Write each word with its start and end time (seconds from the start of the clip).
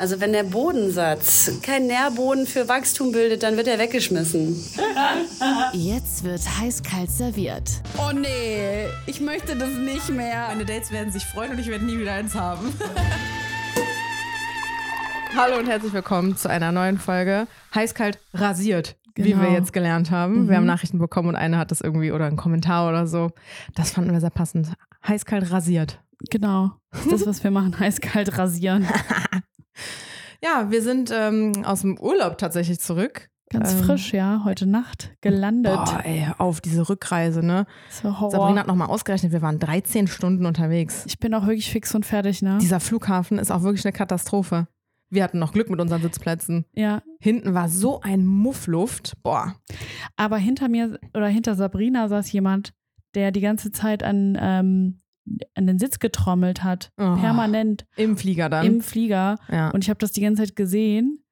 Also 0.00 0.20
wenn 0.20 0.30
der 0.32 0.44
Bodensatz 0.44 1.50
keinen 1.60 1.88
Nährboden 1.88 2.46
für 2.46 2.68
Wachstum 2.68 3.10
bildet, 3.10 3.42
dann 3.42 3.56
wird 3.56 3.66
er 3.66 3.80
weggeschmissen. 3.80 4.54
Jetzt 5.72 6.22
wird 6.22 6.40
heiß-kalt 6.60 7.10
serviert. 7.10 7.68
Oh 7.98 8.12
nee, 8.12 8.84
ich 9.06 9.20
möchte 9.20 9.56
das 9.56 9.70
nicht 9.70 10.08
mehr. 10.10 10.46
Meine 10.50 10.64
Dates 10.64 10.92
werden 10.92 11.10
sich 11.12 11.24
freuen 11.24 11.50
und 11.50 11.58
ich 11.58 11.66
werde 11.66 11.84
nie 11.84 11.98
wieder 11.98 12.12
eins 12.12 12.36
haben. 12.36 12.68
Hallo 15.36 15.58
und 15.58 15.66
herzlich 15.66 15.92
willkommen 15.92 16.36
zu 16.36 16.48
einer 16.48 16.70
neuen 16.70 16.98
Folge 16.98 17.48
Heiß-kalt 17.74 18.20
rasiert, 18.34 18.94
wie 19.16 19.32
Genau. 19.32 19.42
wir 19.42 19.50
jetzt 19.50 19.72
gelernt 19.72 20.12
haben. 20.12 20.48
Wir 20.48 20.58
haben 20.58 20.66
Nachrichten 20.66 21.00
bekommen 21.00 21.30
und 21.30 21.34
eine 21.36 21.58
hat 21.58 21.72
das 21.72 21.80
irgendwie 21.80 22.12
oder 22.12 22.26
einen 22.26 22.36
Kommentar 22.36 22.88
oder 22.88 23.08
so. 23.08 23.32
Das 23.74 23.90
fanden 23.90 24.12
wir 24.12 24.20
sehr 24.20 24.30
passend. 24.30 24.68
Heiß-kalt 25.08 25.50
rasiert. 25.50 25.98
Genau. 26.30 26.70
Das 26.92 27.06
ist 27.06 27.12
das, 27.12 27.26
was 27.26 27.42
wir 27.42 27.50
machen. 27.50 27.76
Heiß-kalt 27.80 28.38
rasieren. 28.38 28.86
Ja, 30.42 30.70
wir 30.70 30.82
sind 30.82 31.10
ähm, 31.12 31.64
aus 31.64 31.80
dem 31.80 31.98
Urlaub 31.98 32.38
tatsächlich 32.38 32.78
zurück. 32.80 33.28
Ganz 33.50 33.72
Ähm, 33.72 33.78
frisch, 33.84 34.12
ja. 34.12 34.42
Heute 34.44 34.66
Nacht 34.66 35.10
gelandet. 35.22 35.74
Boah, 35.74 36.00
ey, 36.04 36.26
auf 36.36 36.60
diese 36.60 36.88
Rückreise, 36.88 37.42
ne? 37.42 37.66
So 37.90 38.20
Horror. 38.20 38.30
Sabrina 38.30 38.60
hat 38.60 38.66
nochmal 38.66 38.88
ausgerechnet, 38.88 39.32
wir 39.32 39.40
waren 39.42 39.58
13 39.58 40.06
Stunden 40.06 40.44
unterwegs. 40.46 41.04
ich 41.06 41.18
bin 41.18 41.32
auch 41.34 41.42
wirklich 41.46 41.70
fix 41.70 41.94
und 41.94 42.04
fertig, 42.04 42.42
ne? 42.42 42.58
Dieser 42.60 42.78
Flughafen 42.78 43.38
ist 43.38 43.50
auch 43.50 43.62
wirklich 43.62 43.84
eine 43.86 43.92
Katastrophe. 43.92 44.68
Wir 45.10 45.24
hatten 45.24 45.38
noch 45.38 45.52
Glück 45.54 45.70
mit 45.70 45.80
unseren 45.80 46.02
Sitzplätzen. 46.02 46.66
Ja. 46.74 47.02
Hinten 47.18 47.54
war 47.54 47.70
so 47.70 48.02
ein 48.02 48.26
Muffluft. 48.26 49.14
Boah. 49.22 49.54
Aber 50.16 50.36
hinter 50.36 50.68
mir 50.68 50.98
oder 51.14 51.28
hinter 51.28 51.54
Sabrina 51.54 52.08
saß 52.08 52.30
jemand, 52.30 52.74
der 53.14 53.32
die 53.32 53.40
ganze 53.40 53.72
Zeit 53.72 54.02
an, 54.02 54.36
ähm, 54.38 54.98
an 55.54 55.66
den 55.66 55.78
Sitz 55.78 55.98
getrommelt 55.98 56.62
hat. 56.64 56.90
Oh. 56.98 57.16
Permanent 57.16 57.84
Im 57.96 58.16
Flieger 58.16 58.48
dann. 58.48 58.66
im 58.66 58.80
Flieger. 58.80 59.36
ja. 59.50 59.70
Und 59.70 59.84
ich 59.84 59.90
habe 59.90 59.98
das 59.98 60.12
die 60.12 60.20
ganze 60.20 60.42
Zeit 60.42 60.56
gesehen 60.56 61.22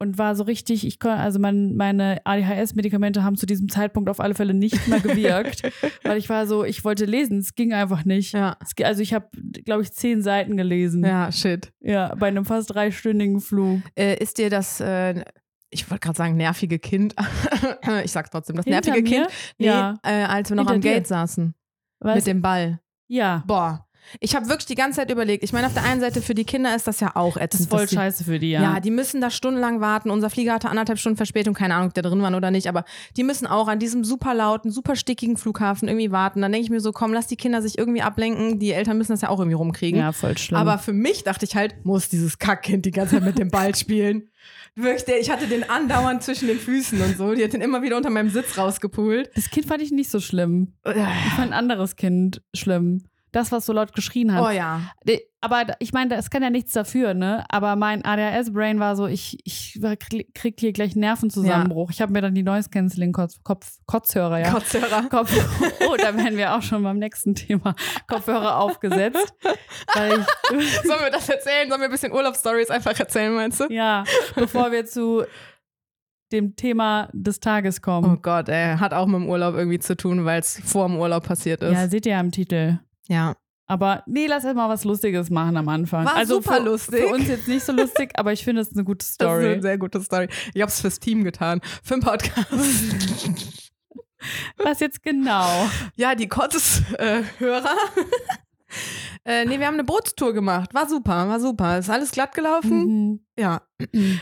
und 0.00 0.16
war 0.16 0.36
so 0.36 0.44
richtig, 0.44 0.86
ich 0.86 1.00
konnte, 1.00 1.16
also 1.18 1.40
mein, 1.40 1.74
meine 1.74 2.20
ADHS-Medikamente 2.24 3.24
haben 3.24 3.36
zu 3.36 3.46
diesem 3.46 3.68
Zeitpunkt 3.68 4.08
auf 4.08 4.20
alle 4.20 4.34
Fälle 4.34 4.54
nicht 4.54 4.86
mehr 4.86 5.00
gewirkt, 5.00 5.62
weil 6.04 6.18
ich 6.18 6.28
war 6.28 6.46
so, 6.46 6.62
ich 6.64 6.84
wollte 6.84 7.04
lesen, 7.04 7.38
es 7.38 7.54
ging 7.56 7.72
einfach 7.72 8.04
nicht. 8.04 8.32
ja. 8.32 8.56
Es, 8.62 8.72
also 8.84 9.02
ich 9.02 9.12
habe, 9.12 9.26
glaube 9.64 9.82
ich, 9.82 9.92
zehn 9.92 10.22
Seiten 10.22 10.56
gelesen. 10.56 11.04
Ja, 11.04 11.32
shit. 11.32 11.72
Ja, 11.80 12.14
bei 12.14 12.28
einem 12.28 12.44
fast 12.44 12.72
dreistündigen 12.74 13.40
Flug. 13.40 13.80
Äh, 13.96 14.16
ist 14.22 14.38
dir 14.38 14.50
das, 14.50 14.80
äh, 14.80 15.24
ich 15.70 15.90
wollte 15.90 16.00
gerade 16.06 16.16
sagen, 16.16 16.36
nervige 16.36 16.78
Kind. 16.78 17.14
ich 18.04 18.12
sag's 18.12 18.30
trotzdem, 18.30 18.54
das 18.56 18.64
Hinter 18.66 18.90
nervige 18.92 19.10
mir? 19.10 19.20
Kind. 19.26 19.32
Nee, 19.58 19.66
Ja. 19.66 19.94
äh, 20.04 20.22
als 20.24 20.48
wir 20.50 20.54
noch 20.56 20.62
Hinter 20.62 20.74
am 20.76 20.80
dir? 20.80 20.92
Gate 20.94 21.06
saßen. 21.08 21.54
Was? 22.00 22.14
Mit 22.14 22.26
dem 22.28 22.40
Ball. 22.40 22.78
Ja, 23.08 23.42
Boah. 23.46 23.84
Ich 24.20 24.34
habe 24.34 24.48
wirklich 24.48 24.64
die 24.64 24.74
ganze 24.74 25.00
Zeit 25.00 25.10
überlegt. 25.10 25.44
Ich 25.44 25.52
meine, 25.52 25.66
auf 25.66 25.74
der 25.74 25.82
einen 25.84 26.00
Seite 26.00 26.22
für 26.22 26.34
die 26.34 26.44
Kinder 26.46 26.74
ist 26.74 26.86
das 26.86 26.98
ja 27.00 27.14
auch 27.14 27.36
ätzend. 27.36 27.52
das 27.52 27.60
ist 27.60 27.68
voll 27.70 27.86
die- 27.86 27.94
scheiße 27.94 28.24
für 28.24 28.38
die, 28.38 28.52
Ja. 28.52 28.62
ja. 28.62 28.80
die 28.80 28.90
müssen 28.90 29.20
da 29.20 29.28
stundenlang 29.28 29.82
warten. 29.82 30.08
Unser 30.08 30.30
Flieger 30.30 30.54
hatte 30.54 30.70
anderthalb 30.70 30.98
Stunden 30.98 31.18
Verspätung, 31.18 31.52
keine 31.52 31.74
Ahnung, 31.74 31.88
ob 31.88 31.94
der 31.94 32.04
drin 32.04 32.22
war 32.22 32.34
oder 32.34 32.50
nicht, 32.50 32.68
aber 32.70 32.86
die 33.18 33.22
müssen 33.22 33.46
auch 33.46 33.68
an 33.68 33.78
diesem 33.78 34.04
super 34.04 34.32
lauten, 34.32 34.70
super 34.70 34.96
stickigen 34.96 35.36
Flughafen 35.36 35.88
irgendwie 35.88 36.10
warten. 36.10 36.40
Dann 36.40 36.52
denke 36.52 36.64
ich 36.64 36.70
mir 36.70 36.80
so, 36.80 36.92
komm, 36.92 37.12
lass 37.12 37.26
die 37.26 37.36
Kinder 37.36 37.60
sich 37.60 37.76
irgendwie 37.76 38.00
ablenken. 38.00 38.58
Die 38.58 38.72
Eltern 38.72 38.96
müssen 38.96 39.12
das 39.12 39.20
ja 39.20 39.28
auch 39.28 39.40
irgendwie 39.40 39.56
rumkriegen. 39.56 40.00
Ja, 40.00 40.12
voll 40.12 40.38
schlimm. 40.38 40.58
Aber 40.58 40.78
für 40.78 40.94
mich 40.94 41.24
dachte 41.24 41.44
ich 41.44 41.54
halt, 41.54 41.84
muss 41.84 42.08
dieses 42.08 42.38
Kackkind 42.38 42.86
die 42.86 42.92
ganze 42.92 43.16
Zeit 43.16 43.24
mit 43.24 43.38
dem 43.38 43.50
Ball 43.50 43.74
spielen. 43.74 44.30
Wirklich, 44.80 45.16
ich 45.22 45.28
hatte 45.28 45.48
den 45.48 45.68
andauernd 45.68 46.22
zwischen 46.22 46.46
den 46.46 46.58
Füßen 46.60 47.00
und 47.00 47.16
so. 47.16 47.34
Die 47.34 47.42
hat 47.42 47.52
den 47.52 47.60
immer 47.60 47.82
wieder 47.82 47.96
unter 47.96 48.10
meinem 48.10 48.30
Sitz 48.30 48.56
rausgepult. 48.56 49.28
das 49.34 49.50
Kind 49.50 49.66
fand 49.66 49.82
ich 49.82 49.90
nicht 49.90 50.08
so 50.08 50.20
schlimm. 50.20 50.74
Ich 50.86 51.32
fand 51.34 51.48
ein 51.48 51.52
anderes 51.52 51.96
Kind 51.96 52.42
schlimm. 52.54 53.02
Das, 53.32 53.52
was 53.52 53.66
so 53.66 53.72
laut 53.72 53.92
geschrien 53.92 54.32
hat. 54.34 54.42
Oh 54.42 54.50
ja. 54.50 54.80
Aber 55.40 55.66
ich 55.78 55.92
meine, 55.92 56.16
das 56.16 56.30
kann 56.30 56.42
ja 56.42 56.50
nichts 56.50 56.72
dafür, 56.72 57.14
ne? 57.14 57.44
Aber 57.48 57.76
mein 57.76 58.04
ADHS-Brain 58.04 58.80
war 58.80 58.96
so, 58.96 59.06
ich, 59.06 59.38
ich 59.44 59.78
krieg 60.34 60.58
hier 60.58 60.72
gleich 60.72 60.96
Nervenzusammenbruch. 60.96 61.90
Ich 61.90 62.00
habe 62.00 62.12
mir 62.12 62.22
dann 62.22 62.34
die 62.34 62.42
Noise 62.42 62.70
Cancelling 62.70 63.12
Kopf, 63.12 63.34
Kopf, 63.44 63.78
Kotzhörer, 63.86 64.38
ja. 64.40 64.50
Kopfhörer. 64.50 65.02
Kopf, 65.10 65.32
oh, 65.88 65.96
da 65.96 66.16
wären 66.16 66.36
wir 66.36 66.54
auch 66.56 66.62
schon 66.62 66.82
beim 66.82 66.98
nächsten 66.98 67.34
Thema. 67.34 67.74
Kopfhörer 68.08 68.58
aufgesetzt. 68.58 69.34
Sollen 69.94 70.24
wir 71.00 71.10
das 71.10 71.28
erzählen? 71.28 71.68
Sollen 71.68 71.80
wir 71.80 71.88
ein 71.88 71.92
bisschen 71.92 72.12
Urlaubsstories 72.12 72.70
einfach 72.70 72.98
erzählen, 72.98 73.32
meinst 73.32 73.60
du? 73.60 73.66
ja, 73.70 74.04
bevor 74.34 74.72
wir 74.72 74.86
zu 74.86 75.24
dem 76.32 76.56
Thema 76.56 77.08
des 77.12 77.40
Tages 77.40 77.78
Oh 77.78 77.82
kommen. 77.82 78.22
Gott, 78.22 78.48
ey. 78.48 78.76
Hat 78.76 78.92
auch 78.92 79.06
mit 79.06 79.16
dem 79.16 79.28
Urlaub 79.28 79.54
irgendwie 79.54 79.78
zu 79.78 79.96
tun, 79.96 80.24
weil 80.24 80.40
es 80.40 80.60
vor 80.64 80.86
dem 80.88 80.98
Urlaub 80.98 81.24
passiert 81.26 81.62
ist. 81.62 81.72
Ja, 81.72 81.88
seht 81.88 82.06
ihr 82.06 82.12
ja 82.12 82.20
im 82.20 82.32
Titel. 82.32 82.78
Ja. 83.08 83.34
Aber 83.70 84.02
nee, 84.06 84.26
lass 84.26 84.44
erst 84.44 84.56
mal 84.56 84.70
was 84.70 84.84
Lustiges 84.84 85.28
machen 85.28 85.58
am 85.58 85.68
Anfang. 85.68 86.06
War 86.06 86.16
also 86.16 86.36
super 86.36 86.56
für, 86.56 86.62
lustig. 86.62 87.00
Für 87.00 87.08
uns 87.08 87.28
jetzt 87.28 87.48
nicht 87.48 87.62
so 87.62 87.72
lustig, 87.72 88.12
aber 88.14 88.32
ich 88.32 88.42
finde 88.42 88.62
es 88.62 88.72
eine 88.72 88.82
gute 88.82 88.98
Das 89.04 89.08
ist 89.08 89.14
Story. 89.14 89.52
eine 89.52 89.62
sehr 89.62 89.76
gute 89.76 90.00
Story. 90.00 90.28
Ich 90.54 90.62
habe 90.62 90.70
es 90.70 90.80
fürs 90.80 90.98
Team 90.98 91.22
getan. 91.22 91.60
Für 91.82 91.94
den 91.94 92.00
Podcast. 92.00 92.48
Was 94.56 94.80
jetzt 94.80 95.02
genau? 95.02 95.68
ja, 95.96 96.14
die 96.14 96.28
Kottes-Hörer. 96.28 97.76
äh, 99.24 99.44
nee, 99.44 99.58
wir 99.58 99.66
haben 99.66 99.74
eine 99.74 99.84
Bootstour 99.84 100.32
gemacht. 100.32 100.72
War 100.74 100.88
super, 100.88 101.28
war 101.28 101.38
super. 101.38 101.78
Ist 101.78 101.90
alles 101.90 102.10
glatt 102.10 102.34
gelaufen? 102.34 102.86
Mhm. 102.86 103.20
Ja. 103.38 103.62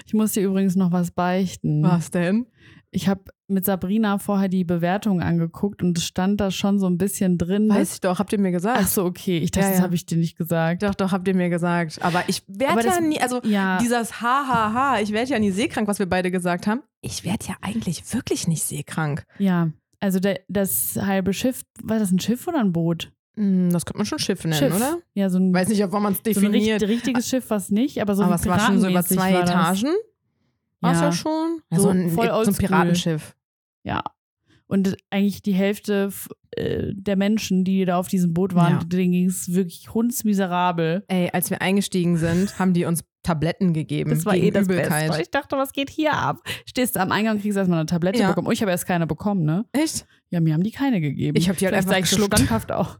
Ich 0.04 0.12
muss 0.12 0.32
dir 0.32 0.42
übrigens 0.42 0.74
noch 0.76 0.92
was 0.92 1.12
beichten. 1.12 1.82
Was 1.82 2.10
denn? 2.10 2.46
Ich 2.96 3.08
habe 3.08 3.24
mit 3.46 3.66
Sabrina 3.66 4.18
vorher 4.18 4.48
die 4.48 4.64
Bewertung 4.64 5.20
angeguckt 5.20 5.82
und 5.82 5.98
es 5.98 6.04
stand 6.04 6.40
da 6.40 6.50
schon 6.50 6.78
so 6.78 6.86
ein 6.86 6.96
bisschen 6.96 7.36
drin. 7.36 7.68
Weiß 7.68 7.94
ich 7.94 8.00
doch, 8.00 8.18
habt 8.18 8.32
ihr 8.32 8.40
mir 8.40 8.52
gesagt. 8.52 8.78
Ach 8.82 8.88
so, 8.88 9.04
okay. 9.04 9.36
Ich 9.38 9.50
dachte, 9.50 9.66
Ja, 9.66 9.70
das 9.72 9.78
ja. 9.80 9.84
habe 9.84 9.94
ich 9.94 10.06
dir 10.06 10.16
nicht 10.16 10.36
gesagt. 10.38 10.82
Doch, 10.82 10.94
doch, 10.94 11.12
habt 11.12 11.28
ihr 11.28 11.34
mir 11.34 11.50
gesagt. 11.50 12.00
Aber 12.00 12.24
ich 12.26 12.42
werde 12.48 12.82
das- 12.82 12.94
ja 12.96 13.00
nie, 13.02 13.20
also 13.20 13.40
Ja, 13.44 13.78
dieses 13.82 14.22
Hahaha, 14.22 15.00
ich 15.00 15.12
werde 15.12 15.30
ja 15.30 15.38
nie 15.38 15.50
seekrank, 15.50 15.86
was 15.88 15.98
wir 15.98 16.06
beide 16.08 16.30
gesagt 16.30 16.66
haben. 16.66 16.82
Ich 17.02 17.22
werde 17.24 17.44
ja 17.46 17.54
eigentlich 17.60 18.02
wirklich 18.14 18.48
nicht 18.48 18.62
seekrank. 18.64 19.24
ja. 19.38 19.70
Also 19.98 20.20
der, 20.20 20.40
das 20.48 20.98
halbe 21.00 21.32
Schiff, 21.32 21.62
war 21.82 21.98
das 21.98 22.10
ein 22.12 22.20
Schiff 22.20 22.46
oder 22.46 22.60
ein 22.60 22.70
Boot? 22.72 23.12
Hm, 23.36 23.70
Das 23.72 23.86
könnte 23.86 23.96
man 23.96 24.06
schon 24.06 24.18
Schiff 24.18 24.44
nennen, 24.44 24.54
Schiff. 24.58 24.76
oder? 24.76 24.98
Ja, 25.14 25.30
so 25.30 25.38
ein, 25.38 25.54
Weiß 25.54 25.68
nicht, 25.68 25.82
ob 25.82 25.90
man 25.92 26.12
es 26.12 26.18
so 26.18 26.20
ein 26.20 26.52
definiert. 26.52 26.82
richt, 26.82 26.90
richtiges 26.92 27.28
Schiff, 27.28 27.48
was 27.48 27.70
nicht, 27.70 28.00
aber 28.02 28.14
so 28.14 28.22
aber 28.22 28.32
wie 28.32 28.40
es 28.40 28.46
war 28.46 28.60
schon 28.60 28.78
so 28.80 28.88
über 28.88 29.02
zwei 29.02 29.32
war 29.34 29.44
das. 29.44 29.82
War 30.86 30.92
es 30.92 31.00
Ja. 31.00 31.04
ja 31.06 31.12
schon. 31.12 31.60
So 31.70 31.82
so 31.82 31.88
ein, 31.90 32.10
voll 32.10 32.28
so 32.44 32.50
ein. 32.50 32.56
Piratenschiff. 32.56 33.34
Ja. 33.84 34.02
Und 34.68 34.96
eigentlich 35.10 35.42
die 35.42 35.52
Hälfte 35.54 36.10
äh, 36.52 36.92
der 36.92 37.16
Menschen, 37.16 37.62
die 37.64 37.84
da 37.84 37.98
auf 37.98 38.08
diesem 38.08 38.34
Boot 38.34 38.54
waren, 38.54 38.72
Ja. 38.72 38.84
denen 38.84 39.12
ging 39.12 39.26
es 39.26 39.52
wirklich 39.52 39.94
hundsmiserabel. 39.94 41.04
Ey, 41.06 41.30
als 41.32 41.50
wir 41.50 41.62
eingestiegen 41.62 42.16
sind, 42.16 42.58
haben 42.58 42.72
die 42.72 42.84
uns 42.84 43.04
Tabletten 43.26 43.72
gegeben. 43.72 44.10
Das 44.10 44.24
war 44.24 44.34
eh 44.36 44.50
das 44.50 44.64
Übelkeit. 44.66 45.08
Beste. 45.08 45.22
Ich 45.22 45.30
dachte, 45.30 45.56
was 45.56 45.72
geht 45.72 45.90
hier 45.90 46.12
ab? 46.14 46.38
Stehst 46.64 46.96
du 46.96 47.00
am 47.00 47.10
Eingang, 47.12 47.40
kriegst 47.40 47.56
erstmal 47.58 47.78
eine 47.80 47.86
Tablette 47.86 48.20
Ja. 48.20 48.28
bekommen. 48.28 48.46
Oh, 48.46 48.50
ich 48.52 48.60
habe 48.62 48.70
erst 48.70 48.86
keine 48.86 49.06
bekommen, 49.06 49.44
ne? 49.44 49.64
Echt? 49.72 50.06
Ja, 50.30 50.40
mir 50.40 50.54
haben 50.54 50.62
die 50.62 50.70
keine 50.70 51.00
gegeben. 51.00 51.36
Ich 51.36 51.48
hab 51.48 51.56
die 51.56 51.66
halt 51.66 51.74
Vielleicht 51.74 51.88
einfach 51.88 52.00
geschluckt. 52.10 52.34
standhaft 52.38 52.72
aus. 52.72 52.98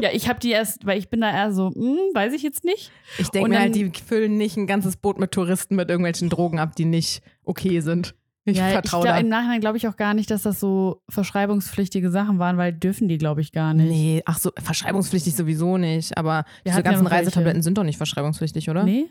Ja, 0.00 0.10
ich 0.12 0.28
habe 0.28 0.38
die 0.40 0.50
erst, 0.50 0.86
weil 0.86 0.98
ich 0.98 1.08
bin 1.08 1.20
da 1.20 1.30
eher 1.30 1.52
so, 1.52 1.70
hm, 1.70 1.98
weiß 2.14 2.32
ich 2.32 2.42
jetzt 2.42 2.64
nicht. 2.64 2.90
Ich 3.18 3.28
denke 3.30 3.48
mir 3.50 3.60
halt, 3.60 3.74
die 3.74 3.90
füllen 4.06 4.36
nicht 4.36 4.56
ein 4.56 4.66
ganzes 4.66 4.96
Boot 4.96 5.18
mit 5.18 5.32
Touristen 5.32 5.76
mit 5.76 5.88
irgendwelchen 5.90 6.28
Drogen 6.28 6.58
ab, 6.58 6.74
die 6.76 6.84
nicht 6.84 7.22
okay 7.44 7.80
sind. 7.80 8.14
Ich 8.46 8.56
ja, 8.56 8.68
vertraue 8.70 9.00
ich 9.00 9.04
glaub, 9.04 9.14
da. 9.16 9.20
Im 9.20 9.28
Nachhinein 9.28 9.60
glaube 9.60 9.76
ich 9.76 9.86
auch 9.86 9.96
gar 9.96 10.14
nicht, 10.14 10.30
dass 10.30 10.42
das 10.42 10.58
so 10.58 11.02
verschreibungspflichtige 11.10 12.10
Sachen 12.10 12.38
waren, 12.38 12.56
weil 12.56 12.72
dürfen 12.72 13.06
die, 13.06 13.18
glaube 13.18 13.40
ich, 13.42 13.52
gar 13.52 13.74
nicht. 13.74 13.90
Nee, 13.90 14.22
ach 14.24 14.38
so, 14.38 14.50
verschreibungspflichtig 14.58 15.34
sowieso 15.36 15.76
nicht. 15.76 16.16
Aber 16.16 16.44
Wir 16.62 16.72
diese 16.72 16.76
hatten 16.76 16.84
ja 16.86 16.90
ganzen 16.92 17.04
noch 17.04 17.10
welche. 17.10 17.26
Reisetabletten 17.26 17.62
sind 17.62 17.76
doch 17.78 17.84
nicht 17.84 17.98
verschreibungspflichtig, 17.98 18.70
oder? 18.70 18.84
Nee? 18.84 19.06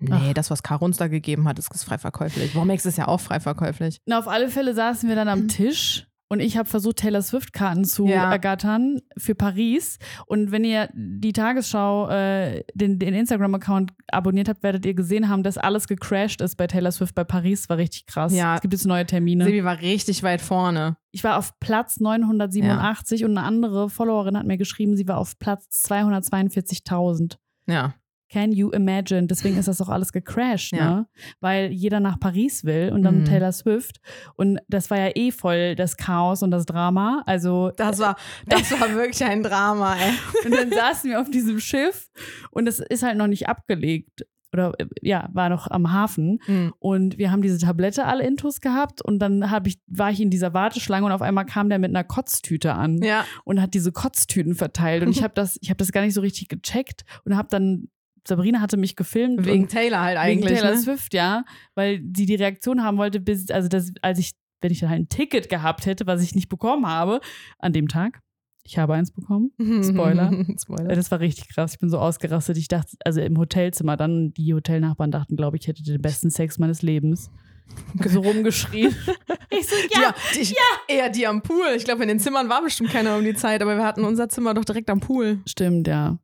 Nee, 0.00 0.34
das, 0.34 0.50
was 0.50 0.62
Karl 0.62 0.78
uns 0.80 0.96
da 0.96 1.08
gegeben 1.08 1.48
hat, 1.48 1.58
ist, 1.58 1.72
ist 1.74 1.84
frei 1.84 1.98
verkäuflich. 1.98 2.54
Womex 2.54 2.86
ist 2.86 2.98
ja 2.98 3.08
auch 3.08 3.20
frei 3.20 3.40
verkäuflich. 3.40 4.00
Na, 4.06 4.18
auf 4.18 4.28
alle 4.28 4.48
Fälle 4.48 4.74
saßen 4.74 5.08
wir 5.08 5.16
dann 5.16 5.28
am 5.28 5.48
Tisch 5.48 6.04
und 6.30 6.40
ich 6.40 6.58
habe 6.58 6.68
versucht, 6.68 6.96
Taylor 6.98 7.22
Swift-Karten 7.22 7.84
zu 7.84 8.06
Ja. 8.06 8.30
ergattern 8.30 9.00
für 9.16 9.34
Paris. 9.34 9.98
Und 10.26 10.50
wenn 10.52 10.62
ihr 10.62 10.90
die 10.92 11.32
Tagesschau, 11.32 12.10
äh, 12.10 12.64
den, 12.74 12.98
den 12.98 13.14
Instagram-Account 13.14 13.92
abonniert 14.12 14.50
habt, 14.50 14.62
werdet 14.62 14.84
ihr 14.84 14.92
gesehen 14.92 15.30
haben, 15.30 15.42
dass 15.42 15.56
alles 15.56 15.88
gecrashed 15.88 16.42
ist 16.42 16.56
bei 16.56 16.66
Taylor 16.66 16.92
Swift 16.92 17.14
bei 17.14 17.24
Paris. 17.24 17.70
War 17.70 17.78
richtig 17.78 18.04
krass. 18.06 18.34
Ja. 18.34 18.56
Es 18.56 18.60
gibt 18.60 18.74
jetzt 18.74 18.86
neue 18.86 19.06
Termine. 19.06 19.44
Sebi 19.44 19.64
war 19.64 19.80
richtig 19.80 20.22
weit 20.22 20.42
vorne. 20.42 20.98
Ich 21.12 21.24
war 21.24 21.38
auf 21.38 21.58
Platz 21.60 21.98
987 21.98 23.24
und 23.24 23.30
eine 23.38 23.46
andere 23.46 23.88
Followerin 23.88 24.36
hat 24.36 24.44
mir 24.46 24.58
geschrieben, 24.58 24.96
sie 24.98 25.08
war 25.08 25.16
auf 25.16 25.38
Platz 25.38 25.66
242.000. 25.88 27.38
Ja. 27.66 27.94
Can 28.30 28.52
you 28.52 28.70
imagine? 28.70 29.26
Deswegen 29.26 29.56
ist 29.56 29.68
das 29.68 29.80
auch 29.80 29.88
alles 29.88 30.12
gecrashed, 30.12 30.72
Ja. 30.72 30.90
ne? 30.96 31.06
Weil 31.40 31.70
jeder 31.72 32.00
nach 32.00 32.20
Paris 32.20 32.64
will 32.64 32.90
und 32.92 33.02
dann 33.02 33.20
Mhm. 33.20 33.24
Taylor 33.24 33.52
Swift. 33.52 34.00
Und 34.34 34.58
das 34.68 34.90
war 34.90 34.98
ja 34.98 35.10
eh 35.14 35.30
voll 35.30 35.74
das 35.76 35.96
Chaos 35.96 36.42
und 36.42 36.50
das 36.50 36.66
Drama. 36.66 37.22
Also, 37.26 37.70
Das 37.76 37.98
war, 37.98 38.16
das 38.46 38.70
war 38.80 38.94
wirklich 38.94 39.24
ein 39.24 39.42
Drama, 39.42 39.94
ey. 39.96 40.12
und 40.44 40.54
dann 40.54 40.70
saßen 40.70 41.10
wir 41.10 41.20
auf 41.20 41.30
diesem 41.30 41.58
Schiff 41.60 42.08
und 42.50 42.66
es 42.68 42.80
ist 42.80 43.02
halt 43.02 43.16
noch 43.16 43.26
nicht 43.28 43.48
abgelegt. 43.48 44.26
Oder 44.50 44.72
äh, 44.78 44.86
ja, 45.02 45.28
war 45.34 45.50
noch 45.50 45.70
am 45.70 45.92
Hafen. 45.92 46.38
Mhm. 46.46 46.72
Und 46.78 47.18
wir 47.18 47.30
haben 47.30 47.42
diese 47.42 47.58
Tablette 47.58 48.06
alle 48.06 48.26
intus 48.26 48.62
gehabt 48.62 49.02
und 49.02 49.18
dann 49.18 49.50
hab 49.50 49.66
ich, 49.66 49.78
war 49.86 50.10
ich 50.10 50.20
in 50.22 50.30
dieser 50.30 50.54
Warteschlange 50.54 51.04
und 51.04 51.12
auf 51.12 51.20
einmal 51.20 51.44
kam 51.44 51.68
der 51.68 51.78
mit 51.78 51.90
einer 51.90 52.02
Kotztüte 52.04 52.72
an 52.72 52.96
Ja. 53.02 53.26
und 53.44 53.60
hat 53.60 53.74
diese 53.74 53.92
Kotztüten 53.92 54.54
verteilt. 54.54 55.02
Und 55.02 55.10
ich 55.10 55.22
habe 55.22 55.34
das, 55.34 55.58
ich 55.60 55.68
habe 55.68 55.76
das 55.76 55.92
gar 55.92 56.00
nicht 56.00 56.14
so 56.14 56.22
richtig 56.22 56.48
gecheckt 56.48 57.02
und 57.26 57.36
habe 57.36 57.48
dann 57.50 57.88
Sabrina 58.28 58.60
hatte 58.60 58.76
mich 58.76 58.94
gefilmt. 58.94 59.44
Wegen 59.46 59.68
Taylor 59.68 60.00
halt 60.00 60.18
wegen 60.18 60.42
eigentlich. 60.42 60.60
Taylor 60.60 60.74
ne? 60.74 60.80
Swift, 60.80 61.14
ja. 61.14 61.44
Weil 61.74 62.02
sie 62.14 62.26
die 62.26 62.34
Reaktion 62.34 62.82
haben 62.82 62.98
wollte, 62.98 63.20
bis, 63.20 63.50
also 63.50 63.68
das, 63.68 63.92
als 64.02 64.18
ich, 64.18 64.32
wenn 64.60 64.70
ich 64.70 64.80
dann 64.80 64.90
halt 64.90 65.00
ein 65.00 65.08
Ticket 65.08 65.48
gehabt 65.48 65.86
hätte, 65.86 66.06
was 66.06 66.22
ich 66.22 66.34
nicht 66.34 66.48
bekommen 66.48 66.86
habe, 66.86 67.20
an 67.58 67.72
dem 67.72 67.88
Tag. 67.88 68.20
Ich 68.64 68.76
habe 68.76 68.94
eins 68.94 69.10
bekommen. 69.10 69.50
Spoiler. 69.82 70.30
Spoiler. 70.60 70.94
Das 70.94 71.10
war 71.10 71.20
richtig 71.20 71.48
krass. 71.48 71.72
Ich 71.72 71.78
bin 71.78 71.88
so 71.88 71.98
ausgerastet. 71.98 72.58
Ich 72.58 72.68
dachte, 72.68 72.96
also 73.02 73.22
im 73.22 73.38
Hotelzimmer, 73.38 73.96
dann 73.96 74.32
die 74.34 74.52
Hotelnachbarn 74.52 75.10
dachten, 75.10 75.36
glaube 75.36 75.56
ich, 75.56 75.66
hätte 75.66 75.82
den 75.82 76.02
besten 76.02 76.30
Sex 76.30 76.58
meines 76.58 76.82
Lebens. 76.82 77.30
So 78.06 78.20
rumgeschrien. 78.20 78.94
ich 79.50 79.66
so, 79.66 79.76
Die, 79.76 80.40
die, 80.40 80.54
Eher 80.88 81.10
die 81.10 81.26
am 81.26 81.42
Pool. 81.42 81.74
Ich 81.76 81.84
glaube, 81.84 82.00
in 82.02 82.08
den 82.08 82.18
Zimmern 82.18 82.48
war 82.48 82.62
bestimmt 82.62 82.88
keiner 82.88 83.14
um 83.18 83.22
die 83.22 83.34
Zeit, 83.34 83.60
aber 83.60 83.76
wir 83.76 83.84
hatten 83.84 84.04
unser 84.04 84.30
Zimmer 84.30 84.54
doch 84.54 84.64
direkt 84.64 84.88
am 84.88 85.00
Pool. 85.00 85.40
Stimmt, 85.44 85.86
ja. 85.86 86.18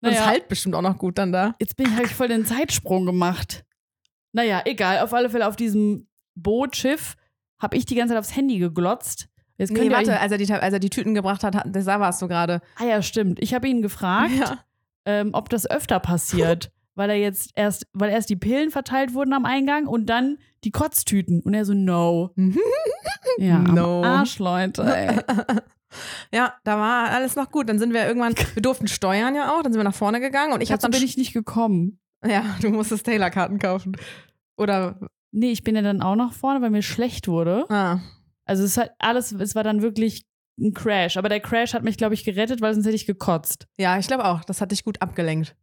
Und 0.00 0.10
es 0.10 0.14
Naja, 0.16 0.26
halt 0.26 0.48
bestimmt 0.48 0.74
auch 0.74 0.82
noch 0.82 0.96
gut 0.98 1.18
dann 1.18 1.32
da. 1.32 1.54
jetzt 1.60 1.76
bin 1.76 1.86
ich, 1.86 1.92
habe 1.94 2.04
ich 2.06 2.14
voll 2.14 2.28
den 2.28 2.46
Zeitsprung 2.46 3.04
gemacht. 3.06 3.64
Naja, 4.32 4.62
egal. 4.64 5.00
Auf 5.00 5.12
alle 5.12 5.28
Fälle 5.30 5.48
auf 5.48 5.56
diesem 5.56 6.06
Boot, 6.36 6.76
Schiff, 6.76 7.16
habe 7.60 7.76
ich 7.76 7.84
die 7.86 7.94
ganze 7.96 8.12
Zeit 8.14 8.18
aufs 8.20 8.36
Handy 8.36 8.58
geglotzt. 8.58 9.28
Jetzt 9.56 9.72
Nee, 9.72 9.90
warte, 9.90 10.20
als 10.20 10.30
er, 10.30 10.38
die, 10.38 10.52
als 10.52 10.72
er 10.72 10.78
die 10.78 10.90
Tüten 10.90 11.14
gebracht 11.14 11.42
hat, 11.42 11.56
hat- 11.56 11.66
da 11.74 12.00
warst 12.00 12.22
du 12.22 12.28
gerade. 12.28 12.60
Ah 12.76 12.84
ja, 12.84 13.02
stimmt. 13.02 13.42
Ich 13.42 13.54
habe 13.54 13.66
ihn 13.66 13.82
gefragt, 13.82 14.30
Ja. 14.38 14.58
ähm, 15.04 15.30
ob 15.32 15.48
das 15.48 15.68
öfter 15.68 15.98
passiert. 15.98 16.70
weil 16.94 17.10
er 17.10 17.16
jetzt 17.16 17.50
erst, 17.54 17.86
weil 17.92 18.10
erst 18.10 18.28
die 18.28 18.34
Pillen 18.36 18.70
verteilt 18.70 19.14
wurden 19.14 19.32
am 19.32 19.44
Eingang 19.44 19.86
und 19.86 20.06
dann 20.06 20.38
die 20.64 20.70
Kotztüten. 20.72 21.40
Und 21.42 21.54
er 21.54 21.64
so, 21.64 21.72
no. 21.74 22.32
Ja, 23.38 23.58
No. 23.58 24.02
Arsch, 24.04 24.38
Leute. 24.40 24.82
Ey. 24.84 25.20
ja, 26.32 26.54
da 26.64 26.78
war 26.78 27.10
alles 27.10 27.36
noch 27.36 27.50
gut. 27.50 27.68
Dann 27.68 27.78
sind 27.78 27.92
wir 27.92 28.06
irgendwann, 28.06 28.34
wir 28.54 28.62
durften 28.62 28.88
steuern 28.88 29.34
ja 29.34 29.52
auch, 29.54 29.62
dann 29.62 29.72
sind 29.72 29.80
wir 29.80 29.84
nach 29.84 29.94
vorne 29.94 30.20
gegangen 30.20 30.52
und 30.52 30.60
ich 30.62 30.70
habe 30.72 30.80
dann 30.82 30.90
bin 30.90 31.02
ich 31.02 31.16
nicht 31.16 31.32
gekommen. 31.32 32.00
Ja, 32.24 32.44
du 32.60 32.70
musstest 32.70 33.06
Taylor-Karten 33.06 33.58
kaufen. 33.58 33.96
Oder, 34.56 34.98
Nee, 35.30 35.52
ich 35.52 35.62
bin 35.62 35.76
ja 35.76 35.82
dann 35.82 36.00
auch 36.02 36.16
nach 36.16 36.32
vorne, 36.32 36.62
weil 36.62 36.70
mir 36.70 36.82
schlecht 36.82 37.28
wurde. 37.28 37.66
ah, 37.68 38.00
Also 38.46 38.64
es 38.64 38.76
hat 38.78 38.92
alles, 38.98 39.30
es 39.32 39.54
war 39.54 39.62
dann 39.62 39.82
wirklich 39.82 40.24
ein 40.58 40.72
Crash. 40.72 41.16
Aber 41.16 41.28
der 41.28 41.40
Crash 41.40 41.74
hat 41.74 41.84
mich, 41.84 41.98
glaube 41.98 42.14
ich, 42.14 42.24
gerettet, 42.24 42.60
weil 42.60 42.72
sonst 42.74 42.86
hätte 42.86 42.96
ich 42.96 43.06
gekotzt. 43.06 43.66
ja, 43.76 43.98
ich 43.98 44.06
glaube 44.06 44.24
auch, 44.24 44.42
das 44.44 44.60
hat 44.60 44.72
dich 44.72 44.84
gut 44.84 45.00
abgelenkt. 45.02 45.54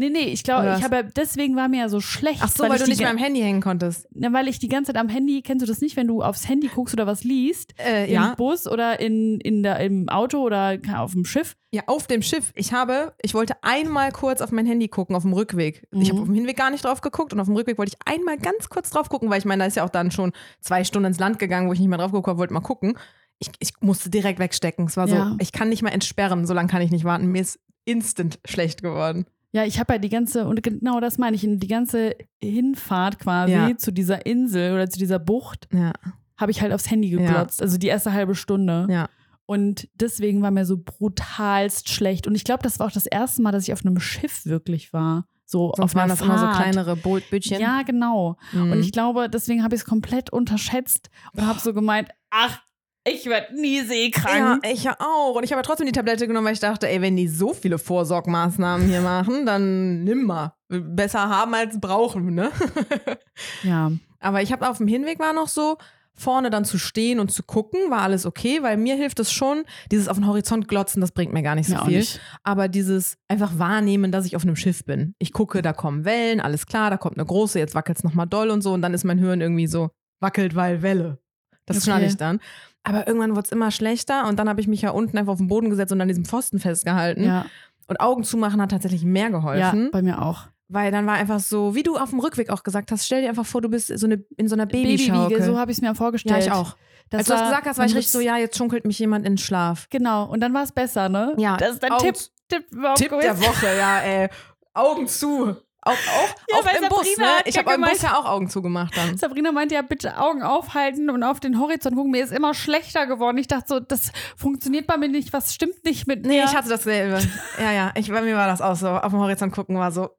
Nee, 0.00 0.08
nee, 0.08 0.28
ich 0.32 0.44
glaube, 0.44 0.74
ich 0.78 0.82
habe 0.82 0.96
ja, 0.96 1.02
deswegen 1.02 1.56
war 1.56 1.68
mir 1.68 1.80
ja 1.80 1.88
so 1.90 2.00
schlecht. 2.00 2.40
Ach 2.42 2.48
so, 2.48 2.64
weil, 2.64 2.76
ich 2.76 2.82
du 2.84 2.88
nicht 2.88 3.00
mehr 3.00 3.10
am 3.10 3.18
Handy 3.18 3.40
hängen 3.40 3.60
konntest. 3.60 4.08
Na, 4.14 4.32
weil 4.32 4.48
ich 4.48 4.58
die 4.58 4.68
ganze 4.68 4.94
Zeit 4.94 5.00
am 5.00 5.10
Handy, 5.10 5.42
kennst 5.42 5.62
du 5.62 5.66
das 5.66 5.82
nicht, 5.82 5.94
wenn 5.96 6.06
du 6.06 6.22
aufs 6.22 6.48
Handy 6.48 6.68
guckst 6.68 6.94
oder 6.94 7.06
was 7.06 7.22
liest? 7.22 7.74
Äh, 7.78 8.10
Im 8.10 8.34
Bus 8.38 8.66
oder 8.66 8.98
in, 8.98 9.38
in 9.40 9.62
der, 9.62 9.78
im 9.80 10.08
Auto 10.08 10.38
oder 10.38 10.78
auf 10.96 11.12
dem 11.12 11.26
Schiff? 11.26 11.54
Ja, 11.70 11.82
auf 11.86 12.06
dem 12.06 12.22
Schiff. 12.22 12.50
Ich 12.54 12.72
habe, 12.72 13.12
ich 13.20 13.34
wollte 13.34 13.54
einmal 13.62 14.10
kurz 14.10 14.40
auf 14.40 14.52
mein 14.52 14.64
Handy 14.64 14.88
gucken, 14.88 15.14
auf 15.14 15.22
dem 15.22 15.34
Rückweg. 15.34 15.86
Ich 15.92 16.08
habe 16.08 16.14
Mhm. 16.14 16.20
auf 16.22 16.28
dem 16.28 16.34
Hinweg 16.34 16.56
gar 16.56 16.70
nicht 16.70 16.82
drauf 16.84 17.02
geguckt 17.02 17.34
und 17.34 17.40
auf 17.40 17.46
dem 17.46 17.54
Rückweg 17.56 17.76
wollte 17.76 17.92
ich 17.94 18.10
einmal 18.10 18.38
ganz 18.38 18.70
kurz 18.70 18.88
drauf 18.88 19.10
gucken, 19.10 19.28
weil 19.28 19.38
ich 19.38 19.44
meine, 19.44 19.64
da 19.64 19.66
ist 19.66 19.76
ja 19.76 19.84
auch 19.84 19.90
dann 19.90 20.10
schon 20.10 20.32
zwei 20.62 20.82
Stunden 20.84 21.08
ins 21.08 21.18
Land 21.18 21.38
gegangen, 21.38 21.68
wo 21.68 21.74
ich 21.74 21.78
nicht 21.78 21.88
mehr 21.90 21.98
drauf 21.98 22.10
geguckt 22.10 22.28
habe, 22.28 22.38
wollte 22.38 22.54
mal 22.54 22.60
gucken. 22.60 22.96
Ich, 23.38 23.50
ich 23.58 23.72
musste 23.80 24.08
direkt 24.08 24.38
wegstecken. 24.38 24.86
Es 24.86 24.96
war 24.96 25.08
so, 25.08 25.14
Ja. 25.16 25.36
ich 25.40 25.52
kann 25.52 25.68
nicht 25.68 25.82
mal 25.82 25.90
entsperren, 25.90 26.46
so 26.46 26.54
lange 26.54 26.68
kann 26.68 26.80
ich 26.80 26.90
nicht 26.90 27.04
warten. 27.04 27.26
Mir 27.26 27.42
ist 27.42 27.60
instant 27.84 28.38
schlecht 28.46 28.82
geworden. 28.82 29.26
Ja, 29.52 29.64
ich 29.64 29.80
habe 29.80 29.94
ja 29.94 29.98
die 29.98 30.08
ganze, 30.08 30.46
und 30.46 30.62
genau 30.62 31.00
das 31.00 31.18
meine 31.18 31.34
ich, 31.36 31.42
die 31.44 31.66
ganze 31.66 32.14
Hinfahrt 32.40 33.18
quasi 33.18 33.52
Ja. 33.52 33.76
zu 33.76 33.92
dieser 33.92 34.24
Insel 34.26 34.74
oder 34.74 34.88
zu 34.88 34.98
dieser 34.98 35.18
Bucht 35.18 35.66
Ja, 35.72 35.92
habe 36.36 36.50
ich 36.52 36.62
halt 36.62 36.72
aufs 36.72 36.90
Handy 36.90 37.10
geglotzt. 37.10 37.60
Also 37.60 37.76
die 37.78 37.88
erste 37.88 38.12
halbe 38.12 38.34
Stunde. 38.34 38.86
ja. 38.90 39.08
Und 39.46 39.88
deswegen 39.94 40.42
war 40.42 40.52
mir 40.52 40.64
so 40.64 40.76
brutalst 40.78 41.88
schlecht. 41.88 42.28
Und 42.28 42.36
ich 42.36 42.44
glaube, 42.44 42.62
das 42.62 42.78
war 42.78 42.86
auch 42.86 42.92
das 42.92 43.06
erste 43.06 43.42
Mal, 43.42 43.50
dass 43.50 43.64
ich 43.66 43.72
auf 43.72 43.84
einem 43.84 43.98
Schiff 43.98 44.46
wirklich 44.46 44.92
war. 44.92 45.24
So 45.44 45.72
Sonst 45.76 45.80
auf 45.80 45.94
waren 45.96 46.08
das 46.08 46.20
immer 46.20 46.38
so 46.38 46.46
kleinere 46.46 46.94
Bo- 46.94 47.18
Bötchen. 47.32 47.60
Ja, 47.60 47.82
genau. 47.82 48.36
Mhm. 48.52 48.70
Und 48.70 48.78
ich 48.80 48.92
glaube, 48.92 49.28
deswegen 49.28 49.64
habe 49.64 49.74
ich 49.74 49.80
es 49.80 49.84
komplett 49.84 50.30
unterschätzt 50.30 51.10
und 51.32 51.44
habe 51.44 51.58
so 51.58 51.74
gemeint, 51.74 52.10
ach, 52.30 52.60
ich 53.06 53.26
werde 53.26 53.54
nie 53.60 53.78
Ja, 53.78 53.84
seekrank. 53.84 54.66
ich 54.66 54.84
ja 54.84 54.96
auch. 54.98 55.34
Und 55.34 55.44
ich 55.44 55.52
habe 55.52 55.60
ja 55.60 55.62
trotzdem 55.62 55.86
die 55.86 55.92
Tablette 55.92 56.26
genommen, 56.26 56.46
weil 56.46 56.52
ich 56.54 56.60
dachte, 56.60 56.88
ey, 56.88 57.00
wenn 57.00 57.16
die 57.16 57.28
so 57.28 57.54
viele 57.54 57.78
Vorsorgmaßnahmen 57.78 58.88
hier 58.88 59.00
machen, 59.00 59.46
dann 59.46 60.04
nimm 60.04 60.24
mal. 60.24 60.54
Besser 60.68 61.28
haben 61.28 61.54
als 61.54 61.80
brauchen, 61.80 62.34
ne? 62.34 62.50
Ja, 63.62 63.90
Aber 64.18 64.42
ich 64.42 64.52
habe 64.52 64.68
auf 64.68 64.78
dem 64.78 64.86
Hinweg 64.88 65.18
war 65.18 65.32
noch 65.32 65.48
so, 65.48 65.78
vorne 66.14 66.50
dann 66.50 66.64
zu 66.66 66.78
stehen 66.78 67.18
und 67.18 67.32
zu 67.32 67.42
gucken, 67.42 67.80
war 67.90 68.02
alles 68.02 68.26
okay, 68.26 68.62
weil 68.62 68.76
mir 68.76 68.94
hilft 68.96 69.18
es 69.20 69.32
schon, 69.32 69.64
dieses 69.90 70.06
auf 70.08 70.18
den 70.18 70.26
Horizont 70.26 70.68
glotzen, 70.68 71.00
das 71.00 71.12
bringt 71.12 71.32
mir 71.32 71.42
gar 71.42 71.54
nicht 71.54 71.68
so 71.70 71.76
auch 71.76 71.86
viel. 71.86 71.98
nicht. 71.98 72.20
Aber 72.42 72.68
dieses 72.68 73.16
einfach 73.28 73.58
wahrnehmen, 73.58 74.12
dass 74.12 74.26
ich 74.26 74.36
auf 74.36 74.42
einem 74.42 74.56
Schiff 74.56 74.84
bin. 74.84 75.14
Ich 75.18 75.32
gucke, 75.32 75.62
da 75.62 75.72
kommen 75.72 76.04
Wellen, 76.04 76.40
alles 76.40 76.66
klar, 76.66 76.90
da 76.90 76.98
kommt 76.98 77.16
eine 77.16 77.24
große, 77.24 77.58
jetzt 77.58 77.74
wackelt 77.74 77.98
es 77.98 78.04
nochmal 78.04 78.26
doll 78.26 78.50
und 78.50 78.60
so 78.60 78.72
und 78.74 78.82
dann 78.82 78.92
ist 78.92 79.04
mein 79.04 79.18
Hirn 79.18 79.40
irgendwie 79.40 79.66
so, 79.66 79.90
wackelt, 80.20 80.54
weil 80.54 80.82
Welle. 80.82 81.18
Das 81.66 81.78
Okay. 81.78 81.84
schnalle 81.84 82.06
ich 82.06 82.16
dann. 82.16 82.40
Aber 82.82 83.06
irgendwann 83.06 83.32
wurde 83.32 83.42
es 83.46 83.52
immer 83.52 83.70
schlechter 83.70 84.26
und 84.26 84.38
dann 84.38 84.48
habe 84.48 84.60
ich 84.60 84.66
mich 84.68 84.82
ja 84.82 84.90
unten 84.90 85.16
einfach 85.18 85.32
auf 85.32 85.38
den 85.38 85.48
Boden 85.48 85.68
gesetzt 85.70 85.92
und 85.92 86.00
an 86.00 86.08
diesem 86.08 86.24
Pfosten 86.24 86.58
festgehalten. 86.58 87.24
Ja, 87.24 87.46
Und 87.88 88.00
Augen 88.00 88.24
zumachen 88.24 88.60
hat 88.62 88.70
tatsächlich 88.70 89.04
mehr 89.04 89.24
ja, 89.24 89.28
geholfen. 89.28 89.90
bei 89.92 90.00
mir 90.02 90.22
auch. 90.22 90.44
Weil 90.68 90.90
dann 90.92 91.04
war 91.06 91.14
einfach 91.14 91.40
so, 91.40 91.74
wie 91.74 91.82
du 91.82 91.96
auf 91.96 92.10
dem 92.10 92.20
Rückweg 92.20 92.48
auch 92.50 92.62
gesagt 92.62 92.90
hast, 92.92 93.04
stell 93.04 93.22
dir 93.22 93.28
einfach 93.28 93.44
vor, 93.44 93.60
du 93.60 93.68
bist 93.68 93.88
so 93.98 94.06
eine, 94.06 94.24
in 94.36 94.46
so 94.48 94.54
einer 94.54 94.66
Babyschaukel. 94.66 95.22
Babywiege, 95.24 95.42
so 95.44 95.58
habe 95.58 95.72
ich 95.72 95.78
es 95.78 95.82
mir 95.82 95.88
ja, 95.88 95.94
vorgestellt. 95.94 96.44
ich 96.46 96.52
auch. 96.52 96.76
Das 97.10 97.18
Als 97.20 97.26
du 97.26 97.32
das 97.34 97.42
gesagt 97.42 97.66
hast, 97.66 97.78
war 97.78 97.86
ich 97.86 97.94
richtig 97.96 98.12
so, 98.12 98.20
ja, 98.20 98.36
jetzt 98.36 98.56
schunkelt 98.56 98.84
mich 98.86 98.98
jemand 99.00 99.26
in 99.26 99.32
den 99.32 99.38
Schlaf. 99.38 99.88
Genau, 99.90 100.24
und 100.30 100.40
dann 100.40 100.54
war 100.54 100.62
es 100.62 100.70
besser, 100.70 101.08
ne? 101.08 101.34
Ja, 101.38 101.56
Das 101.56 101.72
ist 101.72 101.82
dein 101.82 101.90
Augen- 101.92 102.04
Tipp, 102.04 102.16
Tipp 102.48 102.64
Tipp 102.94 103.10
der 103.20 103.40
Woche, 103.40 103.66
ja, 103.76 103.98
ey. 103.98 104.28
Augen 104.74 105.08
zu. 105.08 105.56
Auch, 105.82 105.92
auch 105.92 106.34
Ja, 106.50 106.58
auf 106.58 106.66
im 106.82 106.88
Bus, 106.90 107.16
ne? 107.16 107.26
Ich 107.46 107.56
habe 107.56 107.72
im 107.72 107.80
Bus 107.80 108.02
ja 108.02 108.16
auch 108.18 108.26
Augen 108.26 108.50
zugemacht 108.50 108.94
dann. 108.96 109.16
Sabrina 109.16 109.50
meinte 109.50 109.74
ja, 109.74 109.82
bitte 109.82 110.18
Augen 110.18 110.42
aufhalten 110.42 111.08
und 111.08 111.22
auf 111.22 111.40
den 111.40 111.58
Horizont 111.58 111.96
gucken. 111.96 112.10
Mir 112.10 112.22
ist 112.22 112.32
immer 112.32 112.52
schlechter 112.52 113.06
geworden. 113.06 113.38
Ich 113.38 113.48
dachte 113.48 113.64
so, 113.66 113.80
das 113.80 114.12
funktioniert 114.36 114.86
bei 114.86 114.98
mir 114.98 115.08
nicht. 115.08 115.32
Was 115.32 115.54
stimmt 115.54 115.82
nicht 115.84 116.06
mit 116.06 116.26
Nee, 116.26 116.38
mir? 116.40 116.44
ich 116.44 116.54
hatte 116.54 116.68
dasselbe. 116.68 117.20
Ja, 117.58 117.72
ja, 117.72 117.92
ich, 117.94 118.10
bei 118.10 118.20
mir 118.20 118.36
war 118.36 118.46
das 118.46 118.60
auch 118.60 118.76
so. 118.76 118.88
Auf 118.88 119.10
dem 119.10 119.20
Horizont 119.20 119.54
gucken 119.54 119.76
war 119.78 119.90
so, 119.90 120.10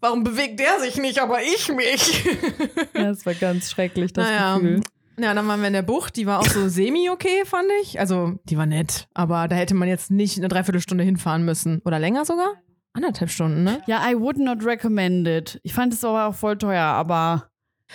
warum 0.00 0.24
bewegt 0.24 0.60
der 0.60 0.78
sich 0.80 0.96
nicht, 0.98 1.20
aber 1.20 1.42
ich 1.42 1.68
mich? 1.72 2.24
ja, 2.94 3.04
das 3.04 3.26
war 3.26 3.34
ganz 3.34 3.70
schrecklich, 3.70 4.12
das 4.12 4.26
Naja. 4.28 4.54
Gefühl. 4.56 4.80
Ja, 5.18 5.32
dann 5.32 5.48
waren 5.48 5.60
wir 5.60 5.66
in 5.68 5.72
der 5.72 5.80
Bucht, 5.82 6.16
die 6.16 6.26
war 6.26 6.40
auch 6.40 6.46
so 6.46 6.68
semi-okay, 6.68 7.44
fand 7.46 7.68
ich. 7.82 7.98
Also, 7.98 8.34
die 8.44 8.58
war 8.58 8.66
nett, 8.66 9.08
aber 9.14 9.48
da 9.48 9.56
hätte 9.56 9.74
man 9.74 9.88
jetzt 9.88 10.10
nicht 10.10 10.36
eine 10.36 10.48
Dreiviertelstunde 10.48 11.02
hinfahren 11.04 11.42
müssen. 11.44 11.80
Oder 11.86 11.98
länger 11.98 12.26
sogar? 12.26 12.52
Anderthalb 12.96 13.30
Stunden, 13.30 13.62
ne? 13.62 13.80
Ja, 13.86 14.08
I 14.10 14.14
would 14.18 14.38
not 14.38 14.64
recommend 14.64 15.28
it. 15.28 15.60
Ich 15.62 15.74
fand 15.74 15.92
es 15.92 16.02
aber 16.04 16.26
auch 16.26 16.34
voll 16.34 16.56
teuer, 16.56 16.82
aber 16.84 17.50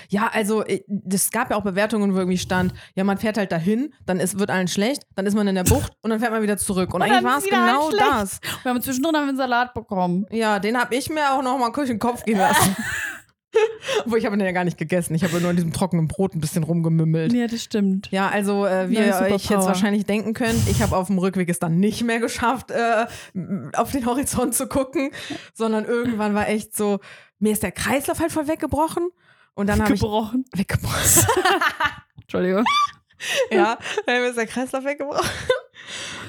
Ja, 0.08 0.30
also 0.32 0.64
äh, 0.64 0.84
es 1.12 1.32
gab 1.32 1.50
ja 1.50 1.58
auch 1.58 1.64
Bewertungen, 1.64 2.14
wo 2.14 2.20
irgendwie 2.20 2.38
stand, 2.38 2.74
ja, 2.96 3.04
man 3.04 3.18
fährt 3.18 3.38
halt 3.38 3.52
dahin, 3.52 3.94
dann 4.06 4.20
ist, 4.22 4.40
wird 4.40 4.50
allen 4.50 4.70
schlecht, 4.70 5.04
dann 5.16 5.26
ist 5.26 5.34
man 5.36 5.48
in 5.50 5.56
der 5.56 5.66
Bucht 5.66 5.92
und 6.02 6.12
dann 6.12 6.20
fährt 6.22 6.32
man 6.32 6.42
wieder 6.42 6.56
zurück. 6.58 6.94
Und, 6.94 7.02
Und 7.02 7.10
eigentlich 7.12 7.24
war 7.24 7.38
es 7.40 7.44
genau 7.46 7.90
schlecht. 7.90 8.06
das. 8.10 8.40
wir 8.64 8.70
haben 8.72 8.82
zwischendrin 8.82 9.16
haben 9.16 9.24
wir 9.26 9.30
einen 9.30 9.38
Salat 9.38 9.74
bekommen. 9.74 10.26
Ja, 10.32 10.60
den 10.60 10.80
habe 10.80 10.96
ich 10.96 11.10
mir 11.10 11.32
auch 11.34 11.42
noch 11.42 11.58
mal 11.58 11.72
kurz 11.72 11.90
in 11.90 11.96
den 11.96 12.00
Kopf 12.00 12.24
gehen 12.24 12.38
lassen. 12.38 12.76
Obwohl, 14.06 14.18
ich 14.18 14.26
habe 14.26 14.38
den 14.38 14.46
ja 14.46 14.52
gar 14.52 14.64
nicht 14.64 14.78
gegessen. 14.78 15.14
Ich 15.14 15.24
habe 15.24 15.40
nur 15.40 15.50
an 15.50 15.56
diesem 15.56 15.74
trockenen 15.74 16.08
Brot 16.08 16.36
ein 16.36 16.42
bisschen 16.42 16.64
rumgemümmelt. 16.64 17.34
Ja, 17.34 17.48
das 17.48 17.64
stimmt. 17.64 18.10
Ja, 18.12 18.30
also 18.30 18.66
äh, 18.66 18.90
wie 18.90 18.96
Neue 18.96 19.08
ihr 19.08 19.22
euch 19.22 19.50
jetzt 19.50 19.66
wahrscheinlich 19.66 20.06
denken 20.06 20.34
könnt, 20.34 20.68
ich 20.70 20.82
habe 20.82 20.96
auf 20.96 21.08
dem 21.08 21.18
Rückweg 21.18 21.50
es 21.50 21.60
dann 21.60 21.80
nicht 21.80 22.04
mehr 22.04 22.20
geschafft, 22.20 22.72
äh, 22.72 23.06
auf 23.74 23.92
den 23.92 24.06
Horizont 24.06 24.56
zu 24.56 24.68
gucken, 24.68 25.12
sondern 25.54 25.86
irgendwann 25.86 26.34
war 26.34 26.48
echt 26.48 26.76
so, 26.76 27.00
mir 27.40 27.52
ist 27.52 27.64
der 27.64 27.72
Kreislauf 27.72 28.20
halt 28.20 28.32
voll 28.32 28.48
weggebrochen 28.48 29.10
und 29.54 29.68
dann 29.68 29.82
habe 29.82 29.94
ich 29.94 30.00
Gebrochen. 30.00 30.46
weggebrochen. 30.54 31.26
Entschuldigung. 32.22 32.66
ja, 33.52 33.78
dann 34.06 34.24
ist 34.24 34.38
der 34.38 34.48
Kreislauf 34.48 34.86
weggebrochen. 34.86 35.30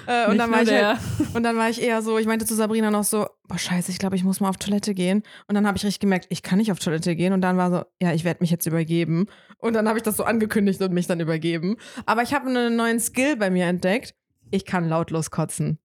Äh, 0.07 0.31
und, 0.31 0.39
dann 0.39 0.51
war 0.51 0.63
ich 0.63 0.71
halt, 0.71 0.99
und 1.35 1.43
dann 1.43 1.57
war 1.57 1.69
ich 1.69 1.83
eher 1.83 2.03
so, 2.03 2.19
ich 2.19 2.27
meinte 2.27 2.47
zu 2.47 2.55
Sabrina 2.55 2.91
noch 2.91 3.05
so, 3.05 3.27
boah 3.49 3.59
scheiße, 3.59 3.91
ich 3.91 3.99
glaube, 3.99 4.17
ich 4.17 4.25
muss 4.25 4.41
mal 4.41 4.49
auf 4.49 4.57
Toilette 4.57 4.95
gehen. 4.95 5.23
Und 5.47 5.55
dann 5.55 5.67
habe 5.67 5.77
ich 5.77 5.85
richtig 5.85 6.01
gemerkt, 6.01 6.27
ich 6.31 6.43
kann 6.43 6.59
nicht 6.59 6.73
auf 6.73 6.79
Toilette 6.79 7.15
gehen. 7.17 7.33
Und 7.33 7.41
dann 7.41 7.57
war 7.57 7.71
so, 7.71 7.85
ja, 8.01 8.13
ich 8.13 8.25
werde 8.25 8.41
mich 8.41 8.51
jetzt 8.51 8.67
übergeben. 8.67 9.27
Und 9.59 9.75
dann 9.75 9.89
habe 9.89 9.99
ich 9.99 10.03
das 10.03 10.17
so 10.17 10.25
angekündigt 10.25 10.81
und 10.83 10.93
mich 10.93 11.07
dann 11.07 11.21
übergeben. 11.21 11.77
Aber 12.07 12.23
ich 12.23 12.35
habe 12.35 12.49
einen 12.49 12.77
neuen 12.77 13.01
Skill 13.01 13.37
bei 13.37 13.51
mir 13.51 13.67
entdeckt. 13.67 14.15
Ich 14.51 14.65
kann 14.65 14.89
lautlos 14.89 15.31
kotzen. 15.31 15.79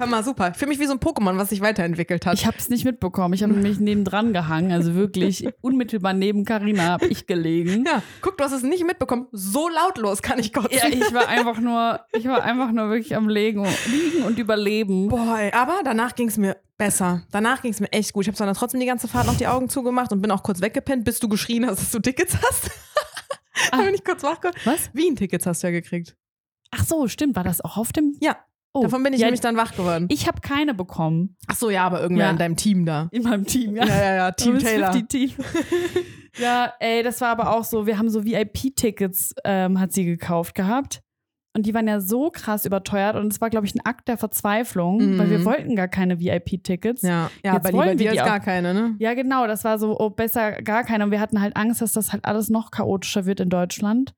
Hör 0.00 0.06
mal, 0.06 0.24
super. 0.24 0.54
Für 0.54 0.66
mich 0.66 0.78
wie 0.78 0.86
so 0.86 0.92
ein 0.92 0.98
Pokémon, 0.98 1.36
was 1.36 1.50
sich 1.50 1.60
weiterentwickelt 1.60 2.24
hat. 2.24 2.32
Ich 2.32 2.46
habe 2.46 2.56
es 2.56 2.70
nicht 2.70 2.86
mitbekommen. 2.86 3.34
Ich 3.34 3.42
habe 3.42 3.52
nämlich 3.52 3.78
nebendran 3.80 4.32
gehangen. 4.32 4.72
Also 4.72 4.94
wirklich 4.94 5.46
unmittelbar 5.60 6.14
neben 6.14 6.46
Karina 6.46 6.84
habe 6.84 7.06
ich 7.08 7.26
gelegen. 7.26 7.84
ja, 7.84 8.02
guck, 8.22 8.38
du 8.38 8.44
hast 8.44 8.52
es 8.52 8.62
nicht 8.62 8.86
mitbekommen. 8.86 9.26
So 9.30 9.68
lautlos 9.68 10.22
kann 10.22 10.38
ich 10.38 10.54
kotzen. 10.54 10.70
Ja, 10.72 10.88
ich 10.88 11.12
war 11.12 11.28
einfach 11.28 11.60
nur, 11.60 12.00
ich 12.14 12.26
war 12.26 12.42
einfach 12.42 12.72
nur 12.72 12.88
wirklich 12.88 13.14
am 13.14 13.28
Legen, 13.28 13.66
liegen 13.90 14.24
und 14.24 14.38
überleben. 14.38 15.08
Boah, 15.08 15.38
ey, 15.38 15.52
aber 15.52 15.82
danach 15.84 16.14
ging 16.14 16.28
es 16.28 16.38
mir 16.38 16.56
besser. 16.78 17.26
Danach 17.30 17.60
ging 17.60 17.72
es 17.72 17.80
mir 17.80 17.92
echt 17.92 18.14
gut. 18.14 18.22
Ich 18.22 18.28
habe 18.28 18.38
dann 18.38 18.54
trotzdem 18.54 18.80
die 18.80 18.86
ganze 18.86 19.06
Fahrt 19.06 19.26
noch 19.26 19.36
die 19.36 19.48
Augen 19.48 19.68
zugemacht 19.68 20.12
und 20.12 20.22
bin 20.22 20.30
auch 20.30 20.42
kurz 20.42 20.62
weggepennt, 20.62 21.04
bis 21.04 21.18
du 21.20 21.28
geschrien 21.28 21.66
hast, 21.66 21.78
dass 21.78 21.90
du 21.90 21.98
Tickets 21.98 22.38
hast. 22.42 22.70
da 23.70 23.82
bin 23.82 23.92
ich 23.94 24.02
kurz 24.02 24.22
wach 24.22 24.40
geworden. 24.40 24.56
Was? 24.64 24.88
Wien-Tickets 24.94 25.44
hast 25.44 25.62
du 25.62 25.66
ja 25.66 25.72
gekriegt. 25.72 26.16
Ach 26.70 26.86
so, 26.86 27.06
stimmt. 27.06 27.36
War 27.36 27.44
das 27.44 27.60
auch 27.60 27.76
auf 27.76 27.92
dem? 27.92 28.16
Ja. 28.20 28.38
Oh, 28.72 28.82
Davon 28.82 29.02
bin 29.02 29.12
ich 29.12 29.20
ja, 29.20 29.26
nämlich 29.26 29.40
dann 29.40 29.56
wach 29.56 29.74
geworden. 29.74 30.06
Ich 30.10 30.28
habe 30.28 30.40
keine 30.40 30.74
bekommen. 30.74 31.36
Ach 31.48 31.56
so, 31.56 31.70
ja, 31.70 31.84
aber 31.84 32.00
irgendwer 32.00 32.26
Ja. 32.26 32.30
in 32.30 32.38
deinem 32.38 32.56
Team 32.56 32.86
da. 32.86 33.08
In 33.10 33.22
meinem 33.24 33.44
Team, 33.44 33.74
Ja, 33.74 33.84
ja, 33.86 34.14
ja, 34.14 34.30
Team 34.30 34.54
Das 34.54 34.62
Taylor. 34.62 34.92
50 34.92 35.08
Team. 35.08 35.44
ja, 36.38 36.72
ey, 36.78 37.02
das 37.02 37.20
war 37.20 37.28
aber 37.30 37.54
auch 37.56 37.64
so, 37.64 37.86
wir 37.86 37.98
haben 37.98 38.08
so 38.08 38.24
VIP-Tickets, 38.24 39.34
ähm, 39.44 39.80
hat 39.80 39.92
sie 39.92 40.04
gekauft 40.04 40.54
gehabt. 40.54 41.00
Und 41.56 41.66
die 41.66 41.74
waren 41.74 41.88
ja 41.88 41.98
so 42.00 42.30
krass 42.30 42.64
überteuert 42.64 43.16
und 43.16 43.32
es 43.32 43.40
war, 43.40 43.50
glaube 43.50 43.66
ich, 43.66 43.74
ein 43.74 43.84
Akt 43.84 44.06
der 44.06 44.16
Verzweiflung, 44.16 44.98
Mhm. 45.14 45.18
weil 45.18 45.30
wir 45.30 45.44
wollten 45.44 45.74
gar 45.74 45.88
keine 45.88 46.20
VIP-Tickets. 46.20 47.02
Ja, 47.02 47.28
ja 47.44 47.54
Jetzt 47.54 47.66
aber 47.66 47.72
wollen 47.76 47.98
lieber 47.98 48.04
wir 48.04 48.10
dir 48.10 48.12
die 48.12 48.20
auch. 48.20 48.26
gar 48.26 48.38
keine, 48.38 48.72
ne? 48.72 48.94
Ja, 49.00 49.14
genau, 49.14 49.48
das 49.48 49.64
war 49.64 49.80
so, 49.80 49.98
oh, 49.98 50.10
besser 50.10 50.52
gar 50.62 50.84
keine. 50.84 51.02
Und 51.02 51.10
wir 51.10 51.18
hatten 51.18 51.40
halt 51.40 51.56
Angst, 51.56 51.82
dass 51.82 51.92
das 51.92 52.12
halt 52.12 52.24
alles 52.24 52.50
noch 52.50 52.70
chaotischer 52.70 53.26
wird 53.26 53.40
in 53.40 53.48
Deutschland. 53.48 54.12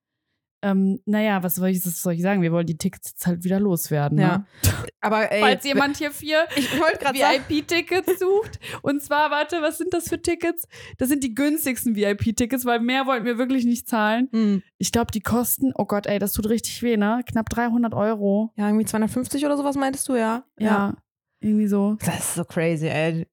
Ähm, 0.62 1.00
naja, 1.06 1.42
was 1.42 1.56
soll 1.56 1.68
ich, 1.70 1.84
was 1.84 2.00
soll 2.02 2.12
ich 2.14 2.22
sagen? 2.22 2.40
Wir 2.40 2.52
wollen 2.52 2.66
die 2.66 2.78
Tickets 2.78 3.10
jetzt 3.10 3.26
halt 3.26 3.42
wieder 3.42 3.58
loswerden. 3.58 4.18
Ja. 4.18 4.38
Ne? 4.38 4.46
Aber 5.00 5.30
ey, 5.32 5.40
Falls 5.40 5.64
jemand 5.64 5.96
hier 5.96 6.12
vier 6.12 6.46
VIP-Tickets 6.56 8.18
sucht. 8.20 8.58
Und 8.82 9.02
zwar, 9.02 9.30
warte, 9.30 9.60
was 9.60 9.78
sind 9.78 9.92
das 9.92 10.08
für 10.08 10.20
Tickets? 10.22 10.66
Das 10.98 11.08
sind 11.08 11.24
die 11.24 11.34
günstigsten 11.34 11.96
VIP-Tickets, 11.96 12.64
weil 12.64 12.80
mehr 12.80 13.06
wollten 13.06 13.24
wir 13.26 13.38
wirklich 13.38 13.64
nicht 13.64 13.88
zahlen. 13.88 14.28
hm, 14.32 14.62
Ich 14.78 14.92
glaube, 14.92 15.10
die 15.12 15.20
kosten, 15.20 15.72
oh 15.74 15.84
Gott, 15.86 16.06
ey, 16.06 16.18
das 16.18 16.32
tut 16.32 16.48
richtig 16.48 16.82
weh, 16.82 16.96
ne? 16.96 17.22
Knapp 17.26 17.48
300 17.48 17.94
Euro. 17.94 18.52
ja, 18.56 18.66
irgendwie 18.68 18.84
250 18.86 19.44
oder 19.44 19.56
sowas 19.56 19.76
meintest 19.76 20.08
du, 20.08 20.14
ja? 20.16 20.44
Ja, 20.58 20.94
irgendwie 21.40 21.66
so. 21.66 21.96
Das 22.04 22.18
ist 22.20 22.34
so 22.34 22.44
crazy, 22.44 22.86
ey. 22.86 23.26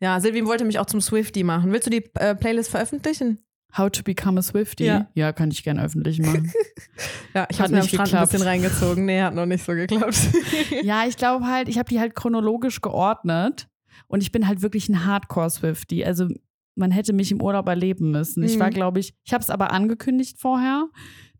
Ja, 0.00 0.20
Silvi 0.20 0.44
wollte 0.44 0.66
mich 0.66 0.78
auch 0.78 0.84
zum 0.86 1.00
Swifty 1.00 1.42
machen. 1.42 1.72
Willst 1.72 1.86
du 1.86 1.90
die 1.90 2.04
äh, 2.16 2.34
Playlist 2.34 2.70
veröffentlichen? 2.70 3.38
How 3.78 3.90
to 3.90 4.02
become 4.02 4.38
a 4.38 4.42
Swifty. 4.42 4.84
Ja. 4.86 5.08
Ja, 5.14 5.32
kann 5.32 5.50
ich 5.50 5.62
gerne 5.64 5.82
öffentlich 5.84 6.18
machen. 6.20 6.50
Ja, 7.34 7.46
ich 7.50 7.60
habe 7.60 7.72
mir 7.72 7.80
am 7.82 7.86
Strand 7.88 8.08
geklappt. 8.08 8.28
ein 8.28 8.32
bisschen 8.32 8.46
reingezogen. 8.48 9.04
Nee, 9.04 9.20
hat 9.20 9.34
noch 9.34 9.44
nicht 9.44 9.62
so 9.64 9.72
geklappt. 9.72 10.16
ja, 10.82 11.04
ich 11.06 11.18
glaube 11.18 11.44
halt, 11.46 11.68
ich 11.68 11.76
habe 11.78 11.86
die 11.88 12.00
halt 12.00 12.14
chronologisch 12.14 12.80
geordnet. 12.80 13.68
Und 14.08 14.22
ich 14.22 14.32
bin 14.32 14.48
halt 14.48 14.62
wirklich 14.62 14.88
ein 14.88 15.04
Hardcore-Swifty. 15.04 16.04
Also 16.04 16.28
man 16.76 16.90
hätte 16.90 17.12
mich 17.12 17.30
im 17.32 17.42
Urlaub 17.42 17.68
erleben 17.68 18.10
müssen. 18.12 18.42
Ich 18.42 18.58
war, 18.58 18.68
Mhm. 18.68 18.74
glaube 18.74 19.00
ich, 19.00 19.14
ich 19.24 19.34
habe 19.34 19.42
es 19.42 19.50
aber 19.50 19.70
angekündigt 19.72 20.38
vorher, 20.38 20.86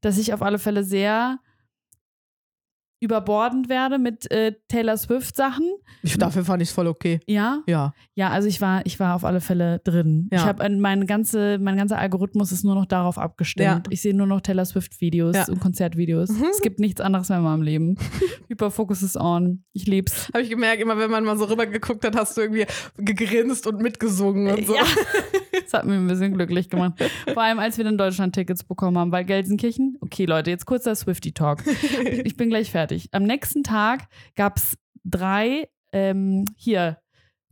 dass 0.02 0.18
ich 0.18 0.34
auf 0.34 0.42
alle 0.42 0.58
Fälle 0.58 0.84
sehr 0.84 1.38
überbordend 3.06 3.68
werde 3.68 3.98
mit 3.98 4.30
äh, 4.30 4.52
Taylor 4.68 4.96
Swift-Sachen. 4.96 5.64
Ich, 6.02 6.18
dafür 6.18 6.44
fand 6.44 6.60
ich 6.62 6.68
es 6.68 6.74
voll 6.74 6.86
okay. 6.88 7.20
Ja, 7.26 7.62
Ja. 7.66 7.94
ja, 8.14 8.30
also 8.30 8.48
ich 8.48 8.60
war, 8.60 8.84
ich 8.84 9.00
war 9.00 9.14
auf 9.14 9.24
alle 9.24 9.40
Fälle 9.40 9.78
drin. 9.84 10.28
Ja. 10.32 10.38
Ich 10.40 10.44
habe 10.44 10.68
meine 10.76 11.06
ganze, 11.06 11.58
mein 11.58 11.76
ganzer 11.76 11.98
Algorithmus 11.98 12.52
ist 12.52 12.64
nur 12.64 12.74
noch 12.74 12.86
darauf 12.86 13.16
abgestimmt. 13.18 13.64
Ja. 13.66 13.82
Ich 13.90 14.02
sehe 14.02 14.14
nur 14.14 14.26
noch 14.26 14.40
Taylor 14.40 14.64
Swift-Videos 14.64 15.36
Ja. 15.36 15.46
und 15.48 15.60
Konzertvideos. 15.60 16.30
Mhm. 16.30 16.44
Es 16.50 16.60
gibt 16.60 16.80
nichts 16.80 17.00
anderes 17.00 17.28
mehr 17.28 17.38
in 17.38 17.44
meinem 17.44 17.62
Leben. 17.62 17.96
Hyperfocus 18.48 19.02
is 19.02 19.16
on. 19.16 19.62
Ich 19.72 19.86
lieb's. 19.86 20.28
Habe 20.34 20.42
ich 20.42 20.50
gemerkt, 20.50 20.82
immer 20.82 20.98
wenn 20.98 21.10
man 21.10 21.24
mal 21.24 21.36
so 21.38 21.44
rübergeguckt 21.46 22.04
hat, 22.04 22.16
hast 22.16 22.36
du 22.36 22.42
irgendwie 22.42 22.66
gegrinst 22.96 23.66
und 23.66 23.80
mitgesungen 23.80 24.52
und 24.54 24.66
so. 24.66 24.74
Ja. 24.74 24.82
Das 25.62 25.72
hat 25.72 25.84
mich 25.86 25.96
ein 25.96 26.06
bisschen 26.06 26.34
glücklich 26.34 26.68
gemacht. 26.68 26.92
Vor 27.32 27.42
allem, 27.42 27.58
als 27.58 27.76
wir 27.78 27.84
dann 27.84 27.98
Deutschland-Tickets 27.98 28.64
bekommen 28.64 28.98
haben, 28.98 29.10
weil 29.12 29.24
Gelsenkirchen. 29.24 29.96
Okay, 30.00 30.24
Leute, 30.26 30.50
jetzt 30.50 30.66
kurzer 30.66 30.94
Swifty-Talk. 30.94 31.62
Ich 32.24 32.36
bin 32.36 32.48
gleich 32.48 32.70
fertig. 32.70 32.95
Am 33.12 33.22
nächsten 33.24 33.62
Tag 33.62 34.08
gab 34.34 34.58
es 34.58 34.76
drei 35.04 35.68
ähm, 35.92 36.44
hier 36.56 36.98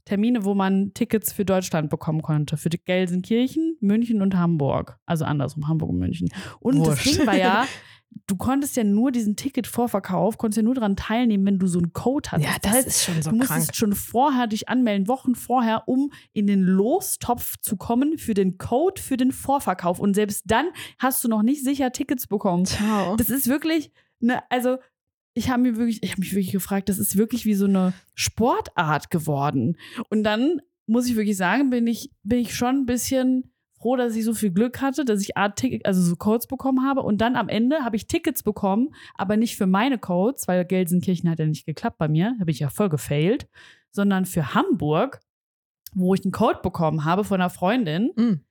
Termine, 0.04 0.44
wo 0.44 0.54
man 0.54 0.92
Tickets 0.92 1.32
für 1.32 1.44
Deutschland 1.44 1.88
bekommen 1.88 2.20
konnte. 2.20 2.56
Für 2.56 2.68
die 2.68 2.82
Gelsenkirchen, 2.82 3.76
München 3.80 4.20
und 4.20 4.36
Hamburg. 4.36 4.98
Also 5.06 5.24
andersrum, 5.24 5.66
Hamburg 5.66 5.90
und 5.90 5.98
München. 5.98 6.28
Und 6.60 6.78
Wurscht. 6.78 7.06
das 7.06 7.16
Ding 7.16 7.26
war 7.26 7.36
ja, 7.36 7.66
du 8.26 8.36
konntest 8.36 8.76
ja 8.76 8.84
nur 8.84 9.12
diesen 9.12 9.34
Ticketvorverkauf, 9.36 10.36
konntest 10.36 10.58
ja 10.58 10.62
nur 10.62 10.74
daran 10.74 10.96
teilnehmen, 10.96 11.46
wenn 11.46 11.58
du 11.58 11.66
so 11.66 11.78
einen 11.78 11.94
Code 11.94 12.32
hattest. 12.32 12.48
Ja, 12.48 12.56
das 12.60 12.72
heißt, 12.72 12.86
ist 12.86 13.04
schon 13.04 13.22
so 13.22 13.30
du 13.30 13.38
krank. 13.38 13.50
musstest 13.50 13.76
schon 13.76 13.94
vorher 13.94 14.46
dich 14.46 14.68
anmelden, 14.68 15.08
Wochen 15.08 15.34
vorher, 15.34 15.88
um 15.88 16.10
in 16.34 16.46
den 16.46 16.62
Lostopf 16.62 17.56
zu 17.62 17.78
kommen 17.78 18.18
für 18.18 18.34
den 18.34 18.58
Code 18.58 19.00
für 19.00 19.16
den 19.16 19.32
Vorverkauf. 19.32 20.00
Und 20.00 20.14
selbst 20.14 20.42
dann 20.46 20.66
hast 20.98 21.24
du 21.24 21.28
noch 21.28 21.42
nicht 21.42 21.64
sicher 21.64 21.92
Tickets 21.92 22.26
bekommen. 22.26 22.66
Ciao. 22.66 23.16
Das 23.16 23.30
ist 23.30 23.48
wirklich, 23.48 23.90
ne, 24.20 24.42
also 24.50 24.76
ich 25.34 25.50
habe 25.50 25.62
mir 25.62 25.76
wirklich, 25.76 26.02
ich 26.02 26.12
habe 26.12 26.20
mich 26.20 26.32
wirklich 26.32 26.52
gefragt, 26.52 26.88
das 26.88 26.98
ist 26.98 27.16
wirklich 27.16 27.44
wie 27.44 27.54
so 27.54 27.66
eine 27.66 27.92
Sportart 28.14 29.10
geworden. 29.10 29.76
Und 30.08 30.22
dann 30.22 30.60
muss 30.86 31.08
ich 31.08 31.16
wirklich 31.16 31.36
sagen, 31.36 31.70
bin 31.70 31.86
ich, 31.86 32.10
bin 32.22 32.38
ich 32.38 32.54
schon 32.54 32.76
ein 32.76 32.86
bisschen 32.86 33.52
froh, 33.78 33.96
dass 33.96 34.14
ich 34.14 34.24
so 34.24 34.32
viel 34.32 34.50
Glück 34.50 34.80
hatte, 34.80 35.04
dass 35.04 35.20
ich 35.20 35.36
Art 35.36 35.56
Ticket, 35.56 35.84
also 35.84 36.00
so 36.00 36.16
Codes 36.16 36.46
bekommen 36.46 36.86
habe. 36.86 37.02
Und 37.02 37.20
dann 37.20 37.36
am 37.36 37.48
Ende 37.48 37.84
habe 37.84 37.96
ich 37.96 38.06
Tickets 38.06 38.42
bekommen, 38.42 38.94
aber 39.14 39.36
nicht 39.36 39.56
für 39.56 39.66
meine 39.66 39.98
Codes, 39.98 40.46
weil 40.46 40.64
Gelsenkirchen 40.64 41.28
hat 41.28 41.40
ja 41.40 41.46
nicht 41.46 41.66
geklappt 41.66 41.98
bei 41.98 42.08
mir, 42.08 42.36
habe 42.40 42.50
ich 42.50 42.60
ja 42.60 42.70
voll 42.70 42.88
gefailt, 42.88 43.48
sondern 43.90 44.24
für 44.24 44.54
Hamburg, 44.54 45.20
wo 45.94 46.14
ich 46.14 46.24
einen 46.24 46.32
Code 46.32 46.60
bekommen 46.62 47.04
habe 47.04 47.24
von 47.24 47.40
einer 47.40 47.50
Freundin. 47.50 48.10
Mm. 48.16 48.44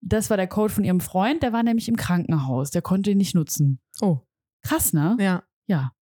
Das 0.00 0.30
war 0.30 0.36
der 0.36 0.48
Code 0.48 0.72
von 0.72 0.84
ihrem 0.84 1.00
Freund, 1.00 1.42
der 1.42 1.52
war 1.52 1.62
nämlich 1.62 1.88
im 1.88 1.96
Krankenhaus, 1.96 2.70
der 2.70 2.82
konnte 2.82 3.10
ihn 3.10 3.18
nicht 3.18 3.34
nutzen. 3.34 3.80
Oh. 4.00 4.18
Krass, 4.62 4.92
ne? 4.92 5.16
Ja. 5.18 5.44
Ja. 5.66 5.92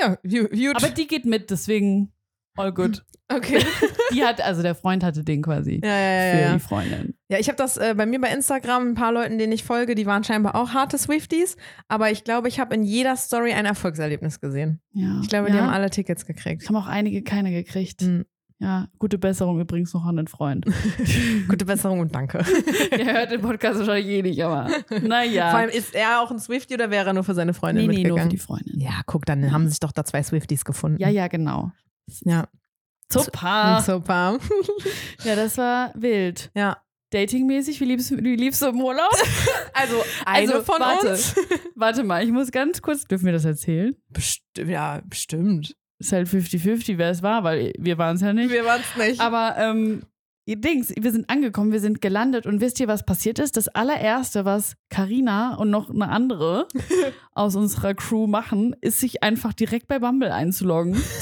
Ja, 0.00 0.16
gut. 0.22 0.76
Aber 0.76 0.88
die 0.88 1.06
geht 1.06 1.24
mit, 1.26 1.50
deswegen 1.50 2.12
all 2.56 2.72
good. 2.72 3.04
okay. 3.32 3.64
Die 4.12 4.24
hat, 4.24 4.40
also 4.40 4.62
der 4.62 4.74
Freund 4.74 5.04
hatte 5.04 5.24
den 5.24 5.42
quasi 5.42 5.80
Ja, 5.82 5.88
ja, 5.88 6.32
für 6.32 6.38
ja. 6.38 6.46
Ja, 6.46 6.52
die 6.54 6.60
Freundin. 6.60 7.14
ja 7.28 7.38
ich 7.38 7.48
habe 7.48 7.56
das 7.56 7.76
äh, 7.76 7.94
bei 7.96 8.06
mir 8.06 8.20
bei 8.20 8.28
Instagram, 8.28 8.88
ein 8.88 8.94
paar 8.94 9.12
Leuten, 9.12 9.38
denen 9.38 9.52
ich 9.52 9.64
folge, 9.64 9.94
die 9.94 10.06
waren 10.06 10.24
scheinbar 10.24 10.54
auch 10.54 10.70
harte 10.70 10.98
Swifties. 10.98 11.56
Aber 11.88 12.10
ich 12.10 12.24
glaube, 12.24 12.48
ich 12.48 12.60
habe 12.60 12.74
in 12.74 12.82
jeder 12.82 13.16
Story 13.16 13.52
ein 13.52 13.66
Erfolgserlebnis 13.66 14.40
gesehen. 14.40 14.80
Ja. 14.92 15.20
Ich 15.22 15.28
glaube, 15.28 15.50
die 15.50 15.58
haben 15.58 15.68
alle 15.68 15.90
Tickets 15.90 16.26
gekriegt. 16.26 16.66
haben 16.68 16.76
auch 16.76 16.86
einige 16.86 17.22
keine 17.22 17.50
gekriegt. 17.50 18.02
Mhm. 18.02 18.24
Ja, 18.62 18.88
gute 18.98 19.16
Besserung 19.16 19.58
übrigens 19.58 19.94
noch 19.94 20.04
an 20.04 20.16
den 20.16 20.28
Freund. 20.28 20.66
Gute 21.48 21.64
Besserung 21.64 22.00
und 22.00 22.14
danke. 22.14 22.44
Der 22.90 23.06
hört 23.14 23.30
den 23.30 23.40
Podcast 23.40 23.78
wahrscheinlich 23.78 24.06
eh 24.06 24.20
nicht, 24.20 24.44
aber 24.44 24.68
naja. 25.00 25.48
Vor 25.50 25.60
allem, 25.60 25.70
ist 25.70 25.94
er 25.94 26.20
auch 26.20 26.30
ein 26.30 26.38
Swiftie 26.38 26.74
oder 26.74 26.90
wäre 26.90 27.06
er 27.06 27.12
nur 27.14 27.24
für 27.24 27.32
seine 27.32 27.54
Freundin 27.54 27.86
nee, 27.86 28.02
nee, 28.02 28.08
nur 28.08 28.18
für 28.18 28.28
die 28.28 28.36
Freundin. 28.36 28.78
ja, 28.78 29.00
guck, 29.06 29.24
dann 29.24 29.50
haben 29.50 29.66
sich 29.66 29.80
doch 29.80 29.92
da 29.92 30.04
zwei 30.04 30.22
Swifties 30.22 30.66
gefunden. 30.66 31.00
Ja, 31.00 31.08
ja, 31.08 31.28
genau. 31.28 31.72
Ja. 32.24 32.48
Super. 33.10 33.82
Super. 33.84 34.38
Ja, 35.24 35.36
das 35.36 35.56
war 35.56 35.92
wild. 35.94 36.50
Ja. 36.54 36.76
Datingmäßig, 37.12 37.80
wie 37.80 37.86
liebst, 37.86 38.10
wie 38.10 38.36
liebst 38.36 38.60
du 38.62 38.66
im 38.66 38.80
Urlaub? 38.82 39.10
Also, 39.72 39.96
eine 40.26 40.52
Also, 40.52 40.62
von 40.62 40.80
warte. 40.80 41.08
uns. 41.08 41.34
Warte 41.74 42.04
mal, 42.04 42.22
ich 42.22 42.30
muss 42.30 42.52
ganz 42.52 42.82
kurz, 42.82 43.04
dürfen 43.04 43.24
wir 43.24 43.32
das 43.32 43.44
erzählen? 43.46 43.96
Best 44.10 44.42
ja, 44.58 45.00
bestimmt. 45.06 45.74
Ist 46.00 46.12
halt 46.12 46.26
50-50, 46.28 46.98
wer 46.98 47.10
es 47.10 47.22
war, 47.22 47.44
weil 47.44 47.72
wir 47.78 47.96
waren 47.98 48.16
es 48.16 48.22
ja 48.22 48.32
nicht. 48.32 48.50
Wir 48.50 48.64
waren 48.64 48.80
es 48.80 49.06
nicht. 49.08 49.20
Aber 49.20 49.54
ähm, 49.58 50.02
ihr 50.46 50.56
Dings, 50.56 50.92
wir 50.98 51.12
sind 51.12 51.28
angekommen, 51.30 51.72
wir 51.72 51.80
sind 51.80 52.00
gelandet 52.00 52.46
und 52.46 52.60
wisst 52.60 52.80
ihr, 52.80 52.88
was 52.88 53.04
passiert 53.04 53.38
ist? 53.38 53.56
Das 53.56 53.68
allererste, 53.68 54.44
was 54.46 54.74
Karina 54.88 55.54
und 55.56 55.68
noch 55.70 55.90
eine 55.90 56.08
andere 56.08 56.66
aus 57.32 57.54
unserer 57.54 57.94
Crew 57.94 58.26
machen, 58.26 58.74
ist 58.80 58.98
sich 58.98 59.22
einfach 59.22 59.52
direkt 59.52 59.86
bei 59.88 59.98
Bumble 59.98 60.32
einzuloggen. 60.32 61.00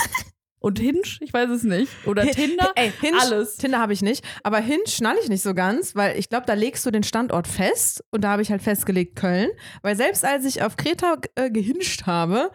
Und 0.60 0.80
Hinge, 0.80 1.02
ich 1.20 1.32
weiß 1.32 1.50
es 1.50 1.62
nicht. 1.62 1.88
Oder 2.04 2.24
Hi- 2.24 2.32
Tinder, 2.32 2.72
Ey, 2.74 2.90
Hinge, 3.00 3.16
alles. 3.20 3.58
Tinder 3.58 3.78
habe 3.78 3.92
ich 3.92 4.02
nicht, 4.02 4.24
aber 4.42 4.58
Hinge 4.58 4.88
schnall 4.88 5.14
ich 5.22 5.28
nicht 5.28 5.40
so 5.42 5.54
ganz, 5.54 5.94
weil 5.94 6.18
ich 6.18 6.28
glaube, 6.30 6.46
da 6.46 6.54
legst 6.54 6.84
du 6.84 6.90
den 6.90 7.04
Standort 7.04 7.46
fest 7.46 8.02
und 8.10 8.22
da 8.24 8.30
habe 8.30 8.42
ich 8.42 8.50
halt 8.50 8.60
festgelegt 8.60 9.14
Köln, 9.14 9.50
weil 9.82 9.94
selbst 9.94 10.24
als 10.24 10.44
ich 10.44 10.60
auf 10.62 10.76
Kreta 10.76 11.14
äh, 11.36 11.52
gehinscht 11.52 12.06
habe, 12.06 12.50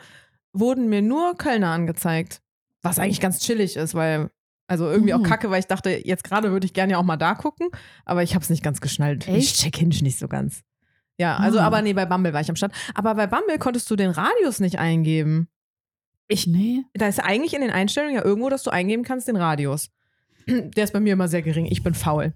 wurden 0.53 0.87
mir 0.89 1.01
nur 1.01 1.35
Kölner 1.37 1.71
angezeigt, 1.71 2.41
was 2.81 2.99
eigentlich 2.99 3.19
ganz 3.19 3.39
chillig 3.39 3.75
ist, 3.75 3.95
weil 3.95 4.29
also 4.67 4.89
irgendwie 4.89 5.13
auch 5.13 5.19
Mhm. 5.19 5.23
kacke, 5.23 5.51
weil 5.51 5.59
ich 5.59 5.67
dachte, 5.67 5.89
jetzt 6.07 6.23
gerade 6.23 6.51
würde 6.51 6.65
ich 6.65 6.73
gerne 6.73 6.93
ja 6.93 6.97
auch 6.97 7.03
mal 7.03 7.17
da 7.17 7.35
gucken, 7.35 7.67
aber 8.05 8.23
ich 8.23 8.33
habe 8.33 8.43
es 8.43 8.49
nicht 8.49 8.63
ganz 8.63 8.79
geschnallt. 8.81 9.27
Ich 9.27 9.35
Echt? 9.35 9.57
check 9.61 9.75
Hinge 9.75 9.95
nicht 10.01 10.17
so 10.17 10.27
ganz. 10.27 10.63
Ja, 11.19 11.35
also 11.37 11.59
Ah. 11.59 11.63
aber 11.65 11.81
nee, 11.81 11.93
bei 11.93 12.05
Bumble 12.05 12.33
war 12.33 12.41
ich 12.41 12.49
am 12.49 12.55
Start. 12.55 12.71
Aber 12.95 13.13
bei 13.15 13.27
Bumble 13.27 13.59
konntest 13.59 13.89
du 13.91 13.95
den 13.95 14.09
Radius 14.09 14.59
nicht 14.59 14.79
eingeben. 14.79 15.47
ich, 16.29 16.47
nee. 16.47 16.83
Da 16.93 17.07
ist 17.07 17.19
eigentlich 17.19 17.53
in 17.53 17.61
den 17.61 17.69
Einstellungen 17.69 18.15
ja 18.15 18.23
irgendwo, 18.25 18.49
dass 18.49 18.63
du 18.63 18.71
eingeben 18.71 19.03
kannst, 19.03 19.27
den 19.27 19.35
Radius. 19.35 19.91
Der 20.47 20.83
ist 20.83 20.93
bei 20.93 20.99
mir 20.99 21.13
immer 21.13 21.27
sehr 21.27 21.41
gering. 21.43 21.65
Ich 21.67 21.83
bin 21.83 21.93
faul. 21.93 22.33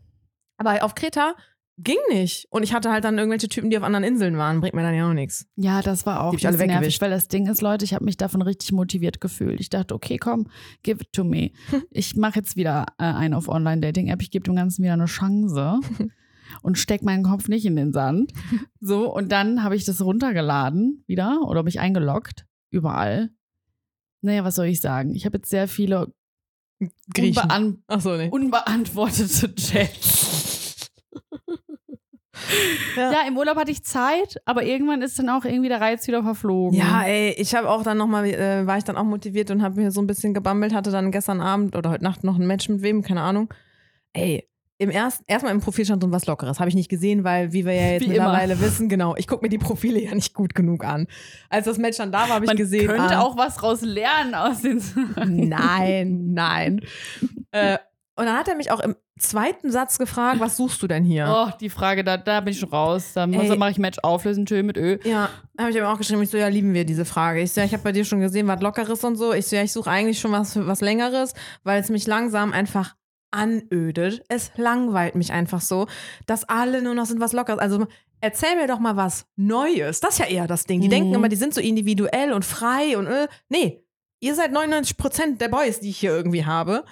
Aber 0.57 0.83
auf 0.83 0.93
Kreta 0.93 1.35
ging 1.77 1.97
nicht. 2.09 2.47
Und 2.49 2.63
ich 2.63 2.73
hatte 2.73 2.91
halt 2.91 3.03
dann 3.03 3.17
irgendwelche 3.17 3.49
Typen, 3.49 3.69
die 3.69 3.77
auf 3.77 3.83
anderen 3.83 4.03
Inseln 4.03 4.37
waren. 4.37 4.59
Bringt 4.59 4.73
mir 4.73 4.81
dann 4.81 4.95
ja 4.95 5.09
auch 5.09 5.13
nichts. 5.13 5.47
Ja, 5.55 5.81
das 5.81 6.05
war 6.05 6.23
auch 6.23 6.31
bisschen 6.31 6.51
nervig, 6.51 6.69
weggewischt. 6.69 7.01
weil 7.01 7.11
das 7.11 7.27
Ding 7.27 7.47
ist, 7.47 7.61
Leute, 7.61 7.85
ich 7.85 7.93
habe 7.93 8.05
mich 8.05 8.17
davon 8.17 8.41
richtig 8.41 8.71
motiviert 8.71 9.21
gefühlt. 9.21 9.59
Ich 9.59 9.69
dachte, 9.69 9.93
okay, 9.93 10.17
komm, 10.17 10.47
give 10.83 11.01
it 11.01 11.13
to 11.13 11.23
me. 11.23 11.51
Ich 11.91 12.15
mache 12.15 12.39
jetzt 12.39 12.55
wieder 12.55 12.85
äh, 12.97 13.03
einen 13.03 13.33
auf 13.33 13.47
Online-Dating-App. 13.47 14.21
Ich 14.21 14.31
gebe 14.31 14.43
dem 14.43 14.55
Ganzen 14.55 14.83
wieder 14.83 14.93
eine 14.93 15.05
Chance 15.05 15.79
und 16.61 16.77
steck 16.77 17.03
meinen 17.03 17.23
Kopf 17.23 17.47
nicht 17.47 17.65
in 17.65 17.75
den 17.75 17.93
Sand. 17.93 18.33
So, 18.79 19.11
und 19.13 19.31
dann 19.31 19.63
habe 19.63 19.75
ich 19.75 19.85
das 19.85 20.01
runtergeladen 20.03 21.03
wieder 21.07 21.41
oder 21.47 21.63
mich 21.63 21.79
eingeloggt, 21.79 22.45
überall. 22.69 23.31
Naja, 24.21 24.43
was 24.43 24.55
soll 24.55 24.67
ich 24.67 24.81
sagen? 24.81 25.15
Ich 25.15 25.25
habe 25.25 25.37
jetzt 25.37 25.49
sehr 25.49 25.67
viele 25.67 26.13
Griechen. 27.13 27.41
unbean 27.41 27.83
Achso, 27.87 28.15
nee. 28.17 28.29
unbeantwortete 28.29 29.55
Chats. 29.55 30.36
Ja. 32.95 33.11
Ja, 33.11 33.17
im 33.27 33.37
Urlaub 33.37 33.57
hatte 33.57 33.71
ich 33.71 33.83
Zeit, 33.83 34.37
aber 34.45 34.63
irgendwann 34.63 35.01
ist 35.01 35.17
dann 35.19 35.29
auch 35.29 35.45
irgendwie 35.45 35.69
der 35.69 35.81
Reiz 35.81 36.07
wieder 36.07 36.23
verflogen. 36.23 36.77
Ja, 36.77 37.03
ey, 37.03 37.35
ich 37.37 37.55
habe 37.55 37.69
auch 37.69 37.83
dann 37.83 37.97
nochmal, 37.97 38.25
äh, 38.25 38.65
war 38.65 38.77
ich 38.77 38.83
dann 38.83 38.97
auch 38.97 39.03
motiviert 39.03 39.51
und 39.51 39.61
habe 39.61 39.81
mir 39.81 39.91
so 39.91 40.01
ein 40.01 40.07
bisschen 40.07 40.33
gebammelt, 40.33 40.73
hatte 40.73 40.91
dann 40.91 41.11
gestern 41.11 41.41
Abend 41.41 41.75
oder 41.75 41.89
heute 41.89 42.03
Nacht 42.03 42.23
noch 42.23 42.37
ein 42.37 42.47
Match 42.47 42.69
mit 42.69 42.81
wem, 42.81 43.01
keine 43.01 43.21
Ahnung. 43.21 43.53
Ey, 44.13 44.47
im 44.79 44.91
ersten, 44.91 45.23
erstmal 45.27 45.53
im 45.53 45.59
Profil 45.59 45.85
stand 45.85 46.03
drin 46.03 46.11
was 46.11 46.27
Lockeres. 46.27 46.59
Habe 46.59 46.69
ich 46.69 46.75
nicht 46.75 46.89
gesehen, 46.89 47.23
weil, 47.23 47.51
wie 47.51 47.65
wir 47.65 47.73
ja 47.73 47.81
jetzt 47.93 48.03
Wie 48.03 48.09
mittlerweile 48.09 48.59
wissen, 48.59 48.89
genau, 48.89 49.15
ich 49.15 49.27
gucke 49.27 49.43
mir 49.43 49.49
die 49.49 49.57
Profile 49.57 49.99
ja 49.99 50.13
nicht 50.13 50.33
gut 50.33 50.53
genug 50.53 50.85
an. 50.85 51.07
Als 51.49 51.65
das 51.65 51.77
Match 51.77 51.97
dann 51.97 52.11
da 52.11 52.21
war, 52.21 52.35
habe 52.35 52.45
ich 52.45 52.49
Man 52.49 52.57
gesehen. 52.57 52.87
könnte 52.87 53.17
ah, 53.17 53.21
auch 53.21 53.37
was 53.37 53.63
raus 53.63 53.81
lernen 53.81 54.35
aus 54.35 54.61
den 54.61 54.81
Nein, 55.25 56.33
nein. 56.33 56.81
äh, 57.51 57.79
und 58.17 58.25
dann 58.25 58.35
hat 58.37 58.47
er 58.47 58.55
mich 58.55 58.71
auch 58.71 58.79
im 58.81 58.95
zweiten 59.19 59.71
Satz 59.71 59.97
gefragt, 59.97 60.39
was 60.39 60.57
suchst 60.57 60.81
du 60.81 60.87
denn 60.87 61.03
hier? 61.05 61.25
Oh, 61.35 61.51
die 61.59 61.69
Frage, 61.69 62.03
da, 62.03 62.17
da 62.17 62.41
bin 62.41 62.51
ich 62.53 62.59
schon 62.59 62.69
raus. 62.69 63.13
Da 63.13 63.25
muss- 63.27 63.55
mache 63.57 63.71
ich 63.71 63.77
Match 63.77 63.99
auflösen, 64.03 64.45
Tschö 64.45 64.61
mit 64.63 64.75
Ö. 64.77 64.97
Ja, 65.03 65.29
habe 65.59 65.69
ich 65.71 65.75
ihm 65.77 65.83
auch 65.85 65.97
geschrieben. 65.97 66.21
Ich 66.23 66.29
so, 66.29 66.37
ja, 66.37 66.47
lieben 66.47 66.73
wir 66.73 66.83
diese 66.85 67.05
Frage. 67.05 67.41
Ich 67.41 67.53
so, 67.53 67.61
ja, 67.61 67.65
ich 67.65 67.73
habe 67.73 67.83
bei 67.83 67.91
dir 67.93 68.03
schon 68.05 68.19
gesehen, 68.19 68.47
was 68.47 68.61
Lockeres 68.61 69.03
und 69.03 69.15
so. 69.15 69.33
Ich 69.33 69.47
so, 69.47 69.55
ja, 69.55 69.63
ich 69.63 69.71
suche 69.71 69.89
eigentlich 69.89 70.19
schon 70.19 70.31
was, 70.31 70.55
was 70.67 70.81
Längeres, 70.81 71.33
weil 71.63 71.79
es 71.81 71.89
mich 71.89 72.05
langsam 72.07 72.51
einfach 72.53 72.95
anödet. 73.31 74.23
Es 74.29 74.51
langweilt 74.57 75.15
mich 75.15 75.31
einfach 75.31 75.61
so, 75.61 75.87
dass 76.25 76.43
alle 76.49 76.81
nur 76.81 76.93
noch 76.95 77.05
sind 77.05 77.19
was 77.19 77.33
Lockeres. 77.33 77.59
Also 77.59 77.87
erzähl 78.21 78.55
mir 78.55 78.67
doch 78.67 78.79
mal 78.79 78.95
was 78.95 79.25
Neues. 79.35 79.99
Das 79.99 80.13
ist 80.13 80.19
ja 80.19 80.25
eher 80.25 80.47
das 80.47 80.63
Ding. 80.65 80.81
Die 80.81 80.87
Mhm. 80.87 80.91
denken 80.91 81.13
immer, 81.13 81.29
die 81.29 81.35
sind 81.35 81.53
so 81.53 81.61
individuell 81.61 82.33
und 82.33 82.45
frei 82.45 82.97
und 82.97 83.05
äh, 83.07 83.27
nee, 83.49 83.83
ihr 84.19 84.33
seid 84.33 84.51
99% 84.53 85.37
der 85.37 85.49
Boys, 85.49 85.79
die 85.79 85.89
ich 85.89 85.97
hier 85.99 86.11
irgendwie 86.11 86.45
habe. 86.45 86.83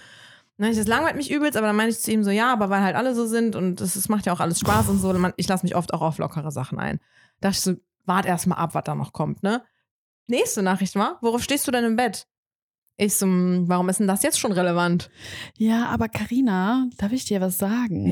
Ne, 0.58 0.74
Das 0.74 0.88
langweilt 0.88 1.16
mich 1.18 1.32
übelst, 1.32 1.58
aber 1.58 1.68
dann 1.68 1.76
meine 1.76 1.90
ich 1.90 2.00
zu 2.00 2.12
ihm 2.12 2.24
so, 2.24 2.32
ja, 2.32 2.52
aber 2.54 2.70
weil 2.70 2.82
halt 2.82 2.96
alle 2.96 3.14
so 3.14 3.26
sind 3.28 3.56
und 3.58 3.82
es 3.82 4.08
macht 4.10 4.26
ja 4.26 4.34
auch 4.34 4.40
alles 4.40 4.60
Spaß 4.60 4.88
und 4.90 5.00
so. 5.00 5.12
Man- 5.14 5.34
Ich 5.38 5.48
lasse 5.48 5.66
mich 5.66 5.76
oft 5.76 5.94
auch 5.94 6.02
auf 6.02 6.18
lockere 6.18 6.52
Sachen 6.52 6.80
ein. 6.80 7.00
Da 7.42 7.50
dachte 7.50 7.58
ich 7.58 7.62
so, 7.62 7.74
wart 8.06 8.26
erst 8.26 8.48
mal 8.48 8.56
ab, 8.56 8.74
was 8.74 8.84
da 8.86 8.96
noch 8.96 9.12
kommt, 9.14 9.44
ne? 9.44 9.64
Nächste 10.28 10.64
Nachricht 10.64 10.96
war, 10.96 11.18
worauf 11.22 11.44
stehst 11.44 11.68
du 11.68 11.72
denn 11.72 11.84
im 11.84 11.96
Bett? 11.98 12.28
Ich 12.98 13.18
so, 13.18 13.26
hm, 13.26 13.66
warum 13.68 13.90
ist 13.90 14.00
denn 14.00 14.08
das 14.08 14.24
jetzt 14.24 14.40
schon 14.40 14.54
relevant? 14.54 15.10
Ja, 15.58 15.88
aber 15.88 16.08
Karina, 16.08 16.88
darf 16.98 17.12
ich 17.12 17.26
dir 17.26 17.42
was 17.42 17.58
sagen? 17.58 18.06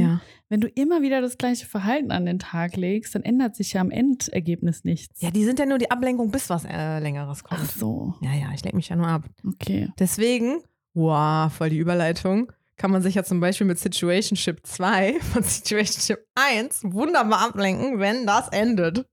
Wenn 0.50 0.60
du 0.60 0.68
immer 0.68 1.02
wieder 1.02 1.22
das 1.22 1.38
gleiche 1.38 1.66
Verhalten 1.66 2.12
an 2.12 2.26
den 2.26 2.38
Tag 2.38 2.76
legst, 2.76 3.16
dann 3.16 3.24
ändert 3.24 3.56
sich 3.56 3.72
ja 3.74 3.82
am 3.82 3.90
Endergebnis 3.92 4.84
nichts. 4.84 5.22
Ja, 5.22 5.32
die 5.32 5.46
sind 5.46 5.58
ja 5.60 5.66
nur 5.66 5.78
die 5.78 5.90
Ablenkung, 5.90 6.30
bis 6.32 6.50
was 6.50 6.66
äh, 6.66 7.00
Längeres 7.00 7.46
kommt. 7.46 7.62
Ach 7.64 7.70
so, 7.72 8.14
Ja, 8.20 8.34
ja, 8.34 8.48
ich 8.54 8.62
lenke 8.64 8.76
mich 8.76 8.90
ja 8.90 8.98
nur 8.98 9.08
ab. 9.08 9.24
okay. 9.48 9.90
Deswegen, 9.98 10.62
wow, 10.94 11.52
voll 11.52 11.70
die 11.70 11.78
Überleitung, 11.78 12.52
kann 12.78 12.92
man 12.92 13.02
sich 13.02 13.16
ja 13.16 13.24
zum 13.24 13.40
Beispiel 13.40 13.68
mit 13.68 13.80
Situationship 13.80 14.66
2 14.66 15.20
von 15.34 15.44
Situationship 15.44 16.26
1 16.36 16.84
wunderbar 16.86 17.48
ablenken, 17.48 18.00
wenn 18.00 18.26
das 18.26 18.50
endet. 18.50 19.06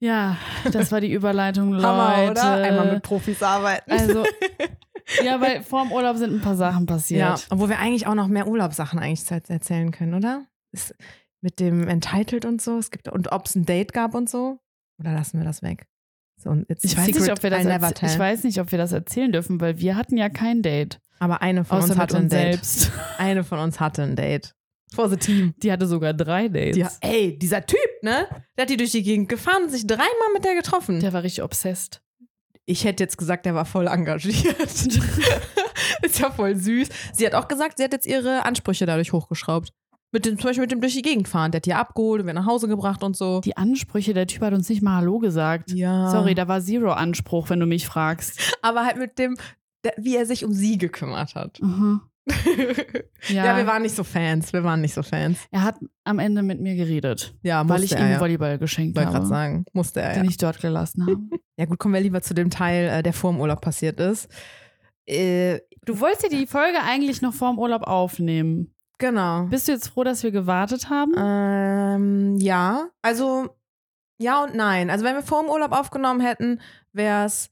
Ja, 0.00 0.36
das 0.70 0.92
war 0.92 1.00
die 1.00 1.12
Überleitung, 1.12 1.72
Leute. 1.72 1.86
Hammer, 1.86 2.30
oder? 2.30 2.52
Einmal 2.54 2.92
mit 2.92 3.02
Profis 3.02 3.42
arbeiten. 3.42 3.90
Also, 3.90 4.24
ja, 5.24 5.40
weil 5.40 5.62
vor 5.62 5.82
dem 5.82 5.92
Urlaub 5.92 6.16
sind 6.16 6.34
ein 6.34 6.40
paar 6.40 6.56
Sachen 6.56 6.86
passiert. 6.86 7.20
ja, 7.20 7.34
obwohl 7.50 7.68
wir 7.68 7.78
eigentlich 7.78 8.06
auch 8.06 8.14
noch 8.14 8.28
mehr 8.28 8.46
Urlaubssachen 8.46 8.98
eigentlich 8.98 9.28
erzählen 9.30 9.90
können, 9.90 10.14
oder? 10.14 10.46
Ist 10.70 10.94
mit 11.40 11.60
dem 11.60 11.88
Entitled 11.88 12.44
und 12.44 12.60
so, 12.60 12.78
es 12.78 12.90
gibt 12.90 13.08
und 13.08 13.32
ob 13.32 13.46
es 13.46 13.54
ein 13.54 13.64
Date 13.64 13.92
gab 13.92 14.14
und 14.14 14.28
so, 14.28 14.58
oder 14.98 15.12
lassen 15.12 15.38
wir 15.38 15.44
das 15.44 15.62
weg? 15.62 15.86
Und 16.48 16.68
it's 16.70 16.84
Ich 16.84 16.96
weiß, 16.96 17.06
nicht, 17.06 17.30
ob 17.30 17.42
wir 17.42 17.50
das 17.50 17.60
I'll 17.60 17.68
never 17.68 17.92
tell. 17.92 18.08
ich 18.08 18.18
weiß 18.18 18.44
nicht, 18.44 18.60
ob 18.60 18.72
wir 18.72 18.78
das 18.78 18.92
erzählen 18.92 19.30
dürfen, 19.30 19.60
weil 19.60 19.78
wir 19.78 19.96
hatten 19.96 20.16
ja 20.16 20.28
kein 20.28 20.62
Date. 20.62 21.00
Aber 21.18 21.42
eine 21.42 21.64
von 21.64 21.78
Außer 21.78 21.90
uns 21.90 21.98
hatte 21.98 22.16
ein 22.16 22.24
uns 22.24 22.32
Date. 22.32 22.64
selbst. 22.64 22.92
Eine 23.18 23.42
von 23.44 23.58
uns 23.58 23.80
hatte 23.80 24.02
ein 24.02 24.14
Date. 24.14 24.54
For 24.94 25.08
the 25.08 25.16
team. 25.16 25.54
Die 25.62 25.70
hatte 25.72 25.86
sogar 25.86 26.14
drei 26.14 26.48
Dates. 26.48 26.76
Die, 27.00 27.06
ey, 27.06 27.38
dieser 27.38 27.66
Typ, 27.66 27.78
ne? 28.02 28.26
Der 28.56 28.62
hat 28.62 28.70
die 28.70 28.76
durch 28.76 28.92
die 28.92 29.02
Gegend 29.02 29.28
gefahren 29.28 29.64
und 29.64 29.70
sich 29.70 29.86
dreimal 29.86 30.06
mit 30.32 30.44
der 30.44 30.54
getroffen. 30.54 31.00
Der 31.00 31.12
war 31.12 31.22
richtig 31.22 31.42
obsessed. 31.42 32.00
Ich 32.64 32.84
hätte 32.84 33.02
jetzt 33.02 33.18
gesagt, 33.18 33.44
der 33.46 33.54
war 33.54 33.64
voll 33.64 33.86
engagiert. 33.88 34.58
ist 36.02 36.18
ja 36.18 36.30
voll 36.30 36.54
süß. 36.56 36.88
Sie 37.12 37.26
hat 37.26 37.34
auch 37.34 37.48
gesagt, 37.48 37.78
sie 37.78 37.84
hat 37.84 37.92
jetzt 37.92 38.06
ihre 38.06 38.44
Ansprüche 38.44 38.86
dadurch 38.86 39.12
hochgeschraubt. 39.12 39.72
Mit 40.10 40.24
dem, 40.24 40.38
zum 40.38 40.48
Beispiel 40.48 40.62
mit 40.62 40.70
dem 40.72 40.80
durch 40.80 40.94
die 40.94 41.02
Gegend 41.02 41.28
fahren. 41.28 41.50
Der 41.52 41.58
hat 41.58 41.66
die 41.66 41.74
abgeholt 41.74 42.22
und 42.22 42.26
wir 42.26 42.34
nach 42.34 42.46
Hause 42.46 42.66
gebracht 42.66 43.02
und 43.02 43.16
so. 43.16 43.40
Die 43.40 43.56
Ansprüche, 43.56 44.14
der 44.14 44.26
Typ 44.26 44.40
hat 44.42 44.54
uns 44.54 44.68
nicht 44.68 44.82
mal 44.82 44.96
Hallo 44.96 45.18
gesagt. 45.18 45.70
Ja. 45.72 46.10
Sorry, 46.10 46.34
da 46.34 46.48
war 46.48 46.60
Zero 46.62 46.92
Anspruch, 46.92 47.50
wenn 47.50 47.60
du 47.60 47.66
mich 47.66 47.86
fragst. 47.86 48.56
Aber 48.62 48.86
halt 48.86 48.96
mit 48.96 49.18
dem, 49.18 49.36
wie 49.98 50.16
er 50.16 50.24
sich 50.24 50.44
um 50.44 50.52
sie 50.52 50.78
gekümmert 50.78 51.34
hat. 51.34 51.60
Mhm. 51.60 52.00
ja. 53.28 53.44
Ja, 53.44 53.56
wir 53.56 53.66
waren 53.66 53.82
nicht 53.82 53.94
so 53.96 54.04
Fans. 54.04 54.52
Wir 54.52 54.62
waren 54.64 54.80
nicht 54.82 54.92
so 54.94 55.02
Fans. 55.02 55.38
er 55.50 55.62
hat 55.62 55.76
am 56.04 56.18
Ende 56.18 56.42
mit 56.42 56.60
mir 56.60 56.74
geredet, 56.76 57.34
Ja, 57.42 57.66
weil 57.68 57.80
musste 57.80 57.94
ich 57.94 58.00
er, 58.00 58.06
ihm 58.06 58.12
ja. 58.12 58.20
Volleyball 58.20 58.58
geschenkt 58.58 58.96
Wollte 58.96 59.06
habe, 59.08 59.16
gerade 59.18 59.28
sagen. 59.28 59.64
Musste 59.72 60.00
er, 60.00 60.14
ja. 60.14 60.20
den 60.22 60.28
ich 60.30 60.36
dort 60.36 60.60
gelassen 60.60 61.06
habe. 61.06 61.16
Ja 61.58 61.64
gut, 61.64 61.78
kommen 61.80 61.94
wir 61.94 62.00
lieber 62.00 62.22
zu 62.22 62.34
dem 62.34 62.50
Teil, 62.50 62.88
äh, 62.88 63.02
der 63.02 63.12
vor 63.12 63.32
dem 63.32 63.40
Urlaub 63.40 63.60
passiert 63.60 63.98
ist. 63.98 64.28
Äh, 65.06 65.58
Du 65.84 65.98
wolltest 66.00 66.22
ja 66.24 66.28
die 66.28 66.46
Folge 66.46 66.78
eigentlich 66.82 67.20
noch 67.22 67.32
vorm 67.32 67.58
Urlaub 67.58 67.82
aufnehmen. 67.82 68.74
Genau. 68.98 69.44
Bist 69.44 69.68
du 69.68 69.72
jetzt 69.72 69.88
froh, 69.88 70.04
dass 70.04 70.22
wir 70.22 70.30
gewartet 70.30 70.90
haben? 70.90 71.14
Ähm, 71.16 72.36
ja, 72.40 72.88
also 73.02 73.48
ja 74.18 74.42
und 74.44 74.54
nein. 74.54 74.90
Also 74.90 75.04
wenn 75.04 75.14
wir 75.14 75.22
vor 75.22 75.42
dem 75.42 75.50
Urlaub 75.50 75.72
aufgenommen 75.72 76.20
hätten, 76.20 76.60
wäre 76.92 77.24
es, 77.26 77.50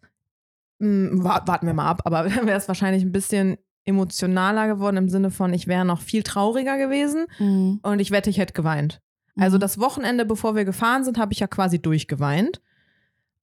warten 0.78 1.66
wir 1.66 1.74
mal 1.74 1.88
ab, 1.88 2.02
aber 2.04 2.24
wäre 2.46 2.52
es 2.58 2.68
wahrscheinlich 2.68 3.02
ein 3.02 3.12
bisschen 3.12 3.56
emotionaler 3.84 4.66
geworden 4.66 4.96
im 4.96 5.08
Sinne 5.08 5.30
von, 5.30 5.54
ich 5.54 5.68
wäre 5.68 5.84
noch 5.84 6.00
viel 6.00 6.22
trauriger 6.24 6.76
gewesen 6.76 7.26
Mhm. 7.38 7.78
und 7.82 8.00
ich 8.00 8.10
wette, 8.10 8.30
ich 8.30 8.38
hätte 8.38 8.52
geweint. 8.52 9.00
Also 9.38 9.56
Mhm. 9.58 9.60
das 9.60 9.78
Wochenende, 9.78 10.24
bevor 10.24 10.56
wir 10.56 10.64
gefahren 10.64 11.04
sind, 11.04 11.18
habe 11.18 11.32
ich 11.32 11.38
ja 11.40 11.46
quasi 11.46 11.80
durchgeweint. 11.80 12.60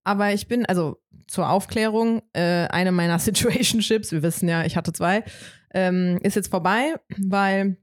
Aber 0.04 0.34
ich 0.34 0.50
bin, 0.50 0.66
also 0.66 1.00
zur 1.28 1.48
Aufklärung, 1.50 2.22
äh, 2.34 2.68
eine 2.68 2.92
meiner 2.92 3.20
Situationships, 3.20 4.12
wir 4.12 4.22
wissen 4.22 4.50
ja, 4.50 4.66
ich 4.66 4.76
hatte 4.76 4.92
zwei, 4.92 5.24
ähm, 5.74 6.20
ist 6.24 6.36
jetzt 6.36 6.50
vorbei, 6.50 6.96
weil 7.18 7.78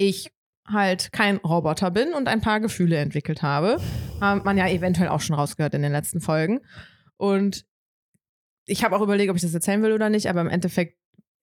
ich 0.00 0.32
halt 0.66 1.12
kein 1.12 1.36
Roboter 1.36 1.90
bin 1.90 2.14
und 2.14 2.26
ein 2.28 2.40
paar 2.40 2.60
Gefühle 2.60 2.96
entwickelt 2.96 3.42
habe. 3.42 3.76
Hat 4.20 4.44
man 4.44 4.56
ja 4.56 4.66
eventuell 4.66 5.08
auch 5.08 5.20
schon 5.20 5.36
rausgehört 5.36 5.74
in 5.74 5.82
den 5.82 5.92
letzten 5.92 6.20
Folgen. 6.20 6.60
Und 7.16 7.66
ich 8.64 8.82
habe 8.82 8.96
auch 8.96 9.02
überlegt, 9.02 9.30
ob 9.30 9.36
ich 9.36 9.42
das 9.42 9.52
erzählen 9.52 9.82
will 9.82 9.92
oder 9.92 10.08
nicht, 10.08 10.28
aber 10.28 10.40
im 10.40 10.48
Endeffekt, 10.48 10.96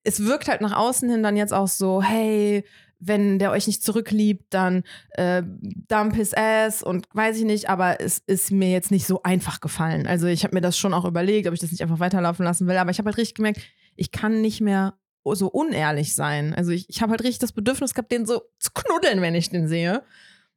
es 0.03 0.23
wirkt 0.25 0.47
halt 0.47 0.61
nach 0.61 0.75
außen 0.75 1.09
hin 1.09 1.23
dann 1.23 1.35
jetzt 1.35 1.53
auch 1.53 1.67
so, 1.67 2.01
hey, 2.01 2.63
wenn 2.99 3.37
der 3.37 3.51
euch 3.51 3.67
nicht 3.67 3.83
zurückliebt, 3.83 4.45
dann 4.53 4.83
äh, 5.11 5.43
dump 5.87 6.15
his 6.15 6.33
ass 6.33 6.81
und 6.81 7.05
weiß 7.13 7.37
ich 7.37 7.43
nicht, 7.43 7.69
aber 7.69 7.99
es 7.99 8.19
ist 8.25 8.49
mir 8.49 8.71
jetzt 8.71 8.89
nicht 8.89 9.05
so 9.05 9.21
einfach 9.21 9.59
gefallen. 9.59 10.07
Also 10.07 10.25
ich 10.27 10.43
habe 10.43 10.55
mir 10.55 10.61
das 10.61 10.77
schon 10.77 10.93
auch 10.95 11.05
überlegt, 11.05 11.47
ob 11.47 11.53
ich 11.53 11.59
das 11.59 11.71
nicht 11.71 11.83
einfach 11.83 11.99
weiterlaufen 11.99 12.45
lassen 12.45 12.65
will, 12.65 12.77
aber 12.77 12.89
ich 12.89 12.97
habe 12.97 13.07
halt 13.07 13.17
richtig 13.17 13.35
gemerkt, 13.35 13.61
ich 13.95 14.11
kann 14.11 14.41
nicht 14.41 14.61
mehr 14.61 14.97
so 15.23 15.47
unehrlich 15.47 16.15
sein. 16.15 16.53
Also 16.53 16.71
ich, 16.71 16.89
ich 16.89 17.01
habe 17.01 17.11
halt 17.11 17.21
richtig 17.21 17.39
das 17.39 17.51
Bedürfnis 17.51 17.93
gehabt, 17.93 18.11
den 18.11 18.25
so 18.25 18.41
zu 18.59 18.71
knuddeln, 18.73 19.21
wenn 19.21 19.35
ich 19.35 19.49
den 19.49 19.67
sehe. 19.67 20.03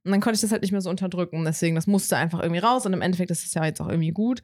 Und 0.05 0.12
dann 0.12 0.20
konnte 0.20 0.37
ich 0.37 0.40
das 0.40 0.53
halt 0.53 0.62
nicht 0.62 0.73
mehr 0.73 0.81
so 0.81 0.90
unterdrücken. 0.90 1.44
Deswegen, 1.44 1.75
das 1.75 1.87
musste 1.87 2.16
einfach 2.16 2.40
irgendwie 2.40 2.61
raus 2.61 2.87
und 2.87 2.92
im 2.92 3.03
Endeffekt 3.03 3.31
ist 3.31 3.44
es 3.44 3.55
ja 3.55 3.64
jetzt 3.64 3.81
auch 3.81 3.88
irgendwie 3.88 4.12
gut. 4.12 4.42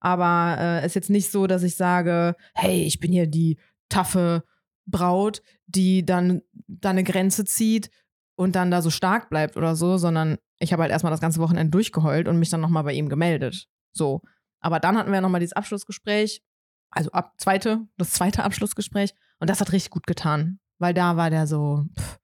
Aber 0.00 0.56
äh, 0.58 0.86
ist 0.86 0.94
jetzt 0.94 1.10
nicht 1.10 1.30
so, 1.30 1.46
dass 1.46 1.62
ich 1.62 1.76
sage, 1.76 2.36
hey, 2.54 2.84
ich 2.84 3.00
bin 3.00 3.12
hier 3.12 3.26
die 3.26 3.58
taffe 3.88 4.44
Braut, 4.86 5.42
die 5.66 6.04
dann 6.04 6.42
da 6.66 6.90
eine 6.90 7.04
Grenze 7.04 7.44
zieht 7.44 7.90
und 8.36 8.54
dann 8.54 8.70
da 8.70 8.82
so 8.82 8.90
stark 8.90 9.30
bleibt 9.30 9.56
oder 9.56 9.76
so, 9.76 9.96
sondern 9.96 10.36
ich 10.58 10.72
habe 10.72 10.82
halt 10.82 10.92
erstmal 10.92 11.10
das 11.10 11.20
ganze 11.20 11.40
Wochenende 11.40 11.70
durchgeheult 11.70 12.28
und 12.28 12.38
mich 12.38 12.50
dann 12.50 12.60
nochmal 12.60 12.84
bei 12.84 12.92
ihm 12.92 13.08
gemeldet. 13.08 13.68
So. 13.92 14.22
Aber 14.60 14.80
dann 14.80 14.96
hatten 14.96 15.12
wir 15.12 15.20
nochmal 15.20 15.40
dieses 15.40 15.54
Abschlussgespräch, 15.54 16.42
also 16.90 17.10
ab 17.12 17.34
zweite, 17.38 17.80
das 17.96 18.12
zweite 18.12 18.44
Abschlussgespräch 18.44 19.14
und 19.38 19.50
das 19.50 19.60
hat 19.60 19.72
richtig 19.72 19.90
gut 19.90 20.06
getan, 20.06 20.58
weil 20.78 20.94
da 20.94 21.16
war 21.16 21.30
der 21.30 21.46
so, 21.46 21.86
pff, 21.98 22.18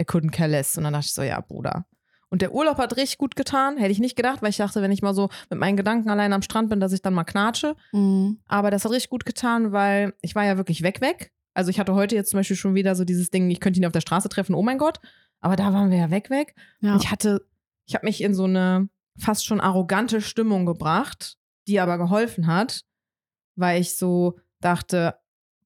I 0.00 0.04
couldn't 0.04 0.30
care 0.30 0.48
less. 0.48 0.76
Und 0.76 0.84
dann 0.84 0.92
dachte 0.92 1.06
ich 1.06 1.14
so, 1.14 1.22
ja, 1.22 1.40
Bruder. 1.40 1.86
Und 2.30 2.42
der 2.42 2.52
Urlaub 2.52 2.76
hat 2.78 2.96
richtig 2.96 3.18
gut 3.18 3.36
getan, 3.36 3.78
hätte 3.78 3.90
ich 3.90 4.00
nicht 4.00 4.16
gedacht, 4.16 4.42
weil 4.42 4.50
ich 4.50 4.58
dachte, 4.58 4.82
wenn 4.82 4.92
ich 4.92 5.02
mal 5.02 5.14
so 5.14 5.30
mit 5.48 5.58
meinen 5.58 5.76
Gedanken 5.76 6.10
allein 6.10 6.32
am 6.32 6.42
Strand 6.42 6.68
bin, 6.68 6.78
dass 6.78 6.92
ich 6.92 7.00
dann 7.00 7.14
mal 7.14 7.24
knatsche. 7.24 7.74
Mhm. 7.92 8.40
Aber 8.46 8.70
das 8.70 8.84
hat 8.84 8.92
richtig 8.92 9.10
gut 9.10 9.24
getan, 9.24 9.72
weil 9.72 10.12
ich 10.20 10.34
war 10.34 10.44
ja 10.44 10.56
wirklich 10.56 10.82
weg, 10.82 11.00
weg. 11.00 11.32
Also 11.54 11.70
ich 11.70 11.80
hatte 11.80 11.94
heute 11.94 12.14
jetzt 12.14 12.30
zum 12.30 12.38
Beispiel 12.38 12.56
schon 12.56 12.74
wieder 12.74 12.94
so 12.94 13.04
dieses 13.04 13.30
Ding, 13.30 13.50
ich 13.50 13.60
könnte 13.60 13.80
ihn 13.80 13.86
auf 13.86 13.92
der 13.92 14.02
Straße 14.02 14.28
treffen, 14.28 14.54
oh 14.54 14.62
mein 14.62 14.78
Gott. 14.78 15.00
Aber 15.40 15.56
da 15.56 15.72
waren 15.72 15.90
wir 15.90 15.98
ja 15.98 16.10
weg, 16.10 16.30
weg. 16.30 16.54
Ja. 16.80 16.96
Ich 16.96 17.10
hatte, 17.10 17.46
ich 17.86 17.94
habe 17.94 18.06
mich 18.06 18.22
in 18.22 18.34
so 18.34 18.44
eine 18.44 18.88
fast 19.18 19.46
schon 19.46 19.60
arrogante 19.60 20.20
Stimmung 20.20 20.66
gebracht, 20.66 21.36
die 21.66 21.80
aber 21.80 21.98
geholfen 21.98 22.46
hat, 22.46 22.82
weil 23.56 23.80
ich 23.80 23.96
so 23.96 24.38
dachte, 24.60 25.16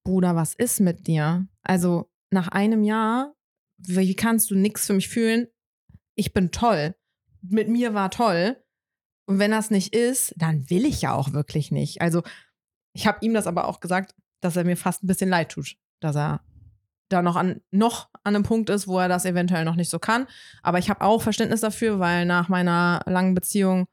Bruder, 0.03 0.35
was 0.35 0.53
ist 0.53 0.79
mit 0.79 1.07
dir? 1.07 1.47
Also 1.63 2.09
nach 2.31 2.49
einem 2.49 2.83
Jahr, 2.83 3.33
wie 3.77 4.15
kannst 4.15 4.51
du 4.51 4.55
nichts 4.55 4.87
für 4.87 4.93
mich 4.93 5.09
fühlen? 5.09 5.47
Ich 6.15 6.33
bin 6.33 6.51
toll. 6.51 6.95
Mit 7.41 7.69
mir 7.69 7.93
war 7.93 8.11
toll. 8.11 8.57
Und 9.25 9.39
wenn 9.39 9.51
das 9.51 9.71
nicht 9.71 9.95
ist, 9.95 10.33
dann 10.37 10.69
will 10.69 10.85
ich 10.85 11.01
ja 11.01 11.13
auch 11.13 11.33
wirklich 11.33 11.71
nicht. 11.71 12.01
Also 12.01 12.23
ich 12.93 13.07
habe 13.07 13.19
ihm 13.21 13.33
das 13.33 13.47
aber 13.47 13.67
auch 13.67 13.79
gesagt, 13.79 14.15
dass 14.41 14.55
er 14.55 14.65
mir 14.65 14.77
fast 14.77 15.03
ein 15.03 15.07
bisschen 15.07 15.29
leid 15.29 15.51
tut, 15.51 15.77
dass 16.01 16.15
er 16.15 16.41
da 17.09 17.21
noch 17.21 17.35
an, 17.35 17.61
noch 17.71 18.09
an 18.23 18.35
einem 18.35 18.43
Punkt 18.43 18.69
ist, 18.69 18.87
wo 18.87 18.99
er 18.99 19.07
das 19.07 19.25
eventuell 19.25 19.65
noch 19.65 19.75
nicht 19.75 19.89
so 19.89 19.99
kann. 19.99 20.27
Aber 20.61 20.79
ich 20.79 20.89
habe 20.89 21.01
auch 21.01 21.21
Verständnis 21.21 21.61
dafür, 21.61 21.99
weil 21.99 22.25
nach 22.25 22.49
meiner 22.49 23.01
langen 23.05 23.33
Beziehung 23.33 23.85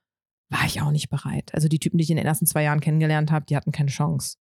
war 0.49 0.65
ich 0.67 0.81
auch 0.81 0.91
nicht 0.91 1.11
bereit. 1.11 1.55
Also 1.55 1.69
die 1.69 1.79
Typen, 1.79 1.99
die 1.99 2.05
ich 2.05 2.11
in 2.11 2.17
den 2.17 2.27
ersten 2.27 2.47
zwei 2.47 2.65
Jahren 2.65 2.81
kennengelernt 2.81 3.31
habe, 3.31 3.47
die 3.47 3.57
hatten 3.57 3.73
keine 3.73 3.91
Chance. 3.91 4.39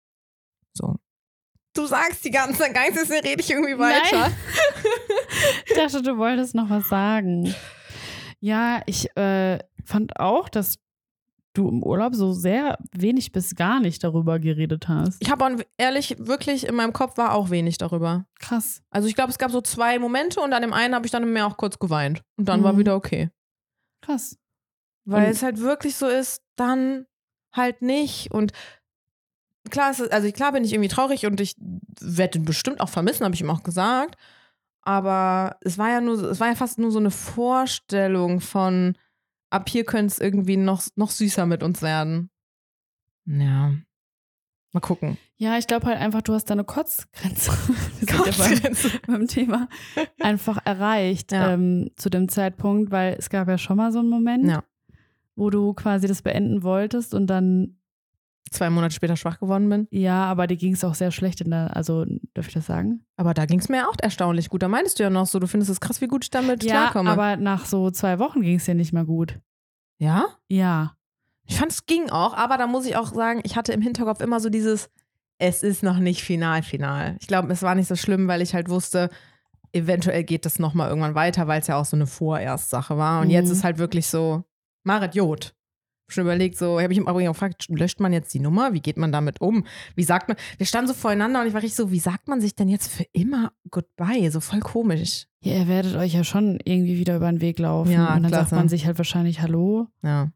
So. 0.72 0.96
Du 1.78 1.86
sagst 1.86 2.24
die 2.24 2.30
ganze 2.32 2.58
Zeit, 2.58 2.74
jetzt 2.76 3.08
rede 3.10 3.40
ich 3.40 3.50
irgendwie 3.50 3.78
weiter. 3.78 4.32
Ich 5.66 5.74
dachte, 5.76 6.02
du 6.02 6.18
wolltest 6.18 6.54
noch 6.56 6.68
was 6.70 6.88
sagen. 6.88 7.54
Ja, 8.40 8.82
ich 8.86 9.14
äh, 9.16 9.58
fand 9.84 10.18
auch, 10.18 10.48
dass 10.48 10.78
du 11.54 11.68
im 11.68 11.82
Urlaub 11.84 12.14
so 12.16 12.32
sehr 12.32 12.78
wenig 12.92 13.30
bis 13.32 13.54
gar 13.54 13.78
nicht 13.80 14.02
darüber 14.02 14.38
geredet 14.40 14.88
hast. 14.88 15.22
Ich 15.22 15.30
habe 15.30 15.64
ehrlich, 15.76 16.16
wirklich 16.18 16.66
in 16.66 16.74
meinem 16.74 16.92
Kopf 16.92 17.16
war 17.16 17.32
auch 17.34 17.50
wenig 17.50 17.78
darüber. 17.78 18.26
Krass. 18.40 18.82
Also 18.90 19.06
ich 19.08 19.14
glaube, 19.14 19.30
es 19.30 19.38
gab 19.38 19.50
so 19.52 19.60
zwei 19.60 19.98
Momente 20.00 20.40
und 20.40 20.52
an 20.52 20.62
dem 20.62 20.72
einen 20.72 20.94
habe 20.96 21.06
ich 21.06 21.12
dann 21.12 21.32
mehr 21.32 21.46
auch 21.46 21.56
kurz 21.56 21.78
geweint. 21.78 22.22
Und 22.36 22.48
dann 22.48 22.60
Mhm. 22.60 22.64
war 22.64 22.78
wieder 22.78 22.96
okay. 22.96 23.30
Krass. 24.02 24.36
Weil 25.04 25.26
Und- 25.26 25.30
es 25.30 25.42
halt 25.44 25.60
wirklich 25.60 25.94
so 25.96 26.06
ist, 26.08 26.42
dann 26.56 27.06
halt 27.52 27.82
nicht. 27.82 28.30
Und 28.32 28.52
klar, 29.68 29.90
es 29.90 30.00
ist, 30.00 30.12
also 30.12 30.31
klar 30.33 30.52
bin 30.52 30.64
ich 30.64 30.72
irgendwie 30.72 30.88
traurig 30.88 31.26
und 31.26 31.40
ich 31.40 31.54
werde 32.00 32.38
ihn 32.38 32.44
bestimmt 32.44 32.81
auch 32.81 32.88
vermissen, 32.88 33.24
habe 33.24 33.35
ich 33.35 33.40
ihm 33.40 33.50
auch 33.50 33.62
gesagt. 33.62 34.16
Aber 34.83 35.57
es 35.61 35.76
war 35.78 35.90
ja 35.90 36.00
nur, 36.00 36.22
es 36.22 36.40
war 36.40 36.48
ja 36.48 36.54
fast 36.54 36.78
nur 36.78 36.90
so 36.90 36.98
eine 36.98 37.11
Vorstellung 37.11 38.40
von, 38.40 38.96
ab 39.50 39.68
hier 39.68 39.85
könnte 39.85 40.12
es 40.12 40.18
irgendwie 40.18 40.57
noch, 40.57 40.83
noch 40.96 41.11
süßer 41.11 41.46
mit 41.46 41.62
uns 41.62 41.83
werden. 41.83 42.31
Ja. 43.26 43.72
Mal 44.72 44.81
gucken. 44.81 45.16
Ja, 45.37 45.57
ich 45.57 45.66
glaube 45.66 45.87
halt 45.87 45.98
einfach, 45.98 46.20
du 46.22 46.35
hast 46.35 46.46
deine 46.50 46.64
Kotzgrenze. 46.64 47.52
Sind 48.00 48.11
ja 48.11 48.16
beim, 48.16 48.24
Kotzgrenze. 48.26 48.90
beim 49.07 49.26
Thema 49.26 49.68
einfach 50.20 50.59
erreicht 50.64 51.33
Ja. 51.33 51.52
ähm, 51.52 51.90
zu 51.96 52.11
dem 52.11 52.28
Zeitpunkt, 52.28 52.90
weil 52.90 53.14
es 53.18 53.31
gab 53.31 53.48
ja 53.48 53.57
schon 53.59 53.76
mal 53.78 53.92
so 53.92 53.98
einen 54.00 54.11
Moment, 54.11 54.46
Ja. 54.48 54.64
wo 55.37 55.48
du 55.50 55.72
quasi 55.74 56.07
das 56.07 56.22
beenden 56.22 56.62
wolltest 56.62 57.14
und 57.14 57.26
dann, 57.28 57.77
Zwei 58.51 58.70
Monate 58.70 58.94
später 58.94 59.16
schwach 59.16 59.38
geworden 59.40 59.68
bin. 59.68 59.88
ja, 59.90 60.24
aber 60.24 60.46
dir 60.46 60.57
ging 60.57 60.72
es 60.72 60.83
auch 60.83 60.94
sehr 60.94 61.11
schlecht 61.11 61.42
in 61.42 61.51
der, 61.51 61.77
also 61.77 62.07
darf 62.33 62.48
ich 62.48 62.55
das 62.55 62.64
sagen? 62.66 63.05
Aber 63.16 63.35
da 63.35 63.44
ging 63.44 63.59
es 63.61 63.68
mir 63.68 63.88
auch 63.88 63.94
erstaunlich 64.01 64.48
gut. 64.48 64.62
Da 64.62 64.68
meintest 64.68 64.98
du 64.98 65.03
ja 65.03 65.11
noch 65.11 65.27
so, 65.27 65.38
du 65.38 65.46
findest 65.46 65.70
es 65.70 65.81
krass, 65.81 66.01
wie 66.01 66.07
gut 66.07 66.24
ich 66.24 66.31
damit 66.31 66.64
ja, 66.64 66.88
klarkomme. 66.90 67.11
aber 67.11 67.37
nach 67.37 67.66
so 67.66 67.90
zwei 67.90 68.18
Wochen 68.18 68.40
ging 68.40 68.57
es 68.57 68.64
dir 68.64 68.74
nicht 68.74 68.92
mehr 68.94 69.05
gut. 69.05 69.38
ja? 69.98 70.27
Ja. 70.48 70.94
Ich 71.51 71.59
fand, 71.59 71.72
es 71.72 71.87
ging 71.87 72.11
auch, 72.11 72.35
aber 72.35 72.59
da 72.59 72.66
muss 72.66 72.85
ich 72.87 72.96
auch 72.96 73.12
sagen, 73.12 73.40
ich 73.42 73.57
hatte 73.57 73.72
im 73.72 73.81
Hinterkopf 73.81 74.20
immer 74.20 74.38
so 74.38 74.51
dieses, 74.51 74.90
es 75.38 75.62
ist 75.62 75.83
noch 75.83 75.98
nicht 75.98 76.22
final, 76.22 76.62
final. 76.62 77.16
Ich 77.20 77.27
glaube, 77.27 77.51
es 77.53 77.62
war 77.62 77.74
nicht 77.74 77.88
so 77.88 77.96
schlimm, 77.96 78.29
weil 78.29 78.42
ich 78.42 78.53
halt 78.55 78.68
wusste, 78.68 79.09
eventuell 79.72 80.24
geht 80.24 80.44
das 80.46 80.59
nochmal 80.59 80.88
irgendwann 80.88 81.14
weiter, 81.14 81.46
weil 81.46 81.61
es 81.61 81.66
ja 81.66 81.77
auch 81.77 81.85
so 81.87 81.96
eine 81.96 82.07
Vorerstsache 82.07 82.96
war. 82.98 83.20
Und 83.20 83.27
Mhm. 83.29 83.33
jetzt 83.33 83.51
ist 83.51 83.64
halt 83.64 83.79
wirklich 83.79 84.07
so, 84.07 84.44
Marit 84.85 85.14
Jod. 85.14 85.55
Schon 86.10 86.24
überlegt, 86.24 86.56
so, 86.56 86.80
habe 86.80 86.90
ich 86.92 86.98
im 86.98 87.06
Übrigen 87.06 87.28
gefragt, 87.30 87.66
löscht 87.68 88.00
man 88.00 88.14
jetzt 88.14 88.32
die 88.32 88.40
Nummer? 88.40 88.72
Wie 88.72 88.80
geht 88.80 88.96
man 88.96 89.12
damit 89.12 89.42
um? 89.42 89.64
Wie 89.94 90.04
sagt 90.04 90.28
man, 90.28 90.38
wir 90.56 90.64
standen 90.64 90.88
so 90.88 90.94
voreinander 90.94 91.42
und 91.42 91.46
ich 91.48 91.52
war 91.52 91.60
richtig 91.62 91.76
so, 91.76 91.90
wie 91.90 91.98
sagt 91.98 92.28
man 92.28 92.40
sich 92.40 92.54
denn 92.54 92.68
jetzt 92.70 92.90
für 92.90 93.04
immer 93.12 93.52
Goodbye? 93.70 94.30
So 94.30 94.40
voll 94.40 94.60
komisch. 94.60 95.26
ja. 95.40 95.56
Ihr 95.58 95.68
werdet 95.68 95.96
euch 95.96 96.14
ja 96.14 96.24
schon 96.24 96.58
irgendwie 96.64 96.96
wieder 96.98 97.16
über 97.16 97.30
den 97.30 97.42
Weg 97.42 97.58
laufen. 97.58 97.92
Ja, 97.92 98.14
und 98.14 98.22
dann 98.22 98.30
klasse. 98.32 98.50
sagt 98.50 98.52
man 98.52 98.68
sich 98.70 98.86
halt 98.86 98.96
wahrscheinlich 98.96 99.42
Hallo. 99.42 99.88
Ja. 100.02 100.30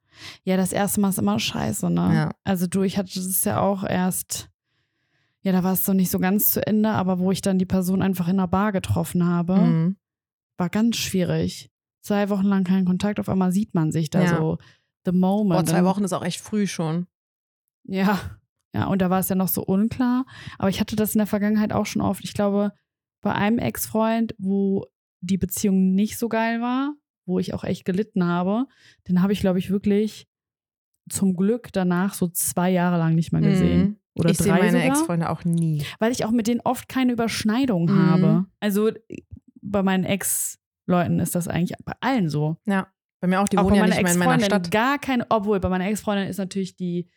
Ja, 0.44 0.58
das 0.58 0.72
erste 0.74 1.00
Mal 1.00 1.08
ist 1.08 1.18
immer 1.18 1.38
scheiße, 1.38 1.88
ne? 1.88 2.11
Ja. 2.14 2.30
Also 2.44 2.66
du, 2.66 2.82
ich 2.82 2.98
hatte 2.98 3.14
das 3.14 3.42
ja 3.44 3.58
auch 3.61 3.82
erst, 3.82 4.50
ja, 5.40 5.52
da 5.52 5.64
war 5.64 5.72
es 5.72 5.87
so 5.87 5.94
nicht 5.94 6.11
so 6.11 6.18
ganz 6.18 6.48
zu 6.52 6.66
Ende, 6.66 6.90
aber 6.90 7.18
wo 7.18 7.32
ich 7.32 7.40
dann 7.40 7.58
die 7.58 7.64
Person 7.64 8.02
einfach 8.02 8.28
in 8.28 8.38
einer 8.38 8.46
Bar 8.46 8.72
getroffen 8.72 9.24
habe, 9.26 9.56
Mhm. 9.56 9.96
war 10.58 10.68
ganz 10.68 10.98
schwierig. 10.98 11.70
Zwei 12.02 12.28
Wochen 12.28 12.44
lang 12.46 12.64
keinen 12.64 12.85
Kontakt, 12.85 13.20
auf 13.20 13.28
einmal 13.30 13.52
sieht 13.52 13.74
man 13.74 13.90
sich 13.90 14.11
da 14.11 14.22
Ja. 14.22 14.37
so. 14.37 14.58
The 15.05 15.12
moment. 15.12 15.61
Boah, 15.61 15.65
zwei 15.67 15.85
Wochen 15.85 16.05
ist 16.05 16.12
auch 16.12 16.25
echt 16.25 16.41
früh 16.41 16.67
schon. 16.67 17.07
Ja. 17.85 18.19
Ja, 18.75 18.87
und 18.87 19.03
da 19.03 19.11
war 19.11 19.19
es 19.21 19.29
ja 19.29 19.35
noch 19.35 19.49
so 19.49 19.62
unklar. 19.65 20.25
Aber 20.59 20.69
ich 20.71 20.81
hatte 20.81 20.97
das 20.97 21.15
in 21.15 21.19
der 21.19 21.27
Vergangenheit 21.27 21.73
auch 21.73 21.85
schon 21.87 22.01
oft. 22.03 22.25
Ich 22.25 22.33
glaube, 22.35 22.73
bei 23.21 23.33
einem 23.35 23.59
Ex-Freund, 23.59 24.35
wo 24.38 24.87
die 25.21 25.37
Beziehung 25.38 25.95
nicht 25.95 26.19
so 26.19 26.29
geil 26.29 26.61
war, 26.61 26.95
wo 27.27 27.38
ich 27.38 27.53
auch 27.55 27.65
echt 27.65 27.85
gelitten 27.85 28.25
habe, 28.25 28.67
den 29.09 29.21
habe 29.23 29.33
ich, 29.33 29.41
glaube 29.41 29.59
ich, 29.59 29.71
wirklich 29.71 30.27
zum 31.11 31.35
Glück 31.37 31.69
danach 31.73 32.15
so 32.15 32.29
zwei 32.29 32.71
Jahre 32.71 32.97
lang 32.99 33.15
nicht 33.15 33.33
mehr 33.33 33.43
gesehen. 33.43 33.81
Mhm. 33.83 33.97
Oder 34.15 34.31
ich 34.31 34.38
sehe 34.38 34.53
meine 34.53 34.83
Ex-Freunde 34.85 35.29
auch 35.31 35.45
nie. 35.45 35.85
weil 35.99 36.12
ich 36.12 36.25
auch 36.25 36.31
mit 36.31 36.47
denen 36.47 36.61
oft 36.61 36.88
keine 36.88 37.12
Überschneidung 37.12 37.87
Mhm. 37.87 38.07
habe. 38.11 38.47
Also 38.61 38.91
bei 39.61 39.83
meinen 39.83 40.05
Ex-Leuten 40.05 41.19
ist 41.21 41.35
das 41.35 41.49
eigentlich 41.49 41.77
bei 41.85 41.95
allen 42.01 42.29
so. 42.29 42.57
Bei 43.22 43.28
mir 43.28 43.40
auch, 43.40 43.48
die 43.48 43.56
auch 43.56 43.62
wohnen 43.64 43.70
bei 43.70 43.76
ja 43.76 43.82
meiner 43.85 43.94
nicht 43.94 44.02
mehr 44.02 44.12
in 44.14 44.18
meiner 44.18 44.32
Ex-Freundin 44.35 44.62
Stadt. 44.64 44.70
gar 44.72 44.98
keine, 44.98 45.26
obwohl 45.28 45.61
bei 45.61 45.68
meiner 45.68 45.87
Ex-Freundin 45.87 46.26
ist 46.26 46.38
natürlich 46.38 46.74
die, 46.74 47.08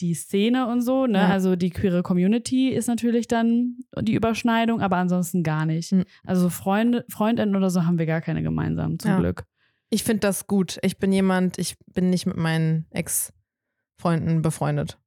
die 0.00 0.14
Szene 0.14 0.66
und 0.66 0.80
so, 0.80 1.06
ne? 1.06 1.18
Ja. 1.18 1.28
Also 1.28 1.54
die 1.54 1.68
queere 1.68 2.02
Community 2.02 2.70
ist 2.70 2.88
natürlich 2.88 3.28
dann 3.28 3.76
die 4.00 4.14
Überschneidung, 4.14 4.80
aber 4.80 4.96
ansonsten 4.96 5.42
gar 5.42 5.66
nicht. 5.66 5.92
Mhm. 5.92 6.04
Also 6.24 6.48
Freunde, 6.48 7.04
Freundinnen 7.10 7.54
oder 7.56 7.68
so 7.68 7.84
haben 7.84 7.98
wir 7.98 8.06
gar 8.06 8.22
keine 8.22 8.42
gemeinsam, 8.42 8.98
zum 8.98 9.10
Ja. 9.10 9.18
Glück. 9.18 9.44
Ich 9.90 10.02
finde 10.02 10.20
das 10.20 10.46
gut. 10.46 10.78
Ich 10.80 10.98
bin 10.98 11.12
jemand, 11.12 11.58
ich 11.58 11.76
bin 11.92 12.08
nicht 12.08 12.24
mit 12.24 12.38
meinen 12.38 12.86
Ex-Freunden 12.90 14.40
befreundet. 14.40 14.98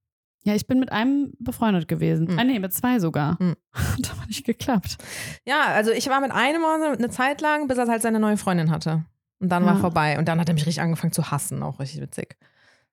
Ja, 0.44 0.54
ich 0.54 0.68
bin 0.68 0.80
mit 0.80 0.92
einem 0.92 1.34
befreundet 1.40 1.88
gewesen. 1.88 2.28
Mhm. 2.32 2.40
Ah, 2.40 2.44
nee, 2.44 2.60
mit 2.60 2.74
zwei 2.74 3.00
sogar. 3.00 3.38
Mhm. 3.42 3.56
Hat 3.74 4.12
aber 4.12 4.26
nicht 4.28 4.46
geklappt. 4.46 4.98
Ja, 5.46 5.64
also 5.74 5.92
ich 5.92 6.08
war 6.10 6.22
mit 6.22 6.32
einem 6.32 6.64
eine 6.64 7.10
Zeit 7.10 7.42
lang, 7.42 7.68
bis 7.68 7.78
er 7.80 7.88
halt 7.88 8.04
seine 8.04 8.20
neue 8.20 8.38
Freundin 8.38 8.70
hatte. 8.72 9.04
Und 9.40 9.50
dann 9.50 9.66
war 9.66 9.76
Ja. 9.76 9.80
vorbei. 9.80 10.18
Und 10.18 10.28
dann 10.28 10.40
hat 10.40 10.48
er 10.50 10.54
mich 10.54 10.66
richtig 10.66 10.82
angefangen 10.82 11.14
zu 11.14 11.30
hassen. 11.32 11.62
Auch 11.64 11.80
richtig 11.80 12.02
witzig. 12.02 12.38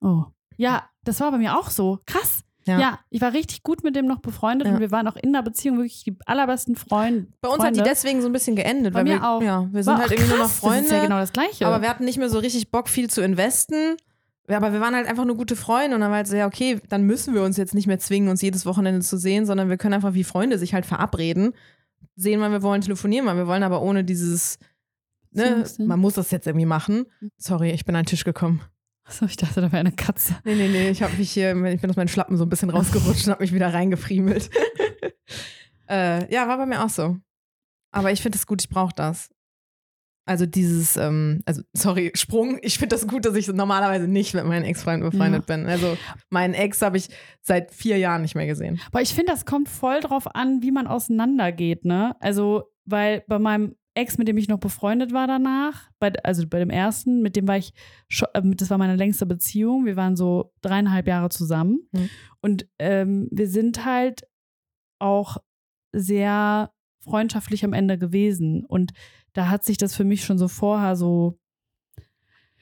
Oh. 0.00 0.24
Ja, 0.56 0.84
das 1.04 1.20
war 1.20 1.30
bei 1.30 1.38
mir 1.38 1.58
auch 1.58 1.70
so. 1.70 2.00
Krass. 2.06 2.40
Ja. 2.66 2.78
Ja, 2.78 2.98
ich 3.10 3.20
war 3.20 3.32
richtig 3.34 3.62
gut 3.62 3.84
mit 3.84 3.94
dem 3.94 4.06
noch 4.06 4.20
befreundet 4.20 4.66
Ja. 4.68 4.74
und 4.74 4.80
wir 4.80 4.90
waren 4.90 5.06
auch 5.06 5.16
in 5.16 5.32
der 5.34 5.42
Beziehung 5.42 5.76
wirklich 5.76 6.02
die 6.04 6.16
allerbesten 6.24 6.76
Freunde. 6.76 7.26
Bei 7.42 7.48
uns 7.50 7.62
hat 7.62 7.76
die 7.76 7.82
deswegen 7.82 8.22
so 8.22 8.26
ein 8.28 8.32
bisschen 8.32 8.56
geendet. 8.56 8.94
Bei 8.94 9.00
weil 9.00 9.04
mir 9.04 9.20
wir, 9.20 9.28
auch. 9.28 9.42
Ja, 9.42 9.68
wir 9.70 9.82
sind 9.82 9.92
War 9.92 10.00
halt 10.00 10.12
irgendwie 10.12 10.30
nur 10.30 10.38
noch 10.38 10.44
krass. 10.46 10.58
Freunde. 10.60 10.78
Das 10.78 10.86
ist 10.86 10.92
ja 10.92 11.02
genau 11.02 11.18
das 11.18 11.32
Gleiche. 11.32 11.66
Aber 11.66 11.82
wir 11.82 11.90
hatten 11.90 12.04
nicht 12.06 12.16
mehr 12.18 12.30
so 12.30 12.38
richtig 12.38 12.70
Bock, 12.70 12.88
viel 12.88 13.10
zu 13.10 13.20
investen. 13.22 13.96
Aber 14.48 14.72
wir 14.74 14.80
waren 14.80 14.94
halt 14.94 15.06
einfach 15.06 15.24
nur 15.24 15.36
gute 15.36 15.56
Freunde 15.56 15.94
und 15.94 16.00
dann 16.02 16.10
war 16.10 16.18
halt 16.18 16.26
so, 16.26 16.36
ja, 16.36 16.46
okay, 16.46 16.78
dann 16.90 17.02
müssen 17.04 17.34
wir 17.34 17.42
uns 17.42 17.56
jetzt 17.56 17.74
nicht 17.74 17.86
mehr 17.86 17.98
zwingen, 17.98 18.28
uns 18.28 18.42
jedes 18.42 18.66
Wochenende 18.66 19.00
zu 19.00 19.16
sehen, 19.16 19.46
sondern 19.46 19.70
wir 19.70 19.78
können 19.78 19.94
einfach 19.94 20.12
wie 20.14 20.24
Freunde 20.24 20.58
sich 20.58 20.74
halt 20.74 20.84
verabreden, 20.84 21.54
sehen, 22.16 22.40
wann 22.40 22.52
wir 22.52 22.62
wollen, 22.62 22.82
telefonieren, 22.82 23.24
wann 23.26 23.38
wir 23.38 23.46
wollen, 23.46 23.62
aber 23.62 23.80
ohne 23.80 24.04
dieses, 24.04 24.58
ne, 25.34 25.64
man 25.78 26.00
muss 26.00 26.14
das 26.14 26.30
jetzt 26.30 26.46
irgendwie 26.46 26.66
machen. 26.66 27.06
Sorry, 27.36 27.70
ich 27.70 27.84
bin 27.84 27.94
an 27.96 28.02
den 28.02 28.08
Tisch 28.08 28.24
gekommen. 28.24 28.62
Achso, 29.04 29.26
ich 29.26 29.36
dachte, 29.36 29.60
da 29.60 29.70
wäre 29.70 29.80
eine 29.80 29.92
Katze. 29.92 30.34
Nee, 30.44 30.54
nee, 30.54 30.68
nee, 30.68 30.88
ich 30.88 31.02
habe 31.02 31.14
mich 31.16 31.30
hier, 31.30 31.54
ich 31.66 31.80
bin 31.80 31.90
aus 31.90 31.96
meinen 31.96 32.08
Schlappen 32.08 32.36
so 32.38 32.44
ein 32.44 32.48
bisschen 32.48 32.70
rausgerutscht 32.70 33.26
und 33.26 33.32
habe 33.32 33.42
mich 33.42 33.52
wieder 33.52 33.72
reingefriemelt. 33.72 34.50
äh, 35.90 36.32
ja, 36.32 36.48
war 36.48 36.56
bei 36.56 36.66
mir 36.66 36.82
auch 36.82 36.88
so. 36.88 37.18
Aber 37.90 38.12
ich 38.12 38.22
finde 38.22 38.38
es 38.38 38.46
gut, 38.46 38.62
ich 38.62 38.70
brauche 38.70 38.94
das. 38.94 39.30
Also 40.26 40.46
dieses, 40.46 40.96
ähm, 40.96 41.42
also 41.44 41.62
sorry, 41.74 42.10
Sprung. 42.14 42.58
Ich 42.62 42.78
finde 42.78 42.96
das 42.96 43.06
gut, 43.06 43.26
dass 43.26 43.34
ich 43.34 43.46
normalerweise 43.48 44.08
nicht 44.08 44.32
mit 44.32 44.46
meinen 44.46 44.64
Ex-Freunden 44.64 45.10
befreundet 45.10 45.44
bin. 45.44 45.66
Also 45.66 45.98
meinen 46.30 46.54
Ex 46.54 46.80
habe 46.80 46.96
ich 46.96 47.10
seit 47.42 47.72
vier 47.72 47.98
Jahren 47.98 48.22
nicht 48.22 48.34
mehr 48.34 48.46
gesehen. 48.46 48.80
Aber 48.86 49.02
ich 49.02 49.12
finde, 49.12 49.32
das 49.32 49.44
kommt 49.44 49.68
voll 49.68 50.00
drauf 50.00 50.34
an, 50.34 50.62
wie 50.62 50.70
man 50.70 50.86
auseinandergeht, 50.86 51.84
ne? 51.84 52.16
Also, 52.20 52.70
weil 52.86 53.22
bei 53.28 53.38
meinem 53.38 53.76
Ex, 53.94 54.18
mit 54.18 54.26
dem 54.28 54.36
ich 54.36 54.48
noch 54.48 54.58
befreundet 54.58 55.12
war 55.12 55.26
danach, 55.26 55.90
bei, 56.00 56.12
also 56.24 56.46
bei 56.48 56.58
dem 56.58 56.70
ersten, 56.70 57.22
mit 57.22 57.36
dem 57.36 57.46
war 57.46 57.56
ich, 57.56 57.72
schon, 58.08 58.28
äh, 58.34 58.42
das 58.56 58.70
war 58.70 58.78
meine 58.78 58.96
längste 58.96 59.26
Beziehung. 59.26 59.86
Wir 59.86 59.96
waren 59.96 60.16
so 60.16 60.52
dreieinhalb 60.62 61.06
Jahre 61.06 61.28
zusammen. 61.28 61.88
Mhm. 61.92 62.10
Und 62.40 62.66
ähm, 62.78 63.28
wir 63.30 63.48
sind 63.48 63.84
halt 63.84 64.26
auch 64.98 65.38
sehr 65.92 66.72
freundschaftlich 67.00 67.64
am 67.64 67.72
Ende 67.72 67.98
gewesen. 67.98 68.64
Und 68.64 68.92
da 69.32 69.48
hat 69.48 69.64
sich 69.64 69.76
das 69.76 69.94
für 69.94 70.04
mich 70.04 70.24
schon 70.24 70.38
so 70.38 70.48
vorher 70.48 70.96
so 70.96 71.38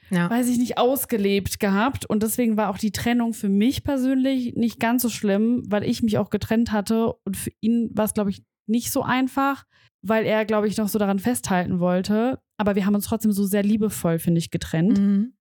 Ja. 0.09 0.29
weiß 0.29 0.49
ich 0.49 0.57
nicht, 0.59 0.77
ausgelebt 0.77 1.59
gehabt. 1.59 2.05
Und 2.05 2.21
deswegen 2.21 2.57
war 2.57 2.69
auch 2.69 2.77
die 2.77 2.91
Trennung 2.91 3.33
für 3.33 3.49
mich 3.49 3.83
persönlich 3.83 4.53
nicht 4.55 4.79
ganz 4.79 5.01
so 5.01 5.09
schlimm, 5.09 5.63
weil 5.67 5.83
ich 5.83 6.03
mich 6.03 6.17
auch 6.19 6.29
getrennt 6.29 6.71
hatte. 6.71 7.13
Und 7.25 7.37
für 7.37 7.51
ihn 7.61 7.89
war 7.93 8.05
es, 8.05 8.13
glaube 8.13 8.29
ich, 8.29 8.43
nicht 8.67 8.91
so 8.91 9.01
einfach, 9.01 9.65
weil 10.03 10.25
er, 10.25 10.45
glaube 10.45 10.67
ich, 10.67 10.77
noch 10.77 10.87
so 10.89 10.99
daran 10.99 11.19
festhalten 11.19 11.79
wollte. 11.79 12.39
Aber 12.57 12.75
wir 12.75 12.85
haben 12.85 12.95
uns 12.95 13.05
trotzdem 13.05 13.31
so 13.31 13.45
sehr 13.45 13.63
liebevoll, 13.63 14.19
finde 14.19 14.39
ich, 14.39 14.51
getrennt. 14.51 14.99
Mhm. 14.99 15.33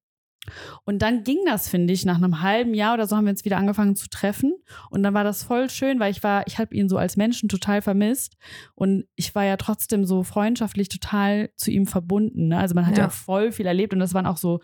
Und 0.85 1.03
dann 1.03 1.23
ging 1.23 1.39
das, 1.47 1.69
finde 1.69 1.93
ich, 1.93 2.05
nach 2.05 2.17
einem 2.17 2.43
halben 2.43 2.75
Jahr 2.75 2.95
oder 2.95 3.07
so 3.07 3.17
haben 3.17 3.27
wir 3.27 3.31
uns 3.31 3.45
wieder 3.45 3.59
angefangen 3.59 3.95
zu 3.95 4.09
treffen. 4.09 4.53
Und 4.91 5.03
dann 5.05 5.15
war 5.15 5.23
das 5.23 5.45
voll 5.45 5.71
schön, 5.71 6.01
weil 6.01 6.11
ich 6.11 6.23
war, 6.25 6.45
ich 6.47 6.59
habe 6.59 6.75
ihn 6.75 6.89
so 6.89 6.97
als 6.97 7.17
Menschen 7.17 7.49
total 7.49 7.81
vermisst. 7.81 8.37
Und 8.75 9.05
ich 9.15 9.35
war 9.35 9.45
ja 9.45 9.57
trotzdem 9.57 10.05
so 10.05 10.25
freundschaftlich 10.25 10.89
total 10.89 11.51
zu 11.57 11.71
ihm 11.71 11.87
verbunden. 11.87 12.49
Ne? 12.49 12.59
Also 12.59 12.75
man 12.75 12.87
hat 12.87 12.97
ja. 12.97 13.05
Ja. 13.05 13.09
auch 13.09 13.13
voll 13.13 13.53
viel 13.53 13.67
erlebt 13.67 13.93
und 13.93 14.01
das 14.01 14.15
waren 14.15 14.27
auch 14.27 14.37
so 14.37 14.61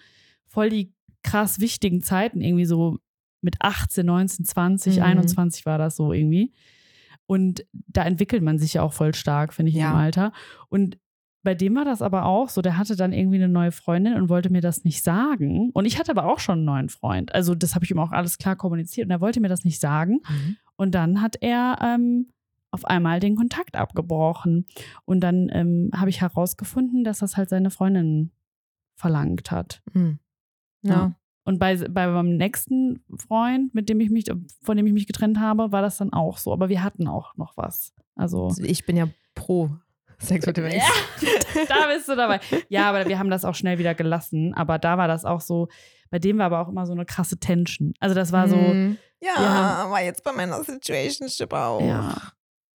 voll 0.46 0.68
die 0.68 0.92
krass 1.22 1.61
wichtigen 1.61 2.02
Zeiten, 2.02 2.40
irgendwie 2.40 2.64
so 2.64 2.98
mit 3.40 3.56
18, 3.61 4.04
19, 4.04 4.44
20, 4.44 4.96
Mhm. 4.96 5.02
21 5.02 5.64
war 5.66 5.78
das 5.78 5.94
so 5.94 6.12
irgendwie. 6.12 6.52
Und 7.28 7.64
da 7.72 8.04
entwickelt 8.04 8.42
man 8.42 8.58
sich 8.58 8.72
ja 8.74 8.82
auch 8.82 8.94
voll 8.94 9.14
stark, 9.14 9.52
finde 9.52 9.70
ich, 9.70 9.76
Ja. 9.76 9.90
im 9.90 9.96
Alter. 9.96 10.32
Und 10.70 10.98
bei 11.42 11.54
dem 11.54 11.76
war 11.76 11.84
das 11.84 12.00
aber 12.02 12.24
auch 12.24 12.48
so, 12.48 12.62
der 12.62 12.78
hatte 12.78 12.96
dann 12.96 13.12
irgendwie 13.12 13.36
eine 13.36 13.48
neue 13.48 13.70
Freundin 13.70 14.14
und 14.14 14.28
wollte 14.30 14.50
mir 14.50 14.62
das 14.62 14.82
nicht 14.82 15.04
sagen. 15.04 15.70
Und 15.74 15.84
ich 15.84 15.98
hatte 15.98 16.10
aber 16.10 16.24
auch 16.24 16.38
schon 16.40 16.56
einen 16.60 16.64
neuen 16.64 16.88
Freund. 16.88 17.34
Also 17.34 17.54
das 17.54 17.74
habe 17.74 17.84
ich 17.84 17.90
ihm 17.90 17.98
auch 17.98 18.12
alles 18.12 18.38
klar 18.38 18.56
kommuniziert 18.56 19.06
und 19.06 19.10
er 19.10 19.20
wollte 19.20 19.40
mir 19.40 19.48
das 19.48 19.62
nicht 19.62 19.78
sagen. 19.78 20.20
Und 20.76 20.94
dann 20.94 21.20
hat 21.20 21.36
er 21.40 21.78
ähm, 21.82 22.28
auf 22.70 22.84
einmal 22.86 23.20
den 23.20 23.36
Kontakt 23.36 23.76
abgebrochen. 23.76 24.64
Und 25.04 25.20
dann 25.20 25.48
ähm, 25.52 25.90
habe 25.94 26.10
ich 26.10 26.20
herausgefunden, 26.22 27.04
dass 27.04 27.18
das 27.18 27.36
halt 27.36 27.50
seine 27.50 27.70
Freundin 27.70 28.30
verlangt 28.94 29.50
hat. 29.50 29.82
Hm. 29.92 30.18
Ja. 30.82 30.92
Ja. 30.92 31.12
Und 31.48 31.58
bei, 31.58 31.76
bei 31.76 32.06
meinem 32.06 32.37
nächsten 32.37 33.02
Freund, 33.16 33.74
mit 33.74 33.88
dem 33.88 34.00
ich 34.00 34.11
mich, 34.11 34.26
von 34.62 34.76
dem 34.76 34.87
ich 34.87 34.92
mich 34.92 35.06
getrennt 35.06 35.40
habe, 35.40 35.72
war 35.72 35.80
das 35.82 35.96
dann 35.96 36.12
auch 36.12 36.37
so. 36.38 36.52
Aber 36.52 36.68
wir 36.68 36.82
hatten 36.84 37.08
auch 37.08 37.34
noch 37.37 37.56
was. 37.56 37.92
Also 38.14 38.46
Also 38.48 38.62
Ich 38.64 38.84
bin 38.84 38.96
ja 38.96 39.08
pro 39.34 39.70
Sex 40.18 40.44
mit 40.46 40.56
dem 40.56 40.66
Ex. 40.66 40.84
da 41.68 41.87
bist 41.94 42.08
du 42.08 42.16
dabei. 42.16 42.40
Ja, 42.68 42.88
aber 42.90 43.06
wir 43.08 43.18
haben 43.18 43.30
das 43.30 43.44
auch 43.44 43.54
schnell 43.54 43.78
wieder 43.78 43.94
gelassen. 43.94 44.52
Aber 44.54 44.78
da 44.78 44.98
war 44.98 45.08
das 45.08 45.24
auch 45.24 45.40
so, 45.40 45.68
bei 46.11 46.18
dem 46.18 46.38
war 46.38 46.46
aber 46.46 46.61
auch 46.61 46.68
immer 46.68 46.84
so 46.87 46.92
eine 46.92 47.06
krasse 47.06 47.38
Tension. 47.38 47.94
Also 48.00 48.14
das 48.14 48.30
war 48.32 48.48
so, 48.48 48.56
Hm. 48.56 48.98
Ja, 49.20 49.34
haben- 49.37 49.90
war 49.90 50.02
jetzt 50.02 50.22
bei 50.24 50.32
meiner 50.32 50.62
Situationship 50.62 51.52
auch. 51.52 51.80
ja, 51.80 52.14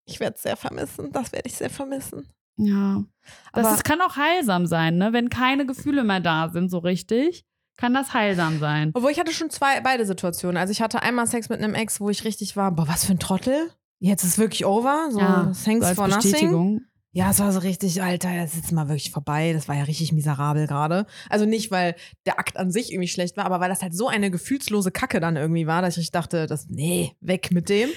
Ich 0.06 0.18
werde 0.18 0.35
es 0.37 0.42
sehr 0.42 0.56
vermissen. 0.56 1.11
Das 1.12 1.30
werde 1.32 1.48
ich 1.48 1.54
sehr 1.56 1.70
vermissen. 1.70 2.26
ja. 2.56 3.04
Das 3.52 3.64
Aber 3.66 3.74
ist, 3.76 3.85
kann 3.85 4.00
auch 4.00 4.16
heilsam 4.16 4.66
sein, 4.66 4.96
ne? 4.96 5.12
Wenn 5.12 5.28
keine 5.30 5.66
Gefühle 5.66 6.02
mehr 6.04 6.18
da 6.20 6.48
sind, 6.48 6.70
so 6.70 6.78
richtig, 6.78 7.44
kann 7.76 7.94
das 7.94 8.14
heilsam 8.14 8.58
sein. 8.58 8.90
Obwohl 8.94 9.11
ich 9.11 9.18
hatte 9.18 9.32
schon 9.32 9.50
zwei, 9.50 9.80
beide 9.80 10.06
Situationen. 10.06 10.56
Also 10.56 10.70
ich 10.70 10.82
hatte 10.82 11.02
einmal 11.02 11.26
Sex 11.26 11.48
mit 11.48 11.61
einem 11.61 11.74
Ex, 11.74 12.00
wo 12.00 12.11
ich 12.11 12.24
richtig 12.24 12.56
war, 12.56 12.72
boah, 12.72 12.88
was 12.88 13.04
für 13.04 13.12
ein 13.12 13.18
Trottel. 13.18 13.70
Jetzt 13.98 14.24
ist 14.24 14.38
wirklich 14.38 14.66
over. 14.66 15.08
So, 15.11 15.18
thanks 15.64 15.88
so 15.88 15.94
for 15.94 16.08
nothing. 16.08 16.80
Ja, 17.14 17.30
es 17.30 17.40
war 17.40 17.52
so 17.52 17.58
richtig, 17.58 18.02
Alter, 18.02 18.35
das 18.35 18.54
ist 18.54 18.62
jetzt 18.62 18.72
mal 18.72 18.88
wirklich 18.88 19.11
vorbei. 19.11 19.52
Das 19.52 19.68
war 19.68 19.76
ja 19.76 19.85
richtig 19.85 20.12
miserabel 20.12 20.66
gerade. 20.66 21.06
Also 21.28 21.44
nicht, 21.44 21.70
weil 21.70 21.94
der 22.24 22.38
Akt 22.38 22.56
an 22.56 22.70
sich 22.70 22.90
irgendwie 22.90 23.08
schlecht 23.08 23.37
war, 23.37 23.44
aber 23.44 23.61
weil 23.61 23.68
das 23.68 23.82
halt 23.82 23.94
so 23.94 24.08
eine 24.08 24.30
gefühlslose 24.30 24.90
Kacke 24.90 25.20
dann 25.20 25.37
irgendwie 25.37 25.66
war, 25.66 25.82
dass 25.82 25.98
ich 25.98 26.11
dachte, 26.11 26.46
das, 26.46 26.68
nee, 26.68 27.12
weg 27.20 27.50
mit 27.50 27.68
dem. 27.68 27.90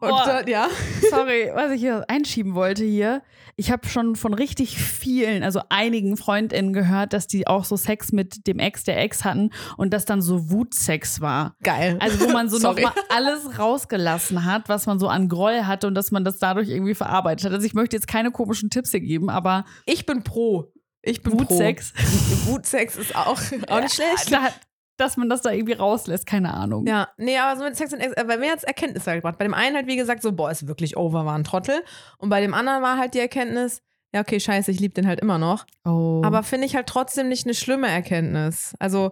Und 0.00 0.10
Boah. 0.10 0.24
dann, 0.26 0.48
ja. 0.48 0.68
Sorry, 1.10 1.50
was 1.54 1.72
ich 1.72 1.80
hier 1.80 2.04
einschieben 2.08 2.54
wollte 2.54 2.84
hier. 2.84 3.22
Ich 3.56 3.70
habe 3.70 3.86
schon 3.88 4.16
von 4.16 4.34
richtig 4.34 4.76
vielen, 4.76 5.44
also 5.44 5.60
einigen 5.68 6.16
FreundInnen 6.16 6.72
gehört, 6.72 7.12
dass 7.12 7.28
die 7.28 7.46
auch 7.46 7.64
so 7.64 7.76
Sex 7.76 8.10
mit 8.12 8.46
dem 8.48 8.58
Ex 8.58 8.82
der 8.82 9.00
Ex 9.00 9.24
hatten 9.24 9.50
und 9.76 9.94
das 9.94 10.04
dann 10.04 10.20
so 10.20 10.50
Wutsex 10.50 11.20
war. 11.20 11.54
Geil. 11.62 11.96
Also 12.00 12.20
wo 12.26 12.32
man 12.32 12.48
so 12.48 12.58
nochmal 12.60 12.92
alles 13.08 13.58
rausgelassen 13.58 14.44
hat, 14.44 14.68
was 14.68 14.86
man 14.86 14.98
so 14.98 15.06
an 15.08 15.28
Groll 15.28 15.64
hatte 15.66 15.86
und 15.86 15.94
dass 15.94 16.10
man 16.10 16.24
das 16.24 16.38
dadurch 16.38 16.68
irgendwie 16.68 16.94
verarbeitet 16.94 17.46
hat. 17.46 17.52
Also 17.52 17.64
ich 17.66 17.74
möchte 17.74 17.96
jetzt 17.96 18.08
keine 18.08 18.32
komischen 18.32 18.70
Tipps 18.70 18.90
hier 18.90 19.00
geben, 19.00 19.30
aber 19.30 19.64
Ich 19.86 20.04
bin 20.04 20.24
pro. 20.24 20.72
Ich 21.02 21.22
bin 21.22 21.38
Wutsex, 21.38 21.92
pro. 21.92 22.52
Wutsex 22.52 22.96
ist 22.96 23.14
auch, 23.14 23.40
auch 23.68 23.80
nicht 23.80 23.94
schlecht. 23.94 24.32
da, 24.32 24.48
dass 24.96 25.16
man 25.16 25.28
das 25.28 25.42
da 25.42 25.50
irgendwie 25.50 25.74
rauslässt, 25.74 26.26
keine 26.26 26.54
Ahnung. 26.54 26.86
Ja, 26.86 27.08
nee, 27.16 27.36
aber 27.38 27.58
so 27.58 27.64
mit 27.64 27.76
Sex 27.76 27.92
und 27.92 28.00
Ex, 28.00 28.12
äh, 28.12 28.24
bei 28.24 28.36
mir 28.36 28.50
hat 28.50 28.58
es 28.58 28.64
Erkenntnisse 28.64 29.10
halt 29.10 29.22
gebracht. 29.22 29.38
Bei 29.38 29.44
dem 29.44 29.54
einen 29.54 29.76
halt, 29.76 29.86
wie 29.86 29.96
gesagt, 29.96 30.22
so, 30.22 30.32
boah, 30.32 30.50
ist 30.50 30.66
wirklich 30.66 30.96
over, 30.96 31.24
war 31.24 31.36
ein 31.36 31.44
Trottel. 31.44 31.82
Und 32.18 32.28
bei 32.28 32.40
dem 32.40 32.54
anderen 32.54 32.82
war 32.82 32.98
halt 32.98 33.14
die 33.14 33.20
Erkenntnis, 33.20 33.82
ja, 34.14 34.20
okay, 34.20 34.38
scheiße, 34.38 34.70
ich 34.70 34.78
liebe 34.78 34.94
den 34.94 35.08
halt 35.08 35.20
immer 35.20 35.38
noch. 35.38 35.66
Oh. 35.84 36.22
Aber 36.24 36.44
finde 36.44 36.66
ich 36.66 36.76
halt 36.76 36.86
trotzdem 36.86 37.28
nicht 37.28 37.46
eine 37.46 37.54
schlimme 37.54 37.88
Erkenntnis. 37.88 38.74
Also, 38.78 39.10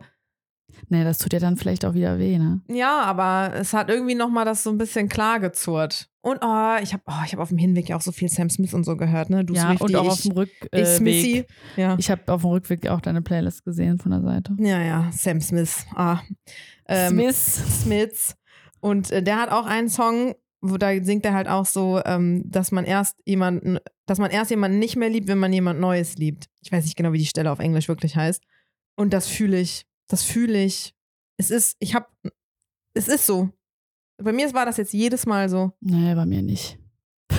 nee, 0.88 1.04
das 1.04 1.18
tut 1.18 1.32
ja 1.32 1.38
dann 1.38 1.56
vielleicht 1.56 1.84
auch 1.84 1.94
wieder 1.94 2.18
weh, 2.18 2.38
ne? 2.38 2.60
ja, 2.68 3.02
aber 3.02 3.52
es 3.54 3.72
hat 3.72 3.90
irgendwie 3.90 4.14
nochmal 4.14 4.44
das 4.44 4.62
so 4.62 4.70
ein 4.70 4.78
bisschen 4.78 5.08
klargezurrt. 5.08 6.08
Und 6.24 6.38
oh, 6.40 6.76
ich 6.80 6.92
habe 6.92 7.02
oh, 7.08 7.22
ich 7.26 7.32
hab 7.32 7.40
auf 7.40 7.48
dem 7.48 7.58
Hinweg 7.58 7.88
ja 7.88 7.96
auch 7.96 8.00
so 8.00 8.12
viel 8.12 8.28
Sam 8.28 8.48
Smith 8.48 8.74
und 8.74 8.84
so 8.84 8.96
gehört, 8.96 9.28
ne? 9.28 9.44
Du 9.44 9.54
ja, 9.54 9.68
Swiftie, 9.68 9.84
und 9.84 9.96
auch 9.96 10.04
ich, 10.04 10.10
auf 10.10 10.22
dem 10.22 10.30
ich 10.30 10.36
Rückweg. 10.36 10.86
Smithy. 10.86 11.46
Ja. 11.76 11.96
ich 11.98 12.10
habe 12.10 12.32
auf 12.32 12.42
dem 12.42 12.50
Rückweg 12.50 12.86
auch 12.88 13.00
deine 13.00 13.22
Playlist 13.22 13.64
gesehen 13.64 13.98
von 13.98 14.12
der 14.12 14.22
Seite. 14.22 14.54
ja, 14.58 14.80
ja, 14.80 15.10
Sam 15.12 15.40
Smith. 15.40 15.84
Ah. 15.94 16.20
Ähm, 16.86 17.14
Smith. 17.14 17.82
Smiths. 17.82 18.36
Und 18.80 19.10
äh, 19.10 19.22
der 19.22 19.40
hat 19.40 19.50
auch 19.50 19.66
einen 19.66 19.88
Song, 19.88 20.34
wo 20.60 20.76
da 20.76 20.92
singt 21.02 21.26
er 21.26 21.34
halt 21.34 21.48
auch 21.48 21.66
so, 21.66 22.00
ähm, 22.04 22.44
dass 22.46 22.70
man 22.70 22.84
erst 22.84 23.16
jemanden, 23.24 23.78
dass 24.06 24.18
man 24.18 24.30
erst 24.30 24.50
jemanden 24.50 24.78
nicht 24.78 24.96
mehr 24.96 25.10
liebt, 25.10 25.26
wenn 25.26 25.38
man 25.38 25.52
jemand 25.52 25.80
Neues 25.80 26.16
liebt. 26.16 26.46
Ich 26.62 26.70
weiß 26.70 26.84
nicht 26.84 26.96
genau, 26.96 27.12
wie 27.12 27.18
die 27.18 27.26
Stelle 27.26 27.50
auf 27.50 27.58
Englisch 27.58 27.88
wirklich 27.88 28.16
heißt. 28.16 28.42
Und 28.94 29.12
das 29.12 29.26
fühle 29.26 29.58
ich. 29.58 29.86
Das 30.12 30.24
fühle 30.24 30.62
ich. 30.62 30.94
Es 31.38 31.50
ist, 31.50 31.74
ich 31.80 31.94
hab, 31.94 32.12
es 32.92 33.08
ist 33.08 33.24
so. 33.24 33.48
Bei 34.22 34.30
mir 34.30 34.52
war 34.52 34.66
das 34.66 34.76
jetzt 34.76 34.92
jedes 34.92 35.24
Mal 35.24 35.48
so. 35.48 35.72
Nee, 35.80 36.14
bei 36.14 36.26
mir 36.26 36.42
nicht. 36.42 36.78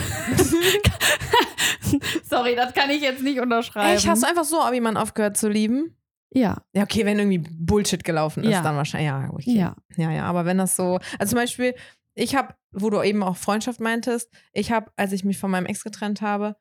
Sorry, 2.24 2.56
das 2.56 2.74
kann 2.74 2.90
ich 2.90 3.04
jetzt 3.04 3.22
nicht 3.22 3.40
unterschreiben. 3.40 3.96
Echt, 3.96 4.08
hast 4.08 4.24
du 4.24 4.28
einfach 4.28 4.44
so 4.44 4.58
jemanden 4.74 4.98
aufgehört 4.98 5.38
zu 5.38 5.50
lieben? 5.50 5.96
ja, 6.36 6.64
Ja, 6.74 6.82
okay, 6.82 7.06
wenn 7.06 7.20
irgendwie 7.20 7.48
Bullshit 7.48 8.04
gelaufen 8.04 8.44
ist, 8.44 8.50
Ja. 8.50 8.64
dann 8.64 8.76
wahrscheinlich. 8.76 9.06
Ja, 9.08 9.30
okay. 9.32 9.54
ja. 9.56 9.76
Ja, 9.96 10.12
ja, 10.12 10.24
aber 10.26 10.46
wenn 10.46 10.58
das 10.58 10.76
so, 10.76 10.98
also 11.20 11.30
zum 11.30 11.38
Beispiel, 11.38 11.76
ich 12.16 12.34
habe, 12.36 12.56
wo 12.72 12.90
du 12.90 13.04
eben 13.04 13.22
auch 13.22 13.38
Freundschaft 13.38 13.80
meintest, 13.80 14.32
ich 14.52 14.72
habe, 14.72 14.92
als 14.96 15.12
ich 15.12 15.24
mich 15.24 15.38
von 15.38 15.52
meinem 15.52 15.68
Ex 15.68 15.84
getrennt 15.84 16.24
habe, 16.24 16.56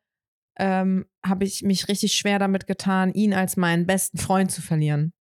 ähm, 0.59 1.07
habe 1.25 1.45
ich 1.45 1.63
mich 1.63 1.87
richtig 1.87 2.13
schwer 2.13 2.37
damit 2.37 2.67
getan, 2.67 3.15
ihn 3.15 3.33
als 3.33 3.57
meinen 3.57 3.87
besten 3.87 4.19
Freund 4.19 4.51
zu 4.51 4.61
verlieren. 4.61 5.11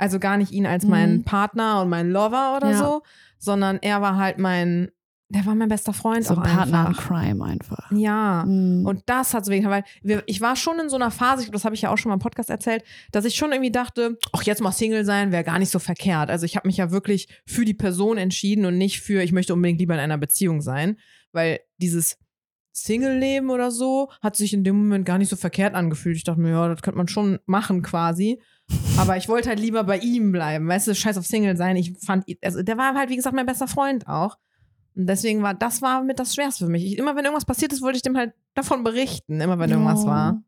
Also 0.00 0.18
gar 0.18 0.36
nicht 0.36 0.50
ihn 0.52 0.66
als 0.66 0.84
Mhm. 0.84 0.90
meinen 0.90 1.24
Partner 1.24 1.82
und 1.82 1.88
meinen 1.90 2.10
Lover 2.10 2.56
oder 2.56 2.70
Ja. 2.70 2.78
so, 2.78 3.02
sondern 3.38 3.78
er 3.82 4.00
war 4.02 4.16
halt 4.16 4.38
mein, 4.38 4.90
der 5.28 5.46
war 5.46 5.54
mein 5.54 5.68
bester 5.68 5.92
Freund 5.92 6.24
So 6.24 6.34
auch 6.34 6.38
ein 6.38 6.42
Partner 6.42 6.80
in 6.80 6.86
einfach. 6.88 7.06
Crime 7.06 7.44
einfach. 7.44 7.92
Ja. 7.92 8.44
Mhm. 8.46 8.84
Und 8.86 9.02
das 9.06 9.32
hat 9.34 9.44
so 9.44 9.52
weh, 9.52 9.64
weil 9.64 9.84
wir, 10.02 10.22
ich 10.26 10.40
war 10.40 10.56
schon 10.56 10.80
in 10.80 10.88
so 10.88 10.96
einer 10.96 11.10
Phase, 11.12 11.44
ich 11.44 11.50
das 11.52 11.64
habe 11.64 11.74
ich 11.76 11.82
ja 11.82 11.92
auch 11.92 11.98
schon 11.98 12.08
mal 12.10 12.14
im 12.14 12.20
Podcast 12.20 12.50
erzählt, 12.50 12.82
dass 13.12 13.24
ich 13.24 13.36
schon 13.36 13.52
irgendwie 13.52 13.70
dachte, 13.70 14.18
ach, 14.32 14.42
jetzt 14.42 14.60
mal 14.60 14.72
Single 14.72 15.04
sein 15.04 15.30
wäre 15.30 15.44
gar 15.44 15.58
nicht 15.60 15.70
so 15.70 15.78
verkehrt. 15.78 16.30
Also 16.30 16.46
ich 16.46 16.56
habe 16.56 16.66
mich 16.66 16.78
ja 16.78 16.90
wirklich 16.90 17.28
für 17.46 17.64
die 17.64 17.74
Person 17.74 18.18
entschieden 18.18 18.64
und 18.64 18.76
nicht 18.78 19.00
für, 19.00 19.22
ich 19.22 19.30
möchte 19.32 19.52
unbedingt 19.54 19.78
lieber 19.78 19.94
in 19.94 20.00
einer 20.00 20.18
Beziehung 20.18 20.62
sein, 20.62 20.96
weil 21.32 21.60
dieses 21.76 22.18
Single-Leben 22.72 23.50
oder 23.50 23.70
so 23.70 24.10
hat 24.22 24.36
sich 24.36 24.52
in 24.54 24.64
dem 24.64 24.76
Moment 24.76 25.04
gar 25.04 25.18
nicht 25.18 25.28
so 25.28 25.36
verkehrt 25.36 25.74
angefühlt. 25.74 26.16
Ich 26.16 26.24
dachte 26.24 26.40
mir, 26.40 26.50
ja, 26.50 26.68
das 26.68 26.82
könnte 26.82 26.98
man 26.98 27.08
schon 27.08 27.38
machen 27.46 27.82
quasi. 27.82 28.40
Aber 28.98 29.16
ich 29.16 29.28
wollte 29.28 29.48
halt 29.48 29.60
lieber 29.60 29.84
bei 29.84 29.98
ihm 29.98 30.30
bleiben, 30.32 30.68
weißt 30.68 30.88
du, 30.88 30.94
scheiß 30.94 31.16
auf 31.16 31.26
Single 31.26 31.56
sein. 31.56 31.76
Ich 31.76 31.92
fand, 32.04 32.24
also 32.42 32.62
der 32.62 32.76
war 32.76 32.94
halt, 32.94 33.10
wie 33.10 33.16
gesagt, 33.16 33.34
mein 33.34 33.46
bester 33.46 33.68
Freund 33.68 34.06
auch. 34.06 34.36
Und 34.94 35.06
deswegen 35.06 35.42
war, 35.42 35.54
das 35.54 35.82
war 35.82 36.02
mit 36.02 36.18
das 36.18 36.34
Schwerste 36.34 36.66
für 36.66 36.70
mich. 36.70 36.84
Ich, 36.84 36.98
immer 36.98 37.16
wenn 37.16 37.24
irgendwas 37.24 37.44
passiert 37.44 37.72
ist, 37.72 37.82
wollte 37.82 37.96
ich 37.96 38.02
dem 38.02 38.16
halt 38.16 38.32
davon 38.54 38.84
berichten, 38.84 39.40
immer 39.40 39.58
wenn 39.58 39.70
irgendwas 39.70 40.02
Ja. 40.02 40.08
war. 40.08 40.42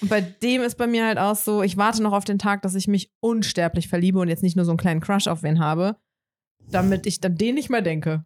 Und 0.00 0.08
bei 0.08 0.20
dem 0.20 0.62
ist 0.62 0.76
bei 0.76 0.86
mir 0.86 1.06
halt 1.06 1.18
auch 1.18 1.36
so, 1.36 1.62
ich 1.62 1.76
warte 1.76 2.02
noch 2.02 2.12
auf 2.12 2.24
den 2.24 2.38
Tag, 2.38 2.62
dass 2.62 2.74
ich 2.74 2.88
mich 2.88 3.12
unsterblich 3.20 3.88
verliebe 3.88 4.18
und 4.18 4.28
jetzt 4.28 4.42
nicht 4.42 4.56
nur 4.56 4.64
so 4.64 4.72
einen 4.72 4.78
kleinen 4.78 5.00
Crush 5.00 5.28
auf 5.28 5.42
wen 5.42 5.60
habe, 5.60 5.96
damit 6.70 7.06
ich 7.06 7.20
dann 7.20 7.36
den 7.36 7.54
nicht 7.54 7.70
mehr 7.70 7.82
denke. 7.82 8.24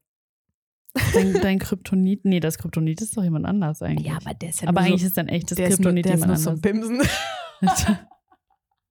Dein, 1.12 1.34
dein 1.34 1.58
Kryptonit, 1.58 2.24
nee, 2.24 2.40
das 2.40 2.56
Kryptonit 2.56 3.02
ist 3.02 3.16
doch 3.16 3.22
jemand 3.22 3.44
anders 3.44 3.82
eigentlich. 3.82 4.10
der 4.40 4.48
ist 4.48 4.66
aber 4.66 4.80
eigentlich 4.80 5.02
ist 5.02 5.18
dein 5.18 5.28
echtes 5.28 5.56
der 5.56 5.68
ist 5.68 5.80
nur, 5.80 5.92
Kryptonit 5.92 6.04
der 6.06 6.14
ist 6.14 6.20
jemand 6.20 6.28
nur 6.30 6.38
so 6.38 6.50
ein 6.50 6.56
anders. 6.56 6.62
Bimsen. 6.62 7.02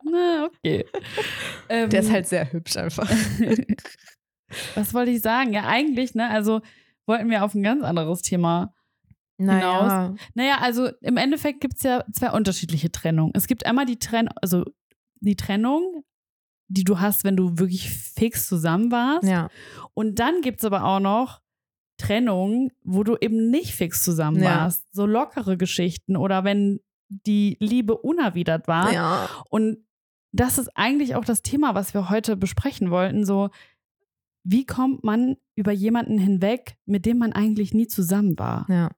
Na, 0.10 0.46
okay. 0.46 0.86
Ähm, 1.70 1.90
Der 1.90 2.02
ist 2.02 2.12
halt 2.12 2.28
sehr 2.28 2.52
hübsch 2.52 2.78
einfach. 2.78 3.10
Was 4.76 4.94
wollte 4.94 5.12
ich 5.12 5.22
sagen? 5.22 5.54
Ja, 5.54 5.66
eigentlich, 5.66 6.14
ne, 6.14 6.30
also 6.30 6.62
wollten 7.08 7.30
wir 7.30 7.44
auf 7.44 7.54
ein 7.56 7.64
ganz 7.64 7.84
anderes 7.84 8.22
Thema. 8.22 8.74
Naja. 9.38 10.14
Naja, 10.34 10.60
also 10.62 10.90
im 11.02 11.18
Endeffekt 11.18 11.60
gibt 11.60 11.76
es 11.78 11.84
ja 11.84 12.04
zwei 12.14 12.32
unterschiedliche 12.32 12.92
Trennungen. 12.92 13.32
Es 13.36 13.48
gibt 13.48 13.66
einmal 13.66 13.86
die 13.86 14.00
Trennung, 14.00 14.34
also 14.42 14.64
die 15.20 15.36
Trennung, 15.36 16.04
die 16.68 16.84
du 16.84 17.00
hast, 17.00 17.24
wenn 17.24 17.36
du 17.36 17.58
wirklich 17.58 17.90
fix 17.90 18.48
zusammen 18.48 18.92
warst. 18.92 19.28
Ja. 19.28 19.50
Und 19.94 20.20
dann 20.20 20.42
gibt 20.42 20.60
es 20.60 20.66
aber 20.66 20.86
auch 20.86 21.00
noch 21.00 21.42
Trennungen, 21.98 22.72
wo 22.84 23.04
du 23.04 23.18
eben 23.20 23.50
nicht 23.50 23.74
fix 23.74 24.04
zusammen 24.04 24.42
Ja. 24.42 24.62
warst. 24.62 24.86
So 24.92 25.06
lockere 25.06 25.58
Geschichten 25.58 26.16
oder 26.16 26.44
wenn 26.44 26.80
die 27.10 27.58
Liebe 27.60 27.98
unerwidert 27.98 28.68
war. 28.68 28.92
Ja. 28.94 29.30
Und 29.50 29.85
das 30.36 30.58
ist 30.58 30.70
eigentlich 30.76 31.16
auch 31.16 31.26
das 31.26 31.42
Thema, 31.42 31.76
was 31.76 31.94
wir 31.94 32.10
heute 32.10 32.36
besprechen 32.36 32.92
wollten. 32.92 33.26
So, 33.26 33.50
wie 34.44 34.66
kommt 34.66 35.04
man 35.04 35.38
über 35.56 35.72
jemanden 35.72 36.18
hinweg, 36.18 36.76
mit 36.86 37.06
dem 37.06 37.18
man 37.18 37.34
eigentlich 37.34 37.74
nie 37.74 37.88
zusammen 37.88 38.38
war? 38.38 38.66
Ja. 38.70 38.92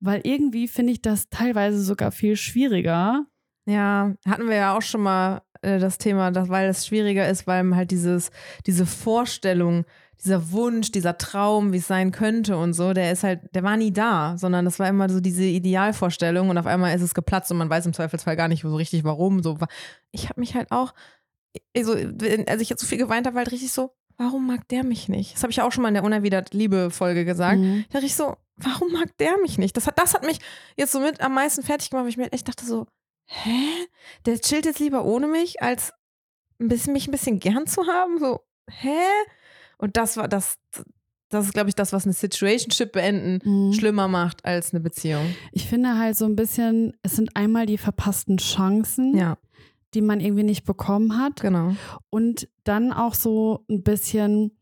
Weil 0.00 0.20
irgendwie 0.24 0.66
finde 0.66 0.92
ich 0.92 1.00
das 1.00 1.28
teilweise 1.28 1.80
sogar 1.80 2.10
viel 2.10 2.36
schwieriger. 2.36 3.26
Ja, 3.64 4.14
hatten 4.26 4.48
wir 4.48 4.56
ja 4.56 4.76
auch 4.76 4.82
schon 4.82 5.02
mal 5.02 5.42
äh, 5.62 5.78
das 5.78 5.98
Thema, 5.98 6.32
dass, 6.32 6.48
weil 6.48 6.68
es 6.68 6.86
schwieriger 6.86 7.28
ist, 7.28 7.46
weil 7.46 7.76
halt 7.76 7.92
dieses, 7.92 8.32
diese 8.66 8.84
Vorstellung, 8.84 9.84
dieser 10.24 10.52
Wunsch, 10.52 10.92
dieser 10.92 11.18
Traum, 11.18 11.72
wie 11.72 11.78
es 11.78 11.86
sein 11.86 12.12
könnte 12.12 12.56
und 12.56 12.74
so, 12.74 12.92
der 12.92 13.10
ist 13.10 13.24
halt, 13.24 13.40
der 13.54 13.62
war 13.62 13.76
nie 13.76 13.92
da, 13.92 14.36
sondern 14.38 14.64
das 14.64 14.78
war 14.78 14.88
immer 14.88 15.08
so 15.08 15.20
diese 15.20 15.44
Idealvorstellung 15.44 16.48
und 16.48 16.58
auf 16.58 16.66
einmal 16.66 16.94
ist 16.94 17.02
es 17.02 17.14
geplatzt 17.14 17.50
und 17.50 17.58
man 17.58 17.70
weiß 17.70 17.86
im 17.86 17.92
Zweifelsfall 17.92 18.36
gar 18.36 18.48
nicht 18.48 18.62
so 18.62 18.74
richtig 18.76 19.04
warum. 19.04 19.42
So, 19.42 19.58
ich 20.12 20.28
habe 20.28 20.40
mich 20.40 20.54
halt 20.54 20.70
auch, 20.70 20.94
also 21.76 21.94
als 22.46 22.62
ich 22.62 22.70
jetzt 22.70 22.80
so 22.80 22.86
viel 22.86 22.98
geweint 22.98 23.26
habe, 23.26 23.34
war 23.34 23.42
halt 23.42 23.52
richtig 23.52 23.72
so, 23.72 23.94
warum 24.16 24.46
mag 24.46 24.68
der 24.68 24.84
mich 24.84 25.08
nicht? 25.08 25.34
Das 25.34 25.42
habe 25.42 25.50
ich 25.50 25.56
ja 25.56 25.64
auch 25.64 25.72
schon 25.72 25.82
mal 25.82 25.88
in 25.88 25.94
der 25.94 26.04
Unerwidert 26.04 26.54
Liebe-Folge 26.54 27.24
gesagt. 27.24 27.58
Mhm. 27.58 27.84
Da 27.88 27.94
dachte 27.94 28.06
ich 28.06 28.14
so, 28.14 28.36
warum 28.56 28.92
mag 28.92 29.16
der 29.18 29.38
mich 29.38 29.58
nicht? 29.58 29.76
Das 29.76 29.86
hat, 29.86 29.98
das 29.98 30.14
hat 30.14 30.24
mich 30.24 30.38
jetzt 30.76 30.92
so 30.92 31.00
mit 31.00 31.20
am 31.20 31.34
meisten 31.34 31.62
fertig 31.62 31.90
gemacht, 31.90 32.04
weil 32.04 32.10
ich 32.10 32.16
mir 32.16 32.32
echt 32.32 32.46
dachte 32.46 32.64
so, 32.64 32.86
hä? 33.26 33.88
Der 34.26 34.40
chillt 34.40 34.66
jetzt 34.66 34.78
lieber 34.78 35.04
ohne 35.04 35.26
mich, 35.26 35.62
als 35.62 35.92
ein 36.60 36.68
bisschen, 36.68 36.92
mich 36.92 37.08
ein 37.08 37.12
bisschen 37.12 37.40
gern 37.40 37.66
zu 37.66 37.86
haben? 37.86 38.18
So, 38.20 38.40
hä? 38.68 39.00
Und 39.82 39.96
das 39.96 40.16
war 40.16 40.28
das, 40.28 40.56
das 41.28 41.46
ist, 41.46 41.54
glaube 41.54 41.68
ich, 41.70 41.74
das, 41.74 41.92
was 41.92 42.04
eine 42.04 42.12
Situationship 42.12 42.92
beenden 42.92 43.40
Mhm. 43.44 43.72
schlimmer 43.72 44.06
macht 44.06 44.44
als 44.44 44.72
eine 44.72 44.80
Beziehung. 44.80 45.34
Ich 45.50 45.66
finde 45.66 45.98
halt 45.98 46.16
so 46.16 46.24
ein 46.26 46.36
bisschen, 46.36 46.92
es 47.02 47.16
sind 47.16 47.34
einmal 47.36 47.66
die 47.66 47.78
verpassten 47.78 48.36
Chancen, 48.38 49.16
Ja, 49.16 49.38
die 49.94 50.02
man 50.02 50.20
irgendwie 50.20 50.44
nicht 50.44 50.64
bekommen 50.64 51.18
hat. 51.18 51.40
genau. 51.40 51.74
Und 52.10 52.48
dann 52.64 52.92
auch 52.92 53.14
so 53.14 53.64
ein 53.68 53.82
bisschen 53.82 54.56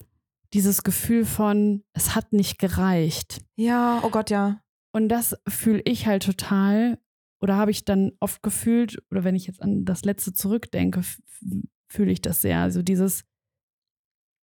dieses 0.55 0.83
Gefühl 0.83 1.25
von, 1.25 1.85
es 1.93 2.15
hat 2.17 2.33
nicht 2.33 2.59
gereicht. 2.59 3.41
Ja, 3.57 4.01
oh 4.03 4.11
Gott, 4.11 4.31
ja. 4.31 4.61
Und 4.93 5.09
das 5.09 5.37
fühle 5.47 5.83
ich 5.85 6.07
halt 6.07 6.25
total, 6.25 6.99
oder 7.41 7.57
habe 7.57 7.71
ich 7.71 7.85
dann 7.85 8.13
oft 8.21 8.43
gefühlt, 8.43 9.01
oder 9.11 9.23
wenn 9.23 9.37
ich 9.37 9.47
jetzt 9.47 9.61
an 9.63 9.85
das 9.85 10.05
letzte 10.05 10.33
zurückdenke, 10.33 11.03
fühle 11.89 12.11
ich 12.11 12.21
das 12.23 12.41
sehr. 12.41 12.59
Also 12.61 12.83
dieses, 12.83 13.25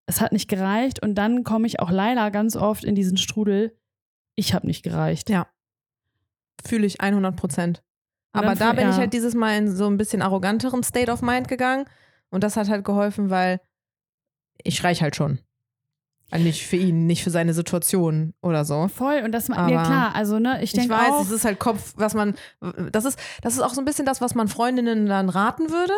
es 0.07 0.21
hat 0.21 0.33
nicht 0.33 0.49
gereicht 0.49 1.03
und 1.03 1.17
dann 1.17 1.45
komme 1.45 1.67
ich 1.67 1.81
auch 1.81 1.91
leider 1.91 2.31
ganz 2.31 2.57
oft 2.57 2.85
in 2.85 2.95
diesen 2.95 3.17
Strudel, 3.17 3.77
ich 4.35 4.55
habe 4.55 4.67
nicht 4.67 4.83
gereicht. 4.83 5.29
Ja. 5.29 5.49
Fühle 6.65 6.87
ich 6.87 7.01
100 7.01 7.37
Prozent. 7.37 7.83
Aber 8.33 8.55
da 8.55 8.73
bin 8.73 8.89
ich 8.89 8.97
ja. 8.97 9.01
halt 9.01 9.13
dieses 9.13 9.35
Mal 9.35 9.57
in 9.57 9.75
so 9.75 9.87
ein 9.87 9.97
bisschen 9.97 10.23
arroganterem 10.23 10.83
State 10.83 11.11
of 11.11 11.23
Mind 11.23 11.49
gegangen. 11.49 11.87
Und 12.31 12.45
das 12.45 12.57
hat 12.57 12.69
halt 12.69 12.85
geholfen, 12.85 13.31
weil 13.31 13.61
ich 14.63 14.85
reich 14.85 15.03
halt 15.03 15.17
schon. 15.17 15.41
Also 16.31 16.45
Nicht 16.45 16.67
für 16.67 16.77
ihn, 16.77 17.07
nicht 17.07 17.23
für 17.23 17.31
seine 17.31 17.55
Situation 17.55 18.35
oder 18.43 18.65
so. 18.65 18.89
Voll, 18.89 19.23
und 19.25 19.31
das, 19.31 19.49
Aber 19.49 19.71
ja 19.73 19.85
klar, 19.85 20.15
also 20.15 20.41
ne, 20.41 20.57
ich 20.57 20.65
Ich, 20.65 20.73
denke 20.73 20.95
weiß, 20.95 21.11
auch, 21.11 21.23
es 21.23 21.31
ist 21.31 21.45
halt 21.45 21.61
Kopf, 21.61 21.95
was 21.97 22.15
man, 22.15 22.35
das 22.91 23.05
ist, 23.05 23.17
das 23.43 23.55
ist 23.55 23.61
auch 23.61 23.73
so 23.73 23.81
ein 23.81 23.85
bisschen 23.85 24.07
das, 24.07 24.21
was 24.21 24.35
man 24.35 24.49
Freundinnen 24.49 25.07
dann 25.07 25.29
raten 25.29 25.71
würde 25.71 25.93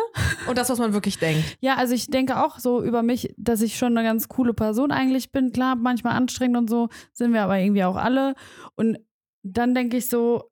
und 0.47 0.57
das, 0.57 0.69
was 0.69 0.77
man 0.77 0.93
wirklich 0.93 1.17
denkt. 1.17 1.57
Ja, 1.61 1.77
also 1.77 1.95
ich 1.95 2.07
denke 2.07 2.43
auch 2.43 2.59
so 2.59 2.83
über 2.83 3.01
mich, 3.01 3.33
dass 3.37 3.61
ich 3.61 3.77
schon 3.77 3.97
eine 3.97 4.07
ganz 4.07 4.27
coole 4.27 4.53
Person 4.53 4.91
eigentlich 4.91 5.31
bin. 5.31 5.51
Klar, 5.51 5.75
manchmal 5.75 6.13
anstrengend 6.15 6.57
und 6.57 6.69
so, 6.69 6.89
sind 7.11 7.33
wir 7.33 7.41
aber 7.41 7.57
irgendwie 7.57 7.83
auch 7.83 7.95
alle. 7.95 8.35
Und 8.75 8.99
dann 9.41 9.73
denke 9.73 9.97
ich 9.97 10.09
so, 10.09 10.51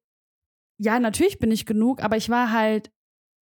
ja, 0.80 1.00
natürlich 1.00 1.38
bin 1.38 1.52
ich 1.52 1.68
genug, 1.68 2.04
aber 2.04 2.18
ich 2.18 2.30
war 2.30 2.52
halt 2.52 2.92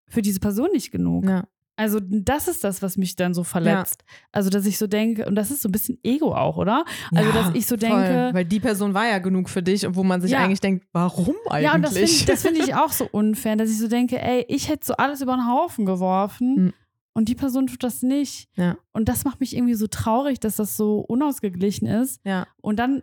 für 0.09 0.23
diese 0.23 0.39
Person 0.41 0.69
nicht 0.73 0.93
genug. 0.93 1.25
Ja. 1.25 1.45
Also 1.81 1.99
das 2.03 2.47
ist 2.47 2.63
das, 2.63 2.83
was 2.83 2.97
mich 2.99 3.17
dann 3.17 3.33
so 3.33 3.43
verletzt. 3.43 4.05
Also, 4.33 4.51
dass 4.51 4.67
ich 4.67 4.77
so 4.79 4.87
denke, 4.87 5.27
und 5.27 5.35
das 5.35 5.51
ist 5.51 5.63
so 5.63 5.69
ein 5.69 5.73
bisschen 5.73 5.99
Ego 6.03 6.35
auch, 6.35 6.57
oder? 6.59 6.85
Also, 7.15 7.33
dass 7.33 7.55
ich 7.55 7.67
so 7.67 7.77
denke, 7.77 7.97
Voll, 7.97 8.35
weil 8.35 8.45
die 8.45 8.61
Person 8.61 8.93
war 8.95 9.09
ja 9.09 9.19
genug 9.19 9.49
für 9.49 9.63
dich 9.63 9.87
wo 9.95 10.03
man 10.05 10.21
sich 10.21 10.33
Ja. 10.33 10.41
eigentlich 10.45 10.61
denkt, 10.61 10.87
warum 10.93 11.35
eigentlich? 11.49 11.65
Ja, 11.65 11.75
und 11.75 11.83
das 11.83 11.95
finde 11.97 12.37
find 12.37 12.59
ich 12.59 12.75
auch 12.83 12.93
so 12.93 13.09
unfair, 13.11 13.57
dass 13.57 13.71
ich 13.71 13.79
so 13.79 13.89
denke, 13.89 14.21
ey, 14.21 14.45
ich 14.49 14.69
hätte 14.69 14.85
so 14.87 14.95
alles 14.95 15.23
über 15.23 15.35
den 15.35 15.49
Haufen 15.49 15.87
geworfen 15.87 16.55
Mhm. 16.67 16.73
und 17.15 17.29
die 17.29 17.35
Person 17.35 17.67
tut 17.67 17.83
das 17.83 18.03
nicht. 18.03 18.49
Ja. 18.57 18.77
Und 18.93 19.09
das 19.09 19.25
macht 19.25 19.41
mich 19.41 19.57
irgendwie 19.57 19.75
so 19.75 19.87
traurig, 19.87 20.39
dass 20.41 20.57
das 20.57 20.77
so 20.77 20.99
unausgeglichen 21.01 21.87
ist. 21.89 22.21
Ja. 22.25 22.47
Und 22.61 22.79
dann 22.79 23.03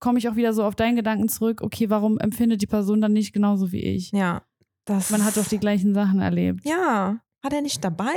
komme 0.00 0.18
ich 0.18 0.28
auch 0.28 0.36
wieder 0.36 0.52
so 0.52 0.64
auf 0.64 0.76
deinen 0.76 0.96
Gedanken 0.96 1.28
zurück, 1.28 1.60
okay, 1.62 1.90
warum 1.90 2.18
empfindet 2.18 2.60
die 2.62 2.66
Person 2.66 3.00
dann 3.00 3.12
nicht 3.12 3.32
genauso 3.32 3.72
wie 3.72 3.80
ich? 3.82 4.12
Ja. 4.12 4.42
Das 4.84 5.10
Man 5.10 5.24
hat 5.24 5.36
doch 5.36 5.46
die 5.46 5.58
gleichen 5.58 5.92
Sachen 5.92 6.20
erlebt. 6.20 6.64
Ja, 6.64 7.20
war 7.42 7.50
der 7.50 7.62
nicht 7.62 7.84
dabei? 7.84 8.14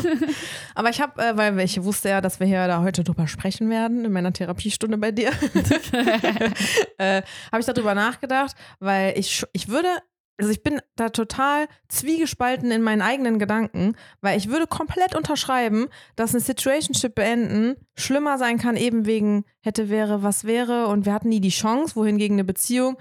Aber 0.74 0.90
ich 0.90 1.00
habe, 1.00 1.20
äh, 1.20 1.36
weil 1.36 1.58
ich 1.60 1.82
wusste 1.82 2.08
ja, 2.10 2.20
dass 2.20 2.40
wir 2.40 2.46
hier 2.46 2.66
da 2.66 2.82
heute 2.82 3.04
drüber 3.04 3.26
sprechen 3.26 3.68
werden, 3.70 4.04
in 4.04 4.12
meiner 4.12 4.32
Therapiestunde 4.32 4.98
bei 4.98 5.10
dir, 5.10 5.30
äh, 6.98 7.22
habe 7.50 7.60
ich 7.60 7.66
darüber 7.66 7.94
nachgedacht, 7.94 8.54
weil 8.78 9.18
ich, 9.18 9.44
ich 9.52 9.68
würde, 9.68 9.88
also 10.38 10.52
ich 10.52 10.62
bin 10.62 10.80
da 10.94 11.08
total 11.08 11.66
zwiegespalten 11.88 12.70
in 12.70 12.82
meinen 12.82 13.02
eigenen 13.02 13.38
Gedanken, 13.38 13.96
weil 14.20 14.38
ich 14.38 14.48
würde 14.48 14.66
komplett 14.66 15.16
unterschreiben, 15.16 15.88
dass 16.14 16.32
eine 16.32 16.40
Situationship 16.40 17.14
beenden 17.14 17.74
schlimmer 17.96 18.38
sein 18.38 18.58
kann, 18.58 18.76
eben 18.76 19.04
wegen 19.04 19.44
hätte, 19.60 19.88
wäre, 19.88 20.22
was 20.22 20.44
wäre 20.44 20.86
und 20.86 21.06
wir 21.06 21.12
hatten 21.12 21.28
nie 21.28 21.40
die 21.40 21.48
Chance, 21.50 21.96
wohingegen 21.96 22.36
eine 22.36 22.44
Beziehung 22.44 22.98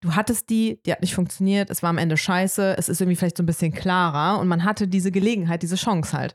du 0.00 0.14
hattest 0.14 0.50
die, 0.50 0.80
die 0.84 0.92
hat 0.92 1.00
nicht 1.00 1.14
funktioniert, 1.14 1.70
es 1.70 1.82
war 1.82 1.90
am 1.90 1.98
Ende 1.98 2.16
scheiße, 2.16 2.76
es 2.78 2.88
ist 2.88 3.00
irgendwie 3.00 3.16
vielleicht 3.16 3.36
so 3.36 3.42
ein 3.42 3.46
bisschen 3.46 3.72
klarer 3.72 4.40
und 4.40 4.48
man 4.48 4.64
hatte 4.64 4.88
diese 4.88 5.10
Gelegenheit, 5.10 5.62
diese 5.62 5.76
Chance 5.76 6.16
halt. 6.16 6.34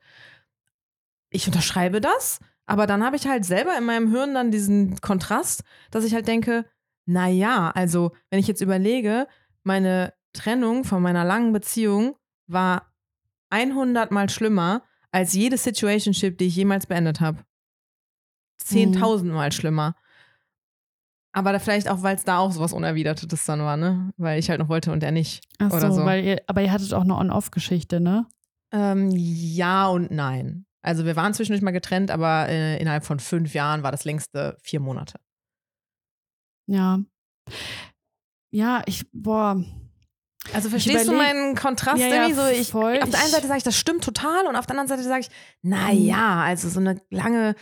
Ich 1.30 1.48
unterschreibe 1.48 2.02
das, 2.02 2.40
aber 2.66 2.88
dann 2.88 3.04
habe 3.04 3.16
ich 3.16 3.28
halt 3.28 3.46
selber 3.46 3.78
in 3.78 3.86
meinem 3.86 4.12
Hirn 4.12 4.34
dann 4.34 4.52
diesen 4.52 5.00
Kontrast, 5.02 5.64
dass 5.92 6.06
ich 6.06 6.14
halt 6.14 6.28
denke, 6.28 6.66
na 7.06 7.28
ja, 7.28 7.72
also 7.72 8.12
wenn 8.30 8.40
ich 8.40 8.48
jetzt 8.48 8.62
überlege, 8.62 9.28
meine 9.64 10.14
Trennung 10.34 10.84
von 10.84 11.02
meiner 11.02 11.26
langen 11.26 11.54
Beziehung 11.54 12.16
war 12.48 12.94
100 13.50 14.12
mal 14.12 14.30
schlimmer 14.30 14.84
als 15.12 15.34
jede 15.34 15.58
Situationship, 15.58 16.38
die 16.38 16.48
ich 16.48 16.56
jemals 16.56 16.88
beendet 16.88 17.22
habe. 17.22 17.46
10.000 18.64 19.26
Mal 19.26 19.52
schlimmer. 19.52 19.96
Aber 21.36 21.52
da 21.52 21.60
vielleicht 21.60 21.90
auch, 21.90 22.04
weil 22.04 22.16
es 22.16 22.24
da 22.24 22.38
auch 22.38 22.52
sowas 22.52 22.74
Unerwidertes 22.74 23.46
dann 23.46 23.60
war, 23.62 23.76
ne? 23.76 24.12
Weil 24.18 24.40
ich 24.40 24.50
halt 24.50 24.60
noch 24.60 24.70
wollte 24.70 24.92
und 24.92 25.02
er 25.04 25.12
nicht. 25.12 25.44
Ach 25.58 25.72
Oder 25.72 25.92
so, 25.92 26.02
so. 26.02 26.06
weil 26.06 26.24
ihr, 26.24 26.42
aber 26.46 26.62
ihr 26.62 26.72
hattet 26.72 26.94
auch 26.94 27.02
eine 27.02 27.18
On-Off-Geschichte, 27.18 28.00
ne? 28.00 28.28
Ähm, 28.72 29.10
ja 29.12 29.88
und 29.88 30.12
nein. 30.12 30.66
Also 30.84 31.06
wir 31.06 31.16
waren 31.16 31.34
zwischendurch 31.34 31.64
mal 31.64 31.72
getrennt, 31.72 32.12
aber 32.12 32.50
äh, 32.50 32.80
innerhalb 32.80 33.04
von 33.04 33.20
fünf 33.20 33.54
Jahren 33.54 33.82
war 33.84 33.92
das 33.92 34.06
längste 34.06 34.58
vier 34.62 34.80
Monate. 34.80 35.20
Ja. 36.68 37.00
Ja, 38.52 38.84
ich, 38.86 39.06
boah. 39.12 39.64
Also 40.54 40.68
Ich 40.68 40.72
verstehst 40.72 41.08
du 41.08 41.14
meinen 41.14 41.56
Kontrast 41.56 42.00
Ja, 42.00 42.08
ja, 42.08 42.16
irgendwie 42.28 42.34
so? 42.34 42.48
Ich, 42.48 42.70
voll. 42.72 43.00
auf 43.02 43.10
der 43.10 43.20
einen 43.22 43.32
Seite 43.32 43.48
sage 43.48 43.58
ich, 43.58 43.64
das 43.64 43.78
stimmt 43.78 44.04
total 44.04 44.46
und 44.46 44.56
auf 44.56 44.66
der 44.66 44.78
anderen 44.78 44.90
Seite 44.90 45.04
sage 45.04 45.22
ich, 45.22 45.30
naja, 45.62 46.44
also 46.44 46.70
so 46.70 46.80
eine 46.80 47.02
lange, 47.10 47.56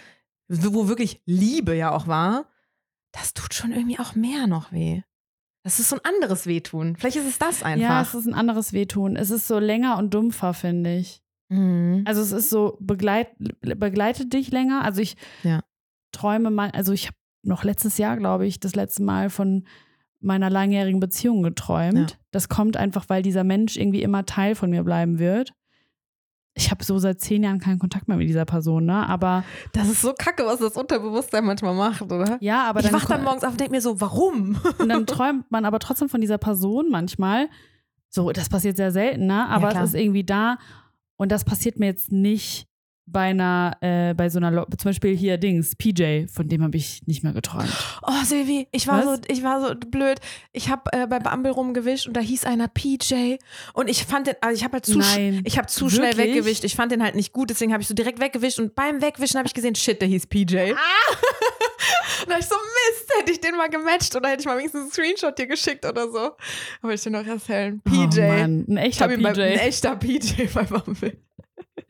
wo 0.47 0.87
wirklich 0.87 1.21
Liebe 1.25 1.75
ja 1.75 1.91
auch 1.91 2.07
war, 2.07 2.50
das 3.11 3.33
tut 3.33 3.53
schon 3.53 3.71
irgendwie 3.71 3.99
auch 3.99 4.15
mehr 4.15 4.47
noch 4.47 4.71
weh. 4.71 5.01
Das 5.63 5.79
ist 5.79 5.89
so 5.89 5.97
ein 5.97 6.05
anderes 6.15 6.47
Wehtun. 6.47 6.95
Vielleicht 6.95 7.17
ist 7.17 7.27
es 7.27 7.37
das 7.39 7.61
einfach. 7.61 7.81
Ja, 7.83 8.01
es 8.01 8.15
ist 8.15 8.25
ein 8.25 8.33
anderes 8.33 8.73
Wehtun. 8.73 9.15
Es 9.15 9.29
ist 9.29 9.47
so 9.47 9.59
länger 9.59 9.97
und 9.97 10.13
dumpfer, 10.13 10.53
finde 10.53 10.95
ich. 10.97 11.21
Mhm. 11.49 12.03
Also 12.07 12.21
es 12.21 12.31
ist 12.31 12.49
so, 12.49 12.77
begleit, 12.79 13.27
begleitet 13.59 14.33
dich 14.33 14.49
länger. 14.51 14.83
Also 14.83 15.01
ich 15.01 15.17
Ja. 15.43 15.61
träume 16.11 16.49
mal, 16.49 16.71
also 16.71 16.93
ich 16.93 17.07
habe 17.07 17.17
noch 17.43 17.63
letztes 17.63 17.97
Jahr, 17.99 18.17
glaube 18.17 18.47
ich, 18.47 18.59
das 18.59 18.75
letzte 18.75 19.03
Mal 19.03 19.29
von 19.29 19.67
meiner 20.19 20.49
langjährigen 20.49 20.99
Beziehung 20.99 21.43
geträumt. 21.43 22.11
Ja. 22.11 22.17
Das 22.31 22.49
kommt 22.49 22.77
einfach, 22.77 23.09
weil 23.09 23.21
dieser 23.21 23.43
Mensch 23.43 23.77
irgendwie 23.77 24.01
immer 24.03 24.25
Teil 24.25 24.55
von 24.55 24.69
mir 24.69 24.83
bleiben 24.83 25.19
wird. 25.19 25.53
Ich 26.53 26.69
habe 26.69 26.83
so 26.83 26.97
seit 26.99 27.21
zehn 27.21 27.43
Jahren 27.43 27.59
keinen 27.59 27.79
Kontakt 27.79 28.07
mehr 28.07 28.17
mit 28.17 28.27
dieser 28.27 28.43
Person, 28.45 28.85
ne? 28.85 29.07
Aber 29.07 29.43
Das 29.71 29.87
ist 29.87 30.01
so 30.01 30.13
kacke, 30.13 30.45
was 30.45 30.59
das 30.59 30.75
Unterbewusstsein 30.75 31.45
manchmal 31.45 31.73
macht, 31.73 32.01
oder? 32.01 32.37
ja, 32.41 32.63
aber 32.63 32.81
ich 32.81 32.87
dann, 32.87 32.93
wach 32.93 33.05
dann 33.05 33.23
morgens 33.23 33.43
auf 33.43 33.51
und 33.51 33.59
denke 33.59 33.71
mir 33.71 33.81
so, 33.81 34.01
warum? 34.01 34.59
und 34.77 34.89
dann 34.89 35.05
träumt 35.05 35.49
man 35.49 35.63
aber 35.65 35.79
trotzdem 35.79 36.09
von 36.09 36.19
dieser 36.19 36.37
Person 36.37 36.89
manchmal. 36.89 37.47
So, 38.09 38.31
das 38.31 38.49
passiert 38.49 38.75
sehr 38.75 38.91
selten, 38.91 39.27
ne? 39.27 39.47
Aber 39.47 39.69
klar. 39.69 39.83
es 39.83 39.93
ist 39.93 39.99
irgendwie 39.99 40.25
da. 40.25 40.57
Und 41.15 41.31
das 41.31 41.45
passiert 41.45 41.79
mir 41.79 41.85
jetzt 41.85 42.11
nicht 42.11 42.67
bei 43.11 43.29
einer, 43.29 43.77
äh, 43.81 44.13
bei 44.13 44.29
so 44.29 44.39
einer, 44.39 44.51
Lo 44.51 44.65
zum 44.65 44.89
Beispiel 44.89 45.15
hier 45.15 45.37
Dings, 45.37 45.75
PJ, 45.75 46.27
von 46.27 46.47
dem 46.47 46.63
habe 46.63 46.77
ich 46.77 47.05
nicht 47.05 47.23
mehr 47.23 47.33
geträumt. 47.33 47.71
Oh, 48.01 48.23
Silvi, 48.23 48.67
ich 48.71 48.87
war 48.87 49.05
Was? 49.05 49.05
so, 49.05 49.21
ich 49.27 49.43
war 49.43 49.67
so 49.67 49.75
blöd. 49.75 50.19
Ich 50.53 50.69
habe 50.69 50.83
äh, 50.93 51.07
bei 51.07 51.19
Bumble 51.19 51.51
rumgewischt 51.51 52.07
und 52.07 52.15
da 52.15 52.21
hieß 52.21 52.45
einer 52.45 52.67
PJ 52.67 53.37
und 53.73 53.89
ich 53.89 54.05
fand 54.05 54.27
den, 54.27 54.35
also 54.41 54.55
ich 54.55 54.63
habe 54.63 54.73
halt 54.73 54.85
zu, 54.85 54.99
Nein. 54.99 55.41
ich 55.45 55.57
habe 55.57 55.67
zu 55.67 55.89
schnell 55.89 56.17
weggewischt. 56.17 56.63
Ich 56.63 56.75
fand 56.75 56.91
den 56.91 57.03
halt 57.03 57.15
nicht 57.15 57.33
gut, 57.33 57.49
deswegen 57.49 57.73
habe 57.73 57.81
ich 57.81 57.87
so 57.87 57.93
direkt 57.93 58.19
weggewischt 58.19 58.59
und 58.59 58.75
beim 58.75 59.01
Wegwischen 59.01 59.37
habe 59.37 59.47
ich 59.47 59.53
gesehen, 59.53 59.75
shit, 59.75 60.01
der 60.01 60.07
hieß 60.07 60.27
PJ. 60.27 60.57
Ah! 60.57 60.75
und 62.23 62.29
da 62.29 62.37
ich 62.37 62.45
so 62.45 62.55
Mist, 62.55 63.11
hätte 63.17 63.31
ich 63.31 63.41
den 63.41 63.55
mal 63.55 63.69
gematcht 63.69 64.15
oder 64.15 64.29
hätte 64.29 64.41
ich 64.41 64.45
mal 64.45 64.57
wenigstens 64.57 64.81
einen 64.81 64.91
Screenshot 64.91 65.37
dir 65.37 65.47
geschickt 65.47 65.85
oder 65.85 66.09
so. 66.09 66.31
Aber 66.81 66.93
ich 66.93 67.01
dir 67.01 67.11
noch 67.11 67.25
erzählen. 67.25 67.81
PJ. 67.81 68.21
Oh 68.21 68.27
Mann, 68.27 68.65
ein 68.67 68.77
echter 68.77 69.11
ihn 69.11 69.21
bei, 69.21 69.33
PJ. 69.33 69.41
ein 69.41 69.59
echter 69.59 69.95
PJ 69.95 70.43
bei 70.53 70.63
Bumble. 70.63 71.17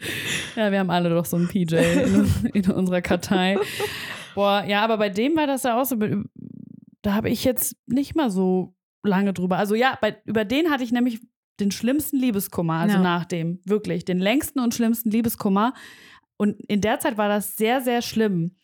Ja, 0.56 0.72
wir 0.72 0.80
haben 0.80 0.90
alle 0.90 1.10
doch 1.10 1.26
so 1.26 1.38
einen 1.38 1.48
PJ 1.48 1.76
in, 1.76 2.30
in 2.54 2.72
unserer 2.72 3.02
Kartei. 3.02 3.58
Boah, 4.36 4.64
ja, 4.68 4.84
aber 4.84 4.98
bei 4.98 5.10
dem 5.10 5.36
war 5.36 5.48
das 5.48 5.64
ja 5.64 5.80
auch 5.80 5.86
so, 5.86 5.96
da 7.02 7.14
habe 7.14 7.30
ich 7.30 7.44
jetzt 7.44 7.76
nicht 7.88 8.16
mal 8.16 8.30
so 8.30 8.76
lange 9.04 9.34
drüber. 9.34 9.58
Also 9.58 9.76
ja, 9.76 9.98
bei, 10.02 10.18
über 10.26 10.46
den 10.46 10.70
hatte 10.70 10.84
ich 10.84 10.92
nämlich 10.92 11.22
den 11.60 11.72
schlimmsten 11.72 12.18
Liebeskummer, 12.18 12.74
also 12.76 12.96
Ja. 12.98 13.02
nach 13.02 13.26
dem, 13.26 13.60
wirklich, 13.66 14.06
den 14.06 14.20
längsten 14.20 14.60
und 14.60 14.74
schlimmsten 14.74 15.12
Liebeskummer. 15.12 15.74
Und 16.38 16.60
in 16.68 16.82
der 16.82 17.00
Zeit 17.00 17.18
war 17.18 17.30
das 17.30 17.56
sehr, 17.56 17.82
sehr 17.82 18.02
schlimm. 18.02 18.56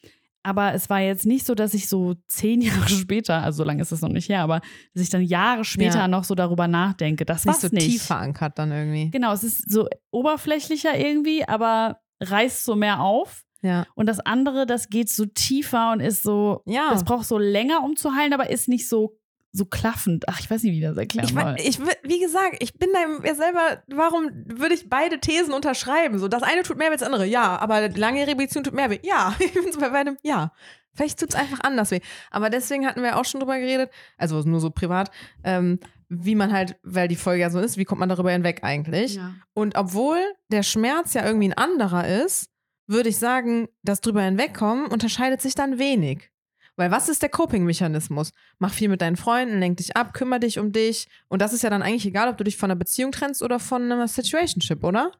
Aber 0.47 0.73
es 0.73 0.89
war 0.89 1.01
jetzt 1.01 1.25
nicht 1.25 1.45
so, 1.45 1.55
dass 1.55 1.73
ich 1.73 1.89
so 1.89 2.15
zehn 2.27 2.61
Jahre 2.87 2.87
später, 2.87 3.43
also 3.43 3.57
so 3.57 3.63
lange 3.65 3.81
ist 3.81 3.91
es 3.91 4.01
noch 4.01 4.09
nicht 4.09 4.29
her, 4.29 4.41
aber 4.43 4.61
dass 4.93 5.03
ich 5.03 5.09
dann 5.09 5.21
Jahre 5.21 5.65
später 5.65 5.99
Ja. 5.99 6.07
noch 6.07 6.23
so 6.23 6.35
darüber 6.35 6.67
nachdenke. 6.69 7.25
Das 7.25 7.45
war's 7.45 7.61
so 7.61 7.67
nicht. 7.71 7.85
tief 7.85 8.03
verankert 8.03 8.57
dann 8.57 8.71
irgendwie. 8.71 9.09
Genau, 9.11 9.33
es 9.33 9.43
ist 9.43 9.69
so 9.69 9.87
oberflächlicher 10.11 10.97
irgendwie, 10.97 11.47
aber 11.47 11.99
reißt 12.21 12.63
so 12.63 12.75
mehr 12.75 13.01
auf. 13.01 13.43
Ja. 13.61 13.85
Und 13.95 14.05
das 14.07 14.19
andere, 14.19 14.65
das 14.65 14.89
geht 14.89 15.09
so 15.09 15.25
tiefer 15.25 15.91
und 15.91 15.99
ist 15.99 16.23
so, 16.23 16.61
Ja. 16.65 16.89
das 16.91 17.03
braucht 17.03 17.25
so 17.27 17.37
länger, 17.37 17.83
um 17.83 17.95
zu 17.95 18.13
heilen, 18.15 18.33
aber 18.33 18.49
ist 18.49 18.67
nicht 18.67 18.87
so, 18.87 19.17
so 19.57 19.65
klaffend. 19.65 20.25
Ach, 20.29 20.39
ich 20.39 20.49
weiß 20.49 20.63
nicht, 20.63 20.73
wie 20.73 20.81
das 20.81 20.95
erklären 20.97 21.25
Ich, 21.27 21.33
soll. 21.33 21.55
ich, 21.57 21.79
wie 22.09 22.19
gesagt, 22.19 22.57
ich 22.59 22.73
bin 22.75 22.89
da 22.93 23.27
ja 23.27 23.35
selber, 23.35 23.83
warum 23.87 24.29
würde 24.45 24.75
ich 24.75 24.89
beide 24.89 25.19
Thesen 25.19 25.53
unterschreiben? 25.53 26.19
So, 26.19 26.27
das 26.27 26.43
eine 26.43 26.63
tut 26.63 26.77
mehr 26.77 26.87
weh 26.87 26.91
als 26.93 26.99
das 27.01 27.07
andere, 27.07 27.25
ja, 27.25 27.57
aber 27.57 27.89
die 27.89 27.99
langjährige 27.99 28.37
Beziehung 28.37 28.63
tut 28.63 28.73
mehr 28.73 28.89
weh, 28.89 28.99
ja. 29.03 29.35
Ich 29.39 29.53
bin 29.53 29.65
bei 29.79 29.89
beidem, 29.89 30.17
ja. 30.23 30.51
Vielleicht 30.93 31.19
tut 31.19 31.29
es 31.29 31.35
einfach 31.35 31.59
anders 31.61 31.91
weh. 31.91 31.99
Aber 32.31 32.49
deswegen 32.49 32.87
hatten 32.87 33.03
wir 33.03 33.17
auch 33.17 33.25
schon 33.25 33.39
drüber 33.39 33.59
geredet, 33.59 33.91
also 34.17 34.41
nur 34.41 34.59
so 34.59 34.69
privat, 34.71 35.11
ähm, 35.43 35.79
wie 36.09 36.35
man 36.35 36.51
halt, 36.53 36.77
weil 36.83 37.07
die 37.07 37.15
Folge 37.15 37.41
ja 37.41 37.49
so 37.49 37.59
ist, 37.59 37.77
wie 37.77 37.85
kommt 37.85 37.99
man 37.99 38.09
darüber 38.09 38.31
hinweg 38.31 38.63
eigentlich? 38.63 39.15
ja. 39.15 39.33
Und 39.53 39.75
obwohl 39.77 40.19
der 40.51 40.63
Schmerz 40.63 41.13
ja 41.13 41.25
irgendwie 41.25 41.49
ein 41.49 41.57
anderer 41.57 42.07
ist, 42.07 42.49
würde 42.87 43.09
ich 43.09 43.17
sagen, 43.17 43.67
das 43.83 43.99
drüber 44.01 44.21
hinwegkommen 44.21 44.87
unterscheidet 44.87 45.41
sich 45.41 45.53
dann 45.55 45.77
wenig. 45.77 46.31
Weil 46.77 46.91
was 46.91 47.09
ist 47.09 47.23
der 47.23 47.29
Coping-Mechanismus? 47.29 48.31
Mach 48.59 48.71
viel 48.71 48.87
mit 48.87 49.01
deinen 49.01 49.17
Freunden, 49.17 49.59
lenk 49.59 49.77
dich 49.77 49.97
ab, 49.97 50.13
kümmere 50.13 50.39
dich 50.39 50.59
um 50.59 50.71
dich. 50.71 51.07
Und 51.27 51.41
das 51.41 51.51
ist 51.51 51.63
ja 51.63 51.69
dann 51.69 51.81
eigentlich 51.81 52.05
egal, 52.05 52.29
ob 52.29 52.37
du 52.37 52.43
dich 52.43 52.55
von 52.55 52.71
einer 52.71 52.77
Beziehung 52.77 53.11
trennst 53.11 53.41
oder 53.41 53.59
von 53.59 53.91
einer 53.91 54.07
Situationship, 54.07 54.83
oder? 54.83 55.11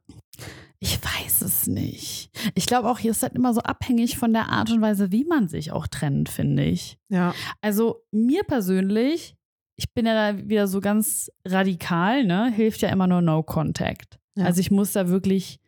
Ich 0.80 1.00
weiß 1.04 1.42
es 1.42 1.66
nicht. 1.66 2.30
Ich 2.54 2.68
glaube 2.68 2.90
auch, 2.90 3.00
hier 3.00 3.12
ist 3.12 3.24
halt 3.24 3.34
immer 3.34 3.54
so 3.56 3.62
abhängig 3.62 4.18
von 4.18 4.32
der 4.32 4.50
Art 4.50 4.70
und 4.70 4.82
Weise, 4.82 5.12
wie 5.12 5.26
man 5.26 5.48
sich 5.48 5.72
auch 5.72 5.88
trennt, 5.88 6.30
finde 6.30 6.64
ich. 6.64 7.00
Ja. 7.10 7.34
Also 7.62 8.04
mir 8.12 8.44
persönlich, 8.44 9.36
ich 9.76 9.92
bin 9.94 10.06
ja 10.06 10.14
da 10.14 10.48
wieder 10.48 10.68
so 10.68 10.80
ganz 10.80 11.32
radikal, 11.44 12.24
ne? 12.24 12.52
Hilft 12.52 12.82
ja 12.82 12.90
immer 12.90 13.08
nur 13.08 13.22
No 13.22 13.42
Contact. 13.42 14.20
Ja. 14.36 14.46
Also 14.46 14.62
ich 14.62 14.70
muss 14.70 14.92
da 14.92 15.08
wirklich 15.08 15.60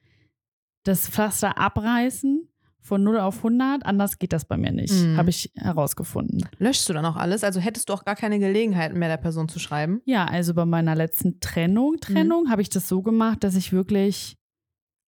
das 0.83 1.09
Pflaster 1.09 1.57
abreißen 1.57 2.48
von 2.89 3.03
0 3.03 3.19
auf 3.19 3.37
100. 3.37 3.85
Anders 3.85 4.19
geht 4.19 4.33
das 4.33 4.43
bei 4.45 4.57
mir 4.57 4.71
nicht, 4.73 4.93
Mhm. 4.93 5.15
habe 5.15 5.29
ich 5.29 5.51
herausgefunden. 5.55 6.45
Löschst 6.57 6.89
du 6.89 6.93
dann 6.93 7.05
auch 7.05 7.15
alles? 7.15 7.43
Also 7.45 7.59
hättest 7.61 7.87
du 7.89 7.93
auch 7.93 8.03
gar 8.03 8.15
keine 8.15 8.39
Gelegenheit 8.39 8.93
mehr 8.93 9.07
der 9.07 9.17
Person 9.17 9.47
zu 9.47 9.59
schreiben? 9.59 10.01
Ja, 10.05 10.25
also 10.25 10.53
bei 10.53 10.65
meiner 10.65 10.95
letzten 10.95 11.39
Trennung, 11.39 11.95
Trennung, 12.01 12.49
habe 12.49 12.61
ich 12.61 12.69
das 12.69 12.89
so 12.89 13.01
gemacht, 13.01 13.43
dass 13.43 13.55
ich 13.55 13.71
wirklich 13.71 14.35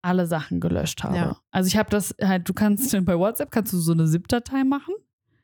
alle 0.01 0.27
Sachen 0.27 0.59
gelöscht 0.59 1.03
habe. 1.03 1.15
Ja. 1.17 1.37
Also 1.51 1.67
ich 1.67 1.77
habe 1.77 1.89
das 1.89 2.13
halt, 2.21 2.47
du 2.47 2.53
kannst 2.53 2.91
bei 3.05 3.17
WhatsApp 3.17 3.51
kannst 3.51 3.73
du 3.73 3.77
so 3.77 3.91
eine 3.93 4.05
ZIP-Datei 4.05 4.63
machen 4.63 4.93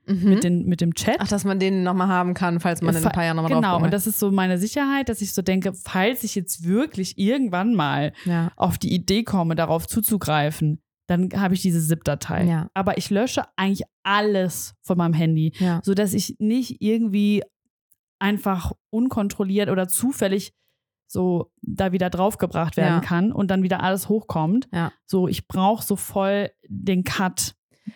Mhm. 0.08 0.30
mit, 0.30 0.44
den, 0.44 0.66
mit 0.68 0.82
dem 0.82 0.94
Chat. 0.94 1.16
Ach, 1.18 1.28
dass 1.28 1.46
man 1.46 1.58
den 1.58 1.82
nochmal 1.82 2.08
haben 2.08 2.36
kann, 2.36 2.60
falls 2.60 2.84
man 2.84 2.96
in 2.96 3.04
ein 3.04 3.12
paar 3.12 3.24
Jahren 3.26 3.38
nochmal 3.38 3.54
Genau, 3.56 3.72
drauf 3.74 3.82
und 3.82 3.92
das 3.92 4.06
ist 4.06 4.20
so 4.20 4.32
meine 4.32 4.60
Sicherheit, 4.60 5.10
dass 5.10 5.20
ich 5.22 5.34
so 5.34 5.42
denke, 5.42 5.74
falls 5.74 6.24
ich 6.24 6.36
jetzt 6.36 6.64
wirklich 6.64 7.18
irgendwann 7.18 7.74
mal 7.74 8.14
ja. 8.26 8.52
auf 8.56 8.78
die 8.78 8.94
Idee 8.94 9.24
komme, 9.24 9.56
darauf 9.56 9.88
zuzugreifen, 9.88 10.80
dann 11.08 11.30
habe 11.36 11.54
ich 11.54 11.62
diese 11.62 11.82
ZIP-Datei. 11.82 12.46
Ja. 12.46 12.70
Aber 12.74 12.98
ich 12.98 13.10
lösche 13.10 13.44
eigentlich 13.56 13.84
alles 14.04 14.74
von 14.82 14.98
meinem 14.98 15.14
Handy, 15.14 15.54
Ja. 15.60 15.82
sodass 15.84 16.14
ich 16.14 16.36
nicht 16.40 16.82
irgendwie 16.82 17.44
einfach 18.20 18.72
unkontrolliert 18.90 19.70
oder 19.70 19.88
zufällig 19.88 20.54
so 21.08 21.52
da 21.62 21.92
wieder 21.92 22.10
draufgebracht 22.10 22.78
werden 22.78 22.96
Ja. 22.96 23.08
kann 23.08 23.32
und 23.32 23.52
dann 23.52 23.62
wieder 23.64 23.84
alles 23.84 24.10
hochkommt. 24.10 24.68
Ja. 24.74 24.92
So, 25.06 25.28
ich 25.28 25.48
brauche 25.48 25.84
so 25.84 25.96
voll 25.96 26.50
den 26.68 27.04
Cut. 27.04 27.54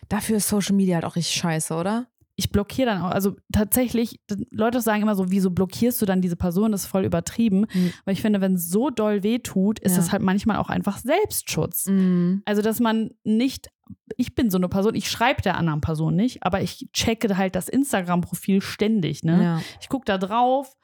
Dafür 0.10 0.38
ist 0.38 0.48
Social 0.50 0.76
Media 0.76 0.96
halt 0.96 1.06
auch 1.06 1.16
richtig 1.16 1.36
scheiße, 1.36 1.74
oder? 1.74 2.08
Ich 2.40 2.52
blockiere 2.52 2.86
dann 2.90 3.02
auch, 3.02 3.12
also 3.12 3.36
tatsächlich, 3.52 4.22
Leute 4.50 4.80
sagen 4.80 5.02
immer 5.02 5.16
so, 5.16 5.30
wieso 5.30 5.52
blockierst 5.52 6.02
du 6.02 6.06
dann 6.06 6.22
diese 6.22 6.38
Person? 6.38 6.72
Das 6.72 6.84
ist 6.84 6.88
voll 6.88 7.04
übertrieben. 7.04 7.66
Mhm. 7.74 7.92
Weil 8.06 8.14
ich 8.14 8.22
finde, 8.22 8.40
wenn 8.40 8.54
es 8.54 8.70
so 8.70 8.90
doll 8.90 9.24
weh 9.24 9.40
tut, 9.40 9.78
ist 9.80 9.92
Ja. 9.92 9.98
das 9.98 10.12
halt 10.14 10.22
manchmal 10.22 10.56
auch 10.56 10.70
einfach 10.70 10.98
Selbstschutz. 11.00 11.88
Mhm. 11.88 12.42
Also, 12.46 12.62
dass 12.62 12.80
man 12.80 13.10
nicht, 13.26 13.68
ich 14.16 14.36
bin 14.36 14.50
so 14.50 14.58
eine 14.58 14.70
Person, 14.70 14.96
ich 14.96 15.12
schreibe 15.12 15.42
der 15.42 15.58
anderen 15.58 15.82
Person 15.82 16.16
nicht, 16.16 16.42
aber 16.44 16.62
ich 16.62 16.88
checke 16.94 17.36
halt 17.38 17.56
das 17.56 17.68
Instagram-Profil 17.68 18.62
ständig. 18.62 19.24
Ne? 19.26 19.44
Ja. 19.44 19.62
Ich 19.82 19.90
gucke 19.90 20.06
da 20.06 20.18
drauf 20.18 20.78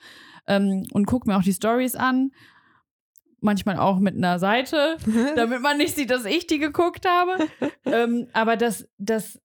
ähm, 0.47 0.83
und 0.91 1.05
gucke 1.05 1.29
mir 1.29 1.37
auch 1.37 1.43
die 1.43 1.53
Stories 1.53 1.95
an. 1.95 2.31
Manchmal 3.39 3.77
auch 3.77 3.99
mit 3.99 4.15
einer 4.17 4.39
Seite, 4.39 4.97
damit 5.37 5.61
man 5.61 5.77
nicht 5.77 5.95
sieht, 5.95 6.09
dass 6.09 6.25
ich 6.25 6.47
die 6.47 6.59
geguckt 6.59 7.05
habe. 7.07 7.47
ähm, 7.85 8.27
aber 8.33 8.57
das, 8.57 8.87
das, 8.97 9.39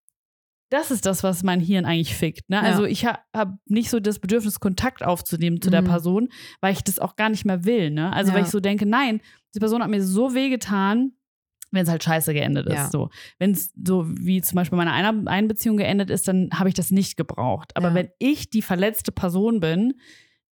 das 0.71 0.91
ist 0.91 1.05
das, 1.05 1.23
was 1.23 1.43
mein 1.43 1.61
Hirn 1.61 1.85
eigentlich 1.85 2.15
fickt. 2.15 2.49
Ne? 2.49 2.57
Ja. 2.57 2.63
Also 2.63 2.85
ich 2.85 3.05
habe 3.05 3.19
hab 3.37 3.59
nicht 3.67 3.91
so 3.91 4.01
das 4.01 4.19
Bedürfnis, 4.19 4.61
Kontakt 4.61 5.05
aufzunehmen 5.05 5.61
zu 5.61 5.69
der 5.71 5.83
Mhm. 5.83 5.87
Person, 5.87 6.29
weil 6.61 6.73
ich 6.73 6.83
das 6.83 6.99
auch 6.99 7.17
gar 7.17 7.29
nicht 7.29 7.45
mehr 7.45 7.65
will. 7.65 7.91
Ne? 7.91 8.13
Also 8.13 8.33
weil 8.33 8.41
Ja. 8.41 8.45
ich 8.47 8.51
so 8.51 8.61
denke, 8.61 8.87
nein, 8.87 9.21
die 9.55 9.59
Person 9.59 9.83
hat 9.83 9.91
mir 9.91 10.03
so 10.03 10.35
weh 10.35 10.49
getan, 10.49 11.13
wenn 11.73 11.83
es 11.85 11.89
halt 11.91 12.03
scheiße 12.03 12.33
geendet 12.35 12.67
ist. 12.67 12.75
Ja. 12.75 12.91
So. 12.91 13.11
Wenn 13.39 13.53
es 13.53 13.73
so 13.85 14.05
wie 14.09 14.41
zum 14.41 14.57
Beispiel 14.57 14.77
meine 14.77 14.93
einer 14.93 15.29
einen 15.29 15.49
Beziehung 15.49 15.77
geendet 15.77 16.11
ist, 16.11 16.27
dann 16.27 16.51
habe 16.55 16.69
ich 16.69 16.75
das 16.75 16.91
nicht 16.91 17.17
gebraucht. 17.17 17.77
Aber 17.77 17.95
wenn 17.95 18.09
ich 18.19 18.51
die 18.51 18.63
verletzte 18.63 19.13
Person 19.13 19.61
bin, 19.61 19.95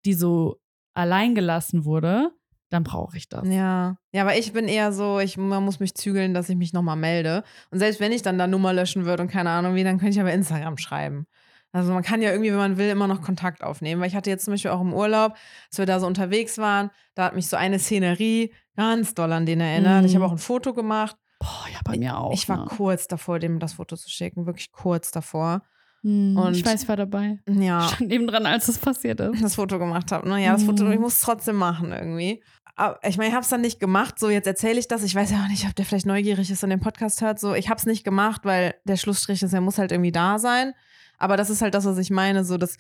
die 0.04 0.12
so 0.14 0.60
allein 0.94 1.34
gelassen 1.34 1.84
wurde, 1.84 2.32
dann 2.70 2.82
brauche 2.82 3.16
ich 3.16 3.28
das. 3.28 3.46
Ja. 3.48 3.98
Ja, 4.12 4.22
aber 4.22 4.36
ich 4.36 4.52
bin 4.52 4.66
eher 4.66 4.92
so, 4.92 5.20
ich 5.20 5.36
man 5.36 5.64
muss 5.64 5.78
mich 5.78 5.94
zügeln, 5.94 6.34
dass 6.34 6.48
ich 6.48 6.56
mich 6.56 6.72
nochmal 6.72 6.96
melde. 6.96 7.44
Und 7.70 7.78
selbst 7.78 8.00
wenn 8.00 8.12
ich 8.12 8.22
dann 8.22 8.38
da 8.38 8.46
Nummer 8.46 8.72
löschen 8.72 9.04
würde 9.04 9.22
und 9.22 9.30
keine 9.30 9.50
Ahnung 9.50 9.74
wie, 9.74 9.84
dann 9.84 9.98
könnte 9.98 10.14
ich 10.14 10.20
aber 10.20 10.32
Instagram 10.32 10.76
schreiben. 10.76 11.26
Also 11.72 11.92
man 11.92 12.02
kann 12.02 12.22
ja 12.22 12.30
irgendwie, 12.30 12.50
wenn 12.50 12.58
man 12.58 12.78
will, 12.78 12.88
immer 12.88 13.06
noch 13.06 13.20
Kontakt 13.20 13.62
aufnehmen. 13.62 14.00
Weil 14.00 14.08
ich 14.08 14.16
hatte 14.16 14.30
jetzt 14.30 14.44
zum 14.44 14.54
Beispiel 14.54 14.70
auch 14.70 14.80
im 14.80 14.94
Urlaub, 14.94 15.34
als 15.68 15.78
wir 15.78 15.86
da 15.86 16.00
so 16.00 16.06
unterwegs 16.06 16.58
waren, 16.58 16.90
da 17.14 17.24
hat 17.24 17.34
mich 17.34 17.48
so 17.48 17.56
eine 17.56 17.78
Szenerie 17.78 18.52
ganz 18.76 19.14
doll 19.14 19.32
an 19.32 19.46
den 19.46 19.60
erinnert. 19.60 20.02
Mhm. 20.02 20.06
Ich 20.06 20.14
habe 20.14 20.24
auch 20.24 20.32
ein 20.32 20.38
Foto 20.38 20.72
gemacht. 20.72 21.16
Boah, 21.38 21.66
ja, 21.70 21.78
bei 21.84 21.98
mir 21.98 22.18
auch. 22.18 22.32
ich 22.32 22.48
war 22.48 22.60
ne? 22.60 22.64
kurz 22.64 23.08
davor, 23.08 23.38
dem 23.38 23.58
das 23.58 23.74
Foto 23.74 23.94
zu 23.96 24.08
schicken. 24.08 24.46
Wirklich 24.46 24.72
kurz 24.72 25.10
davor. 25.10 25.62
Hm, 26.06 26.36
und- 26.36 26.56
ich 26.56 26.64
weiß, 26.64 26.82
ich 26.84 26.88
war 26.88 26.96
dabei. 26.96 27.40
Ja. 27.48 27.88
Stand 27.88 28.08
nebendran, 28.10 28.46
als 28.46 28.66
das 28.66 28.78
passiert 28.78 29.18
ist. 29.20 29.42
das 29.42 29.56
Foto 29.56 29.78
gemacht 29.78 30.12
habe. 30.12 30.28
Ne? 30.28 30.44
Ja, 30.44 30.52
das 30.52 30.62
Foto, 30.62 30.88
ich 30.90 31.00
muss 31.00 31.14
es 31.14 31.20
trotzdem 31.20 31.56
machen 31.56 31.90
irgendwie. 31.92 32.42
Aber 32.76 32.98
ich 33.02 33.16
meine, 33.16 33.28
ich 33.30 33.34
habe 33.34 33.42
es 33.42 33.48
dann 33.48 33.62
nicht 33.62 33.80
gemacht. 33.80 34.18
So, 34.18 34.28
jetzt 34.30 34.46
erzähle 34.46 34.78
ich 34.78 34.86
das. 34.86 35.02
Ich 35.02 35.14
weiß 35.14 35.30
ja 35.32 35.42
auch 35.42 35.48
nicht, 35.48 35.66
ob 35.66 35.74
der 35.74 35.84
vielleicht 35.84 36.06
neugierig 36.06 36.50
ist 36.50 36.62
und 36.62 36.70
den 36.70 36.78
Podcast 36.78 37.22
hört. 37.22 37.40
So, 37.40 37.54
ich 37.54 37.68
habe 37.70 37.78
es 37.78 37.86
nicht 37.86 38.04
gemacht, 38.04 38.42
weil 38.44 38.74
der 38.84 38.96
Schlussstrich 38.96 39.42
ist, 39.42 39.52
er 39.52 39.60
muss 39.62 39.78
halt 39.78 39.90
irgendwie 39.92 40.12
da 40.12 40.38
sein. 40.38 40.74
Aber 41.18 41.36
das 41.36 41.50
ist 41.50 41.62
halt 41.62 41.74
das, 41.74 41.86
was 41.86 41.98
ich 41.98 42.10
meine. 42.10 42.44
So, 42.44 42.56
dass 42.58 42.76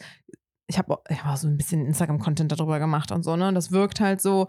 ich 0.68 0.78
habe 0.78 0.98
ich 1.08 1.24
hab 1.24 1.32
auch 1.32 1.36
so 1.36 1.48
ein 1.48 1.56
bisschen 1.56 1.86
Instagram-Content 1.86 2.52
darüber 2.52 2.78
gemacht 2.78 3.10
und 3.10 3.22
so, 3.24 3.34
ne? 3.36 3.48
Und 3.48 3.54
das 3.54 3.72
wirkt 3.72 3.98
halt 4.00 4.20
so, 4.20 4.48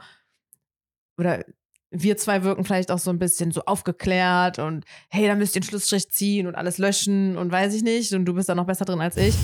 oder 1.18 1.44
wir 1.90 2.18
zwei 2.18 2.44
wirken 2.44 2.66
vielleicht 2.66 2.92
auch 2.92 3.00
so 3.00 3.10
ein 3.10 3.20
bisschen 3.20 3.52
so 3.52 3.62
aufgeklärt 3.62 4.60
und 4.60 4.86
hey, 5.10 5.28
dann 5.28 5.38
müsst 5.38 5.56
ihr 5.56 5.62
den 5.62 5.68
Schlussstrich 5.68 6.10
ziehen 6.12 6.48
und 6.48 6.56
alles 6.56 6.78
löschen 6.78 7.38
und 7.38 7.52
weiß 7.52 7.74
ich 7.74 7.84
nicht. 7.84 8.14
Und 8.14 8.26
du 8.26 8.34
bist 8.34 8.50
da 8.50 8.56
noch 8.56 8.66
besser 8.66 8.86
drin 8.86 9.02
als 9.02 9.18
ich. 9.18 9.36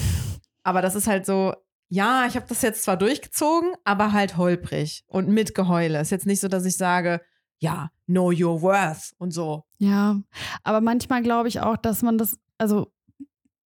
Aber 0.63 0.81
das 0.81 0.95
ist 0.95 1.07
halt 1.07 1.25
so, 1.25 1.53
ja, 1.89 2.25
ich 2.27 2.35
habe 2.35 2.45
das 2.47 2.61
jetzt 2.61 2.83
zwar 2.83 2.97
durchgezogen, 2.97 3.73
aber 3.83 4.11
halt 4.11 4.37
holprig 4.37 5.03
und 5.07 5.29
mit 5.29 5.55
Geheule. 5.55 6.01
Ist 6.01 6.11
jetzt 6.11 6.25
nicht 6.25 6.39
so, 6.39 6.47
dass 6.47 6.65
ich 6.65 6.75
sage, 6.75 7.21
ja, 7.59 7.91
know 8.07 8.31
your 8.31 8.61
worth 8.61 9.13
und 9.17 9.31
so. 9.31 9.63
Ja, 9.77 10.19
aber 10.63 10.81
manchmal 10.81 11.21
glaube 11.21 11.47
ich 11.47 11.61
auch, 11.61 11.77
dass 11.77 12.01
man 12.01 12.17
das, 12.17 12.37
also 12.57 12.91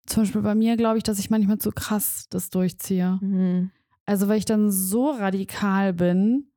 zum 0.05 0.23
Beispiel 0.23 0.41
bei 0.41 0.55
mir 0.55 0.77
glaube 0.77 0.97
ich, 0.97 1.03
dass 1.03 1.19
ich 1.19 1.29
manchmal 1.29 1.57
zu 1.57 1.71
krass 1.71 2.27
das 2.29 2.49
durchziehe. 2.49 3.19
Also 4.05 4.27
weil 4.27 4.37
ich 4.37 4.45
dann 4.45 4.71
so 4.71 5.09
radikal 5.11 5.93
bin, 5.93 6.51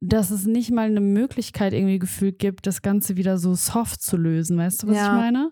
dass 0.00 0.30
es 0.30 0.46
nicht 0.46 0.70
mal 0.70 0.86
eine 0.86 1.00
Möglichkeit 1.00 1.72
irgendwie 1.72 1.98
gefühlt 1.98 2.38
gibt, 2.38 2.66
das 2.66 2.82
Ganze 2.82 3.16
wieder 3.16 3.38
so 3.38 3.54
soft 3.54 4.00
zu 4.02 4.16
lösen. 4.16 4.56
Weißt 4.58 4.82
du, 4.82 4.88
was 4.88 4.96
Ja. 4.96 5.06
ich 5.06 5.12
meine? 5.12 5.50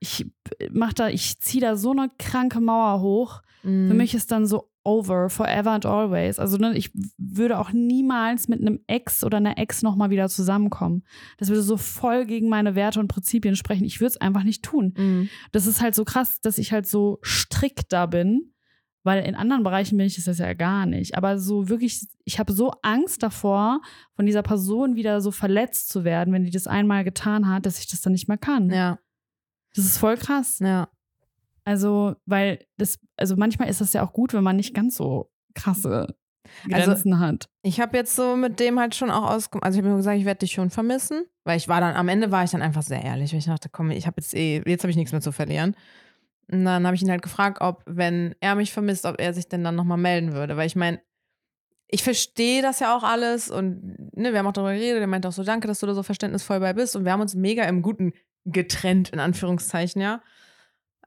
Ich 0.00 0.26
mach 0.70 0.92
da, 0.92 1.08
ich 1.08 1.38
ziehe 1.40 1.62
da 1.62 1.76
so 1.76 1.90
eine 1.92 2.10
kranke 2.18 2.60
Mauer 2.60 3.00
hoch. 3.00 3.42
Mhm. 3.62 3.88
Für 3.88 3.94
mich 3.94 4.14
ist 4.14 4.30
dann 4.30 4.46
so 4.46 4.70
over, 4.84 5.30
forever 5.30 5.70
and 5.70 5.86
always. 5.86 6.38
Also 6.38 6.58
ne, 6.58 6.76
ich 6.76 6.90
würde 7.16 7.58
auch 7.58 7.72
niemals 7.72 8.48
mit 8.48 8.60
einem 8.60 8.80
Ex 8.86 9.24
oder 9.24 9.38
einer 9.38 9.56
Ex 9.56 9.80
nochmal 9.82 10.10
wieder 10.10 10.28
zusammenkommen. 10.28 11.04
Das 11.38 11.48
würde 11.48 11.62
so 11.62 11.78
voll 11.78 12.26
gegen 12.26 12.50
meine 12.50 12.74
Werte 12.74 13.00
und 13.00 13.08
Prinzipien 13.08 13.56
sprechen. 13.56 13.84
Ich 13.84 14.00
würde 14.00 14.08
es 14.10 14.20
einfach 14.20 14.44
nicht 14.44 14.62
tun. 14.62 14.92
Mhm. 14.96 15.28
Das 15.52 15.66
ist 15.66 15.80
halt 15.80 15.94
so 15.94 16.04
krass, 16.04 16.38
dass 16.42 16.58
ich 16.58 16.70
halt 16.72 16.86
so 16.86 17.18
strikt 17.24 17.92
da 17.94 18.04
bin, 18.04 18.52
weil 19.04 19.24
in 19.24 19.34
anderen 19.36 19.62
Bereichen 19.62 19.96
bin 19.96 20.06
ich 20.06 20.22
das 20.24 20.38
ja 20.38 20.52
gar 20.54 20.86
nicht. 20.86 21.16
Aber 21.16 21.38
so 21.38 21.68
wirklich, 21.68 22.06
ich 22.24 22.38
habe 22.40 22.52
so 22.52 22.72
Angst 22.82 23.22
davor, 23.22 23.80
von 24.16 24.26
dieser 24.26 24.42
Person 24.42 24.96
wieder 24.96 25.20
so 25.20 25.30
verletzt 25.30 25.90
zu 25.90 26.02
werden, 26.04 26.34
wenn 26.34 26.42
die 26.44 26.50
das 26.50 26.66
einmal 26.66 27.04
getan 27.04 27.48
hat, 27.48 27.64
dass 27.66 27.78
ich 27.78 27.86
das 27.86 28.00
dann 28.00 28.12
nicht 28.14 28.26
mehr 28.28 28.38
kann. 28.38 28.70
Ja, 28.70 28.98
Das 29.76 29.84
ist 29.84 29.98
voll 29.98 30.16
krass. 30.16 30.58
ja. 30.60 30.88
Also, 31.66 32.16
weil 32.26 32.58
das, 32.76 32.98
also 33.16 33.36
manchmal 33.36 33.68
ist 33.70 33.80
das 33.80 33.92
ja 33.94 34.04
auch 34.06 34.12
gut, 34.12 34.34
wenn 34.34 34.44
man 34.44 34.56
nicht 34.56 34.74
ganz 34.74 34.96
so 34.96 35.30
krasse 35.54 36.14
Also- 36.70 36.90
Grenzen 36.90 37.18
hat. 37.20 37.48
Ich 37.62 37.80
habe 37.80 37.96
jetzt 37.96 38.14
so 38.16 38.36
mit 38.36 38.60
dem 38.60 38.78
halt 38.78 38.94
schon 38.94 39.10
auch 39.10 39.30
ausgemacht. 39.30 39.64
Also 39.64 39.78
ich 39.78 39.82
habe 39.82 39.90
mir 39.92 39.96
gesagt, 39.96 40.18
ich 40.18 40.26
werde 40.26 40.40
dich 40.40 40.52
schon 40.52 40.68
vermissen. 40.68 41.24
Weil 41.44 41.56
ich 41.56 41.66
war 41.68 41.80
dann, 41.80 41.94
am 41.96 42.08
Ende 42.08 42.30
war 42.30 42.44
ich 42.44 42.50
dann 42.50 42.60
einfach 42.60 42.82
sehr 42.82 43.02
ehrlich. 43.02 43.32
Weil 43.32 43.38
ich 43.38 43.46
dachte, 43.46 43.70
komm, 43.70 43.90
ich 43.90 44.06
habe 44.06 44.16
jetzt 44.20 44.34
eh, 44.34 44.62
jetzt 44.66 44.82
habe 44.82 44.90
ich 44.90 44.96
nichts 44.96 45.12
mehr 45.12 45.22
zu 45.22 45.32
verlieren. 45.32 45.74
Und 46.50 46.64
dann 46.64 46.84
habe 46.86 46.94
ich 46.94 47.02
ihn 47.02 47.10
halt 47.10 47.22
gefragt, 47.22 47.58
ob, 47.60 47.82
wenn 47.86 48.34
er 48.40 48.54
mich 48.54 48.72
vermisst, 48.72 49.04
ob 49.06 49.20
er 49.20 49.32
sich 49.32 49.48
denn 49.48 49.64
dann 49.64 49.74
nochmal 49.76 49.98
melden 49.98 50.32
würde. 50.32 50.56
Weil 50.56 50.66
ich 50.66 50.76
meine, 50.76 51.00
ich 51.88 52.02
verstehe 52.02 52.60
das 52.62 52.80
ja 52.80 52.96
auch 52.96 53.02
alles 53.02 53.50
und 53.50 54.16
ne, 54.16 54.32
wir 54.32 54.38
haben 54.38 54.46
auch 54.46 54.52
darüber 54.52 54.72
geredet. 54.74 55.00
Er 55.00 55.06
meinte 55.06 55.28
auch 55.28 55.32
so, 55.32 55.44
danke, 55.44 55.68
dass 55.68 55.80
du 55.80 55.86
da 55.86 55.94
so 55.94 56.02
verständnisvoll 56.02 56.60
bei 56.60 56.72
bist. 56.72 56.96
Und 56.96 57.04
wir 57.04 57.12
haben 57.12 57.20
uns 57.20 57.34
mega 57.34 57.64
im 57.64 57.82
guten 57.82 58.12
getrennt, 58.44 59.10
in 59.10 59.20
Anführungszeichen, 59.20 60.02
ja. 60.02 60.16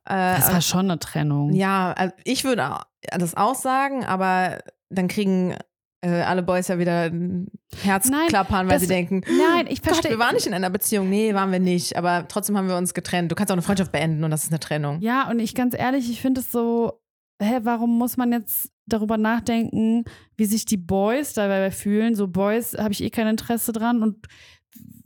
Äh, 0.05 0.37
Das 0.37 0.51
war 0.51 0.61
schon 0.61 0.89
eine 0.89 0.99
Trennung. 0.99 1.53
ja, 1.53 1.93
also 1.93 2.13
ich 2.23 2.43
würde 2.43 2.79
das 3.17 3.35
auch 3.35 3.55
sagen, 3.55 4.05
aber 4.05 4.59
dann 4.89 5.07
kriegen 5.07 5.55
äh, 6.01 6.21
alle 6.21 6.43
Boys 6.43 6.67
ja 6.67 6.77
wieder 6.79 7.03
ein 7.11 7.47
Herzklappern, 7.81 8.67
weil 8.67 8.73
das- 8.75 8.81
sie 8.81 8.87
denken, 8.87 9.21
Nein, 9.53 9.65
ich 9.67 9.81
verstehe. 9.81 10.11
wir 10.11 10.19
waren 10.19 10.35
nicht 10.35 10.45
in 10.47 10.53
einer 10.53 10.69
Beziehung. 10.69 11.09
Nee, 11.09 11.33
waren 11.33 11.51
wir 11.51 11.59
nicht. 11.59 11.95
Aber 11.97 12.27
trotzdem 12.27 12.57
haben 12.57 12.67
wir 12.67 12.77
uns 12.77 12.93
getrennt. 12.93 13.31
Du 13.31 13.35
kannst 13.35 13.51
auch 13.51 13.55
eine 13.55 13.61
Freundschaft 13.63 13.91
beenden 13.91 14.23
und 14.23 14.31
das 14.31 14.43
ist 14.43 14.51
eine 14.51 14.59
Trennung. 14.59 15.01
Ja, 15.01 15.29
und 15.29 15.39
ich 15.39 15.55
ganz 15.55 15.73
ehrlich, 15.77 16.09
ich 16.09 16.21
finde 16.21 16.41
es 16.41 16.51
so, 16.51 17.01
hä, 17.41 17.59
warum 17.63 17.97
muss 17.97 18.15
man 18.17 18.31
jetzt 18.31 18.69
darüber 18.85 19.17
nachdenken, 19.17 20.05
wie 20.37 20.45
sich 20.45 20.65
die 20.65 20.77
Boys 20.77 21.33
dabei 21.33 21.71
fühlen? 21.71 22.15
So 22.15 22.27
Boys 22.27 22.73
habe 22.77 22.91
ich 22.93 23.03
eh 23.03 23.09
kein 23.09 23.27
Interesse 23.27 23.71
dran 23.73 24.01
und 24.03 24.27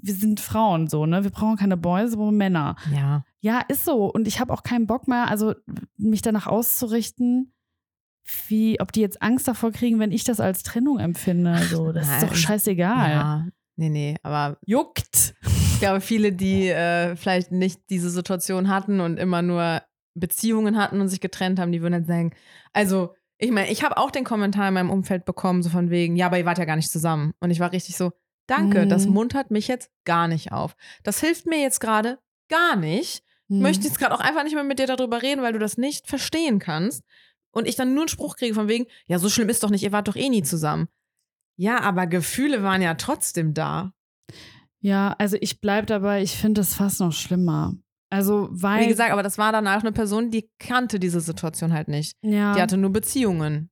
wir 0.04 0.14
sind 0.16 0.40
Frauen 0.40 0.88
so, 0.88 1.06
ne? 1.06 1.24
Wir 1.24 1.30
brauchen 1.32 1.58
keine 1.58 1.78
Boys, 1.78 2.14
aber 2.14 2.32
Männer. 2.32 2.76
Ja. 2.94 3.24
Ja, 3.40 3.62
ist 3.68 3.86
so. 3.86 4.06
Und 4.12 4.28
ich 4.28 4.40
habe 4.40 4.52
auch 4.52 4.64
keinen 4.64 4.88
Bock 4.88 5.08
mehr, 5.08 5.30
also 5.30 5.54
mich 5.98 6.22
danach 6.22 6.48
auszurichten, 6.48 7.54
wie, 8.48 8.80
ob 8.80 8.92
die 8.92 9.02
jetzt 9.02 9.22
Angst 9.22 9.48
davor 9.48 9.72
kriegen, 9.72 10.00
wenn 10.00 10.12
ich 10.12 10.24
das 10.24 10.40
als 10.40 10.64
Trennung 10.64 11.00
empfinde. 11.00 11.58
So, 11.70 11.92
das 11.92 12.06
ist 12.06 12.12
nein. 12.12 12.28
doch 12.28 12.36
scheißegal. 12.36 13.10
Ja. 13.10 13.48
Nee, 13.78 13.90
nee. 13.90 14.16
Aber 14.24 14.58
Juckt. 14.66 15.34
ich 15.44 15.80
glaube, 15.80 16.02
viele, 16.02 16.32
die 16.32 16.68
äh, 16.70 17.16
vielleicht 17.16 17.52
nicht 17.52 17.80
diese 17.90 18.10
Situation 18.10 18.68
hatten 18.70 19.00
und 19.00 19.18
immer 19.18 19.42
nur 19.42 19.82
Beziehungen 20.14 20.78
hatten 20.78 21.02
und 21.02 21.08
sich 21.08 21.22
getrennt 21.22 21.60
haben, 21.60 21.72
die 21.72 21.82
würden 21.82 21.94
dann 21.94 22.06
sagen, 22.06 22.32
also, 22.74 23.16
ich 23.38 23.50
meine, 23.50 23.72
ich 23.72 23.84
habe 23.84 23.98
auch 23.98 24.12
den 24.12 24.24
Kommentar 24.24 24.68
in 24.68 24.74
meinem 24.76 24.90
Umfeld 24.92 25.26
bekommen, 25.26 25.64
so 25.64 25.70
von 25.70 25.90
wegen, 25.90 26.16
ja, 26.16 26.28
aber 26.28 26.38
ihr 26.38 26.46
wart 26.46 26.60
ja 26.60 26.66
gar 26.66 26.76
nicht 26.76 26.92
zusammen. 26.92 27.34
Und 27.40 27.50
ich 27.50 27.60
war 27.60 27.72
richtig 27.72 27.96
so, 27.98 28.12
danke, 28.46 28.86
Mhm. 28.86 28.90
das 28.90 29.08
muntert 29.08 29.50
mich 29.50 29.68
jetzt 29.68 29.90
gar 30.06 30.28
nicht 30.28 30.52
auf. 30.52 30.76
Das 31.04 31.20
hilft 31.22 31.48
mir 31.48 31.60
jetzt 31.62 31.80
gerade 31.80 32.20
gar 32.50 32.76
nicht. 32.76 33.24
Ich 33.48 33.56
Hm. 33.56 33.62
möchte 33.64 33.88
jetzt 33.88 33.98
gerade 33.98 34.14
auch 34.14 34.20
einfach 34.20 34.44
nicht 34.44 34.54
mehr 34.54 34.64
mit 34.64 34.78
dir 34.80 34.86
darüber 34.86 35.22
reden, 35.24 35.42
weil 35.42 35.54
du 35.54 35.60
das 35.60 35.78
nicht 35.78 36.08
verstehen 36.08 36.60
kannst. 36.60 37.04
Und 37.52 37.68
ich 37.68 37.76
dann 37.76 37.94
nur 37.94 38.04
einen 38.04 38.08
Spruch 38.10 38.38
kriege 38.38 38.54
von 38.56 38.68
wegen, 38.68 38.86
ja, 39.08 39.20
so 39.20 39.30
schlimm 39.30 39.50
ist 39.50 39.64
doch 39.64 39.70
nicht, 39.70 39.84
ihr 39.84 39.92
wart 39.92 40.08
doch 40.08 40.16
eh 40.16 40.30
nie 40.30 40.44
zusammen. 40.44 40.88
Ja, 41.58 41.82
aber 41.82 42.08
Gefühle 42.08 42.64
waren 42.64 42.82
ja 42.82 42.94
trotzdem 42.96 43.54
da. 43.54 43.94
Ja, 44.80 45.16
also 45.20 45.38
ich 45.40 45.62
bleib 45.62 45.88
dabei, 45.88 46.24
ich 46.24 46.36
finde 46.36 46.62
es 46.62 46.74
fast 46.76 47.00
noch 47.02 47.12
schlimmer. 47.14 47.76
Also, 48.10 48.48
weil. 48.52 48.84
Wie 48.84 48.88
gesagt, 48.88 49.12
aber 49.12 49.24
das 49.24 49.38
war 49.38 49.52
dann 49.52 49.68
auch 49.68 49.82
eine 49.82 49.92
Person, 49.92 50.32
die 50.32 50.50
kannte 50.60 51.00
diese 51.00 51.22
Situation 51.22 51.72
halt 51.72 51.88
nicht. 51.88 52.18
ja, 52.24 52.56
Die 52.56 52.62
hatte 52.62 52.78
nur 52.78 52.92
Beziehungen. 52.92 53.70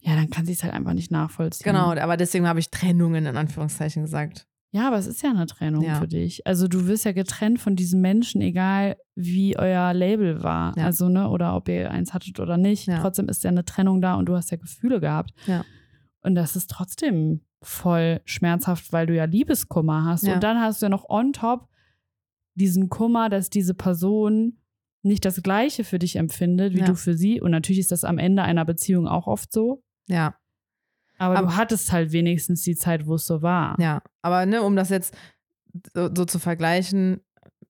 ja, 0.00 0.14
dann 0.16 0.28
kann 0.30 0.44
sie 0.46 0.52
es 0.52 0.62
halt 0.62 0.74
einfach 0.74 0.92
nicht 0.92 1.10
nachvollziehen. 1.10 1.64
Genau, 1.64 1.92
aber 1.94 2.16
deswegen 2.16 2.46
habe 2.46 2.60
ich 2.60 2.70
Trennungen 2.70 3.26
in 3.26 3.36
Anführungszeichen 3.36 4.02
gesagt. 4.02 4.46
Ja, 4.74 4.88
aber 4.88 4.98
es 4.98 5.06
ist 5.06 5.22
ja 5.22 5.30
eine 5.30 5.46
Trennung 5.46 5.84
Ja. 5.84 6.00
für 6.00 6.08
dich. 6.08 6.44
Also 6.48 6.66
du 6.66 6.88
wirst 6.88 7.04
ja 7.04 7.12
getrennt 7.12 7.60
von 7.60 7.76
diesem 7.76 8.00
Menschen, 8.00 8.40
egal 8.40 8.96
wie 9.14 9.56
euer 9.56 9.94
Label 9.94 10.42
war. 10.42 10.76
Ja. 10.76 10.86
Also, 10.86 11.08
ne, 11.08 11.28
oder 11.28 11.54
ob 11.54 11.68
ihr 11.68 11.92
eins 11.92 12.12
hattet 12.12 12.40
oder 12.40 12.56
nicht. 12.56 12.86
Ja. 12.88 13.00
Trotzdem 13.00 13.28
ist 13.28 13.44
ja 13.44 13.50
eine 13.50 13.64
Trennung 13.64 14.00
da 14.00 14.14
und 14.14 14.26
du 14.26 14.34
hast 14.34 14.50
ja 14.50 14.56
Gefühle 14.56 14.98
gehabt. 15.00 15.32
Ja. 15.46 15.64
Und 16.22 16.34
das 16.34 16.56
ist 16.56 16.70
trotzdem 16.70 17.42
voll 17.62 18.20
schmerzhaft, 18.24 18.92
weil 18.92 19.06
du 19.06 19.14
ja 19.14 19.26
Liebeskummer 19.26 20.04
hast. 20.04 20.26
Und 20.26 20.42
dann 20.42 20.60
hast 20.60 20.82
du 20.82 20.86
ja 20.86 20.90
noch 20.90 21.08
on 21.08 21.32
top 21.32 21.68
diesen 22.54 22.88
Kummer, 22.88 23.28
dass 23.28 23.50
diese 23.50 23.74
Person 23.74 24.58
nicht 25.02 25.24
das 25.24 25.40
Gleiche 25.42 25.84
für 25.84 26.00
dich 26.00 26.16
empfindet, 26.16 26.74
wie 26.74 26.80
du 26.80 26.96
für 26.96 27.14
sie. 27.14 27.40
Und 27.40 27.52
natürlich 27.52 27.78
ist 27.78 27.92
das 27.92 28.02
am 28.04 28.18
Ende 28.18 28.42
einer 28.42 28.64
Beziehung 28.64 29.06
auch 29.06 29.28
oft 29.28 29.52
so. 29.52 29.82
Ja, 30.08 30.34
Aber, 31.24 31.38
Aber- 31.38 31.46
du 31.48 31.56
hattest 31.56 31.92
halt 31.92 32.12
wenigstens 32.12 32.62
die 32.62 32.76
Zeit, 32.76 33.06
wo 33.06 33.14
es 33.14 33.26
so 33.26 33.42
war. 33.42 33.78
ja. 33.80 34.00
Aber 34.22 34.46
ne, 34.46 34.62
um 34.62 34.76
das 34.76 34.88
jetzt 34.90 35.14
so, 35.94 36.08
so 36.14 36.24
zu 36.24 36.38
vergleichen, 36.38 37.20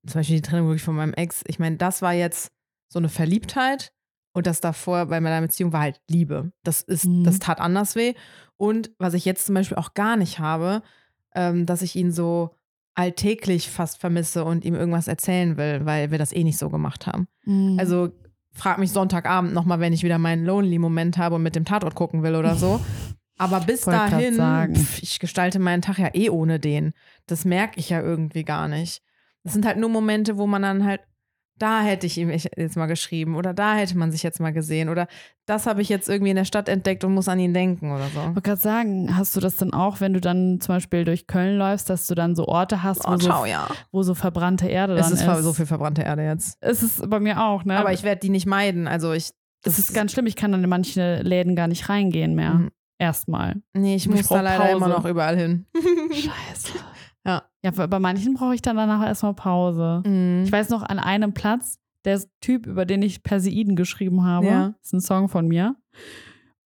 zum 0.07 0.21
Beispiel 0.21 0.37
die 0.37 0.43
Trennung 0.43 0.67
wirklich 0.69 0.83
von 0.83 0.95
meinem 0.97 1.15
Ex, 1.15 1.43
ich 1.47 1.59
meine, 1.59 1.77
das 1.77 2.03
war 2.03 2.13
jetzt 2.13 2.51
so 2.89 2.99
eine 2.99 3.09
Verliebtheit 3.09 3.93
und 4.35 4.47
das 4.47 4.61
davor 4.61 5.07
bei 5.07 5.21
meiner 5.21 5.41
Beziehung 5.41 5.73
war 5.73 5.81
halt 5.81 6.01
Liebe. 6.09 6.53
Das 6.63 6.81
ist, 6.83 7.07
Mhm. 7.07 7.25
das 7.25 7.39
tat 7.39 7.61
anders 7.61 7.97
weh. 7.97 8.15
Und 8.57 8.91
was 8.99 9.15
ich 9.15 9.25
jetzt 9.25 9.47
zum 9.47 9.55
Beispiel 9.55 9.79
auch 9.79 9.95
gar 9.95 10.17
nicht 10.17 10.39
habe, 10.39 10.83
ähm, 11.35 11.67
dass 11.67 11.83
ich 11.83 11.97
ihn 11.97 12.13
so 12.13 12.55
alltäglich 12.95 13.71
fast 13.71 13.99
vermisse 13.99 14.45
und 14.45 14.65
ihm 14.65 14.75
irgendwas 14.75 15.09
erzählen 15.09 15.57
will, 15.57 15.85
weil 15.85 16.11
wir 16.13 16.19
das 16.19 16.33
eh 16.33 16.45
nicht 16.45 16.59
so 16.59 16.71
gemacht 16.71 17.07
haben. 17.09 17.27
Mhm. 17.45 17.77
Also 17.81 18.11
frag 18.53 18.79
mich 18.79 18.93
Sonntagabend 18.93 19.53
nochmal, 19.53 19.81
wenn 19.81 19.93
ich 19.93 20.05
wieder 20.05 20.19
meinen 20.19 20.45
Lonely-Moment 20.45 21.19
habe 21.19 21.35
und 21.35 21.43
mit 21.43 21.57
dem 21.57 21.65
Tatort 21.65 21.97
gucken 21.97 22.23
will 22.23 22.37
oder 22.37 22.55
so. 22.55 22.81
Aber 23.39 23.61
bis 23.61 23.83
dahin, 23.83 24.75
pf, 24.75 25.03
ich 25.03 25.19
gestalte 25.19 25.59
meinen 25.59 25.83
Tag 25.83 25.99
ja 25.99 26.11
eh 26.15 26.31
ohne 26.31 26.61
den. 26.61 26.93
Das 27.27 27.45
merke 27.45 27.81
ich 27.81 27.91
ja 27.91 28.01
irgendwie 28.01 28.45
gar 28.45 28.69
nicht. 28.69 29.03
Das 29.43 29.53
sind 29.53 29.67
halt 29.67 29.77
nur 29.77 29.91
Momente, 29.91 30.39
wo 30.39 30.47
man 30.47 30.63
dann 30.63 30.85
halt, 30.85 31.01
da 31.59 31.83
hätte 31.83 32.07
ich 32.07 32.17
ihm 32.19 32.31
jetzt 32.31 32.77
mal 32.77 32.87
geschrieben 32.87 33.37
oder 33.37 33.55
da 33.55 33.75
hätte 33.75 33.97
man 33.97 34.11
sich 34.11 34.23
jetzt 34.25 34.41
mal 34.41 34.53
gesehen 34.53 34.89
oder 34.89 35.07
das 35.47 35.67
habe 35.67 35.83
ich 35.83 35.89
jetzt 35.89 36.09
irgendwie 36.09 36.31
in 36.31 36.37
der 36.37 36.45
Stadt 36.47 36.69
entdeckt 36.69 37.05
und 37.05 37.15
muss 37.15 37.29
an 37.29 37.39
ihn 37.39 37.55
denken 37.55 37.93
oder 37.93 38.07
so. 38.09 38.19
Ich 38.21 38.27
wollte 38.27 38.41
gerade 38.43 38.61
sagen, 38.61 39.17
hast 39.17 39.37
du 39.37 39.41
das 39.41 39.57
dann 39.57 39.73
auch, 39.73 40.01
wenn 40.01 40.15
du 40.15 40.21
dann 40.21 40.61
zum 40.61 40.75
Beispiel 40.77 41.05
durch 41.05 41.27
Köln 41.27 41.59
läufst, 41.59 41.91
dass 41.91 42.07
du 42.07 42.15
dann 42.15 42.35
so 42.35 42.47
Orte 42.47 42.83
hast, 42.83 43.05
wo, 43.05 43.11
Oh, 43.13 43.17
so, 43.19 43.27
ciao, 43.27 43.45
ja. 43.45 43.69
wo 43.93 44.03
so 44.03 44.15
verbrannte 44.15 44.67
Erde 44.67 44.95
Es 44.95 45.07
dann 45.07 45.13
ist 45.13 45.23
ist? 45.39 45.45
so 45.45 45.53
viel 45.53 45.67
verbrannte 45.67 46.03
Erde 46.03 46.25
jetzt. 46.25 46.57
Es 46.61 46.83
ist 46.83 47.09
bei 47.09 47.21
mir 47.21 47.41
auch, 47.45 47.65
ne? 47.65 47.79
Aber 47.79 47.93
ich 47.93 48.03
werde 48.03 48.21
die 48.21 48.31
nicht 48.31 48.47
meiden. 48.47 48.89
Also 48.89 49.13
ich. 49.13 49.31
das 49.63 49.79
ist 49.79 49.95
ganz 49.95 50.13
schlimm. 50.13 50.27
Ich 50.27 50.37
kann 50.37 50.51
dann 50.53 50.65
in 50.65 50.71
manche 50.71 51.21
Läden 51.23 51.55
gar 51.55 51.69
nicht 51.69 51.89
reingehen 51.89 52.35
mehr. 52.35 52.55
Mhm. 52.55 52.71
Erstmal. 52.99 53.63
Nee, 53.75 53.97
ich 53.97 54.07
Ich 54.07 54.11
muss 54.11 54.29
da 54.29 54.41
leider 54.41 54.65
Pause. 54.65 54.77
immer 54.77 54.89
noch 54.89 55.05
überall 55.05 55.37
hin. 55.37 55.67
Scheiße. 56.13 56.79
Ja. 57.27 57.43
Ja, 57.63 57.71
bei 57.71 57.99
manchen 57.99 58.35
brauche 58.35 58.55
ich 58.55 58.61
dann 58.61 58.77
danach 58.77 59.03
erstmal 59.07 59.33
Pause. 59.33 60.03
Mhm. 60.05 60.43
Ich 60.45 60.53
weiß 60.53 60.69
noch, 60.69 60.83
an 60.83 60.99
einem 60.99 61.33
Platz, 61.33 61.79
der 62.05 62.21
Typ, 62.43 62.67
über 62.67 62.85
den 62.85 63.01
ich 63.01 63.23
Perseiden 63.23 63.77
geschrieben 63.77 64.25
habe, 64.25 64.47
Ja. 64.47 64.75
ist 64.83 64.93
ein 64.93 65.01
Song 65.01 65.31
von 65.31 65.49
mir. 65.49 65.75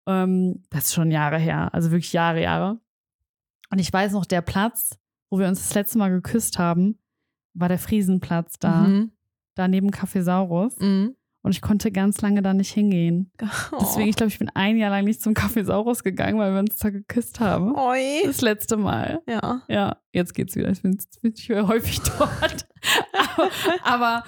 Ähm, 0.08 0.62
das 0.70 0.86
ist 0.86 0.94
schon 0.94 1.10
Jahre 1.10 1.40
her, 1.40 1.74
also 1.74 1.90
wirklich 1.90 2.14
Jahre, 2.14 2.40
Jahre. 2.44 2.80
Und 3.72 3.80
ich 3.80 3.92
weiß 3.92 4.12
noch, 4.12 4.26
der 4.26 4.42
Platz, 4.42 5.00
wo 5.32 5.40
wir 5.40 5.48
uns 5.48 5.60
das 5.64 5.74
letzte 5.74 5.98
Mal 5.98 6.10
geküsst 6.12 6.60
haben, 6.60 7.00
war 7.56 7.68
der 7.68 7.80
Friesenplatz 7.80 8.60
da, 8.60 8.82
Mhm. 8.84 9.12
da 9.56 9.68
neben 9.68 9.90
Cafesaurus. 9.90 10.78
Mhm. 10.80 11.16
Und 11.44 11.52
ich 11.52 11.62
konnte 11.62 11.92
ganz 11.92 12.22
lange 12.22 12.42
da 12.42 12.54
nicht 12.54 12.72
hingehen. 12.72 13.30
Oh. 13.72 13.78
Deswegen, 13.82 14.08
ich 14.10 14.16
glaube, 14.16 14.32
ich 14.32 14.40
bin 14.40 14.50
ein 14.56 14.78
Jahr 14.78 14.90
lang 14.90 15.04
nicht 15.04 15.22
zum 15.22 15.34
Cafesaurus 15.34 16.02
gegangen, 16.04 16.40
weil 16.40 16.54
wir 16.54 16.60
uns 16.62 16.78
da 16.78 16.90
geküsst 16.90 17.40
haben. 17.42 17.76
Oi. 17.76 18.22
Das 18.26 18.40
letzte 18.42 18.78
Mal. 18.78 19.22
Ja. 19.28 19.62
Ja, 19.68 19.98
jetzt 20.14 20.34
geht's 20.34 20.56
wieder. 20.56 20.70
Ich 20.70 20.82
bin, 20.82 20.94
jetzt 20.94 21.22
bin 21.22 21.34
ich 21.38 21.50
häufig 21.50 22.00
dort. 22.18 22.66
aber, 23.36 23.50
aber 23.84 24.24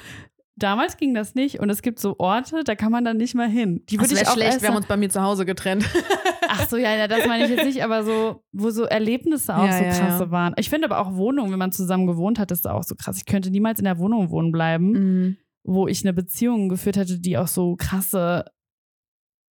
damals 0.57 0.97
ging 0.97 1.13
das 1.13 1.35
nicht. 1.35 1.59
Und 1.61 1.69
es 1.69 1.81
gibt 1.81 1.99
so 1.99 2.15
Orte, 2.19 2.63
da 2.65 2.75
kann 2.75 2.91
man 2.91 3.05
dann 3.05 3.15
nicht 3.17 3.33
mal 3.33 3.47
hin. 3.49 3.81
Die 3.89 3.97
würde 3.99 4.13
ich 4.13 4.27
auch 4.27 4.33
schlecht, 4.33 4.51
erst 4.53 4.61
wir 4.61 4.69
haben 4.69 4.75
uns 4.77 4.85
bei 4.87 4.97
mir 4.97 5.09
zu 5.09 5.21
Hause 5.21 5.45
getrennt. 5.45 5.85
Ach 6.49 6.67
so, 6.67 6.77
ja, 6.77 6.95
ja, 6.95 7.07
das 7.07 7.25
meine 7.27 7.45
ich 7.45 7.49
jetzt 7.49 7.65
nicht, 7.65 7.83
aber 7.83 8.03
so, 8.03 8.43
wo 8.51 8.69
so 8.69 8.83
Erlebnisse 8.83 9.55
auch 9.55 9.65
Ja, 9.65 9.77
so 9.77 9.83
ja, 9.83 9.91
krasse 9.91 10.31
waren. 10.31 10.53
Ich 10.57 10.69
finde 10.69 10.89
aber 10.89 10.99
auch 10.99 11.15
Wohnungen, 11.15 11.51
wenn 11.51 11.59
man 11.59 11.71
zusammen 11.71 12.07
gewohnt 12.07 12.39
hat, 12.39 12.51
ist 12.51 12.67
auch 12.67 12.83
so 12.83 12.95
krass. 12.95 13.17
Ich 13.17 13.25
könnte 13.25 13.51
niemals 13.51 13.79
in 13.79 13.85
der 13.85 13.99
Wohnung 13.99 14.29
wohnen 14.31 14.51
bleiben, 14.51 14.91
Mhm. 14.91 15.37
Wo 15.65 15.87
ich 15.87 16.03
eine 16.03 16.13
Beziehung 16.13 16.69
geführt 16.69 16.97
hätte, 16.97 17.19
die 17.19 17.37
auch 17.37 17.47
so 17.47 17.75
krasse, 17.75 18.45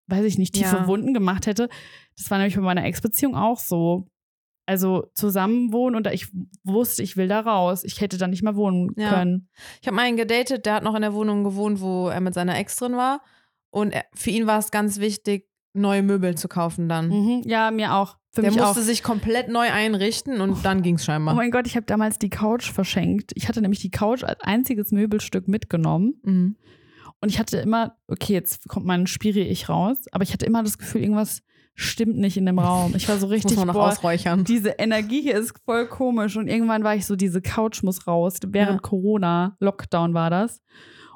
weiß 0.08 0.24
ich 0.24 0.38
nicht, 0.38 0.54
tiefe 0.54 0.76
Ja. 0.76 0.86
Wunden 0.86 1.14
gemacht 1.14 1.46
hätte. 1.46 1.68
Das 2.16 2.30
war 2.30 2.38
nämlich 2.38 2.56
bei 2.56 2.62
meiner 2.62 2.84
Ex-Beziehung 2.84 3.34
auch 3.36 3.58
so. 3.58 4.06
Also 4.66 5.10
zusammen 5.14 5.72
wohnen 5.72 5.96
und 5.96 6.06
ich 6.08 6.28
wusste, 6.64 7.02
ich 7.02 7.16
will 7.16 7.26
da 7.26 7.40
raus. 7.40 7.82
Ich 7.82 8.00
hätte 8.00 8.18
da 8.18 8.28
nicht 8.28 8.42
mehr 8.42 8.54
wohnen 8.54 8.90
Ja. 8.96 9.10
können. 9.10 9.48
Ich 9.80 9.88
habe 9.88 9.96
mal 9.96 10.02
einen 10.02 10.16
gedatet, 10.16 10.64
der 10.66 10.74
hat 10.74 10.84
noch 10.84 10.94
in 10.94 11.02
der 11.02 11.14
Wohnung 11.14 11.42
gewohnt, 11.42 11.80
wo 11.80 12.08
er 12.08 12.20
mit 12.20 12.34
seiner 12.34 12.56
Ex 12.56 12.76
drin 12.76 12.92
war. 12.96 13.20
Und 13.70 13.90
er, 13.92 14.04
für 14.14 14.30
ihn 14.30 14.46
war 14.46 14.58
es 14.58 14.70
ganz 14.70 15.00
wichtig, 15.00 15.48
neue 15.74 16.02
Möbel 16.02 16.36
zu 16.36 16.46
kaufen 16.48 16.88
dann. 16.88 17.08
Mhm. 17.08 17.42
Ja, 17.44 17.70
mir 17.72 17.94
auch. 17.94 18.16
Für 18.32 18.42
der 18.42 18.50
mich 18.52 18.60
musste 18.60 18.80
auch. 18.80 18.84
sich 18.84 19.02
komplett 19.02 19.48
neu 19.48 19.68
einrichten 19.70 20.40
und 20.40 20.64
dann 20.64 20.82
ging 20.82 20.94
es 20.96 21.02
Oh 21.02 21.06
scheinbar. 21.06 21.34
mein 21.34 21.50
Gott, 21.50 21.66
ich 21.66 21.74
habe 21.76 21.86
damals 21.86 22.18
die 22.18 22.30
Couch 22.30 22.70
verschenkt. 22.70 23.32
Ich 23.34 23.48
hatte 23.48 23.60
nämlich 23.60 23.80
die 23.80 23.90
Couch 23.90 24.22
als 24.22 24.40
einziges 24.42 24.92
Möbelstück 24.92 25.48
mitgenommen. 25.48 26.14
Mhm. 26.22 26.56
Und 27.20 27.28
ich 27.28 27.38
hatte 27.38 27.58
immer, 27.58 27.96
okay, 28.06 28.32
jetzt 28.32 28.68
kommt 28.68 28.86
mein 28.86 29.06
Spiri-Ich 29.06 29.68
raus, 29.68 29.98
aber 30.12 30.22
ich 30.22 30.32
hatte 30.32 30.46
immer 30.46 30.62
das 30.62 30.78
Gefühl, 30.78 31.02
irgendwas 31.02 31.42
stimmt 31.74 32.16
nicht 32.18 32.36
in 32.36 32.46
dem 32.46 32.58
Raum. 32.58 32.94
Ich 32.96 33.08
war 33.08 33.18
so 33.18 33.26
richtig, 33.28 33.52
muss 33.52 33.58
man 33.58 33.66
noch 33.68 33.74
boah, 33.74 33.88
ausräuchern. 33.88 34.44
diese 34.44 34.70
Energie 34.70 35.22
hier 35.22 35.36
ist 35.36 35.52
voll 35.64 35.86
komisch. 35.86 36.36
Und 36.36 36.46
irgendwann 36.48 36.84
war 36.84 36.94
ich 36.94 37.06
so, 37.06 37.16
diese 37.16 37.42
Couch 37.42 37.82
muss 37.82 38.06
raus. 38.06 38.36
Während 38.46 38.76
Ja. 38.76 38.78
Corona, 38.88 39.56
Lockdown 39.60 40.14
war 40.14 40.30
das. 40.30 40.62